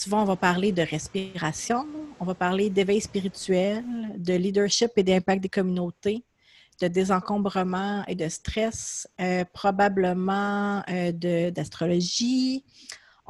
tu 0.00 0.08
vois, 0.08 0.20
on 0.22 0.24
va 0.24 0.36
parler 0.36 0.70
de 0.70 0.82
respiration, 0.82 1.86
on 2.20 2.24
va 2.24 2.34
parler 2.34 2.70
d'éveil 2.70 3.00
spirituel, 3.00 3.82
de 4.16 4.34
leadership 4.34 4.90
et 4.96 5.02
d'impact 5.02 5.42
des 5.42 5.48
communautés, 5.48 6.22
de 6.80 6.86
désencombrement 6.88 8.04
et 8.06 8.14
de 8.14 8.28
stress, 8.28 9.08
euh, 9.20 9.44
probablement 9.52 10.82
euh, 10.88 11.10
de- 11.12 11.50
d'astrologie. 11.50 12.64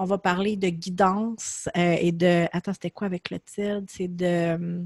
On 0.03 0.05
va 0.05 0.16
parler 0.16 0.57
de 0.57 0.68
guidance 0.70 1.68
euh, 1.76 1.96
et 2.01 2.11
de. 2.11 2.46
Attends, 2.53 2.72
c'était 2.72 2.90
quoi 2.90 3.07
avec 3.07 3.28
le 3.30 3.38
titre? 3.38 3.82
C'est 3.86 4.09
de 4.09 4.82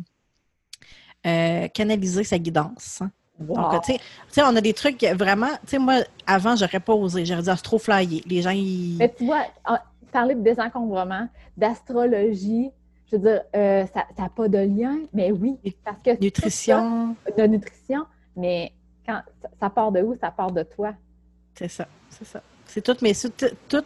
euh, 1.26 1.68
canaliser 1.68 2.24
sa 2.24 2.36
guidance. 2.36 3.00
hein. 3.00 3.10
Wow. 3.38 3.54
Donc, 3.70 3.82
tu 3.84 3.92
sais- 4.28 4.42
on 4.42 4.56
a 4.56 4.60
des 4.60 4.72
trucs 4.74 5.04
vraiment. 5.04 5.50
Tu 5.62 5.68
sais, 5.70 5.78
moi, 5.78 6.00
avant, 6.26 6.56
j'aurais 6.56 6.80
pas 6.80 6.94
osé. 6.94 7.24
J'aurais 7.24 7.42
dit, 7.42 7.50
ah, 7.50 7.56
c'est 7.56 7.62
trop 7.62 7.78
flyé. 7.78 8.22
Les 8.26 8.42
gens, 8.42 8.50
ils. 8.50 8.96
Mais 8.98 9.14
tu 9.16 9.24
vois, 9.24 9.44
parler 10.10 10.34
de 10.34 10.40
désencombrement, 10.42 11.28
d'astrologie, 11.56 12.70
je 13.10 13.16
veux 13.16 13.22
dire, 13.22 13.42
euh, 13.54 13.86
ça 13.94 14.06
n'a 14.18 14.28
pas 14.28 14.48
de 14.48 14.58
lien, 14.58 14.98
mais 15.12 15.30
oui, 15.30 15.58
parce 15.84 16.02
que 16.02 16.20
Nutrition. 16.20 17.14
ça, 17.24 17.32
de 17.42 17.46
nutrition, 17.46 18.04
mais 18.36 18.72
quand 19.06 19.20
ça 19.60 19.70
part 19.70 19.92
de 19.92 20.00
où? 20.02 20.16
Ça 20.20 20.32
part 20.32 20.50
de 20.50 20.64
toi. 20.64 20.92
C'est 21.56 21.68
ça, 21.68 21.86
c'est 22.10 22.24
ça. 22.24 22.42
C'est 22.74 22.82
tout, 22.82 22.96
mais 23.02 23.12
tout, 23.68 23.84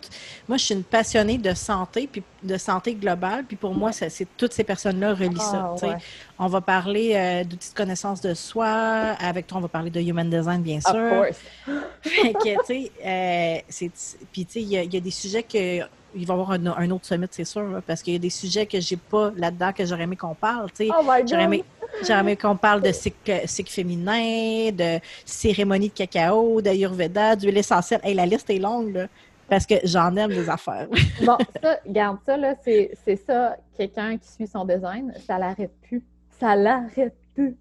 Moi, 0.49 0.57
je 0.57 0.64
suis 0.64 0.74
une 0.74 0.82
passionnée 0.82 1.36
de 1.36 1.53
santé, 1.53 2.09
puis 2.11 2.22
de 2.43 2.57
santé 2.57 2.95
globale, 2.95 3.45
puis 3.45 3.55
pour 3.57 3.74
moi, 3.74 3.93
c'est 3.93 4.26
toutes 4.39 4.55
ces 4.55 4.64
personnes-là 4.64 5.12
relient 5.12 5.36
ça. 5.36 5.68
Ah, 5.82 5.86
ouais. 5.86 5.97
On 6.39 6.47
va 6.47 6.62
parler 6.62 7.12
euh, 7.14 7.45
d'outils 7.45 7.68
de 7.70 7.74
connaissance 7.74 8.22
de 8.22 8.32
soi. 8.32 8.66
Avec 8.66 9.47
toi, 9.47 9.59
on 9.59 9.61
va 9.61 9.68
parler 9.68 9.91
de 9.91 10.01
human 10.01 10.30
design, 10.30 10.62
bien 10.62 10.78
Of 10.78 10.84
sûr. 10.84 11.09
course. 11.11 11.39
Fait 12.03 12.32
que, 12.32 12.57
tu 12.61 12.64
sais, 12.64 12.93
euh, 13.05 13.89
puis 14.32 14.47
tu 14.47 14.53
sais, 14.53 14.62
il 14.62 14.68
y, 14.68 14.78
a- 14.78 14.84
il 14.84 14.95
y 14.95 14.97
a 14.97 15.01
des 15.01 15.11
sujets 15.11 15.43
que 15.43 15.80
il 16.15 16.27
va 16.27 16.35
y 16.35 16.37
avoir 16.37 16.51
un, 16.53 16.67
un 16.67 16.91
autre 16.91 17.07
summit, 17.07 17.27
c'est 17.31 17.45
sûr, 17.45 17.63
là, 17.69 17.81
parce 17.87 18.03
qu'il 18.03 18.13
y 18.15 18.17
a 18.17 18.19
des 18.19 18.31
sujets 18.31 18.67
que 18.67 18.81
j'ai 18.81 18.97
pas 18.97 19.31
là-dedans 19.37 19.73
que 19.73 19.85
j'aurais 19.85 20.05
aimé 20.05 20.17
qu'on 20.17 20.35
parle. 20.35 20.69
Oh 20.81 20.85
my 21.03 21.21
God! 21.21 21.29
J'aurais 21.29 22.21
aimé, 22.21 22.37
qu'on 22.37 22.57
parle 22.57 22.83
de 22.83 22.93
cycle, 22.93 23.43
cycle 23.47 23.71
féminin, 23.71 24.71
de 24.73 25.01
cérémonie 25.25 25.89
de 25.89 25.95
cacao, 25.95 26.61
d'ayurveda, 26.61 27.37
d'huile 27.37 27.59
essentielle. 27.59 28.01
Hey, 28.03 28.15
la 28.15 28.27
liste 28.27 28.49
est 28.51 28.59
longue, 28.59 28.95
là, 28.95 29.07
parce 29.49 29.67
que 29.67 29.75
j'en 29.85 30.15
aime 30.17 30.31
des 30.31 30.49
affaires. 30.49 30.89
Bon, 31.25 31.37
ça, 31.63 31.79
garde 31.87 32.19
ça, 32.25 32.37
là, 32.37 32.55
c'est 32.65 33.17
ça, 33.27 33.57
quelqu'un 33.77 34.17
qui 34.19 34.29
suit 34.31 34.47
son 34.47 34.65
design, 34.65 35.13
ça 35.27 35.39
l'arrête 35.39 35.73
plus. 35.83 36.03
Ça 36.39 36.55
l'arrête 36.55 37.17
plus. 37.35 37.57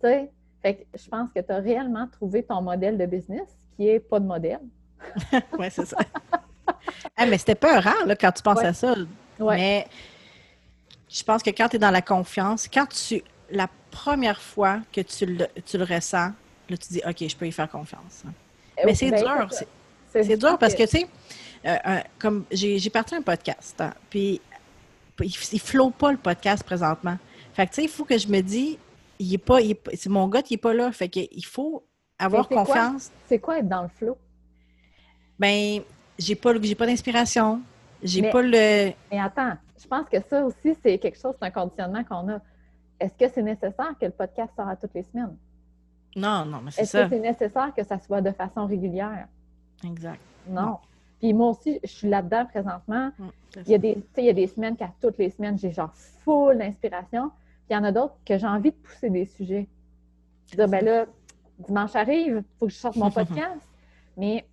Fait 0.00 0.76
que 0.76 0.98
je 0.98 1.08
pense 1.08 1.30
que 1.34 1.40
tu 1.40 1.52
as 1.52 1.58
réellement 1.58 2.06
trouvé 2.08 2.42
ton 2.42 2.62
modèle 2.62 2.96
de 2.96 3.06
business 3.06 3.48
qui 3.76 3.88
est 3.88 4.00
pas 4.00 4.20
de 4.20 4.26
modèle. 4.26 4.60
oui, 5.58 5.66
c'est 5.70 5.86
ça. 5.86 5.98
Ah, 7.16 7.26
mais 7.26 7.38
c'était 7.38 7.54
pas 7.54 7.80
rare 7.80 8.06
là, 8.06 8.16
quand 8.16 8.32
tu 8.32 8.42
penses 8.42 8.58
Ouais. 8.58 8.66
à 8.66 8.72
ça. 8.74 8.94
Ouais. 9.38 9.56
Mais 9.56 9.86
je 11.10 11.22
pense 11.22 11.42
que 11.42 11.50
quand 11.50 11.68
tu 11.68 11.76
es 11.76 11.78
dans 11.78 11.90
la 11.90 12.02
confiance, 12.02 12.68
quand 12.72 12.86
tu. 12.86 13.22
La 13.50 13.68
première 13.90 14.40
fois 14.40 14.80
que 14.92 15.02
tu 15.02 15.26
le, 15.26 15.46
tu 15.66 15.76
le 15.76 15.84
ressens, 15.84 16.30
là, 16.70 16.76
tu 16.76 16.88
dis 16.90 17.02
OK, 17.06 17.28
je 17.28 17.36
peux 17.36 17.46
y 17.46 17.52
faire 17.52 17.68
confiance. 17.70 18.22
hein. 18.26 18.32
Mais 18.86 18.94
c'est 18.94 19.10
Ben, 19.10 19.22
dur. 19.22 19.48
c'est- 20.10 20.36
dur 20.38 20.56
parce 20.58 20.74
que, 20.74 20.84
tu 20.84 20.98
sais, 21.00 21.06
euh, 21.66 21.76
euh, 21.86 22.00
comme 22.18 22.44
j'ai 22.50 22.88
parti 22.90 23.14
un 23.14 23.20
podcast, 23.22 23.78
hein, 23.80 23.92
puis 24.08 24.40
il 25.20 25.26
ne 25.52 25.58
flotte 25.58 25.94
pas 25.96 26.10
le 26.12 26.16
podcast 26.18 26.64
présentement. 26.64 27.18
Fait 27.52 27.66
que, 27.66 27.70
tu 27.72 27.76
sais, 27.76 27.82
il 27.84 27.90
faut 27.90 28.04
que 28.06 28.16
je 28.16 28.28
me 28.28 28.40
dise, 28.40 28.78
il 29.18 29.34
est 29.34 29.38
pas, 29.38 29.60
il 29.60 29.72
est 29.72 29.74
pas- 29.74 29.90
c'est 29.94 30.08
mon 30.08 30.26
gars 30.28 30.40
qui 30.42 30.54
n'est 30.54 30.58
pas 30.58 30.72
là. 30.72 30.90
Fait 30.92 31.08
que 31.10 31.20
il 31.30 31.44
faut 31.44 31.84
avoir 32.18 32.48
confiance. 32.48 33.10
C'est 33.28 33.38
quoi 33.38 33.58
être 33.58 33.68
dans 33.68 33.82
le 33.82 33.88
flow? 33.88 34.16
Ben, 35.38 35.82
j'ai 36.18 36.34
pas, 36.34 36.52
j'ai 36.60 36.74
pas 36.74 36.86
d'inspiration. 36.86 37.60
J'ai 38.02 38.30
pas 38.30 38.42
le. 38.42 38.92
Mais 39.10 39.20
attends, 39.20 39.54
je 39.80 39.86
pense 39.86 40.08
que 40.08 40.20
ça 40.28 40.44
aussi, 40.44 40.76
c'est 40.82 40.98
quelque 40.98 41.18
chose, 41.18 41.34
c'est 41.38 41.46
un 41.46 41.50
conditionnement 41.50 42.04
qu'on 42.04 42.28
a. 42.30 42.40
Est-ce 42.98 43.14
que 43.14 43.32
c'est 43.32 43.42
nécessaire 43.42 43.94
que 44.00 44.06
le 44.06 44.12
podcast 44.12 44.52
sorte 44.56 44.68
à 44.68 44.76
toutes 44.76 44.94
les 44.94 45.02
semaines? 45.02 45.36
Non, 46.14 46.44
non, 46.44 46.60
mais 46.62 46.70
c'est 46.70 46.82
Est-ce 46.82 46.98
que 46.98 47.08
c'est 47.08 47.20
nécessaire 47.20 47.72
que 47.74 47.84
ça 47.84 47.98
soit 47.98 48.20
de 48.20 48.30
façon 48.32 48.66
régulière? 48.66 49.26
Exact. 49.84 50.20
Non. 50.48 50.62
Non. 50.62 50.78
Puis 51.20 51.32
moi 51.32 51.50
aussi, 51.50 51.78
je 51.82 51.88
suis 51.88 52.08
là-dedans 52.08 52.46
présentement. 52.46 53.10
Mm, 53.18 53.28
Il 53.66 53.68
y 53.70 53.74
a 53.74 53.78
des, 53.78 54.04
il 54.18 54.24
y 54.24 54.28
a 54.28 54.32
des 54.32 54.46
semaines 54.46 54.76
qu'à 54.76 54.90
toutes 55.00 55.18
les 55.18 55.30
semaines, 55.30 55.58
j'ai 55.58 55.70
genre 55.72 55.92
full 56.24 56.58
d'inspiration. 56.58 57.30
Puis 57.66 57.70
il 57.70 57.72
y 57.74 57.76
en 57.76 57.84
a 57.84 57.92
d'autres 57.92 58.16
que 58.24 58.36
j'ai 58.36 58.46
envie 58.46 58.70
de 58.70 58.76
pousser 58.76 59.08
des 59.10 59.26
sujets. 59.26 59.68
Dire, 60.54 60.68
ben 60.68 60.84
là, 60.84 61.06
dimanche 61.58 61.94
arrive, 61.96 62.42
il 62.44 62.58
faut 62.58 62.66
que 62.66 62.72
je 62.72 62.78
sorte 62.78 62.96
mon 62.96 63.10
podcast. 63.20 63.60
Mais 64.16 64.44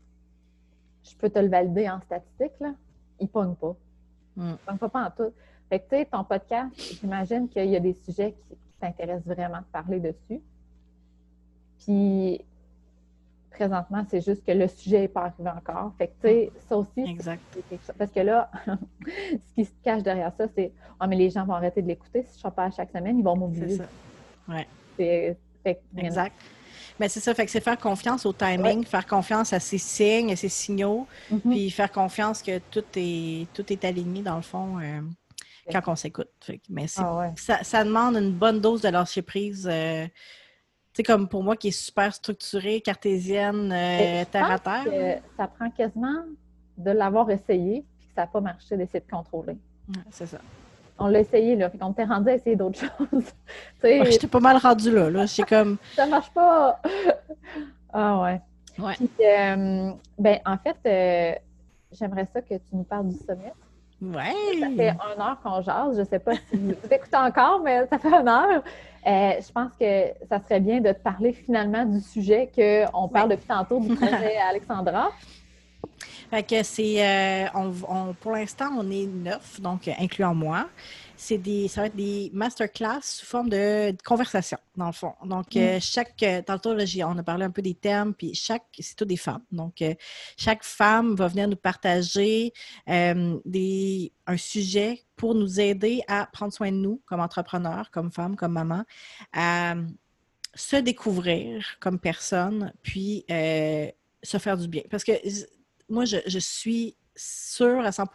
je 1.03 1.15
peux 1.15 1.29
te 1.29 1.39
le 1.39 1.47
valider 1.49 1.89
en 1.89 1.99
statistique, 2.01 2.53
là. 2.59 2.73
Il 3.19 3.27
pogne 3.27 3.55
pas. 3.55 3.75
Mm. 4.35 4.49
Il 4.51 4.57
pogne 4.57 4.77
pas, 4.77 4.89
pas 4.89 5.05
en 5.07 5.11
tout. 5.11 5.33
Fait 5.69 5.79
que, 5.79 5.89
tu 5.89 5.95
sais, 5.97 6.05
ton 6.05 6.23
podcast, 6.23 6.71
j'imagine 6.99 7.47
qu'il 7.49 7.69
y 7.69 7.75
a 7.75 7.79
des 7.79 7.93
sujets 7.93 8.33
qui, 8.47 8.57
t'intéressent 8.79 9.25
vraiment 9.35 9.57
de 9.59 9.65
parler 9.73 9.99
dessus. 9.99 10.39
Puis, 11.83 12.41
présentement, 13.51 14.05
c'est 14.09 14.21
juste 14.21 14.45
que 14.45 14.51
le 14.53 14.67
sujet 14.69 15.01
n'est 15.01 15.07
pas 15.09 15.23
arrivé 15.25 15.49
encore. 15.49 15.91
Fait 15.97 16.07
que, 16.07 16.13
tu 16.13 16.27
sais, 16.27 16.51
ça 16.69 16.77
aussi, 16.77 17.01
Exact. 17.01 17.41
c'est 17.51 17.67
quelque 17.67 17.85
chose- 17.85 17.95
Parce 17.97 18.11
que 18.11 18.19
là, 18.21 18.49
ce 19.05 19.53
qui 19.55 19.65
se 19.65 19.71
cache 19.83 20.01
derrière 20.03 20.31
ça, 20.37 20.47
c'est 20.55 20.71
Ah, 20.97 21.07
mais 21.07 21.15
les 21.17 21.29
gens 21.29 21.45
vont 21.45 21.53
arrêter 21.53 21.81
de 21.81 21.87
l'écouter. 21.87 22.23
Si 22.23 22.39
je 22.39 22.47
ne 22.47 22.51
pas 22.51 22.65
à 22.65 22.71
chaque 22.71 22.91
semaine, 22.91 23.19
ils 23.19 23.23
vont 23.23 23.33
C'est 23.35 23.39
m'oublier. 23.39 23.77
ça. 23.77 23.85
C'est- 24.97 25.37
fait 25.63 25.75
que- 25.75 25.79
mais 25.93 26.05
Exact. 26.05 26.35
Mais 26.37 26.58
c'est 27.07 27.19
ça, 27.21 27.33
fait 27.33 27.45
que 27.45 27.51
c'est 27.51 27.61
faire 27.61 27.77
confiance 27.77 28.25
au 28.25 28.33
timing, 28.33 28.83
faire 28.85 29.05
confiance 29.05 29.53
à 29.53 29.59
ses 29.59 29.77
signes, 29.77 30.31
à 30.33 30.35
ses 30.35 30.49
signaux. 30.49 31.07
Mhm. 31.31 31.39
puis 31.41 31.69
faire 31.71 31.91
confiance 31.91 32.41
que 32.41 32.59
tout 32.71 32.83
est 32.95 33.47
tout 33.53 33.71
est 33.71 33.85
aligné 33.85 34.21
dans 34.21 34.35
le 34.35 34.41
fond 34.41 34.79
euh, 34.79 34.99
quand 35.71 35.81
on 35.87 35.95
s'écoute. 35.95 36.29
Mais 36.69 36.87
Ah 36.97 37.15
ouais. 37.15 37.31
ça, 37.37 37.63
ça 37.63 37.83
demande 37.83 38.15
une 38.17 38.33
bonne 38.33 38.59
dose 38.59 38.81
de 38.81 38.89
lâcher 38.89 39.21
prise. 39.21 39.67
euh, 39.71 40.05
tu 40.07 40.11
sais, 40.95 41.03
comme 41.03 41.29
pour 41.29 41.43
moi 41.43 41.55
qui 41.55 41.67
est 41.67 41.71
super 41.71 42.13
structurée, 42.13 42.81
cartésienne, 42.81 43.71
euh, 43.71 44.25
terre 44.25 44.51
à 44.51 44.57
terre. 44.59 45.21
ça 45.37 45.47
prend 45.47 45.69
quasiment 45.69 46.25
de 46.77 46.91
l'avoir 46.91 47.29
essayé 47.29 47.85
puis 47.99 48.07
que 48.07 48.13
ça 48.15 48.21
n'a 48.21 48.27
pas 48.27 48.41
marché 48.41 48.75
d'essayer 48.75 48.99
de 49.01 49.09
contrôler. 49.09 49.53
Ouais, 49.89 50.01
c'est 50.09 50.25
ça. 50.25 50.39
On 50.99 51.07
l'a 51.07 51.19
essayé, 51.19 51.55
là. 51.55 51.69
Fait 51.69 51.77
qu'on 51.77 51.93
t'est 51.93 52.03
rendu 52.03 52.29
à 52.29 52.33
essayer 52.35 52.55
d'autres 52.55 52.79
choses. 53.11 53.25
Ouais, 53.83 54.01
J'étais 54.11 54.27
pas 54.27 54.39
mal 54.39 54.57
rendue 54.57 54.91
là. 54.91 55.09
là. 55.09 55.25
J'étais 55.25 55.55
comme. 55.55 55.77
ça 55.95 56.05
marche 56.05 56.29
pas. 56.31 56.79
ah 57.93 58.21
ouais. 58.21 58.41
Ouais. 58.77 58.93
Puis, 58.95 59.09
euh, 59.25 59.91
ben, 60.17 60.39
en 60.45 60.57
fait, 60.57 60.77
euh, 60.85 61.35
j'aimerais 61.91 62.27
ça 62.33 62.41
que 62.41 62.55
tu 62.55 62.73
nous 62.73 62.83
parles 62.83 63.07
du 63.09 63.15
sommet. 63.17 63.51
Ça 64.01 64.05
fait 64.07 64.15
Ouais! 64.17 64.95
une 65.15 65.21
heure 65.21 65.37
qu'on 65.43 65.61
jase. 65.61 65.95
Je 65.95 65.99
ne 66.01 66.05
sais 66.05 66.19
pas 66.19 66.33
si 66.35 66.55
vous 66.55 66.73
écoutez 66.89 67.17
encore, 67.17 67.61
mais 67.63 67.85
ça 67.87 67.97
fait 67.99 68.07
une 68.13 68.29
heure. 68.29 68.63
Euh, 69.07 69.31
je 69.41 69.51
pense 69.51 69.71
que 69.79 70.05
ça 70.29 70.39
serait 70.39 70.59
bien 70.61 70.79
de 70.79 70.91
te 70.93 70.99
parler 71.01 71.33
finalement 71.33 71.83
du 71.85 71.99
sujet 71.99 72.49
qu'on 72.55 73.07
parle 73.09 73.29
depuis 73.31 73.47
tantôt 73.47 73.79
du 73.81 73.93
projet 73.95 74.37
Alexandra. 74.49 75.09
Fait 76.29 76.43
que 76.43 76.63
c'est. 76.63 77.05
euh, 77.05 77.47
on, 77.55 77.73
on- 77.87 78.13
pour 78.13 78.31
l'instant, 78.33 78.69
on 78.77 78.89
est 78.91 79.05
neuf, 79.07 79.59
donc 79.61 79.87
euh, 79.87 79.91
incluant 79.99 80.35
moi. 80.35 80.69
c'est 81.21 81.37
des, 81.37 81.67
ça 81.67 81.81
va 81.81 81.87
être 81.87 81.95
des 81.97 82.31
masterclass 82.33 83.01
sous 83.01 83.25
forme 83.25 83.49
de, 83.49 83.93
conversation, 84.05 84.57
dans 84.77 84.85
le 84.87 84.93
fond. 84.93 85.13
Donc, 85.25 85.53
mm. 85.53 85.59
euh, 85.59 85.79
chaque, 85.81 86.23
euh, 86.23 86.41
tantôt, 86.41 86.73
là, 86.73 86.85
on 87.07 87.17
a 87.17 87.23
parlé 87.23 87.43
un 87.43 87.51
peu 87.51 87.61
des 87.61 87.73
thèmes, 87.73 88.13
puis 88.13 88.33
chaque, 88.33 88.63
c'est 88.79 88.95
tout 88.95 89.03
des 89.03 89.17
femmes. 89.17 89.43
Donc, 89.51 89.81
euh, 89.81 89.93
chaque 90.37 90.63
femme 90.63 91.15
va 91.15 91.27
venir 91.27 91.49
nous 91.49 91.57
partager 91.57 92.53
des, 92.87 94.13
un 94.27 94.37
sujet 94.37 95.03
pour 95.17 95.35
nous 95.35 95.59
aider 95.59 96.01
à 96.07 96.25
prendre 96.25 96.53
soin 96.53 96.71
de 96.71 96.77
nous 96.77 97.01
comme 97.05 97.19
entrepreneurs, 97.19 97.91
comme 97.91 98.11
femmes, 98.11 98.37
comme 98.37 98.53
maman, 98.53 98.85
à 99.33 99.75
se 100.55 100.77
découvrir 100.77 101.75
comme 101.81 101.99
personne, 101.99 102.71
puis 102.81 103.25
se 103.27 104.37
faire 104.37 104.57
du 104.57 104.67
bien. 104.69 104.83
Parce 104.89 105.03
que 105.03 105.11
moi, 105.89 106.05
je, 106.05 106.17
je 106.25 106.39
suis 106.39 106.95
sûre 107.19 107.81
à 107.81 107.91
100 107.91 108.05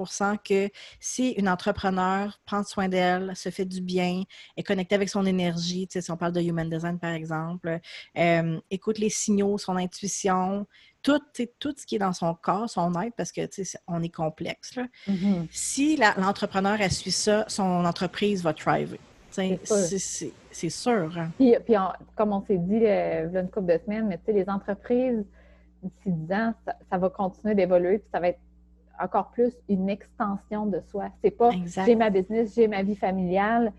que 0.43 0.71
si 0.99 1.33
une 1.33 1.49
entrepreneur 1.49 2.41
prend 2.47 2.65
soin 2.65 2.89
d'elle, 2.89 3.37
se 3.37 3.51
fait 3.51 3.65
du 3.65 3.81
bien, 3.81 4.23
est 4.57 4.63
connectée 4.63 4.95
avec 4.95 5.09
son 5.09 5.27
énergie, 5.27 5.87
si 5.91 6.11
on 6.11 6.17
parle 6.17 6.33
de 6.33 6.41
human 6.41 6.69
design 6.69 6.99
par 6.99 7.13
exemple, 7.13 7.81
euh, 8.17 8.61
écoute 8.71 8.99
les 8.99 9.11
signaux, 9.11 9.59
son 9.59 9.77
intuition, 9.77 10.67
tout, 11.03 11.21
tout 11.59 11.75
ce 11.77 11.85
qui 11.85 11.97
est 11.97 11.99
dans 11.99 12.15
son 12.15 12.35
corps, 12.35 12.69
son 12.69 12.93
être, 13.03 13.15
parce 13.15 13.31
que 13.31 13.43
on 13.87 14.03
est 14.03 14.09
complexe. 14.09 14.79
Mm-hmm. 15.09 15.49
Si 15.51 15.97
l'entrepreneur 15.97 16.81
a 16.81 16.89
suit 16.89 17.13
ça, 17.13 17.45
son 17.49 17.85
entreprise 17.85 18.43
va 18.43 18.55
thriver. 18.55 19.01
C'est 19.31 20.71
sûr. 20.71 21.19
Hein. 21.19 21.31
Puis, 21.37 21.75
comme 22.15 22.33
on 22.33 22.45
s'est 22.47 22.57
dit 22.57 22.87
euh, 22.87 23.27
il 23.29 23.35
y 23.35 23.37
a 23.37 23.41
une 23.41 23.51
couple 23.51 23.73
de 23.73 23.81
semaines, 23.85 24.07
mais 24.07 24.21
les 24.33 24.49
entreprises, 24.49 25.25
d'ici 25.85 26.11
10 26.11 26.33
ans, 26.33 26.55
ça, 26.65 26.77
ça 26.91 26.99
va 26.99 27.11
continuer 27.11 27.55
d'évoluer, 27.55 27.99
puis 27.99 28.09
ça 28.13 28.21
va 28.21 28.29
être 28.29 28.41
encore 29.01 29.31
plus 29.31 29.53
une 29.69 29.89
extension 29.89 30.67
de 30.67 30.81
soi. 30.91 31.09
C'est 31.23 31.31
pas 31.31 31.51
j'ai 31.67 31.97
ma 31.97 32.11
business, 32.11 32.55
j'ai 32.55 32.69
ma 32.69 32.83
vie 32.83 32.97
familiale. 32.97 33.73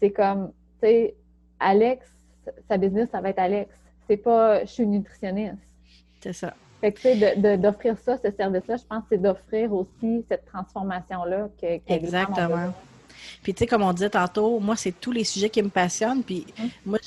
C'est 0.00 0.10
comme, 0.10 0.52
tu 0.80 0.88
sais, 0.88 1.14
Alex, 1.58 2.06
sa 2.68 2.76
business, 2.76 3.08
ça 3.10 3.20
va 3.20 3.30
être 3.30 3.38
Alex. 3.38 3.70
C'est 4.08 4.16
pas 4.16 4.64
je 4.64 4.70
suis 4.70 4.86
nutritionniste. 4.86 5.58
C'est 6.20 6.32
ça. 6.32 6.54
Fait 6.80 6.92
que, 6.92 7.00
tu 7.00 7.20
sais, 7.20 7.58
d'offrir 7.58 7.98
ça, 7.98 8.16
ce 8.16 8.30
service-là, 8.30 8.76
je 8.76 8.84
pense 8.84 9.02
que 9.02 9.08
c'est 9.10 9.18
d'offrir 9.18 9.72
aussi 9.72 10.24
cette 10.28 10.46
transformation-là 10.46 11.50
que, 11.60 11.76
que 11.76 11.92
Exactement. 11.92 12.72
Puis, 13.42 13.52
tu 13.52 13.58
sais, 13.58 13.66
comme 13.66 13.82
on 13.82 13.92
disait 13.92 14.10
tantôt, 14.10 14.58
moi, 14.60 14.76
c'est 14.76 14.92
tous 14.98 15.12
les 15.12 15.24
sujets 15.24 15.50
qui 15.50 15.62
me 15.62 15.68
passionnent. 15.68 16.22
Puis, 16.22 16.46
hum. 16.58 16.68
moi, 16.86 16.98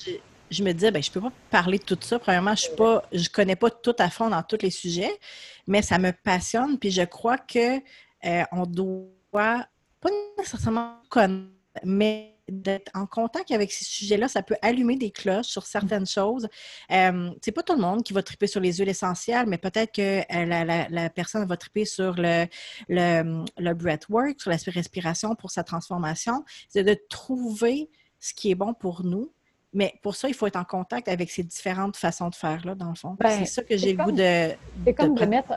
je 0.53 0.63
me 0.63 0.73
disais, 0.73 0.91
ben, 0.91 1.01
je 1.01 1.09
ne 1.09 1.13
peux 1.13 1.21
pas 1.21 1.31
parler 1.49 1.77
de 1.77 1.83
tout 1.83 1.97
ça. 2.01 2.19
Premièrement, 2.19 2.55
je 2.55 2.69
ne 2.69 3.27
connais 3.29 3.55
pas 3.55 3.69
tout 3.69 3.95
à 3.99 4.09
fond 4.09 4.29
dans 4.29 4.43
tous 4.43 4.59
les 4.61 4.71
sujets, 4.71 5.19
mais 5.67 5.81
ça 5.81 5.97
me 5.97 6.11
passionne. 6.11 6.77
Puis 6.79 6.91
je 6.91 7.03
crois 7.03 7.37
qu'on 7.37 7.81
euh, 8.25 8.65
doit 8.67 9.67
pas 9.99 10.09
nécessairement 10.37 11.01
connaître, 11.09 11.49
mais 11.83 12.29
d'être 12.49 12.91
en 12.93 13.05
contact 13.05 13.51
avec 13.51 13.71
ces 13.71 13.85
sujets-là, 13.85 14.27
ça 14.27 14.43
peut 14.43 14.57
allumer 14.61 14.97
des 14.97 15.11
cloches 15.11 15.47
sur 15.47 15.65
certaines 15.65 16.05
choses. 16.05 16.47
Euh, 16.91 17.31
c'est 17.41 17.53
pas 17.53 17.63
tout 17.63 17.73
le 17.73 17.81
monde 17.81 18.03
qui 18.03 18.11
va 18.11 18.21
triper 18.21 18.47
sur 18.47 18.59
les 18.59 18.73
huiles 18.73 18.89
essentielles, 18.89 19.45
mais 19.47 19.57
peut-être 19.57 19.93
que 19.93 20.19
euh, 20.19 20.87
la, 20.89 21.09
personne 21.09 21.45
va 21.47 21.55
triper 21.55 21.85
sur 21.85 22.15
le, 22.17 22.45
le, 22.89 23.45
le 23.57 23.73
breathwork, 23.73 24.41
sur 24.41 24.51
la 24.51 24.57
respiration 24.67 25.35
pour 25.35 25.51
sa 25.51 25.63
transformation. 25.63 26.43
C'est 26.67 26.83
de 26.83 26.97
trouver 27.09 27.89
ce 28.19 28.33
qui 28.33 28.51
est 28.51 28.55
bon 28.55 28.73
pour 28.73 29.03
nous, 29.03 29.33
mais 29.73 29.93
pour 30.01 30.15
ça, 30.15 30.27
il 30.27 30.33
faut 30.33 30.47
être 30.47 30.55
en 30.55 30.63
contact 30.63 31.07
avec 31.07 31.31
ces 31.31 31.43
différentes 31.43 31.97
façons 31.97 32.29
de 32.29 32.35
faire, 32.35 32.65
là, 32.65 32.75
dans 32.75 32.89
le 32.89 32.95
fond. 32.95 33.15
Ben, 33.19 33.29
c'est 33.39 33.45
ça 33.45 33.63
que 33.63 33.75
j'ai 33.75 33.93
le 33.93 34.03
goût 34.03 34.11
de, 34.11 34.51
C'est 34.85 34.93
comme 34.93 35.15
de, 35.15 35.25
mettre 35.25 35.53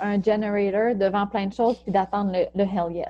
un, 0.00 0.22
generator 0.22 0.94
devant 0.94 1.26
plein 1.26 1.46
de 1.46 1.54
choses 1.54 1.78
puis 1.78 1.92
d'attendre 1.92 2.32
le, 2.54 2.62
hell 2.62 2.94
yes. 2.94 3.08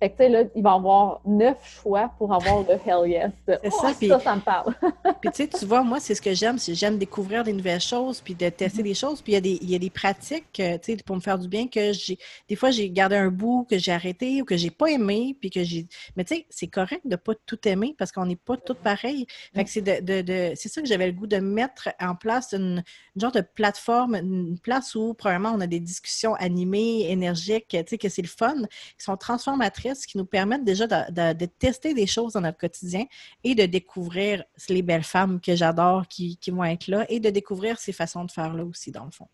Fait 0.00 0.08
que, 0.08 0.16
tu 0.16 0.22
sais, 0.22 0.28
là, 0.30 0.44
il 0.56 0.62
va 0.62 0.72
avoir 0.72 1.20
neuf 1.26 1.58
choix 1.82 2.10
pour 2.16 2.32
avoir 2.32 2.62
le 2.62 2.72
hell 2.86 3.06
yes. 3.06 3.30
C'est 3.46 3.60
oh, 3.66 3.70
ça, 3.70 3.92
ça, 3.92 4.20
ça 4.20 4.34
me 4.34 4.40
parle. 4.40 4.74
puis, 5.20 5.30
tu 5.30 5.44
sais, 5.44 5.48
tu 5.48 5.66
vois, 5.66 5.82
moi, 5.82 6.00
c'est 6.00 6.14
ce 6.14 6.22
que 6.22 6.32
j'aime. 6.32 6.56
c'est 6.56 6.74
J'aime 6.74 6.96
découvrir 6.96 7.44
des 7.44 7.52
nouvelles 7.52 7.82
choses 7.82 8.22
puis 8.22 8.34
de 8.34 8.48
tester 8.48 8.82
des 8.82 8.94
choses. 8.94 9.20
Puis, 9.20 9.32
il 9.32 9.34
y, 9.34 9.38
a 9.38 9.40
des, 9.42 9.58
il 9.60 9.70
y 9.70 9.74
a 9.74 9.78
des 9.78 9.90
pratiques, 9.90 10.58
euh, 10.58 10.78
tu 10.78 10.96
sais, 10.96 11.02
pour 11.04 11.16
me 11.16 11.20
faire 11.20 11.38
du 11.38 11.48
bien 11.48 11.68
que 11.68 11.92
j'ai. 11.92 12.18
Des 12.48 12.56
fois, 12.56 12.70
j'ai 12.70 12.88
gardé 12.88 13.16
un 13.16 13.28
bout 13.28 13.66
que 13.68 13.76
j'ai 13.76 13.92
arrêté 13.92 14.40
ou 14.40 14.46
que 14.46 14.56
j'ai 14.56 14.70
pas 14.70 14.86
aimé. 14.86 15.36
Puis 15.38 15.50
que 15.50 15.62
j'ai. 15.62 15.86
Mais, 16.16 16.24
tu 16.24 16.34
sais, 16.34 16.46
c'est 16.48 16.68
correct 16.68 17.02
de 17.04 17.16
pas 17.16 17.34
tout 17.44 17.58
aimer 17.68 17.94
parce 17.98 18.10
qu'on 18.10 18.24
n'est 18.24 18.36
pas 18.36 18.56
toutes 18.56 18.78
pareilles. 18.78 19.26
Fait 19.54 19.64
que 19.64 19.70
c'est 19.70 19.82
de, 19.82 20.22
de, 20.22 20.52
c'est 20.54 20.70
ça 20.70 20.80
que 20.80 20.88
j'avais 20.88 21.08
le 21.08 21.12
goût 21.12 21.26
de 21.26 21.36
mettre 21.36 21.90
en 22.00 22.14
place 22.14 22.54
une, 22.54 22.82
genre 23.16 23.32
de 23.32 23.42
plateforme, 23.42 24.14
une 24.14 24.58
place 24.58 24.94
où, 24.94 25.12
premièrement, 25.12 25.52
on 25.54 25.60
a 25.60 25.66
des 25.66 25.80
discussions 25.80 26.34
animées, 26.36 27.10
énergiques, 27.10 27.68
tu 27.68 27.82
sais, 27.86 27.98
que 27.98 28.08
c'est 28.08 28.22
le 28.22 28.28
fun, 28.28 28.62
qui 28.96 29.04
sont 29.04 29.18
transformatrices 29.18 29.89
qui 29.94 30.18
nous 30.18 30.24
permettent 30.24 30.64
déjà 30.64 30.86
de, 30.86 31.46
tester 31.46 31.94
des 31.94 32.06
choses 32.06 32.34
dans 32.34 32.40
notre 32.40 32.58
quotidien 32.58 33.04
et 33.44 33.54
de 33.54 33.66
découvrir 33.66 34.44
les 34.68 34.82
belles 34.82 35.04
femmes 35.04 35.40
que 35.40 35.54
j'adore 35.54 36.06
qui, 36.08 36.38
vont 36.48 36.64
être 36.64 36.88
là 36.88 37.04
et 37.08 37.20
de 37.20 37.30
découvrir 37.30 37.78
ces 37.78 37.92
façons 37.92 38.24
de 38.24 38.30
faire 38.30 38.54
là 38.54 38.64
aussi, 38.64 38.90
dans 38.90 39.04
le 39.04 39.10
fond. 39.10 39.28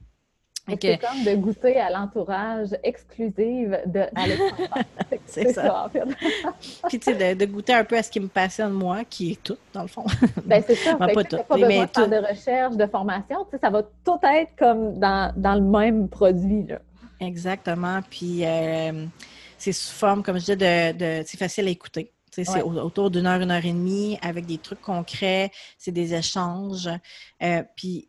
C'est 0.69 0.99
comme 0.99 1.23
de 1.25 1.37
goûter 1.37 1.79
à 1.79 1.91
l'entourage 1.91 2.71
exclusif 2.83 3.69
de 3.87 4.03
C'est 5.27 5.53
ça. 5.53 5.85
en 5.85 5.89
fait. 5.89 6.03
Puis, 6.89 6.99
tu 6.99 7.13
sais, 7.13 7.35
de, 7.37 7.45
goûter 7.47 7.73
un 7.73 7.85
peu 7.85 7.97
à 7.97 8.03
ce 8.03 8.11
qui 8.11 8.19
me 8.19 8.27
passionne, 8.27 8.73
moi, 8.73 9.05
qui 9.05 9.33
est 9.33 9.43
tout, 9.43 9.57
dans 9.73 9.83
le 9.83 9.89
fond. 9.89 10.05
ben, 10.45 10.63
c'est 10.67 10.75
ça. 10.75 10.97
pas 10.97 11.23
tout. 11.23 11.37
Pas 11.49 11.55
besoin 11.55 11.85
de 11.85 11.91
faire 11.91 12.09
de 12.09 12.29
recherche, 12.29 12.77
de 12.77 12.87
formation. 12.87 13.45
Tu 13.45 13.53
sais, 13.53 13.59
ça 13.59 13.71
va 13.71 13.83
tout 13.83 14.19
être 14.25 14.57
comme 14.59 14.99
dans, 14.99 15.33
dans 15.37 15.55
le 15.55 15.61
même 15.61 16.09
produit, 16.09 16.65
là. 16.67 16.81
Exactement. 17.21 18.01
Puis, 18.11 18.45
euh, 18.45 19.07
c'est 19.67 19.73
sous 19.73 19.95
forme, 19.95 20.23
comme 20.23 20.39
je 20.39 20.53
disais, 20.53 20.93
de, 20.93 21.25
c'est 21.27 21.37
facile 21.37 21.67
à 21.67 21.71
écouter. 21.71 22.13
C'est 22.31 22.63
autour 22.63 23.11
d'une 23.11 23.27
heure, 23.27 23.41
une 23.41 23.51
heure 23.51 23.65
et 23.65 23.73
demie, 23.73 24.19
avec 24.21 24.47
des 24.47 24.59
trucs 24.59 24.81
concrets, 24.83 25.51
c'est 25.79 25.91
des 25.91 26.15
échanges. 26.15 26.89
Euh, 27.43 27.63
puis, 27.75 28.09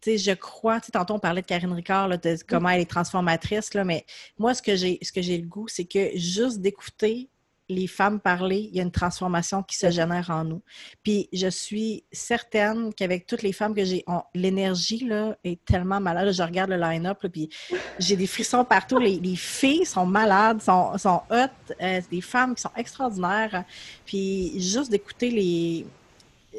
tu 0.00 0.12
sais, 0.12 0.18
je 0.18 0.30
crois, 0.30 0.80
tu 0.80 0.92
tantôt 0.92 1.14
on 1.14 1.18
parlait 1.18 1.42
de 1.42 1.46
Karine 1.46 1.72
Ricard, 1.72 2.08
de 2.08 2.38
comment 2.48 2.70
elle 2.70 2.80
est 2.80 2.90
transformatrice, 2.90 3.74
là, 3.74 3.84
mais 3.84 4.06
moi, 4.38 4.54
ce 4.54 4.62
que 4.62 4.76
j'ai 4.76 4.98
ce 5.02 5.12
que 5.12 5.20
j'ai 5.20 5.36
le 5.36 5.46
goût, 5.46 5.68
c'est 5.68 5.84
que 5.84 6.16
juste 6.16 6.60
d'écouter 6.60 7.28
les 7.70 7.86
femmes 7.86 8.18
parler, 8.18 8.68
il 8.70 8.76
y 8.76 8.80
a 8.80 8.82
une 8.82 8.90
transformation 8.90 9.62
qui 9.62 9.76
se 9.76 9.90
génère 9.90 10.28
en 10.30 10.44
nous. 10.44 10.60
Puis 11.04 11.28
je 11.32 11.46
suis 11.46 12.04
certaine 12.10 12.92
qu'avec 12.92 13.26
toutes 13.26 13.42
les 13.42 13.52
femmes 13.52 13.74
que 13.74 13.84
j'ai, 13.84 14.04
l'énergie 14.34 15.04
là 15.04 15.36
est 15.44 15.64
tellement 15.64 16.00
malade. 16.00 16.32
je 16.32 16.42
regarde 16.42 16.70
le 16.70 16.76
line-up, 16.76 17.24
puis 17.32 17.48
j'ai 17.98 18.16
des 18.16 18.26
frissons 18.26 18.64
partout. 18.64 18.98
Les, 18.98 19.36
filles 19.36 19.86
sont 19.86 20.04
malades, 20.04 20.60
sont, 20.60 20.98
sont 20.98 21.22
hot, 21.30 21.74
euh, 21.80 22.00
des 22.10 22.20
femmes 22.20 22.56
qui 22.56 22.62
sont 22.62 22.72
extraordinaires. 22.76 23.64
Puis 24.04 24.60
juste 24.60 24.90
d'écouter 24.90 25.30
les, 25.30 25.86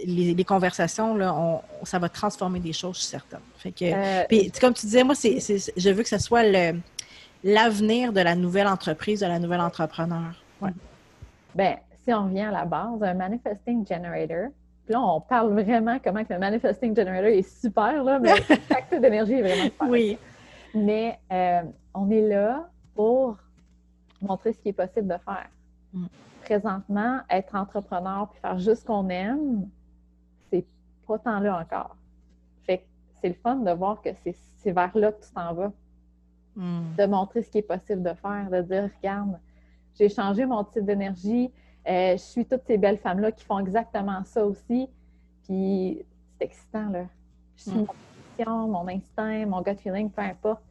les, 0.05 0.45
conversations, 0.45 1.15
là, 1.15 1.61
ça 1.83 1.99
va 1.99 2.07
transformer 2.07 2.61
des 2.61 2.71
choses, 2.73 2.95
je 2.95 3.01
suis 3.01 3.09
certaine. 3.09 3.41
Fait 3.57 3.71
que, 3.71 3.85
euh, 3.85 4.23
puis, 4.29 4.49
comme 4.51 4.73
tu 4.73 4.85
disais, 4.85 5.03
moi, 5.03 5.15
c'est, 5.15 5.39
je 5.75 5.89
veux 5.89 6.03
que 6.03 6.09
ce 6.09 6.17
soit 6.17 6.43
l'avenir 7.43 8.13
de 8.13 8.21
la 8.21 8.35
nouvelle 8.35 8.67
entreprise, 8.67 9.19
de 9.19 9.25
la 9.25 9.39
nouvelle 9.39 9.61
entrepreneur. 9.61 10.33
Ouais. 10.61 10.71
Bien, 11.55 11.77
si 12.03 12.13
on 12.13 12.25
revient 12.25 12.41
à 12.41 12.51
la 12.51 12.65
base, 12.65 13.03
un 13.03 13.13
manifesting 13.13 13.85
generator, 13.85 14.49
puis 14.85 14.93
là, 14.93 15.01
on 15.01 15.21
parle 15.21 15.53
vraiment 15.53 15.99
comment 16.03 16.23
que 16.23 16.33
le 16.33 16.39
manifesting 16.39 16.95
generator 16.95 17.27
est 17.27 17.61
super, 17.61 18.03
là, 18.03 18.19
mais 18.19 18.33
d'énergie 18.99 19.33
est 19.33 19.41
vraiment 19.41 19.63
super. 19.63 19.89
Oui. 19.89 20.17
Mais 20.73 21.19
euh, 21.31 21.61
on 21.93 22.09
est 22.09 22.27
là 22.27 22.69
pour 22.95 23.37
montrer 24.21 24.53
ce 24.53 24.59
qui 24.59 24.69
est 24.69 24.73
possible 24.73 25.07
de 25.07 25.17
faire. 25.17 25.49
Mm. 25.93 26.05
Présentement, 26.43 27.19
être 27.29 27.55
entrepreneur 27.55 28.29
puis 28.29 28.39
faire 28.39 28.57
juste 28.57 28.81
ce 28.81 28.85
qu'on 28.85 29.07
aime, 29.09 29.67
c'est 30.49 30.65
pas 31.07 31.19
tant 31.19 31.39
là 31.39 31.59
encore. 31.59 31.95
Fait 32.65 32.79
que 32.79 32.83
c'est 33.21 33.29
le 33.29 33.35
fun 33.35 33.57
de 33.57 33.71
voir 33.71 34.01
que 34.01 34.09
c'est 34.23 34.71
vers 34.71 34.97
là 34.97 35.11
que 35.11 35.23
tu 35.23 35.31
t'en 35.31 35.53
vas. 35.53 35.71
Mm. 36.55 36.95
De 36.97 37.05
montrer 37.05 37.43
ce 37.43 37.49
qui 37.49 37.59
est 37.59 37.67
possible 37.67 38.01
de 38.01 38.13
faire, 38.13 38.49
de 38.49 38.61
dire, 38.61 38.89
regarde, 38.97 39.37
j'ai 39.97 40.09
changé 40.09 40.45
mon 40.45 40.63
type 40.63 40.85
d'énergie. 40.85 41.51
Euh, 41.87 42.13
je 42.13 42.21
suis 42.21 42.45
toutes 42.45 42.63
ces 42.65 42.77
belles 42.77 42.97
femmes-là 42.97 43.31
qui 43.31 43.43
font 43.43 43.59
exactement 43.59 44.23
ça 44.23 44.45
aussi. 44.45 44.87
Puis 45.43 46.05
c'est 46.37 46.45
excitant, 46.45 46.89
là. 46.89 47.05
Je 47.55 47.63
suis 47.63 47.71
mm. 47.71 47.85
mon 47.85 47.87
intuition, 47.89 48.67
mon 48.67 48.87
instinct, 48.87 49.45
mon 49.45 49.61
gut 49.61 49.75
feeling, 49.75 50.09
peu 50.09 50.21
importe. 50.21 50.61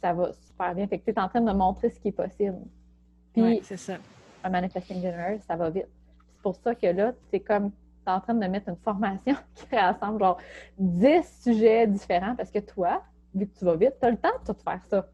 ça 0.00 0.12
va 0.12 0.32
super 0.32 0.74
bien. 0.74 0.86
Fait 0.86 0.98
que 0.98 1.04
tu 1.04 1.10
es 1.10 1.18
en 1.18 1.28
train 1.28 1.40
de 1.40 1.52
montrer 1.52 1.90
ce 1.90 2.00
qui 2.00 2.08
est 2.08 2.12
possible. 2.12 2.58
Puis, 3.32 3.60
c'est 3.62 3.76
ça. 3.76 3.96
Un 4.42 4.50
manifesting 4.50 5.02
general, 5.02 5.40
ça 5.46 5.56
va 5.56 5.70
vite. 5.70 5.88
C'est 6.36 6.42
pour 6.42 6.56
ça 6.56 6.74
que 6.74 6.86
là, 6.86 7.12
c'est 7.30 7.40
comme 7.40 7.70
tu 7.70 8.10
es 8.10 8.10
en 8.10 8.20
train 8.20 8.34
de 8.34 8.46
mettre 8.46 8.68
une 8.68 8.76
formation 8.76 9.34
qui 9.54 9.76
rassemble 9.76 10.20
genre 10.20 10.38
10 10.78 11.42
sujets 11.42 11.86
différents 11.86 12.36
parce 12.36 12.50
que 12.50 12.58
toi, 12.58 13.02
vu 13.34 13.46
que 13.46 13.58
tu 13.58 13.64
vas 13.64 13.76
vite, 13.76 13.94
tu 14.00 14.06
as 14.06 14.10
le 14.10 14.16
temps 14.16 14.32
de 14.46 14.52
tout 14.52 14.58
faire 14.62 14.80
ça. 14.88 15.06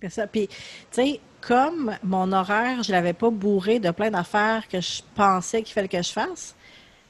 C'est 0.00 0.10
ça. 0.10 0.26
Puis, 0.26 0.48
tu 0.48 0.56
sais, 0.90 1.20
comme 1.40 1.96
mon 2.02 2.32
horaire, 2.32 2.82
je 2.82 2.90
ne 2.90 2.96
l'avais 2.96 3.12
pas 3.12 3.30
bourré 3.30 3.78
de 3.78 3.90
plein 3.90 4.10
d'affaires 4.10 4.66
que 4.68 4.80
je 4.80 5.02
pensais 5.14 5.62
qu'il 5.62 5.72
fallait 5.72 5.88
que 5.88 6.02
je 6.02 6.12
fasse, 6.12 6.54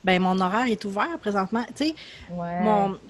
ben 0.05 0.23
mon 0.23 0.41
horaire 0.41 0.67
est 0.67 0.85
ouvert 0.85 1.19
présentement. 1.21 1.65
Tu 1.75 1.89
sais, 1.89 1.95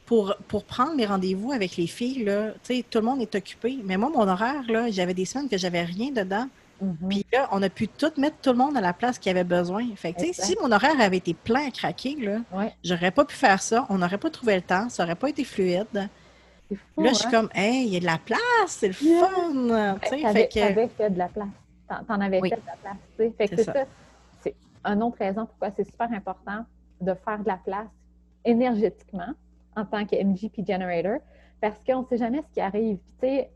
pour, 0.07 0.35
pour 0.49 0.65
prendre 0.65 0.95
mes 0.95 1.07
rendez-vous 1.07 1.53
avec 1.53 1.77
les 1.77 1.87
filles, 1.87 2.25
là, 2.25 2.53
tu 2.65 2.77
sais, 2.77 2.85
tout 2.89 2.99
le 2.99 3.05
monde 3.05 3.21
est 3.21 3.35
occupé. 3.35 3.79
Mais 3.85 3.97
moi, 3.97 4.11
mon 4.11 4.27
horaire, 4.27 4.63
là, 4.69 4.91
j'avais 4.91 5.15
des 5.15 5.25
semaines 5.25 5.49
que 5.49 5.59
j'avais 5.59 5.83
rien 5.83 6.11
dedans. 6.11 6.49
Mm-hmm. 6.83 7.09
Puis 7.09 7.27
là, 7.33 7.49
on 7.53 7.63
a 7.63 7.69
pu 7.69 7.89
tout 7.89 8.13
mettre 8.17 8.37
tout 8.41 8.51
le 8.51 8.57
monde 8.57 8.77
à 8.77 8.81
la 8.81 8.93
place 8.93 9.19
qui 9.19 9.29
avait 9.29 9.45
besoin. 9.45 9.85
Fait 9.97 10.13
que, 10.13 10.23
si 10.33 10.57
mon 10.63 10.71
horaire 10.73 11.01
avait 11.01 11.19
été 11.19 11.35
plein 11.35 11.69
à 11.69 11.71
craquer, 11.71 12.17
là, 12.17 12.71
j'aurais 12.85 13.11
pas 13.11 13.25
pu 13.25 13.35
faire 13.35 13.61
ça. 13.61 13.87
On 13.91 13.99
n'aurait 13.99 14.19
pas 14.19 14.31
trouvé 14.31 14.55
le 14.57 14.63
temps. 14.63 14.89
Ça 14.89 15.03
n'aurait 15.03 15.17
pas 15.17 15.29
été 15.29 15.45
fluide. 15.45 16.09
Là, 16.97 17.09
je 17.11 17.15
suis 17.15 17.27
hein? 17.27 17.31
comme, 17.31 17.49
hey, 17.55 17.87
il 17.87 17.95
y 17.95 17.97
a 17.97 18.01
de 18.01 18.05
la 18.05 18.19
place, 18.19 18.41
c'est 18.67 18.89
le 18.89 18.93
fun. 18.93 19.99
Tu 20.09 20.25
avais, 20.25 20.49
fait... 20.53 20.89
fait 20.89 21.11
de 21.11 21.19
la 21.19 21.29
place. 21.29 21.49
T'en 22.07 22.21
avais 22.21 22.41
fait 22.41 22.57
de 22.57 22.67
la 22.67 22.77
place. 22.77 23.33
Fait 23.37 23.49
que 23.49 23.57
c'est 23.57 23.65
ça. 23.65 23.85
C'est 24.41 24.55
une 24.85 25.03
autre 25.03 25.19
raison 25.19 25.47
pourquoi 25.47 25.71
c'est 25.71 25.85
super 25.85 26.13
important 26.13 26.65
de 27.01 27.15
faire 27.15 27.39
de 27.41 27.49
la 27.49 27.57
place 27.57 27.89
énergétiquement 28.45 29.33
en 29.77 29.85
tant 29.85 30.05
que 30.05 30.17
MG 30.17 30.51
puis 30.51 30.65
Generator 30.67 31.19
parce 31.61 31.83
qu'on 31.85 32.03
ne 32.03 32.07
sait 32.07 32.19
jamais 32.19 32.43
ce 32.43 32.55
qui 32.55 32.61
arrive. 32.61 32.99
tu 33.21 33.27
sais, 33.27 33.51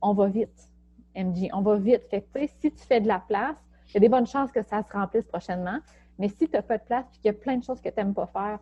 on 0.00 0.14
va 0.14 0.26
vite, 0.26 0.70
MG, 1.14 1.50
on 1.52 1.60
va 1.60 1.76
vite. 1.76 2.02
Fait 2.10 2.22
que, 2.22 2.46
si 2.60 2.72
tu 2.72 2.84
fais 2.86 3.00
de 3.00 3.08
la 3.08 3.20
place, 3.20 3.56
il 3.88 3.94
y 3.94 3.96
a 3.98 4.00
des 4.00 4.08
bonnes 4.08 4.26
chances 4.26 4.50
que 4.50 4.62
ça 4.62 4.82
se 4.82 4.92
remplisse 4.92 5.26
prochainement. 5.26 5.78
Mais 6.18 6.28
si 6.28 6.48
tu 6.48 6.50
n'as 6.52 6.62
pas 6.62 6.78
de 6.78 6.84
place 6.84 7.04
et 7.12 7.16
qu'il 7.18 7.26
y 7.26 7.28
a 7.30 7.32
plein 7.38 7.56
de 7.56 7.64
choses 7.64 7.80
que 7.80 7.88
tu 7.88 7.94
n'aimes 7.96 8.14
pas 8.14 8.26
faire, 8.26 8.58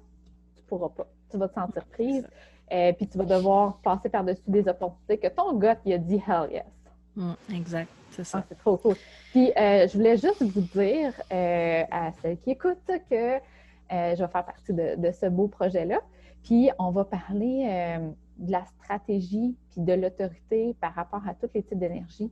tu 0.56 0.62
ne 0.62 0.66
pourras 0.66 0.88
pas. 0.88 1.06
Tu 1.30 1.36
vas 1.36 1.48
te 1.48 1.54
sentir 1.54 1.84
prise. 1.86 2.28
Euh, 2.72 2.92
puis 2.92 3.08
tu 3.08 3.18
vas 3.18 3.24
devoir 3.24 3.78
passer 3.78 4.08
par-dessus 4.08 4.42
des 4.46 4.68
opportunités 4.68 5.18
que 5.18 5.28
ton 5.28 5.54
gars 5.54 5.76
il 5.84 5.92
a 5.94 5.98
dit 5.98 6.22
hell 6.26 6.50
yes. 6.50 6.64
Mm, 7.16 7.32
exact, 7.54 7.90
c'est 8.10 8.24
ça. 8.24 8.38
Ah, 8.38 8.44
c'est 8.48 8.58
trop 8.58 8.76
cool. 8.76 8.94
Puis 9.32 9.50
euh, 9.56 9.88
je 9.88 9.96
voulais 9.96 10.16
juste 10.16 10.42
vous 10.42 10.60
dire 10.60 11.12
euh, 11.32 11.82
à 11.90 12.12
celles 12.22 12.38
qui 12.38 12.50
écoutent 12.50 12.78
que 13.10 13.38
je 13.90 14.22
vais 14.22 14.28
faire 14.28 14.44
partie 14.44 14.72
de, 14.72 14.94
de 14.96 15.10
ce 15.10 15.26
beau 15.26 15.48
projet-là. 15.48 16.00
Puis 16.44 16.70
on 16.78 16.90
va 16.90 17.04
parler 17.04 17.98
de 18.40 18.50
la 18.50 18.64
stratégie 18.64 19.54
puis 19.70 19.80
de 19.82 19.92
l'autorité 19.92 20.74
par 20.80 20.94
rapport 20.94 21.26
à 21.28 21.34
tous 21.34 21.50
les 21.54 21.62
types 21.62 21.78
d'énergie, 21.78 22.30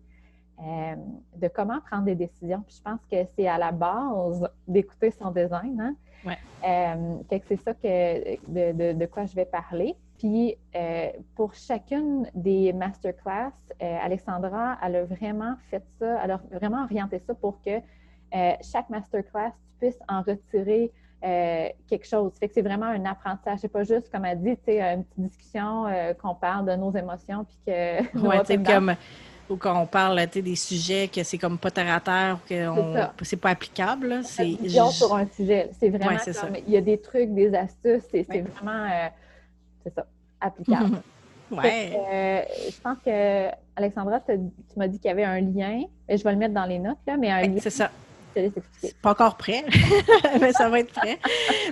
euh, 0.60 0.96
de 1.36 1.48
comment 1.48 1.80
prendre 1.82 2.04
des 2.04 2.14
décisions. 2.14 2.62
Puis 2.66 2.76
je 2.78 2.82
pense 2.82 3.00
que 3.10 3.16
c'est 3.36 3.46
à 3.46 3.58
la 3.58 3.70
base 3.70 4.48
d'écouter 4.66 5.10
son 5.10 5.30
design. 5.30 5.80
Hein? 5.80 5.96
Ouais. 6.24 6.38
Euh, 6.66 7.18
que 7.30 7.44
c'est 7.46 7.60
ça 7.62 7.74
que, 7.74 8.36
de, 8.50 8.92
de, 8.92 9.06
quoi 9.06 9.26
je 9.26 9.34
vais 9.34 9.44
parler. 9.44 9.94
Puis 10.18 10.56
euh, 10.74 11.10
pour 11.36 11.54
chacune 11.54 12.28
des 12.34 12.72
masterclass, 12.72 13.52
Alexandra, 13.80 14.76
elle 14.82 14.96
a 14.96 15.04
vraiment 15.04 15.54
fait 15.70 15.84
ça, 15.98 16.20
elle 16.22 16.32
a 16.32 16.40
vraiment 16.50 16.82
orienté 16.82 17.20
ça 17.20 17.34
pour 17.34 17.60
que 17.62 17.80
chaque 18.60 18.90
masterclass, 18.90 19.52
tu 19.52 19.86
puisses 19.86 20.00
en 20.08 20.22
retirer 20.22 20.92
euh, 21.24 21.68
quelque 21.88 22.06
chose. 22.06 22.30
Fait 22.38 22.46
que 22.46 22.54
c'est 22.54 22.62
vraiment 22.62 22.86
un 22.86 23.04
apprentissage. 23.04 23.58
C'est 23.60 23.72
pas 23.72 23.82
juste, 23.82 24.08
comme 24.12 24.24
elle 24.24 24.40
dit, 24.40 24.50
une 24.50 25.02
petite 25.02 25.18
discussion 25.18 25.86
euh, 25.86 26.14
qu'on 26.14 26.36
parle 26.36 26.66
de 26.66 26.76
nos 26.76 26.92
émotions 26.92 27.44
puis 27.44 27.58
que. 27.66 28.02
Oui, 28.14 28.36
tu 28.46 28.62
comme 28.62 28.94
ou 29.50 29.56
qu'on 29.56 29.86
parle 29.86 30.26
des 30.26 30.56
sujets 30.56 31.08
que 31.08 31.22
c'est 31.22 31.38
comme 31.38 31.56
pas 31.56 31.70
terre 31.70 31.94
à 31.94 32.00
terre, 32.00 32.38
que 32.46 33.24
c'est 33.24 33.40
pas 33.40 33.48
applicable. 33.48 34.20
C'est 34.22 34.56
sur 34.68 35.14
un 35.14 35.26
sujet. 35.26 35.70
C'est 35.80 35.88
vraiment 35.88 36.18
comme, 36.18 36.56
il 36.66 36.72
y 36.74 36.76
a 36.76 36.82
des 36.82 37.00
trucs, 37.00 37.32
des 37.32 37.54
astuces, 37.54 38.04
c'est 38.10 38.22
vraiment 38.22 38.84
euh, 38.84 39.08
c'est 39.88 39.94
ça, 39.94 40.06
applicable. 40.40 41.02
ouais. 41.50 42.46
je 42.70 42.80
pense 42.80 42.98
que 43.04 43.48
Alexandra, 43.76 44.20
tu 44.20 44.38
m'as 44.76 44.88
dit 44.88 44.98
qu'il 44.98 45.08
y 45.08 45.12
avait 45.12 45.24
un 45.24 45.40
lien, 45.40 45.82
je 46.08 46.22
vais 46.22 46.32
le 46.32 46.38
mettre 46.38 46.54
dans 46.54 46.66
les 46.66 46.78
notes, 46.78 46.98
là, 47.06 47.16
mais 47.16 47.30
un 47.30 47.42
lien. 47.42 47.60
C'est 47.60 47.70
ça. 47.70 47.90
Pas 49.02 49.10
encore 49.10 49.36
prêt, 49.36 49.64
mais 50.40 50.52
ça 50.52 50.68
va 50.68 50.80
être 50.80 50.92
prêt. 50.92 51.18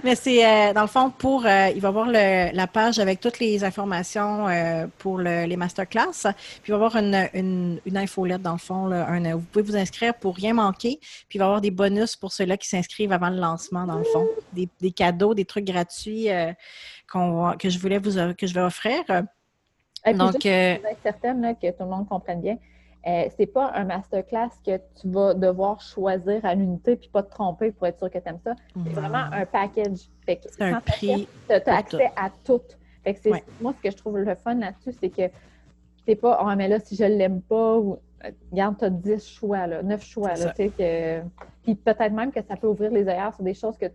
mais 0.03 0.15
c'est, 0.15 0.45
euh, 0.45 0.73
dans 0.73 0.83
le 0.83 0.87
fond, 0.87 1.11
pour, 1.11 1.47
euh, 1.47 1.69
il 1.75 1.81
va 1.81 1.89
y 1.89 1.91
avoir 1.91 2.07
la 2.09 2.67
page 2.67 2.99
avec 2.99 3.21
toutes 3.21 3.39
les 3.39 3.65
informations 3.65 4.49
euh, 4.49 4.87
pour 4.99 5.19
les 5.19 5.57
masterclass. 5.57 6.33
Puis 6.63 6.69
il 6.69 6.71
va 6.73 6.75
y 6.75 6.81
avoir 6.81 6.97
une, 6.97 7.29
une, 7.35 7.81
une 7.85 7.97
infolette, 7.97 8.43
dans 8.43 8.53
le 8.53 8.59
fond. 8.59 8.89
vous 8.89 9.47
pouvez 9.53 9.65
vous 9.65 9.77
inscrire 9.77 10.15
pour 10.15 10.37
rien 10.37 10.55
manquer. 10.55 10.99
Puis 11.29 11.37
il 11.37 11.39
va 11.39 11.45
y 11.45 11.49
avoir 11.49 11.61
des 11.61 11.71
bonus 11.71 12.17
pour 12.17 12.33
ceux-là 12.33 12.57
qui 12.57 12.69
s'inscrivent 12.69 13.13
avant 13.13 13.31
le 13.31 13.39
lancement, 13.39 13.87
dans 13.87 13.99
le 13.99 14.05
fond. 14.05 14.27
Des, 14.53 14.91
cadeaux, 14.91 15.35
des 15.35 15.45
trucs 15.45 15.65
gratuits 15.65 16.29
que 17.13 17.69
je 17.69 17.79
voulais 17.79 17.99
vous 17.99 18.13
que 18.35 18.47
je 18.47 18.55
vais 18.55 18.61
offrir. 18.61 19.03
Donc, 20.15 20.35
je 20.43 20.49
être 20.49 21.03
certaine 21.03 21.57
que 21.61 21.71
tout 21.71 21.83
le 21.83 21.91
monde 21.91 22.09
comprenne 22.09 22.41
bien. 22.41 22.59
Euh, 23.07 23.29
c'est 23.37 23.47
pas 23.47 23.71
un 23.75 23.85
masterclass 23.85 24.51
que 24.65 24.79
tu 25.01 25.09
vas 25.09 25.33
devoir 25.35 25.81
choisir 25.81 26.45
à 26.45 26.57
l'unité 26.57 26.97
puis 26.97 27.09
pas 27.09 27.23
te 27.23 27.31
tromper 27.31 27.71
pour 27.71 27.87
être 27.87 27.99
sûr 27.99 28.11
que 28.11 28.19
tu 28.19 28.29
aimes 28.29 28.41
ça. 28.43 28.55
C'est 28.85 28.93
vraiment 28.93 29.27
un 29.33 29.47
package. 29.47 30.09
c'est 30.27 30.41
un 30.61 30.81
prix. 30.81 31.29
Tu 31.49 31.55
as, 31.55 31.73
accès 31.73 32.11
à 32.17 32.31
tout. 32.45 32.63
Moi, 33.61 33.75
ce 33.77 33.83
que 33.83 33.91
je 33.93 33.97
trouve 33.97 34.19
le 34.19 34.35
fun 34.35 34.57
là-dessus, 34.57 34.93
c'est 35.01 35.11
que 35.11 35.33
c'est 36.05 36.17
pas 36.17 36.41
oh, 36.45 36.57
mais 36.57 36.67
là, 36.67 36.81
si 36.81 36.97
je 36.97 37.05
l'aime 37.05 37.43
pas, 37.43 37.77
ou 37.77 38.01
regarde, 38.51 38.77
tu 38.79 38.85
as 38.85 38.91
10 38.91 39.29
choix, 39.29 39.69
là, 39.69 39.83
9 39.85 40.05
choix. 40.05 40.35
Là, 40.35 40.53
que... 40.53 41.21
Puis 41.63 41.77
peut-être 41.77 42.13
même 42.13 42.33
que 42.33 42.41
ça 42.43 42.57
peut 42.57 42.67
ouvrir 42.67 42.91
les 42.91 43.07
œillères 43.07 43.35
sur 43.35 43.45
des 43.45 43.55
choses 43.55 43.77
que 43.79 43.87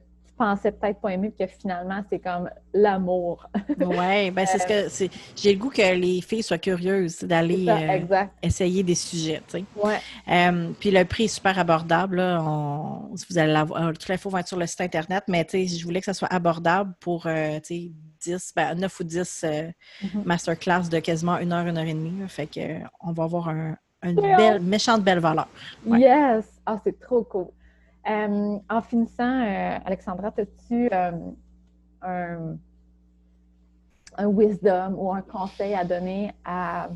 pensais 0.42 0.72
peut-être 0.72 1.00
pas 1.00 1.10
aimer, 1.10 1.32
que 1.38 1.46
finalement, 1.46 2.04
c'est 2.10 2.18
comme 2.18 2.50
l'amour. 2.74 3.48
oui, 3.80 4.32
ben 4.32 4.46
c'est 4.48 4.58
ce 4.58 4.66
que 4.66 4.89
c'est. 4.89 5.12
J'ai 5.36 5.54
le 5.54 5.60
goût 5.60 5.70
que 5.70 5.96
les 5.96 6.22
filles 6.22 6.42
soient 6.42 6.58
curieuses 6.58 7.20
d'aller 7.20 7.68
euh, 7.70 8.26
essayer 8.42 8.82
des 8.82 8.96
sujets. 8.96 9.42
Tu 9.48 9.60
sais. 9.60 9.66
ouais. 9.76 10.00
Euh, 10.28 10.72
puis 10.80 10.89
le 10.89 11.06
prix 11.06 11.26
est 11.26 11.36
super 11.36 11.60
abordable. 11.60 12.18
Là. 12.18 12.39
vous 12.39 13.38
allez 13.38 13.54
l'avoir. 13.54 13.84
Euh, 13.84 13.92
Toute 13.92 14.08
l'info 14.08 14.30
va 14.32 14.39
être 14.39 14.48
sur 14.48 14.58
le 14.58 14.66
site 14.66 14.82
Internet, 14.82 15.26
mais 15.28 15.46
tu 15.46 15.68
sais, 15.68 15.78
je 15.78 15.86
voulais 15.86 16.00
que 16.00 16.08
ça 16.08 16.16
soit 16.16 16.34
abordable 16.34 16.94
pour 17.00 17.24
tu 17.24 17.30
sais, 17.64 17.92
10, 18.22 18.54
ben, 18.56 18.76
9 18.76 19.00
ou 19.00 19.04
10 19.04 19.46
mm-hmm. 19.46 20.24
masterclass 20.26 20.89
de 20.89 21.00
quasiment 21.00 21.38
une 21.38 21.54
heure, 21.54 21.68
une 21.68 21.78
heure 21.78 21.86
et 21.86 21.94
demie. 21.94 22.28
Fait 22.28 22.48
que 22.48 22.80
on 23.00 23.12
va 23.12 23.26
avoir 23.26 23.50
un, 23.50 23.78
une 24.02 24.16
belle, 24.16 24.60
méchante 24.60 25.04
belle 25.04 25.20
valeur. 25.20 25.48
Yes! 25.86 26.46
Ah, 26.66 26.80
c'est 26.84 27.00
trop 27.00 27.24
cool. 27.24 27.48
Euh, 28.10 28.58
en 28.70 28.82
finissant, 28.82 29.41
euh, 29.41 29.78
Alexandra, 29.86 30.30
as-tu 30.30 30.89
euh, 30.91 31.12
un, 32.02 32.58
un, 34.18 34.28
wisdom 34.28 34.95
ou 34.97 35.12
un 35.12 35.22
conseil 35.22 35.76
à 35.76 35.84
donner 35.84 36.34
à 36.43 36.89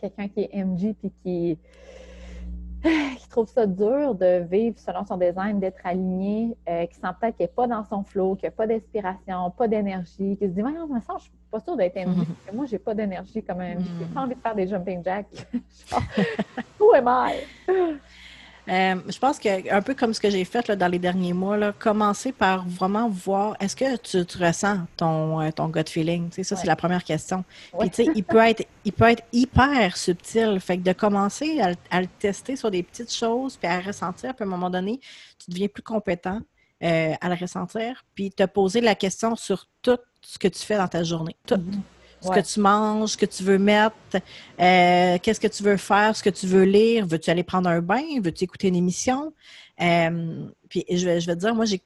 quelqu'un 0.00 0.28
qui 0.28 0.40
est 0.40 0.64
MG 0.64 0.96
et 1.04 1.10
qui, 1.22 1.58
qui 3.18 3.28
trouve 3.28 3.48
ça 3.48 3.66
dur 3.66 4.14
de 4.14 4.42
vivre 4.50 4.78
selon 4.78 5.04
son 5.04 5.18
design, 5.18 5.60
d'être 5.60 5.84
aligné, 5.84 6.56
qui 6.66 6.94
sent 6.94 7.08
peut-être 7.20 7.36
qu'il 7.36 7.44
n'est 7.44 7.52
pas 7.52 7.66
dans 7.66 7.84
son 7.84 8.02
flow, 8.02 8.34
qu'il 8.34 8.46
n'a 8.46 8.52
pas 8.52 8.66
d'inspiration, 8.66 9.50
pas 9.50 9.68
d'énergie, 9.68 10.38
qui 10.38 10.46
se 10.46 10.52
dit, 10.52 10.62
mais 10.62 11.00
ça, 11.02 11.16
je 11.18 11.24
suis 11.24 11.32
pas 11.50 11.60
sûre 11.60 11.76
d'être 11.76 11.96
MG, 11.96 12.14
parce 12.26 12.50
que 12.50 12.56
moi, 12.56 12.64
j'ai 12.64 12.78
pas 12.78 12.94
d'énergie 12.94 13.42
comme 13.42 13.60
un 13.60 13.74
MG, 13.74 13.84
j'ai 13.98 14.06
pas 14.06 14.22
envie 14.22 14.34
de 14.36 14.40
faire 14.40 14.54
des 14.54 14.68
jumping 14.68 15.04
jacks. 15.04 15.46
Who 16.80 16.94
am 16.94 17.08
I? 17.08 17.34
Euh, 18.70 18.94
je 19.08 19.18
pense 19.18 19.40
que 19.40 19.72
un 19.72 19.82
peu 19.82 19.94
comme 19.94 20.14
ce 20.14 20.20
que 20.20 20.30
j'ai 20.30 20.44
fait 20.44 20.68
là, 20.68 20.76
dans 20.76 20.86
les 20.86 21.00
derniers 21.00 21.32
mois, 21.32 21.56
là, 21.56 21.72
commencer 21.76 22.30
par 22.30 22.64
vraiment 22.68 23.08
voir 23.08 23.56
est-ce 23.58 23.74
que 23.74 23.96
tu, 23.96 24.38
ressens 24.38 24.78
ton, 24.96 25.40
euh, 25.40 25.50
ton 25.50 25.68
gut 25.68 25.88
feeling? 25.88 26.30
ça, 26.30 26.54
c'est 26.54 26.68
la 26.68 26.76
première 26.76 27.02
question. 27.02 27.44
Puis, 27.80 27.90
tu 27.90 28.04
sais, 28.04 28.12
il 28.14 28.22
peut 28.22 28.38
être 28.38 28.64
il 28.84 28.92
peut 28.92 29.08
être 29.08 29.24
hyper 29.32 29.96
subtil. 29.96 30.60
Fait 30.60 30.78
que 30.78 30.82
de 30.82 30.92
commencer 30.92 31.60
à, 31.60 32.00
le 32.00 32.06
tester 32.18 32.54
sur 32.54 32.70
des 32.70 32.84
petites 32.84 33.12
choses, 33.12 33.56
puis 33.56 33.66
à 33.66 33.80
ressentir, 33.80 34.34
puis 34.34 34.44
à 34.44 34.46
un 34.46 34.50
moment 34.50 34.70
donné, 34.70 35.00
tu 35.44 35.50
deviens 35.50 35.68
plus 35.68 35.82
compétent 35.82 36.40
euh, 36.84 37.14
à 37.20 37.28
le 37.28 37.34
ressentir, 37.34 38.04
puis 38.14 38.30
te 38.30 38.44
poser 38.44 38.80
la 38.80 38.94
question 38.94 39.34
sur 39.34 39.66
tout 39.82 39.98
ce 40.20 40.38
que 40.38 40.48
tu 40.48 40.60
fais 40.60 40.76
dans 40.76 40.88
ta 40.88 41.02
journée. 41.02 41.36
Tout. 41.44 41.56
Mm-hmm 41.56 41.99
ce 42.20 42.30
que 42.30 42.40
tu 42.40 42.60
manges, 42.60 43.10
ce 43.10 43.16
que 43.16 43.26
tu 43.26 43.42
veux 43.42 43.58
mettre, 43.58 43.94
euh, 44.60 45.18
qu'est-ce 45.22 45.40
que 45.40 45.48
tu 45.48 45.62
veux 45.62 45.76
faire, 45.76 46.14
ce 46.14 46.22
que 46.22 46.30
tu 46.30 46.46
veux 46.46 46.64
lire. 46.64 47.06
Veux-tu 47.06 47.30
aller 47.30 47.42
prendre 47.42 47.68
un 47.68 47.80
bain? 47.80 48.02
Veux-tu 48.22 48.44
écouter 48.44 48.68
une 48.68 48.76
émission? 48.76 49.32
Euh, 49.80 50.46
puis 50.68 50.84
je 50.90 51.04
vais, 51.06 51.20
je 51.20 51.26
vais 51.26 51.34
te 51.34 51.40
dire, 51.40 51.54
moi, 51.54 51.64
j'ai 51.64 51.80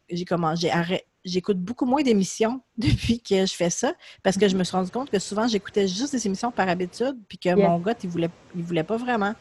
j'écoute 1.25 1.59
beaucoup 1.59 1.87
moins 1.87 2.03
d'émissions 2.03 2.61
depuis 2.79 3.21
que 3.21 3.47
je 3.47 3.55
fais 3.55 3.71
ça 3.71 3.95
parce 4.23 4.37
que 4.37 4.47
je 4.49 4.57
me 4.57 4.65
suis 4.65 4.77
rendu 4.77 4.91
compte 4.91 5.11
que 5.11 5.19
souvent, 5.19 5.47
j'écoutais 5.47 5.89
juste 5.89 6.13
des 6.13 6.27
émissions 6.27 6.51
par 6.51 6.69
habitude 6.69 7.17
puis 7.29 7.39
que 7.39 7.55
mon 7.55 7.79
gars, 7.79 7.95
il 8.03 8.11
voulait, 8.11 8.31
il 8.55 8.63
voulait 8.63 8.85
pas 8.85 8.97
vraiment. 8.97 9.33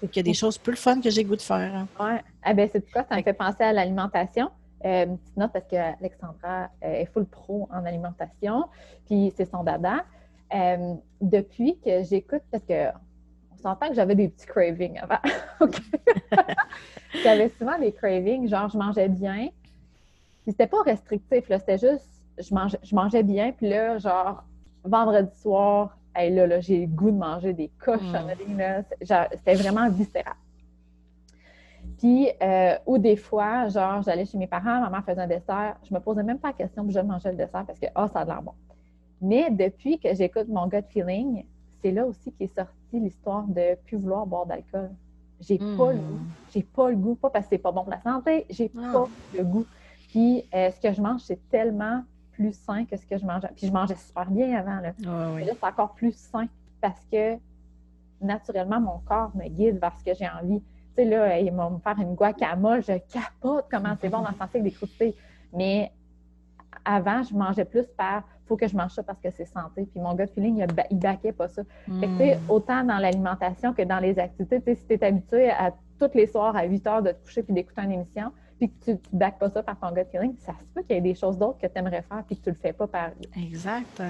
Qu'il 0.00 0.16
y 0.16 0.20
a 0.20 0.22
des 0.22 0.34
choses 0.34 0.56
plus 0.56 0.76
fun 0.76 0.98
que 1.02 1.10
j'ai 1.10 1.24
goût 1.24 1.36
de 1.36 1.42
faire. 1.42 1.86
Oui. 2.00 2.12
Eh 2.46 2.54
bien, 2.54 2.66
c'est 2.72 2.90
quoi? 2.90 3.04
Ça 3.06 3.16
me 3.18 3.22
fait 3.22 3.34
penser 3.34 3.62
à 3.62 3.72
l'alimentation. 3.74 4.48
Euh, 4.82 5.04
petite 5.04 5.36
note 5.36 5.52
parce 5.52 5.66
qu'Alexandra 5.66 6.70
est 6.80 7.04
full 7.12 7.26
pro 7.26 7.68
en 7.70 7.84
alimentation, 7.84 8.64
puis 9.04 9.30
c'est 9.36 9.44
son 9.44 9.62
dada. 9.62 10.06
Euh, 10.54 10.94
depuis 11.20 11.78
que 11.78 12.02
j'écoute, 12.02 12.42
parce 12.50 12.64
que 12.64 12.88
on 13.52 13.56
s'entend 13.56 13.88
que 13.88 13.94
j'avais 13.94 14.14
des 14.14 14.28
petits 14.28 14.46
cravings 14.46 14.98
avant. 14.98 15.20
j'avais 17.22 17.50
souvent 17.50 17.78
des 17.78 17.92
cravings, 17.92 18.48
genre 18.48 18.68
je 18.68 18.78
mangeais 18.78 19.08
bien. 19.08 19.48
Puis 20.42 20.52
c'était 20.52 20.66
pas 20.66 20.82
restrictif, 20.82 21.48
là, 21.48 21.58
c'était 21.58 21.78
juste 21.78 22.20
je 22.38 22.54
mangeais, 22.54 22.78
je 22.82 22.94
mangeais 22.94 23.22
bien, 23.22 23.52
puis 23.52 23.68
là, 23.68 23.98
genre 23.98 24.44
vendredi 24.84 25.36
soir, 25.38 25.96
hey, 26.16 26.34
là, 26.34 26.46
là 26.46 26.60
j'ai 26.60 26.80
le 26.80 26.86
goût 26.86 27.10
de 27.10 27.16
manger 27.16 27.52
des 27.52 27.70
cochonneries. 27.78 28.46
Mm. 28.48 28.84
C'était 29.02 29.54
vraiment 29.54 29.88
viscéral. 29.90 30.34
Puis, 31.98 32.30
euh, 32.42 32.76
ou 32.86 32.98
des 32.98 33.16
fois, 33.16 33.68
genre, 33.68 34.02
j'allais 34.02 34.24
chez 34.24 34.38
mes 34.38 34.46
parents, 34.46 34.80
maman 34.80 35.02
faisait 35.02 35.20
un 35.20 35.26
dessert, 35.26 35.76
je 35.82 35.92
me 35.92 36.00
posais 36.00 36.22
même 36.22 36.38
pas 36.38 36.48
la 36.48 36.54
question, 36.54 36.84
puis 36.84 36.94
je 36.94 37.00
mangeais 37.00 37.30
le 37.30 37.36
dessert 37.36 37.64
parce 37.66 37.78
que, 37.78 37.86
oh, 37.94 38.06
ça 38.10 38.20
a 38.20 38.24
l'air 38.24 38.42
bon. 38.42 38.54
Mais 39.20 39.50
depuis 39.50 39.98
que 39.98 40.14
j'écoute 40.14 40.48
mon 40.48 40.66
gut 40.66 40.82
feeling, 40.88 41.44
c'est 41.82 41.90
là 41.92 42.06
aussi 42.06 42.32
qu'est 42.32 42.46
sortie 42.54 42.70
l'histoire 43.00 43.44
de 43.44 43.76
plus 43.86 43.96
vouloir 43.98 44.26
boire 44.26 44.46
d'alcool. 44.46 44.90
j'ai 45.40 45.56
pas 45.58 45.92
le 45.92 45.98
goût. 45.98 46.20
J'ai 46.52 46.62
pas 46.62 46.90
le 46.90 46.96
goût, 46.96 47.14
pas 47.14 47.30
parce 47.30 47.46
que 47.46 47.50
c'est 47.50 47.58
pas 47.58 47.72
bon 47.72 47.82
pour 47.82 47.90
la 47.92 48.00
santé, 48.02 48.44
j'ai 48.50 48.70
Ah. 48.76 48.90
pas 48.92 49.08
le 49.36 49.44
goût. 49.44 49.64
Puis 50.10 50.44
euh, 50.54 50.70
ce 50.70 50.80
que 50.80 50.92
je 50.92 51.00
mange, 51.00 51.22
c'est 51.22 51.40
tellement 51.48 52.02
plus 52.32 52.52
sain 52.52 52.84
que 52.84 52.96
ce 52.96 53.06
que 53.06 53.16
je 53.16 53.24
mangeais. 53.24 53.48
Puis 53.56 53.66
je 53.66 53.72
mangeais 53.72 53.96
super 53.96 54.30
bien 54.30 54.54
avant. 54.58 54.80
Là. 54.80 54.92
Ouais. 55.34 55.44
là, 55.44 55.52
c'est 55.58 55.66
encore 55.66 55.94
plus 55.94 56.12
sain 56.14 56.46
parce 56.82 57.00
que 57.10 57.36
naturellement, 58.20 58.80
mon 58.80 58.98
corps 58.98 59.30
me 59.34 59.48
guide 59.48 59.78
vers 59.80 59.96
ce 59.98 60.04
que 60.04 60.14
j'ai 60.14 60.28
envie. 60.28 60.60
Tu 60.60 60.66
sais, 60.96 61.04
là, 61.06 61.38
ils 61.38 61.50
vont 61.52 61.70
me 61.70 61.78
faire 61.78 61.98
une 61.98 62.14
guacamole, 62.14 62.82
je 62.82 62.98
capote 63.12 63.66
comment 63.70 63.94
c'est 64.00 64.08
bon 64.10 64.18
dans 64.20 64.28
le 64.28 64.34
sens 64.34 64.48
avec 64.50 64.62
des 64.64 64.72
croustilles. 64.72 65.14
Mais 65.54 65.90
avant, 66.84 67.22
je 67.22 67.34
mangeais 67.34 67.64
plus 67.64 67.86
par 67.96 68.24
faut 68.50 68.56
que 68.56 68.66
je 68.66 68.76
mange 68.76 68.90
ça 68.90 69.04
parce 69.04 69.20
que 69.20 69.30
c'est 69.30 69.44
santé. 69.44 69.86
Puis 69.86 70.00
mon 70.00 70.14
gut 70.16 70.26
feeling, 70.34 70.58
il, 70.58 70.66
ba- 70.66 70.86
il 70.90 70.98
baquait 70.98 71.32
pas 71.32 71.46
ça. 71.46 71.62
Fait 72.00 72.08
que, 72.08 72.12
tu 72.18 72.24
sais, 72.24 72.36
Hmm. 72.36 72.50
autant 72.50 72.82
dans 72.84 72.98
l'alimentation 72.98 73.72
que 73.72 73.82
dans 73.82 74.00
les 74.00 74.18
activités, 74.18 74.74
si 74.74 74.84
tu 74.86 74.94
es 74.94 75.04
habitué 75.04 75.50
à 75.50 75.72
tous 76.00 76.10
les 76.14 76.26
soirs 76.26 76.56
à 76.56 76.64
8 76.64 76.84
heures 76.88 77.02
de 77.02 77.12
te 77.12 77.22
coucher 77.22 77.44
puis 77.44 77.54
d'écouter 77.54 77.82
une 77.82 77.92
émission, 77.92 78.32
puis 78.58 78.70
que 78.72 78.84
tu 78.84 78.90
ne 79.12 79.18
baques 79.18 79.38
pas 79.38 79.50
ça 79.50 79.62
par 79.62 79.78
ton 79.78 79.92
gut 79.92 80.04
feeling, 80.10 80.34
ça 80.38 80.52
se 80.60 80.64
peut 80.74 80.82
qu'il 80.82 80.96
y 80.96 80.98
ait 80.98 81.02
des 81.02 81.14
choses 81.14 81.38
d'autres 81.38 81.58
que 81.58 81.66
tu 81.68 81.78
aimerais 81.78 82.02
faire 82.02 82.24
puis 82.26 82.36
que 82.36 82.42
tu 82.42 82.50
le 82.50 82.56
fais 82.56 82.72
pas 82.72 82.88
par 82.88 83.10
Exact. 83.36 84.02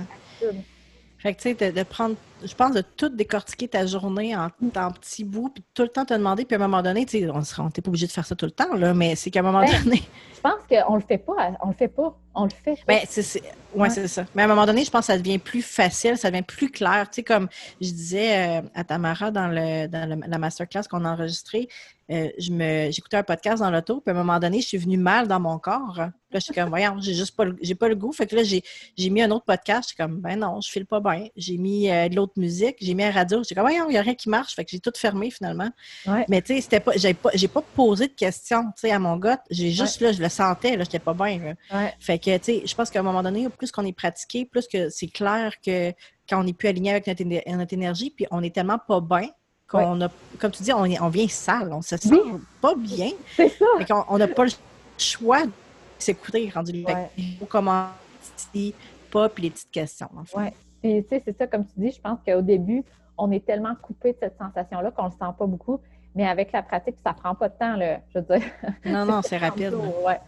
Fait 1.22 1.34
que, 1.34 1.42
tu 1.42 1.54
sais, 1.56 1.70
de, 1.72 1.76
de 1.78 1.82
prendre, 1.82 2.16
je 2.42 2.54
pense, 2.54 2.72
de 2.72 2.80
tout 2.80 3.10
décortiquer 3.10 3.68
ta 3.68 3.84
journée 3.84 4.34
en, 4.34 4.44
en 4.76 4.90
petits 4.90 5.22
bouts, 5.24 5.50
puis 5.50 5.62
tout 5.74 5.82
le 5.82 5.88
temps 5.88 6.06
te 6.06 6.14
demander, 6.14 6.46
puis 6.46 6.54
à 6.56 6.58
un 6.58 6.66
moment 6.66 6.80
donné, 6.82 7.04
tu 7.04 7.18
sais, 7.20 7.28
on 7.58 7.68
t'es 7.70 7.82
pas 7.82 7.88
obligé 7.90 8.06
de 8.06 8.12
faire 8.12 8.24
ça 8.24 8.34
tout 8.34 8.46
le 8.46 8.52
temps, 8.52 8.74
là, 8.74 8.94
mais 8.94 9.14
c'est 9.16 9.30
qu'à 9.30 9.40
un 9.40 9.42
moment 9.42 9.60
Ben, 9.60 9.84
donné, 9.84 10.02
Je 10.34 10.40
pense 10.40 10.54
qu'on 10.70 10.94
le 10.94 11.02
fait 11.02 11.18
pas, 11.18 11.52
on 11.62 11.68
le 11.68 11.74
fait 11.74 11.88
pas, 11.88 12.16
on 12.34 12.44
le 12.44 12.50
fait. 12.64 12.78
ben, 12.88 13.00
c'est, 13.06 13.42
Ouais. 13.74 13.90
c'est 13.90 14.08
ça. 14.08 14.24
Mais 14.34 14.42
à 14.42 14.44
un 14.46 14.48
moment 14.48 14.64
donné, 14.64 14.82
je 14.84 14.90
pense 14.90 15.02
que 15.02 15.12
ça 15.12 15.18
devient 15.18 15.38
plus 15.38 15.60
facile, 15.62 16.16
ça 16.16 16.30
devient 16.30 16.42
plus 16.42 16.70
clair. 16.70 17.06
Tu 17.10 17.16
sais, 17.16 17.22
comme 17.22 17.48
je 17.80 17.90
disais 17.90 18.58
euh, 18.58 18.62
à 18.74 18.82
Tamara 18.82 19.30
dans, 19.30 19.46
le, 19.48 19.86
dans 19.86 20.08
le- 20.08 20.22
la 20.26 20.38
masterclass 20.38 20.84
qu'on 20.90 21.04
a 21.04 21.10
enregistrée, 21.12 21.68
euh, 22.10 22.90
j'écoutais 22.90 23.18
un 23.18 23.22
podcast 23.22 23.62
dans 23.62 23.70
l'auto, 23.70 24.00
puis 24.00 24.14
à 24.14 24.18
un 24.18 24.22
moment 24.22 24.38
donné, 24.38 24.60
je 24.60 24.66
suis 24.66 24.78
venue 24.78 24.98
mal 24.98 25.28
dans 25.28 25.38
mon 25.38 25.58
corps. 25.58 25.94
Là, 25.96 26.38
je 26.38 26.40
suis 26.40 26.54
comme, 26.54 26.68
voyons, 26.68 26.96
j'ai 27.00 27.14
juste 27.14 27.36
pas 27.36 27.44
le, 27.44 27.56
j'ai 27.60 27.74
pas 27.74 27.88
le 27.88 27.94
goût. 27.94 28.12
Fait 28.12 28.26
que 28.26 28.36
là, 28.36 28.44
j'ai, 28.44 28.62
j'ai 28.96 29.10
mis 29.10 29.22
un 29.22 29.30
autre 29.30 29.44
podcast. 29.44 29.82
Je 29.82 29.86
suis 29.88 29.96
comme, 29.96 30.20
ben 30.20 30.38
non, 30.38 30.60
je 30.60 30.70
file 30.70 30.86
pas 30.86 31.00
bien. 31.00 31.26
J'ai 31.36 31.56
mis 31.56 31.90
euh, 31.90 32.08
de 32.08 32.16
l'autre 32.16 32.34
musique, 32.36 32.76
j'ai 32.80 32.94
mis 32.94 33.02
la 33.02 33.10
radio. 33.10 33.42
J'étais 33.42 33.54
comme, 33.54 33.64
voyons, 33.64 33.88
il 33.88 33.92
n'y 33.92 33.98
a 33.98 34.02
rien 34.02 34.14
qui 34.14 34.28
marche. 34.28 34.54
Fait 34.54 34.64
que 34.64 34.70
j'ai 34.70 34.80
tout 34.80 34.92
fermé 34.96 35.30
finalement. 35.30 35.70
Ouais. 36.06 36.24
Mais 36.28 36.42
tu 36.42 36.54
sais, 36.54 36.60
c'était 36.60 36.80
pas, 36.80 36.92
j'ai 36.96 37.14
pas, 37.14 37.30
j'ai 37.34 37.48
pas 37.48 37.62
posé 37.62 38.08
de 38.08 38.12
questions, 38.12 38.64
tu 38.76 38.82
sais, 38.82 38.90
à 38.90 38.98
mon 38.98 39.16
gars. 39.16 39.42
J'ai 39.50 39.70
juste, 39.70 40.00
là, 40.00 40.12
je 40.12 40.22
le 40.22 40.28
sentais, 40.28 40.76
là, 40.76 40.84
j'étais 40.84 40.98
pas 40.98 41.14
bien. 41.14 41.54
Ouais. 41.72 41.94
Fait 41.98 42.18
que, 42.18 42.36
tu 42.38 42.44
sais, 42.44 42.62
je 42.64 42.74
pense 42.74 42.90
qu'à 42.90 43.00
un 43.00 43.04
moment 43.04 43.22
donné, 43.22 43.48
plus 43.48 43.72
qu'on 43.72 43.84
est 43.84 43.92
pratiqué, 43.92 44.44
plus 44.44 44.66
que 44.68 44.88
c'est 44.88 45.08
clair 45.08 45.54
que 45.64 45.92
quand 46.28 46.40
on 46.40 46.44
n'est 46.44 46.52
plus 46.52 46.68
aligné 46.68 46.92
avec 46.92 47.06
notre, 47.06 47.56
notre 47.56 47.74
énergie, 47.74 48.10
puis 48.10 48.26
on 48.30 48.42
est 48.42 48.54
tellement 48.54 48.78
pas 48.78 49.00
bien 49.00 49.28
qu'on 49.70 50.00
a, 50.00 50.08
comme 50.38 50.50
tu 50.50 50.62
dis, 50.62 50.72
on, 50.72 50.82
on 50.82 51.08
vient 51.08 51.28
sale, 51.28 51.72
on 51.72 51.82
se 51.82 51.96
sent 51.96 52.08
Oui. 52.12 52.32
pas 52.60 52.74
bien. 52.74 53.10
C'est 53.36 53.48
ça. 53.50 53.64
Fait 53.78 53.92
on 54.08 54.18
n'a 54.18 54.28
pas 54.28 54.44
le 54.44 54.50
choix 54.98 55.46
de 55.46 55.52
s'écouter 55.98 56.50
rendu. 56.54 56.84
Ouais. 56.84 57.10
Il 57.16 57.36
faut 57.38 57.46
commencer 57.46 58.74
pas, 59.10 59.28
puis 59.28 59.44
les 59.44 59.50
petites 59.50 59.70
questions. 59.70 60.08
en 60.16 60.24
fait. 60.24 60.36
Ouais. 60.36 60.52
Puis, 60.82 61.02
tu 61.04 61.08
sais, 61.10 61.22
c'est 61.24 61.36
ça, 61.36 61.46
comme 61.46 61.64
tu 61.66 61.72
dis, 61.76 61.90
je 61.92 62.00
pense 62.00 62.18
qu'au 62.26 62.40
début, 62.42 62.82
on 63.18 63.30
est 63.30 63.44
tellement 63.44 63.74
coupé 63.80 64.12
de 64.12 64.18
cette 64.20 64.38
sensation-là 64.38 64.90
qu'on 64.92 65.04
ne 65.04 65.08
le 65.08 65.12
sent 65.12 65.32
pas 65.38 65.46
beaucoup. 65.46 65.80
Mais 66.14 66.26
avec 66.26 66.50
la 66.52 66.62
pratique, 66.62 66.96
ça 67.04 67.12
prend 67.12 67.34
pas 67.34 67.48
de 67.48 67.54
temps, 67.58 67.76
là. 67.76 68.00
Je 68.12 68.18
veux 68.18 68.24
dire. 68.38 68.46
Non, 68.84 69.04
non, 69.04 69.20
c'est 69.24 69.36
rapide. 69.36 69.70
tantôt, 69.72 70.06
Ouais. 70.06 70.20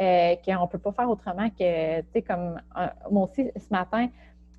Euh, 0.00 0.34
qu'on 0.44 0.62
ne 0.62 0.66
peut 0.66 0.78
pas 0.78 0.92
faire 0.92 1.10
autrement 1.10 1.48
que, 1.50 2.00
tu 2.00 2.06
sais, 2.14 2.22
comme 2.22 2.60
euh, 2.78 2.86
moi 3.10 3.28
aussi, 3.30 3.50
ce 3.54 3.66
matin, 3.70 4.08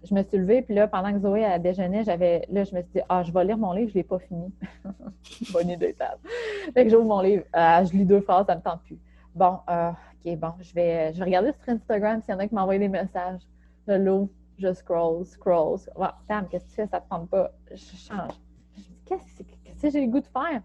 je 0.03 0.15
me 0.15 0.23
suis 0.23 0.37
levée, 0.37 0.61
puis 0.61 0.73
là, 0.73 0.87
pendant 0.87 1.13
que 1.13 1.19
Zoé 1.19 1.45
a 1.45 1.59
déjeuné, 1.59 2.03
j'avais, 2.03 2.45
là, 2.49 2.63
je 2.63 2.73
me 2.75 2.81
suis 2.81 2.91
dit, 2.95 3.01
ah, 3.07 3.23
je 3.23 3.31
vais 3.31 3.45
lire 3.45 3.57
mon 3.57 3.73
livre, 3.73 3.89
je 3.89 3.93
ne 3.93 3.99
l'ai 3.99 4.03
pas 4.03 4.19
fini. 4.19 4.51
Bonne 5.53 5.69
idée, 5.69 5.93
Tad. 5.93 6.17
Fait 6.73 6.83
que 6.83 6.89
j'ouvre 6.89 7.05
mon 7.05 7.21
livre, 7.21 7.43
Ah, 7.53 7.83
je 7.83 7.91
lis 7.93 8.05
deux 8.05 8.21
phrases, 8.21 8.47
ça 8.47 8.53
ne 8.53 8.59
me 8.59 8.63
tente 8.63 8.81
plus. 8.83 8.99
Bon, 9.35 9.59
euh, 9.69 9.91
OK, 9.91 10.37
bon, 10.37 10.53
je 10.59 10.73
vais, 10.73 11.13
je 11.13 11.23
regarder 11.23 11.51
sur 11.53 11.73
Instagram 11.73 12.21
s'il 12.21 12.33
y 12.33 12.35
en 12.35 12.39
a 12.39 12.47
qui 12.47 12.55
m'envoient 12.55 12.77
des 12.77 12.89
messages. 12.89 13.41
Je 13.87 13.93
l'ouvre, 13.93 14.29
je 14.57 14.73
scroll, 14.73 15.25
scroll. 15.25 15.79
Tam, 16.27 16.47
qu'est-ce 16.49 16.65
que 16.65 16.69
tu 16.69 16.75
fais? 16.75 16.87
Ça 16.87 16.97
ne 16.97 17.03
te 17.03 17.09
tente 17.09 17.29
pas? 17.29 17.51
Je 17.69 17.77
change. 17.77 18.33
Je 18.75 18.81
me 18.81 18.85
dis, 18.85 19.01
qu'est-ce 19.05 19.43
que, 19.43 19.81
que 19.81 19.89
j'ai 19.89 20.05
le 20.05 20.11
goût 20.11 20.19
de 20.19 20.27
faire? 20.27 20.61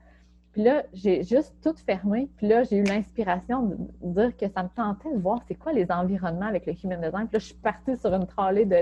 Puis 0.57 0.65
là, 0.65 0.85
j'ai 0.95 1.23
juste 1.23 1.53
tout 1.62 1.74
fermé. 1.85 2.31
Puis 2.39 2.49
là, 2.49 2.62
j'ai 2.65 2.78
eu 2.78 2.83
l'inspiration 2.85 3.62
de 3.65 3.77
dire 4.03 4.35
que 4.39 4.49
ça 4.49 4.62
me 4.62 4.70
tentait 4.74 5.12
de 5.15 5.19
voir 5.20 5.43
c'est 5.47 5.55
quoi 5.55 5.70
les 5.74 5.85
environnements 5.93 6.47
avec 6.47 6.65
le 6.65 6.73
human 6.83 6.99
design. 6.99 7.27
Puis 7.28 7.35
là, 7.35 7.39
je 7.41 7.45
suis 7.45 7.55
partie 7.57 7.95
sur 7.99 8.15
une 8.15 8.27
tralée 8.27 8.65
de. 8.65 8.77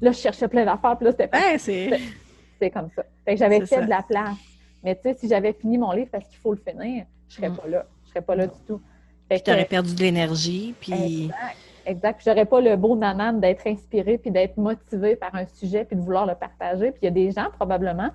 Là, 0.00 0.10
je 0.10 0.18
cherchais 0.18 0.48
plein 0.48 0.64
d'affaires. 0.64 0.96
Puis 0.96 1.04
là, 1.04 1.12
c'était 1.12 1.30
Ouais, 1.32 1.56
c'est. 1.58 2.00
c'est 2.58 2.70
comme 2.70 2.88
ça. 2.96 3.04
Fait 3.24 3.34
que 3.34 3.38
j'avais 3.38 3.60
fait 3.60 3.66
ça. 3.76 3.82
de 3.82 3.88
la 3.88 4.02
place. 4.02 4.38
Mais 4.82 4.96
tu 4.96 5.02
sais, 5.02 5.14
si 5.14 5.28
j'avais 5.28 5.52
fini 5.52 5.78
mon 5.78 5.92
livre 5.92 6.08
parce 6.10 6.26
qu'il 6.26 6.38
faut 6.38 6.52
le 6.52 6.58
finir, 6.68 7.04
je 7.28 7.36
serais 7.36 7.48
Mm. 7.48 7.56
pas 7.58 7.68
là. 7.68 7.86
Je 8.06 8.08
serais 8.10 8.22
pas 8.22 8.34
là 8.34 8.46
du 8.48 8.60
tout. 8.66 8.80
Fait 9.28 9.36
Puis 9.36 9.42
t'aurais 9.44 9.66
perdu 9.66 9.94
de 9.94 10.00
l'énergie, 10.00 10.74
puis. 10.80 10.92
Exact. 11.26 11.56
Exact. 11.86 12.20
J'aurais 12.26 12.44
pas 12.44 12.60
le 12.60 12.74
beau 12.74 12.96
nanan 12.96 13.38
d'être 13.40 13.68
inspiré 13.68 14.18
puis 14.18 14.32
d'être 14.32 14.56
motivé 14.56 15.14
par 15.14 15.32
un 15.36 15.46
sujet 15.46 15.84
puis 15.84 15.94
de 15.94 16.00
vouloir 16.02 16.26
le 16.26 16.34
partager. 16.34 16.90
Puis 16.90 16.98
il 17.02 17.04
y 17.04 17.08
a 17.08 17.12
des 17.12 17.30
gens 17.30 17.46
probablement 17.56 18.10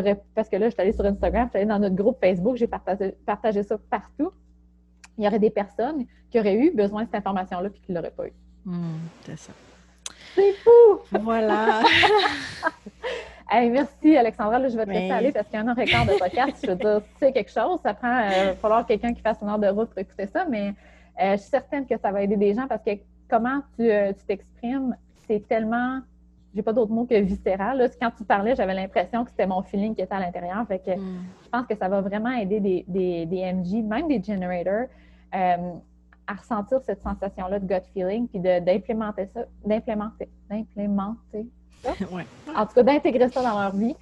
qui 0.00 0.14
parce 0.34 0.48
que 0.48 0.56
là, 0.56 0.68
je 0.68 0.72
suis 0.72 0.80
allée 0.80 0.92
sur 0.92 1.04
Instagram, 1.04 1.46
je 1.46 1.50
suis 1.50 1.58
allée 1.58 1.68
dans 1.68 1.78
notre 1.78 1.94
groupe 1.94 2.18
Facebook, 2.20 2.56
j'ai 2.56 2.66
partagé, 2.66 3.12
partagé 3.26 3.62
ça 3.62 3.76
partout. 3.90 4.32
Il 5.18 5.24
y 5.24 5.26
aurait 5.26 5.38
des 5.38 5.50
personnes 5.50 6.06
qui 6.30 6.40
auraient 6.40 6.56
eu 6.56 6.70
besoin 6.70 7.02
de 7.02 7.08
cette 7.08 7.16
information-là 7.16 7.70
puis 7.70 7.80
qui 7.80 7.92
ne 7.92 7.98
l'auraient 7.98 8.10
pas 8.10 8.26
eu. 8.26 8.32
Hmm, 8.64 8.98
c'est 9.24 9.38
ça. 9.38 9.52
C'est 10.34 10.52
fou! 10.54 11.18
Voilà. 11.20 11.82
Hey, 13.54 13.68
merci, 13.68 14.16
Alexandra. 14.16 14.58
Là, 14.58 14.68
je 14.68 14.76
vais 14.78 14.86
te 14.86 14.90
laisser 14.90 15.10
aller 15.10 15.30
parce 15.30 15.46
qu'il 15.46 15.58
y 15.58 15.62
a 15.62 15.62
un 15.62 15.68
heure 15.68 15.78
et 15.78 15.84
quart 15.84 16.06
de 16.06 16.18
podcast. 16.18 16.56
Je 16.64 16.70
veux 16.70 16.76
dire, 16.76 17.02
c'est 17.18 17.32
quelque 17.32 17.50
chose. 17.50 17.80
Ça 17.82 17.92
prend, 17.92 18.08
euh, 18.08 18.30
il 18.30 18.46
va 18.46 18.54
falloir 18.54 18.86
quelqu'un 18.86 19.12
qui 19.12 19.20
fasse 19.20 19.42
une 19.42 19.48
heure 19.50 19.58
de 19.58 19.68
route 19.68 19.90
pour 19.90 19.98
écouter 19.98 20.26
ça, 20.26 20.46
mais 20.48 20.72
euh, 21.20 21.32
je 21.32 21.36
suis 21.36 21.50
certaine 21.50 21.86
que 21.86 21.98
ça 21.98 22.10
va 22.10 22.22
aider 22.22 22.38
des 22.38 22.54
gens 22.54 22.66
parce 22.66 22.82
que 22.82 22.92
comment 23.28 23.60
tu 23.76 23.90
euh, 23.90 24.10
tu 24.14 24.24
t'exprimes, 24.24 24.96
c'est 25.26 25.46
tellement, 25.46 26.00
j'ai 26.54 26.62
pas 26.62 26.72
d'autre 26.72 26.92
mot 26.92 27.04
que 27.06 27.14
viscéral. 27.20 27.78
Là, 27.78 27.88
quand 28.00 28.10
tu 28.16 28.24
parlais, 28.24 28.54
j'avais 28.54 28.74
l'impression 28.74 29.24
que 29.24 29.30
c'était 29.30 29.46
mon 29.46 29.62
feeling 29.62 29.94
qui 29.94 30.02
était 30.02 30.14
à 30.14 30.20
l'intérieur. 30.20 30.64
Fait 30.68 30.78
que 30.78 30.90
Hmm. 30.96 31.22
je 31.44 31.48
pense 31.48 31.66
que 31.66 31.74
ça 31.76 31.88
va 31.88 32.00
vraiment 32.00 32.30
aider 32.32 32.60
des, 32.60 32.84
des, 32.88 33.26
des 33.26 33.52
MG, 33.52 33.82
même 33.82 34.08
des 34.08 34.22
generators, 34.22 34.88
euh, 35.34 35.56
à 36.26 36.34
ressentir 36.34 36.80
cette 36.82 37.02
sensation-là 37.02 37.58
de 37.58 37.66
gut 37.66 37.82
feeling, 37.92 38.28
puis 38.28 38.38
d'implémenter 38.38 39.26
ça, 39.26 39.40
d'implémenter, 39.64 40.28
d'implémenter 40.50 41.46
Ouais. 42.12 42.24
en 42.56 42.64
tout 42.66 42.74
cas, 42.74 42.82
d'intégrer 42.84 43.28
ça 43.28 43.42
dans 43.42 43.60
leur 43.60 43.74
vie. 43.74 43.96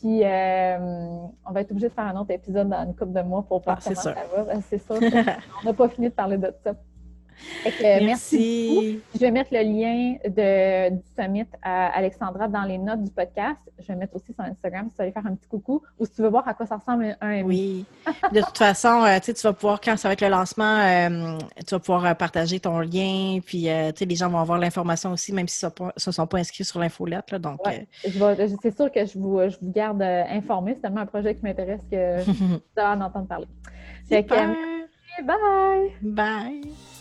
Puis, 0.00 0.22
euh, 0.24 0.78
on 1.46 1.52
va 1.52 1.60
être 1.60 1.70
obligé 1.70 1.88
de 1.88 1.92
faire 1.92 2.04
un 2.06 2.16
autre 2.20 2.30
épisode 2.32 2.68
dans 2.68 2.84
une 2.84 2.94
couple 2.94 3.12
de 3.12 3.22
mois 3.22 3.42
pour 3.42 3.60
voir 3.62 3.78
Ah, 3.78 3.82
comment 3.84 3.96
ça 4.00 4.14
va. 4.36 4.42
Ben, 4.44 4.60
C'est 4.62 4.78
sûr. 4.78 4.96
on 5.62 5.66
n'a 5.66 5.72
pas 5.72 5.88
fini 5.88 6.08
de 6.08 6.12
parler 6.14 6.36
de 6.38 6.52
ça. 6.62 6.74
Que, 7.64 7.84
euh, 7.84 8.04
merci. 8.04 9.00
Je 9.14 9.18
vais 9.20 9.30
mettre 9.30 9.50
le 9.52 9.60
lien 9.62 10.16
de, 10.24 10.90
du 10.90 11.02
summit 11.18 11.44
à 11.62 11.88
Alexandra 11.96 12.48
dans 12.48 12.62
les 12.62 12.78
notes 12.78 13.02
du 13.04 13.10
podcast. 13.10 13.58
Je 13.78 13.86
vais 13.88 13.96
mettre 13.96 14.16
aussi 14.16 14.32
son 14.36 14.44
Instagram 14.44 14.86
si 14.88 14.90
tu 14.92 14.96
veux 14.98 15.02
aller 15.04 15.12
faire 15.12 15.26
un 15.26 15.34
petit 15.34 15.48
coucou 15.48 15.82
ou 15.98 16.04
si 16.06 16.12
tu 16.12 16.22
veux 16.22 16.28
voir 16.28 16.46
à 16.48 16.54
quoi 16.54 16.66
ça 16.66 16.76
ressemble 16.76 17.16
un 17.20 17.30
MV. 17.42 17.44
Oui. 17.46 17.84
De 18.32 18.40
toute 18.40 18.56
façon, 18.58 19.02
euh, 19.04 19.18
tu 19.24 19.32
vas 19.32 19.52
pouvoir, 19.52 19.80
quand 19.80 19.96
ça 19.96 20.08
va 20.08 20.12
être 20.12 20.20
le 20.22 20.28
lancement, 20.28 20.78
euh, 20.80 21.38
tu 21.66 21.74
vas 21.74 21.78
pouvoir 21.80 22.16
partager 22.16 22.60
ton 22.60 22.78
lien. 22.80 23.38
Puis, 23.44 23.68
euh, 23.68 23.90
tu 23.92 23.98
sais, 24.00 24.04
les 24.04 24.14
gens 24.16 24.28
vont 24.28 24.38
avoir 24.38 24.58
l'information 24.58 25.10
aussi, 25.12 25.32
même 25.32 25.48
s'ils 25.48 25.68
ne 25.80 25.90
se 25.96 26.10
sont 26.12 26.26
pas 26.26 26.38
inscrits 26.38 26.64
sur 26.64 26.78
l'infolette. 26.80 27.24
Ouais. 27.32 27.86
Je 28.06 28.18
vais- 28.18 28.48
je- 28.48 28.54
C'est 28.62 28.74
sûr 28.76 28.90
que 28.90 29.04
je 29.04 29.18
vous, 29.18 29.40
je 29.48 29.56
vous 29.60 29.70
garde 29.72 30.00
informés. 30.02 30.74
C'est 30.74 30.82
tellement 30.82 31.00
un 31.02 31.06
projet 31.06 31.34
qui 31.34 31.42
m'intéresse 31.42 31.80
que 31.90 32.22
vous 32.30 32.60
allez 32.76 33.00
en 33.00 33.04
entendre 33.04 33.26
parler. 33.26 33.46
Que, 34.08 34.16
super. 34.16 34.50
euh, 34.50 35.22
bye! 35.24 35.90
Bye. 36.02 36.93